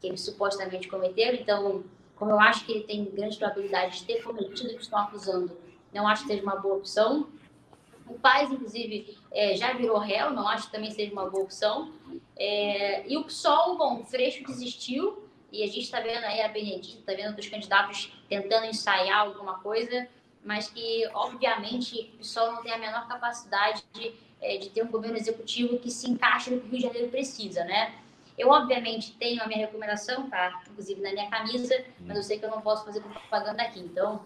que 0.00 0.06
ele 0.06 0.16
supostamente 0.16 0.86
cometeu. 0.86 1.34
Então, 1.34 1.82
como 2.14 2.30
eu 2.30 2.38
acho 2.38 2.64
que 2.64 2.70
ele 2.70 2.84
tem 2.84 3.04
grande 3.04 3.36
probabilidade 3.36 3.98
de 3.98 4.04
ter 4.04 4.22
cometido 4.22 4.70
o 4.70 4.76
que 4.76 4.82
estão 4.82 5.00
acusando, 5.00 5.56
não 5.92 6.06
acho 6.06 6.22
que 6.22 6.28
seja 6.28 6.42
uma 6.44 6.54
boa 6.54 6.76
opção. 6.76 7.26
O 8.12 8.18
Paz, 8.18 8.50
inclusive, 8.50 9.16
é, 9.32 9.56
já 9.56 9.72
virou 9.72 9.98
réu, 9.98 10.30
não 10.30 10.46
acho 10.46 10.66
que 10.66 10.72
também 10.72 10.90
seja 10.90 11.12
uma 11.12 11.30
boa 11.30 11.44
opção. 11.44 11.92
É, 12.36 13.06
e 13.08 13.16
o 13.16 13.24
PSOL, 13.24 13.76
bom, 13.78 14.00
o 14.00 14.04
Freixo 14.04 14.44
desistiu, 14.44 15.28
e 15.50 15.62
a 15.62 15.66
gente 15.66 15.80
está 15.80 16.00
vendo 16.00 16.24
aí 16.24 16.40
a 16.42 16.48
Benedita, 16.48 17.00
está 17.00 17.12
vendo 17.14 17.28
outros 17.28 17.48
candidatos 17.48 18.12
tentando 18.28 18.66
ensaiar 18.66 19.20
alguma 19.20 19.58
coisa. 19.60 20.08
mas 20.44 20.68
que, 20.68 21.08
obviamente, 21.14 22.10
o 22.14 22.18
PSOL 22.18 22.52
não 22.52 22.62
tem 22.62 22.72
a 22.72 22.78
menor 22.78 23.06
capacidade 23.06 23.84
de, 23.92 24.12
é, 24.40 24.56
de 24.56 24.70
ter 24.70 24.82
um 24.82 24.90
governo 24.90 25.16
executivo 25.16 25.78
que 25.78 25.90
se 25.90 26.10
encaixe 26.10 26.50
no 26.50 26.60
que 26.60 26.66
o 26.66 26.70
Rio 26.70 26.78
de 26.78 26.86
Janeiro 26.86 27.08
precisa, 27.08 27.64
né? 27.64 27.94
Eu, 28.36 28.48
obviamente, 28.48 29.12
tenho 29.12 29.42
a 29.42 29.46
minha 29.46 29.66
recomendação, 29.66 30.28
tá? 30.28 30.62
Inclusive 30.70 31.00
na 31.00 31.12
minha 31.12 31.30
camisa, 31.30 31.84
mas 32.00 32.16
eu 32.16 32.22
sei 32.22 32.38
que 32.38 32.44
eu 32.44 32.50
não 32.50 32.60
posso 32.60 32.84
fazer 32.84 33.00
propaganda 33.00 33.62
aqui. 33.62 33.78
Então, 33.78 34.24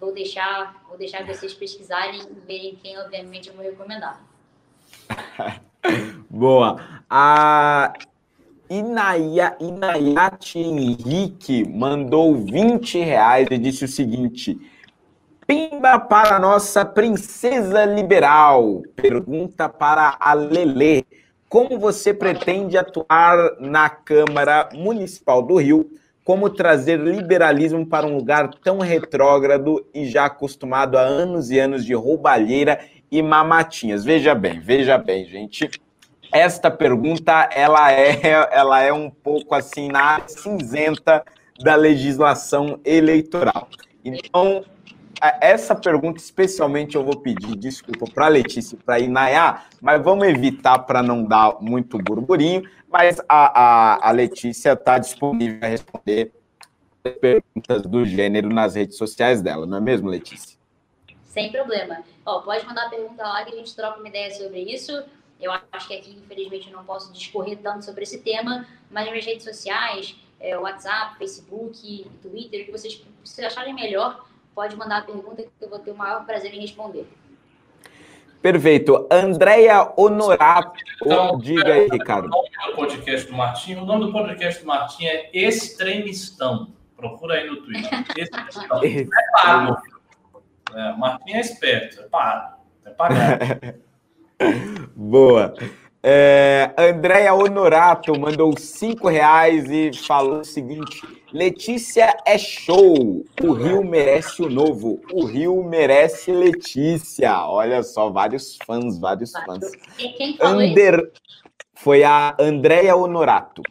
vou 0.00 0.12
deixar, 0.12 0.82
vou 0.88 0.98
deixar 0.98 1.26
vocês 1.26 1.54
pesquisarem 1.54 2.20
e 2.20 2.46
verem 2.46 2.76
quem, 2.76 2.98
obviamente, 2.98 3.48
eu 3.48 3.54
vou 3.54 3.64
recomendar. 3.64 4.24
Boa. 6.28 6.80
A 7.08 7.92
Inaya, 8.68 9.56
Inayati 9.60 10.58
Henrique 10.58 11.68
mandou 11.68 12.34
20 12.34 12.98
reais 12.98 13.48
e 13.50 13.58
disse 13.58 13.84
o 13.84 13.88
seguinte: 13.88 14.58
Pimba 15.46 16.00
para 16.00 16.38
nossa 16.38 16.84
princesa 16.84 17.84
liberal. 17.84 18.82
Pergunta 18.96 19.68
para 19.68 20.16
a 20.18 20.32
Lele. 20.32 21.06
Como 21.48 21.78
você 21.78 22.14
pretende 22.14 22.78
atuar 22.78 23.60
na 23.60 23.88
Câmara 23.90 24.70
Municipal 24.72 25.42
do 25.42 25.56
Rio? 25.56 25.88
Como 26.24 26.48
trazer 26.48 26.98
liberalismo 26.98 27.84
para 27.84 28.06
um 28.06 28.16
lugar 28.16 28.48
tão 28.62 28.78
retrógrado 28.78 29.86
e 29.92 30.06
já 30.06 30.24
acostumado 30.24 30.96
a 30.96 31.02
anos 31.02 31.50
e 31.50 31.58
anos 31.58 31.84
de 31.84 31.92
roubalheira 31.92 32.80
e 33.10 33.22
mamatinhas? 33.22 34.04
Veja 34.04 34.34
bem, 34.34 34.58
veja 34.58 34.96
bem, 34.96 35.26
gente. 35.26 35.70
Esta 36.32 36.70
pergunta 36.70 37.48
ela 37.52 37.92
é, 37.92 38.18
ela 38.50 38.82
é 38.82 38.90
um 38.90 39.10
pouco 39.10 39.54
assim 39.54 39.88
na 39.88 40.22
cinzenta 40.26 41.22
da 41.62 41.74
legislação 41.74 42.80
eleitoral. 42.84 43.68
Então, 44.02 44.64
essa 45.40 45.74
pergunta, 45.74 46.18
especialmente, 46.18 46.96
eu 46.96 47.04
vou 47.04 47.16
pedir 47.16 47.56
desculpa 47.56 48.06
para 48.12 48.28
Letícia 48.28 48.74
e 48.74 48.78
para 48.78 48.96
a 48.96 48.98
Inayá, 48.98 49.64
mas 49.80 50.02
vamos 50.02 50.26
evitar 50.26 50.80
para 50.80 51.02
não 51.02 51.24
dar 51.24 51.60
muito 51.60 51.98
burburinho. 51.98 52.68
Mas 52.90 53.20
a, 53.28 53.60
a, 53.60 54.08
a 54.08 54.10
Letícia 54.12 54.72
está 54.72 54.98
disponível 54.98 55.58
a 55.62 55.66
responder 55.66 56.32
perguntas 57.20 57.82
do 57.82 58.04
gênero 58.04 58.48
nas 58.48 58.74
redes 58.74 58.96
sociais 58.96 59.42
dela, 59.42 59.66
não 59.66 59.78
é 59.78 59.80
mesmo, 59.80 60.08
Letícia? 60.08 60.58
Sem 61.24 61.50
problema. 61.50 62.02
Ó, 62.24 62.40
pode 62.40 62.64
mandar 62.64 62.88
pergunta 62.88 63.22
lá 63.22 63.44
que 63.44 63.52
a 63.52 63.56
gente 63.56 63.74
troca 63.74 63.98
uma 63.98 64.08
ideia 64.08 64.32
sobre 64.32 64.60
isso. 64.60 64.92
Eu 65.40 65.52
acho 65.52 65.88
que 65.88 65.94
aqui, 65.94 66.18
infelizmente, 66.24 66.70
não 66.70 66.84
posso 66.84 67.12
discorrer 67.12 67.58
tanto 67.58 67.84
sobre 67.84 68.04
esse 68.04 68.20
tema, 68.20 68.66
mas 68.90 69.10
nas 69.10 69.24
redes 69.24 69.44
sociais, 69.44 70.16
é, 70.40 70.56
WhatsApp, 70.56 71.18
Facebook, 71.18 72.06
Twitter, 72.22 72.62
o 72.62 72.64
que 72.66 72.72
vocês, 72.72 73.04
vocês 73.24 73.46
acharem 73.46 73.74
melhor, 73.74 74.24
pode 74.54 74.76
mandar 74.76 74.98
a 74.98 75.02
pergunta 75.02 75.42
que 75.42 75.50
eu 75.60 75.68
vou 75.68 75.78
ter 75.78 75.90
o 75.90 75.96
maior 75.96 76.24
prazer 76.24 76.54
em 76.54 76.60
responder. 76.60 77.06
Perfeito. 78.40 79.08
Andréia 79.10 79.90
Honorato, 79.96 80.78
então, 81.02 81.38
diga 81.38 81.72
aí, 81.72 81.88
Ricardo. 81.88 82.26
O 82.26 82.28
nome 82.28 82.50
do 82.66 82.76
podcast 82.76 83.26
do 83.30 83.34
Martim, 83.34 83.74
o 83.76 83.86
nome 83.86 84.04
do 84.04 84.12
podcast 84.12 84.60
do 84.60 84.66
Martim 84.66 85.06
é 85.06 85.30
Extremistão. 85.32 86.74
Procura 86.94 87.36
aí 87.36 87.48
no 87.48 87.62
Twitter. 87.62 88.04
Extremistão. 88.16 88.80
É 88.84 89.42
pago. 89.42 89.76
É, 90.74 90.90
o 90.90 90.98
Martim 90.98 91.32
é 91.32 91.40
esperto, 91.40 92.00
é 92.00 92.04
pago. 92.04 92.58
É 92.84 92.90
pagado. 92.90 93.44
Boa. 94.94 95.54
É, 96.06 96.70
Andréia 96.76 97.32
Honorato 97.32 98.12
mandou 98.20 98.54
cinco 98.58 99.08
reais 99.08 99.70
e 99.70 99.90
falou 99.94 100.40
o 100.40 100.44
seguinte: 100.44 101.00
Letícia 101.32 102.14
é 102.26 102.36
show. 102.36 103.24
O 103.42 103.52
Rio 103.54 103.82
merece 103.82 104.42
o 104.42 104.50
novo. 104.50 105.00
O 105.10 105.24
Rio 105.24 105.64
merece 105.64 106.30
Letícia. 106.30 107.46
Olha 107.46 107.82
só, 107.82 108.10
vários 108.10 108.58
fãs, 108.66 108.98
vários 108.98 109.32
fãs. 109.32 109.64
E 109.98 110.10
quem 110.10 110.36
falou 110.36 110.60
Under... 110.60 110.94
isso? 110.94 111.12
Foi 111.72 112.04
a 112.04 112.36
Andréia 112.38 112.94
Honorato. 112.94 113.62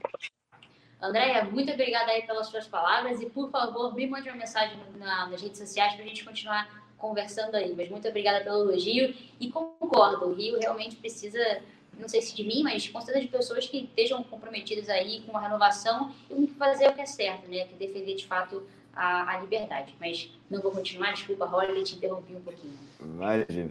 Andréia, 0.99 1.43
muito 1.43 1.71
obrigada 1.71 2.13
aí 2.13 2.23
pelas 2.23 2.47
suas 2.47 2.67
palavras 2.67 3.21
e, 3.21 3.27
por 3.27 3.51
favor, 3.51 3.93
me 3.93 4.07
mande 4.07 4.27
uma 4.29 4.37
mensagem 4.37 4.75
na, 4.97 5.27
nas 5.27 5.39
redes 5.39 5.59
sociais 5.59 5.93
para 5.93 6.03
a 6.03 6.07
gente 6.07 6.25
continuar 6.25 6.67
conversando 6.97 7.53
aí. 7.53 7.75
Mas 7.77 7.89
muito 7.89 8.07
obrigada 8.07 8.43
pelo 8.43 8.71
elogio 8.71 9.13
e 9.39 9.51
concordo, 9.51 10.29
o 10.29 10.33
Rio 10.33 10.57
realmente 10.59 10.95
precisa 10.95 11.61
não 11.99 12.07
sei 12.07 12.21
se 12.21 12.35
de 12.35 12.43
mim, 12.43 12.63
mas 12.63 12.87
com 12.87 12.99
certeza 13.01 13.25
de 13.25 13.31
pessoas 13.31 13.67
que 13.67 13.77
estejam 13.77 14.23
comprometidas 14.23 14.89
aí 14.89 15.21
com 15.21 15.37
a 15.37 15.41
renovação 15.41 16.11
e 16.29 16.47
fazer 16.47 16.89
o 16.89 16.93
que 16.93 17.01
é 17.01 17.05
certo, 17.05 17.49
né? 17.49 17.65
Que 17.65 17.75
é 17.75 17.87
defender 17.87 18.15
de 18.15 18.25
fato 18.25 18.63
a, 18.95 19.35
a 19.35 19.39
liberdade. 19.39 19.95
Mas 19.99 20.31
não 20.49 20.61
vou 20.61 20.71
continuar, 20.71 21.13
desculpa, 21.13 21.45
Rolly, 21.45 21.83
te 21.83 21.95
interrompi 21.95 22.33
um 22.33 22.41
pouquinho. 22.41 22.73
Imagina. 23.01 23.69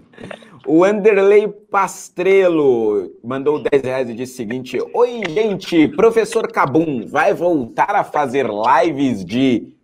O 0.66 0.84
Anderley 0.84 1.48
Pastrello 1.48 3.12
mandou 3.24 3.62
10 3.62 3.82
reais 3.82 4.10
e 4.10 4.14
disse 4.14 4.34
o 4.34 4.36
seguinte: 4.36 4.78
Oi, 4.94 5.22
gente, 5.30 5.88
professor 5.88 6.50
Cabum 6.50 7.06
vai 7.06 7.32
voltar 7.32 7.94
a 7.94 8.04
fazer 8.04 8.46
lives 8.46 9.24
de 9.24 9.74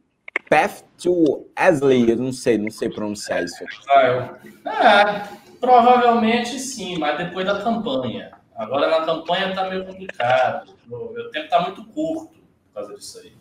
Path 0.50 0.84
to 1.02 1.46
Asley? 1.56 2.10
Eu 2.10 2.16
não 2.16 2.32
sei, 2.32 2.58
não 2.58 2.70
sei 2.70 2.90
pronunciar 2.90 3.44
isso. 3.44 3.64
É, 3.90 5.28
Provavelmente 5.60 6.58
sim, 6.58 6.98
mas 6.98 7.18
depois 7.18 7.46
da 7.46 7.62
campanha. 7.62 8.32
Agora 8.54 8.88
na 8.88 9.06
campanha 9.06 9.50
está 9.50 9.68
meio 9.68 9.84
complicado. 9.86 10.74
Meu 10.86 11.30
tempo 11.30 11.44
está 11.44 11.60
muito 11.62 11.84
curto 11.86 12.32
por 12.32 12.74
causa 12.74 12.94
disso 12.94 13.20
aí. 13.20 13.32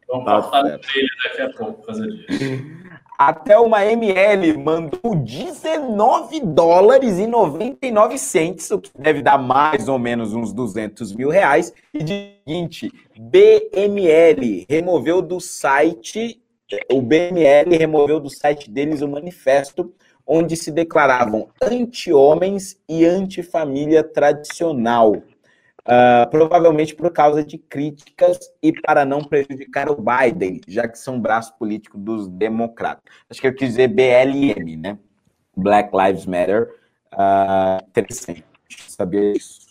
Vamos 0.08 0.24
tá 0.24 0.42
passar 0.42 0.78
trailer 0.78 1.10
daqui 1.24 1.42
a 1.42 1.50
pouco 1.50 1.82
causa 1.82 2.06
disso. 2.06 2.86
Até 3.18 3.58
uma 3.58 3.84
ML 3.84 4.58
mandou 4.58 5.14
19 5.16 6.40
dólares 6.40 7.18
e 7.18 7.26
99 7.26 8.18
centes, 8.18 8.70
o 8.70 8.78
que 8.78 8.90
deve 8.94 9.22
dar 9.22 9.38
mais 9.38 9.88
ou 9.88 9.98
menos 9.98 10.34
uns 10.34 10.52
200 10.52 11.14
mil 11.14 11.30
reais. 11.30 11.72
E 11.94 12.02
de 12.02 12.34
seguinte, 12.46 12.92
BML 13.18 14.66
removeu 14.68 15.22
do 15.22 15.40
site, 15.40 16.42
o 16.92 17.00
BML 17.00 17.74
removeu 17.78 18.20
do 18.20 18.28
site 18.28 18.70
deles 18.70 19.00
o 19.00 19.08
manifesto 19.08 19.94
onde 20.26 20.56
se 20.56 20.70
declaravam 20.70 21.48
anti-homens 21.62 22.76
e 22.88 23.04
anti-família 23.04 24.02
tradicional. 24.02 25.22
Uh, 25.86 26.28
provavelmente 26.30 26.96
por 26.96 27.12
causa 27.12 27.44
de 27.44 27.56
críticas 27.56 28.38
e 28.60 28.72
para 28.72 29.04
não 29.04 29.22
prejudicar 29.22 29.88
o 29.88 29.96
Biden, 29.96 30.60
já 30.66 30.88
que 30.88 30.98
são 30.98 31.20
braço 31.20 31.56
político 31.56 31.96
dos 31.96 32.26
democratas. 32.26 33.04
Acho 33.30 33.40
que 33.40 33.46
eu 33.46 33.54
quis 33.54 33.68
dizer 33.68 33.86
BLM, 33.88 34.76
né? 34.76 34.98
Black 35.56 35.90
Lives 35.96 36.26
Matter. 36.26 36.74
Uh, 37.12 37.82
interessante. 37.88 38.44
Sabia 38.88 39.32
isso? 39.32 39.66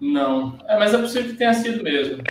Não. 0.00 0.58
É, 0.66 0.76
mas 0.76 0.92
é 0.92 0.98
possível 0.98 1.30
que 1.30 1.36
tenha 1.36 1.54
sido 1.54 1.84
mesmo. 1.84 2.24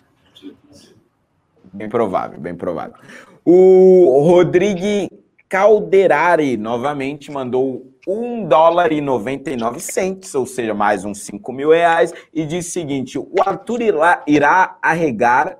Bem 1.74 1.88
provável, 1.88 2.40
bem 2.40 2.54
provável. 2.54 2.98
O 3.46 4.22
Rodrigo 4.28 5.10
Calderari 5.52 6.56
novamente 6.56 7.30
mandou 7.30 7.94
1 8.08 8.48
dólar 8.48 8.94
e 8.94 9.02
99 9.02 9.82
centes, 9.82 10.34
ou 10.34 10.46
seja, 10.46 10.74
mais 10.74 11.04
uns 11.04 11.24
5 11.24 11.52
mil 11.52 11.72
reais, 11.72 12.14
e 12.34 12.46
diz 12.46 12.70
o 12.70 12.72
seguinte: 12.72 13.20
o 13.20 13.36
Arthur 13.46 13.82
irá, 13.82 14.24
irá 14.26 14.78
arregar 14.82 15.58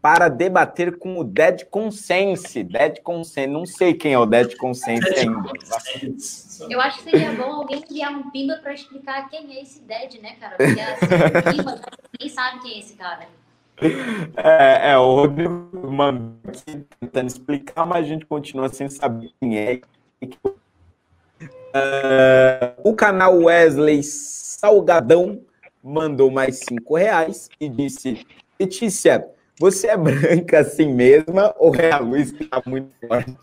para 0.00 0.30
debater 0.30 0.96
com 0.96 1.18
o 1.18 1.24
Dead 1.24 1.66
Consense. 1.66 2.64
Dead 2.64 3.02
Consense, 3.02 3.48
não 3.48 3.66
sei 3.66 3.92
quem 3.92 4.14
é 4.14 4.18
o 4.18 4.24
Dead 4.24 4.56
Consense 4.56 5.06
ainda. 5.18 5.52
Eu 6.70 6.80
acho 6.80 7.04
que 7.04 7.10
seria 7.10 7.30
bom 7.32 7.52
alguém 7.52 7.82
criar 7.82 8.08
um 8.08 8.30
pimba 8.30 8.56
para 8.62 8.72
explicar 8.72 9.28
quem 9.28 9.58
é 9.58 9.60
esse 9.60 9.82
Dead, 9.82 10.22
né, 10.22 10.36
cara? 10.40 10.56
Porque 10.56 10.80
assim, 10.80 11.52
pimba, 11.54 11.78
ninguém 12.18 12.34
sabe 12.34 12.60
quem 12.62 12.76
é 12.76 12.78
esse 12.78 12.94
cara. 12.94 13.28
É, 14.36 14.90
é, 14.90 14.98
o 14.98 15.14
Rodrigo 15.14 15.70
mandou 15.90 16.36
aqui 16.48 16.84
tentando 17.00 17.28
explicar, 17.28 17.86
mas 17.86 18.04
a 18.04 18.08
gente 18.08 18.26
continua 18.26 18.68
sem 18.68 18.88
saber 18.88 19.30
quem 19.40 19.58
é. 19.58 19.80
Uh, 21.70 22.74
o 22.82 22.94
canal 22.94 23.38
Wesley 23.38 24.02
Salgadão 24.02 25.44
mandou 25.82 26.30
mais 26.30 26.58
cinco 26.58 26.96
reais 26.96 27.48
e 27.60 27.68
disse: 27.68 28.26
Letícia, 28.58 29.28
você 29.60 29.88
é 29.88 29.96
branca 29.96 30.60
assim 30.60 30.92
mesma 30.92 31.54
ou 31.58 31.74
é 31.76 31.92
a 31.92 31.98
luz 31.98 32.32
que 32.32 32.44
está 32.44 32.60
muito 32.66 32.90
forte? 33.06 33.36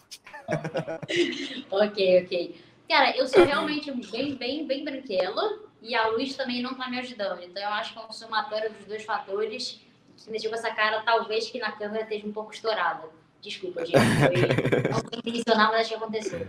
ok, 1.71 2.23
ok. 2.23 2.55
Cara, 2.89 3.17
eu 3.17 3.25
sou 3.27 3.43
realmente 3.45 3.91
bem, 4.11 4.35
bem, 4.35 4.67
bem 4.67 4.83
branquela 4.83 5.59
e 5.81 5.95
a 5.95 6.07
luz 6.09 6.35
também 6.35 6.61
não 6.61 6.71
está 6.71 6.89
me 6.89 6.99
ajudando. 6.99 7.41
Então 7.41 7.63
eu 7.63 7.69
acho 7.69 7.93
que 7.93 7.99
é 7.99 8.05
um 8.05 8.11
somatório 8.11 8.71
dos 8.73 8.85
dois 8.85 9.03
fatores 9.05 9.84
que 10.23 10.27
me 10.27 10.33
deixou 10.33 10.49
com 10.49 10.57
essa 10.57 10.73
cara, 10.73 11.01
talvez 11.03 11.49
que 11.49 11.59
na 11.59 11.71
câmera 11.71 12.03
esteja 12.03 12.27
um 12.27 12.31
pouco 12.31 12.53
estourada. 12.53 13.03
Desculpa, 13.41 13.85
gente. 13.85 13.95
Não 14.89 14.99
foi 14.99 15.19
intencional, 15.19 15.71
mas 15.71 15.81
acho 15.81 15.89
que 15.89 15.95
aconteceu. 15.95 16.47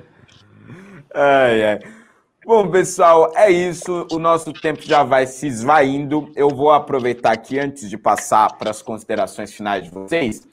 Ai, 1.14 1.64
ai. 1.64 1.78
Bom, 2.44 2.70
pessoal, 2.70 3.32
é 3.34 3.50
isso. 3.50 4.06
O 4.12 4.18
nosso 4.18 4.52
tempo 4.52 4.82
já 4.82 5.02
vai 5.02 5.26
se 5.26 5.46
esvaindo. 5.46 6.30
Eu 6.36 6.48
vou 6.48 6.70
aproveitar 6.70 7.32
aqui, 7.32 7.58
antes 7.58 7.90
de 7.90 7.98
passar 7.98 8.56
para 8.56 8.70
as 8.70 8.80
considerações 8.80 9.52
finais 9.52 9.84
de 9.84 9.90
vocês, 9.90 10.46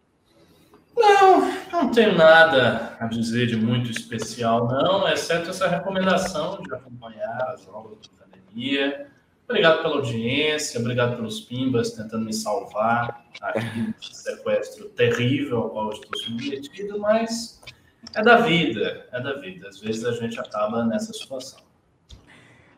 Não, 0.95 1.51
não 1.71 1.91
tenho 1.91 2.15
nada 2.15 2.97
a 2.99 3.07
dizer 3.07 3.47
de 3.47 3.55
muito 3.55 3.89
especial, 3.91 4.67
não, 4.67 5.07
exceto 5.07 5.49
essa 5.49 5.67
recomendação 5.67 6.61
de 6.61 6.73
acompanhar 6.73 7.53
as 7.53 7.67
aulas 7.67 7.97
da 8.17 8.25
academia. 8.25 9.07
Obrigado 9.47 9.81
pela 9.81 9.95
audiência, 9.95 10.79
obrigado 10.79 11.15
pelos 11.15 11.41
pimbas 11.41 11.91
tentando 11.91 12.25
me 12.25 12.33
salvar 12.33 13.25
aqui 13.41 13.93
desse 13.99 14.15
sequestro 14.15 14.89
terrível 14.89 15.57
ao 15.57 15.69
qual 15.71 15.85
eu 15.87 15.93
estou 15.93 16.19
submetido, 16.19 16.99
mas 16.99 17.61
é 18.15 18.21
da 18.21 18.37
vida, 18.37 19.07
é 19.11 19.19
da 19.19 19.33
vida. 19.33 19.67
Às 19.67 19.79
vezes 19.79 20.05
a 20.05 20.11
gente 20.13 20.39
acaba 20.39 20.85
nessa 20.85 21.11
situação. 21.13 21.59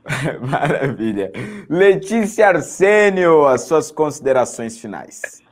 Maravilha. 0.41 1.31
Letícia 1.69 2.47
Arsênio, 2.47 3.45
as 3.45 3.61
suas 3.61 3.91
considerações 3.91 4.77
finais. 4.77 5.42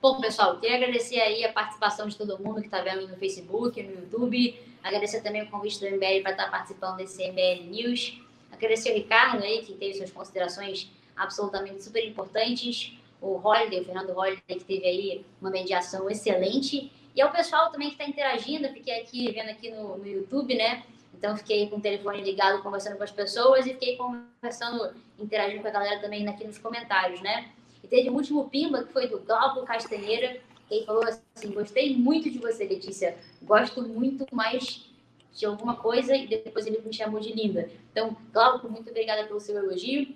Bom, 0.00 0.20
pessoal, 0.20 0.60
queria 0.60 0.76
agradecer 0.76 1.20
aí 1.20 1.44
a 1.44 1.52
participação 1.52 2.06
de 2.06 2.16
todo 2.16 2.38
mundo 2.38 2.60
que 2.60 2.68
está 2.68 2.80
vendo 2.80 3.08
no 3.08 3.16
Facebook, 3.16 3.82
no 3.82 4.02
YouTube. 4.02 4.56
Agradecer 4.80 5.22
também 5.22 5.42
o 5.42 5.50
convite 5.50 5.80
do 5.80 5.86
MBL 5.86 6.22
para 6.22 6.30
estar 6.30 6.44
tá 6.44 6.50
participando 6.50 6.98
desse 6.98 7.20
MBL 7.28 7.64
News. 7.68 8.22
Agradecer 8.52 8.92
o 8.92 8.94
Ricardo 8.94 9.42
aí, 9.42 9.64
que 9.64 9.74
teve 9.74 9.94
suas 9.94 10.12
considerações 10.12 10.88
absolutamente 11.16 11.82
super 11.82 12.06
importantes. 12.06 12.96
O 13.20 13.40
Holiday, 13.44 13.80
o 13.80 13.84
Fernando 13.84 14.16
Holiday, 14.16 14.40
que 14.46 14.64
teve 14.64 14.86
aí 14.86 15.26
uma 15.40 15.50
mediação 15.50 16.08
excelente. 16.08 16.92
E 17.12 17.20
ao 17.20 17.32
pessoal 17.32 17.72
também 17.72 17.88
que 17.88 17.94
está 17.94 18.04
interagindo, 18.04 18.68
fiquei 18.68 19.00
aqui 19.00 19.32
vendo 19.32 19.50
aqui 19.50 19.68
no, 19.68 19.98
no 19.98 20.06
YouTube, 20.06 20.54
né? 20.54 20.84
Então 21.12 21.36
fiquei 21.36 21.68
com 21.68 21.78
o 21.78 21.80
telefone 21.80 22.22
ligado, 22.22 22.62
conversando 22.62 22.96
com 22.96 23.02
as 23.02 23.10
pessoas 23.10 23.66
e 23.66 23.70
fiquei 23.70 23.96
conversando, 23.96 24.94
interagindo 25.18 25.60
com 25.60 25.66
a 25.66 25.72
galera 25.72 26.00
também 26.00 26.28
aqui 26.28 26.46
nos 26.46 26.58
comentários, 26.58 27.20
né? 27.20 27.50
Teve 27.88 28.10
o 28.10 28.14
último 28.14 28.48
pimba, 28.48 28.84
que 28.84 28.92
foi 28.92 29.08
do 29.08 29.18
Glauco 29.20 29.64
Castanheira, 29.64 30.40
que 30.68 30.74
ele 30.74 30.86
falou 30.86 31.04
assim, 31.04 31.52
gostei 31.52 31.96
muito 31.96 32.30
de 32.30 32.38
você, 32.38 32.64
Letícia, 32.64 33.16
gosto 33.42 33.82
muito 33.82 34.26
mais 34.32 34.86
de 35.32 35.46
alguma 35.46 35.76
coisa, 35.76 36.14
e 36.16 36.26
depois 36.26 36.66
ele 36.66 36.80
me 36.80 36.92
chamou 36.92 37.20
de 37.20 37.32
linda. 37.32 37.70
Então, 37.90 38.16
Glauco, 38.32 38.68
muito 38.68 38.90
obrigada 38.90 39.24
pelo 39.26 39.40
seu 39.40 39.56
elogio. 39.56 40.14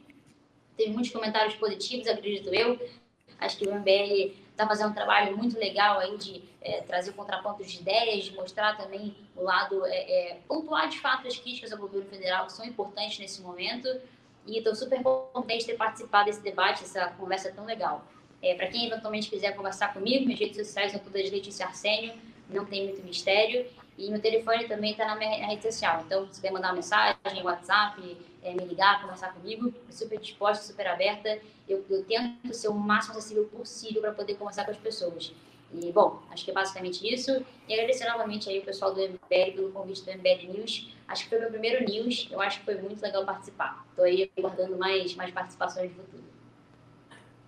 Teve 0.77 0.91
muitos 0.91 1.13
comentários 1.13 1.55
positivos, 1.55 2.07
acredito 2.09 2.53
eu. 2.53 2.79
Acho 3.39 3.57
que 3.59 3.69
o 3.69 3.75
MBL 3.75 4.35
está 4.51 4.67
fazendo 4.67 4.91
um 4.91 4.95
trabalho 4.95 5.37
muito 5.37 5.59
legal 5.59 5.99
aí 5.99 6.17
de 6.17 6.43
é, 6.61 6.81
trazer 6.83 7.13
contrapontos 7.13 7.71
de 7.71 7.81
ideias, 7.81 8.25
de 8.25 8.35
mostrar 8.35 8.77
também 8.77 9.15
o 9.35 9.43
lado, 9.43 9.85
é, 9.87 10.31
é, 10.31 10.41
pontuar 10.47 10.89
de 10.89 11.01
fato 11.01 11.27
as 11.27 11.37
críticas 11.37 11.73
ao 11.73 11.79
governo 11.79 12.09
federal 12.09 12.47
que 12.47 12.53
são 12.53 12.65
importantes 12.65 13.19
nesse 13.19 13.41
momento. 13.43 13.89
E 14.47 14.59
estou 14.59 14.75
super 14.75 15.03
contente 15.03 15.61
de 15.61 15.67
ter 15.67 15.77
participado 15.77 16.27
desse 16.27 16.41
debate, 16.41 16.85
essa 16.85 17.07
conversa 17.11 17.53
tão 17.53 17.65
legal. 17.65 18.05
É, 18.43 18.55
Para 18.55 18.67
quem 18.67 18.87
eventualmente 18.87 19.31
quiser 19.31 19.55
conversar 19.55 19.95
comigo, 19.95 20.25
minhas 20.25 20.41
redes 20.41 20.57
sociais 20.57 20.91
são 20.91 21.01
todas 21.01 21.31
Letícia 21.31 21.67
Arsênio, 21.67 22.13
não 22.49 22.65
tem 22.65 22.89
muito 22.89 23.05
mistério. 23.05 23.67
E 23.97 24.11
meu 24.11 24.21
telefone 24.21 24.67
também 24.67 24.93
está 24.93 25.07
na 25.07 25.15
minha 25.15 25.47
rede 25.47 25.63
social. 25.63 26.03
Então, 26.05 26.27
se 26.27 26.41
quiser 26.41 26.51
mandar 26.51 26.69
uma 26.69 26.77
mensagem, 26.77 27.43
WhatsApp, 27.43 28.17
é, 28.43 28.53
me 28.53 28.65
ligar, 28.65 29.01
conversar 29.01 29.33
comigo, 29.33 29.73
super 29.91 30.19
disposta, 30.19 30.65
super 30.65 30.89
aberta. 30.89 31.39
Eu, 31.69 31.85
eu 31.89 32.03
tento 32.05 32.53
ser 32.53 32.69
o 32.69 32.75
máximo 32.75 33.17
acessível 33.17 33.45
possível 33.45 34.01
para 34.01 34.13
poder 34.13 34.35
conversar 34.35 34.65
com 34.65 34.71
as 34.71 34.77
pessoas. 34.77 35.33
E, 35.73 35.91
bom, 35.91 36.23
acho 36.31 36.45
que 36.45 36.51
é 36.51 36.55
basicamente 36.55 37.07
isso. 37.13 37.45
E 37.67 37.73
agradecer 37.73 38.05
novamente 38.07 38.49
aí 38.49 38.59
o 38.59 38.65
pessoal 38.65 38.93
do 38.93 39.01
MBL 39.01 39.53
pelo 39.55 39.73
convite 39.73 40.05
do 40.05 40.11
MBL 40.11 40.53
News. 40.53 40.95
Acho 41.09 41.25
que 41.25 41.31
foi 41.31 41.39
meu 41.39 41.51
primeiro 41.51 41.85
news, 41.85 42.29
eu 42.31 42.41
acho 42.41 42.61
que 42.61 42.65
foi 42.65 42.77
muito 42.77 43.01
legal 43.03 43.25
participar. 43.25 43.85
Estou 43.91 44.05
aí 44.05 44.31
aguardando 44.37 44.77
mais, 44.77 45.15
mais 45.15 45.31
participações 45.31 45.91
no 45.97 46.05
futuro. 46.05 46.32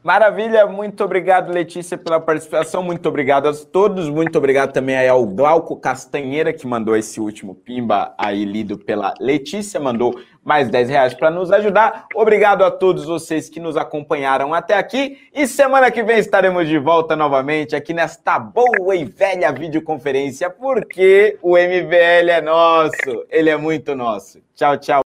Maravilha, 0.04 0.66
muito 0.66 1.02
obrigado, 1.02 1.50
Letícia, 1.50 1.96
pela 1.96 2.20
participação. 2.20 2.82
Muito 2.82 3.08
obrigado 3.08 3.48
a 3.48 3.54
todos. 3.54 4.10
Muito 4.10 4.36
obrigado 4.36 4.70
também 4.70 5.08
ao 5.08 5.24
Glauco 5.24 5.78
Castanheira, 5.78 6.52
que 6.52 6.66
mandou 6.66 6.94
esse 6.94 7.18
último 7.18 7.54
pimba 7.54 8.14
aí 8.18 8.44
lido 8.44 8.76
pela 8.76 9.14
Letícia, 9.18 9.80
mandou 9.80 10.14
mais 10.44 10.68
10 10.68 10.90
reais 10.90 11.14
para 11.14 11.30
nos 11.30 11.50
ajudar. 11.50 12.04
Obrigado 12.14 12.64
a 12.64 12.70
todos 12.70 13.06
vocês 13.06 13.48
que 13.48 13.58
nos 13.58 13.78
acompanharam 13.78 14.52
até 14.52 14.74
aqui. 14.74 15.16
E 15.34 15.46
semana 15.46 15.90
que 15.90 16.02
vem 16.02 16.18
estaremos 16.18 16.68
de 16.68 16.78
volta 16.78 17.16
novamente 17.16 17.74
aqui 17.74 17.94
nesta 17.94 18.38
boa 18.38 18.94
e 18.94 19.06
velha 19.06 19.50
videoconferência, 19.52 20.50
porque 20.50 21.38
o 21.40 21.56
MBL 21.56 22.28
é 22.28 22.42
nosso, 22.42 23.24
ele 23.30 23.48
é 23.48 23.56
muito 23.56 23.94
nosso. 23.94 24.38
Tchau, 24.54 24.76
tchau. 24.76 25.02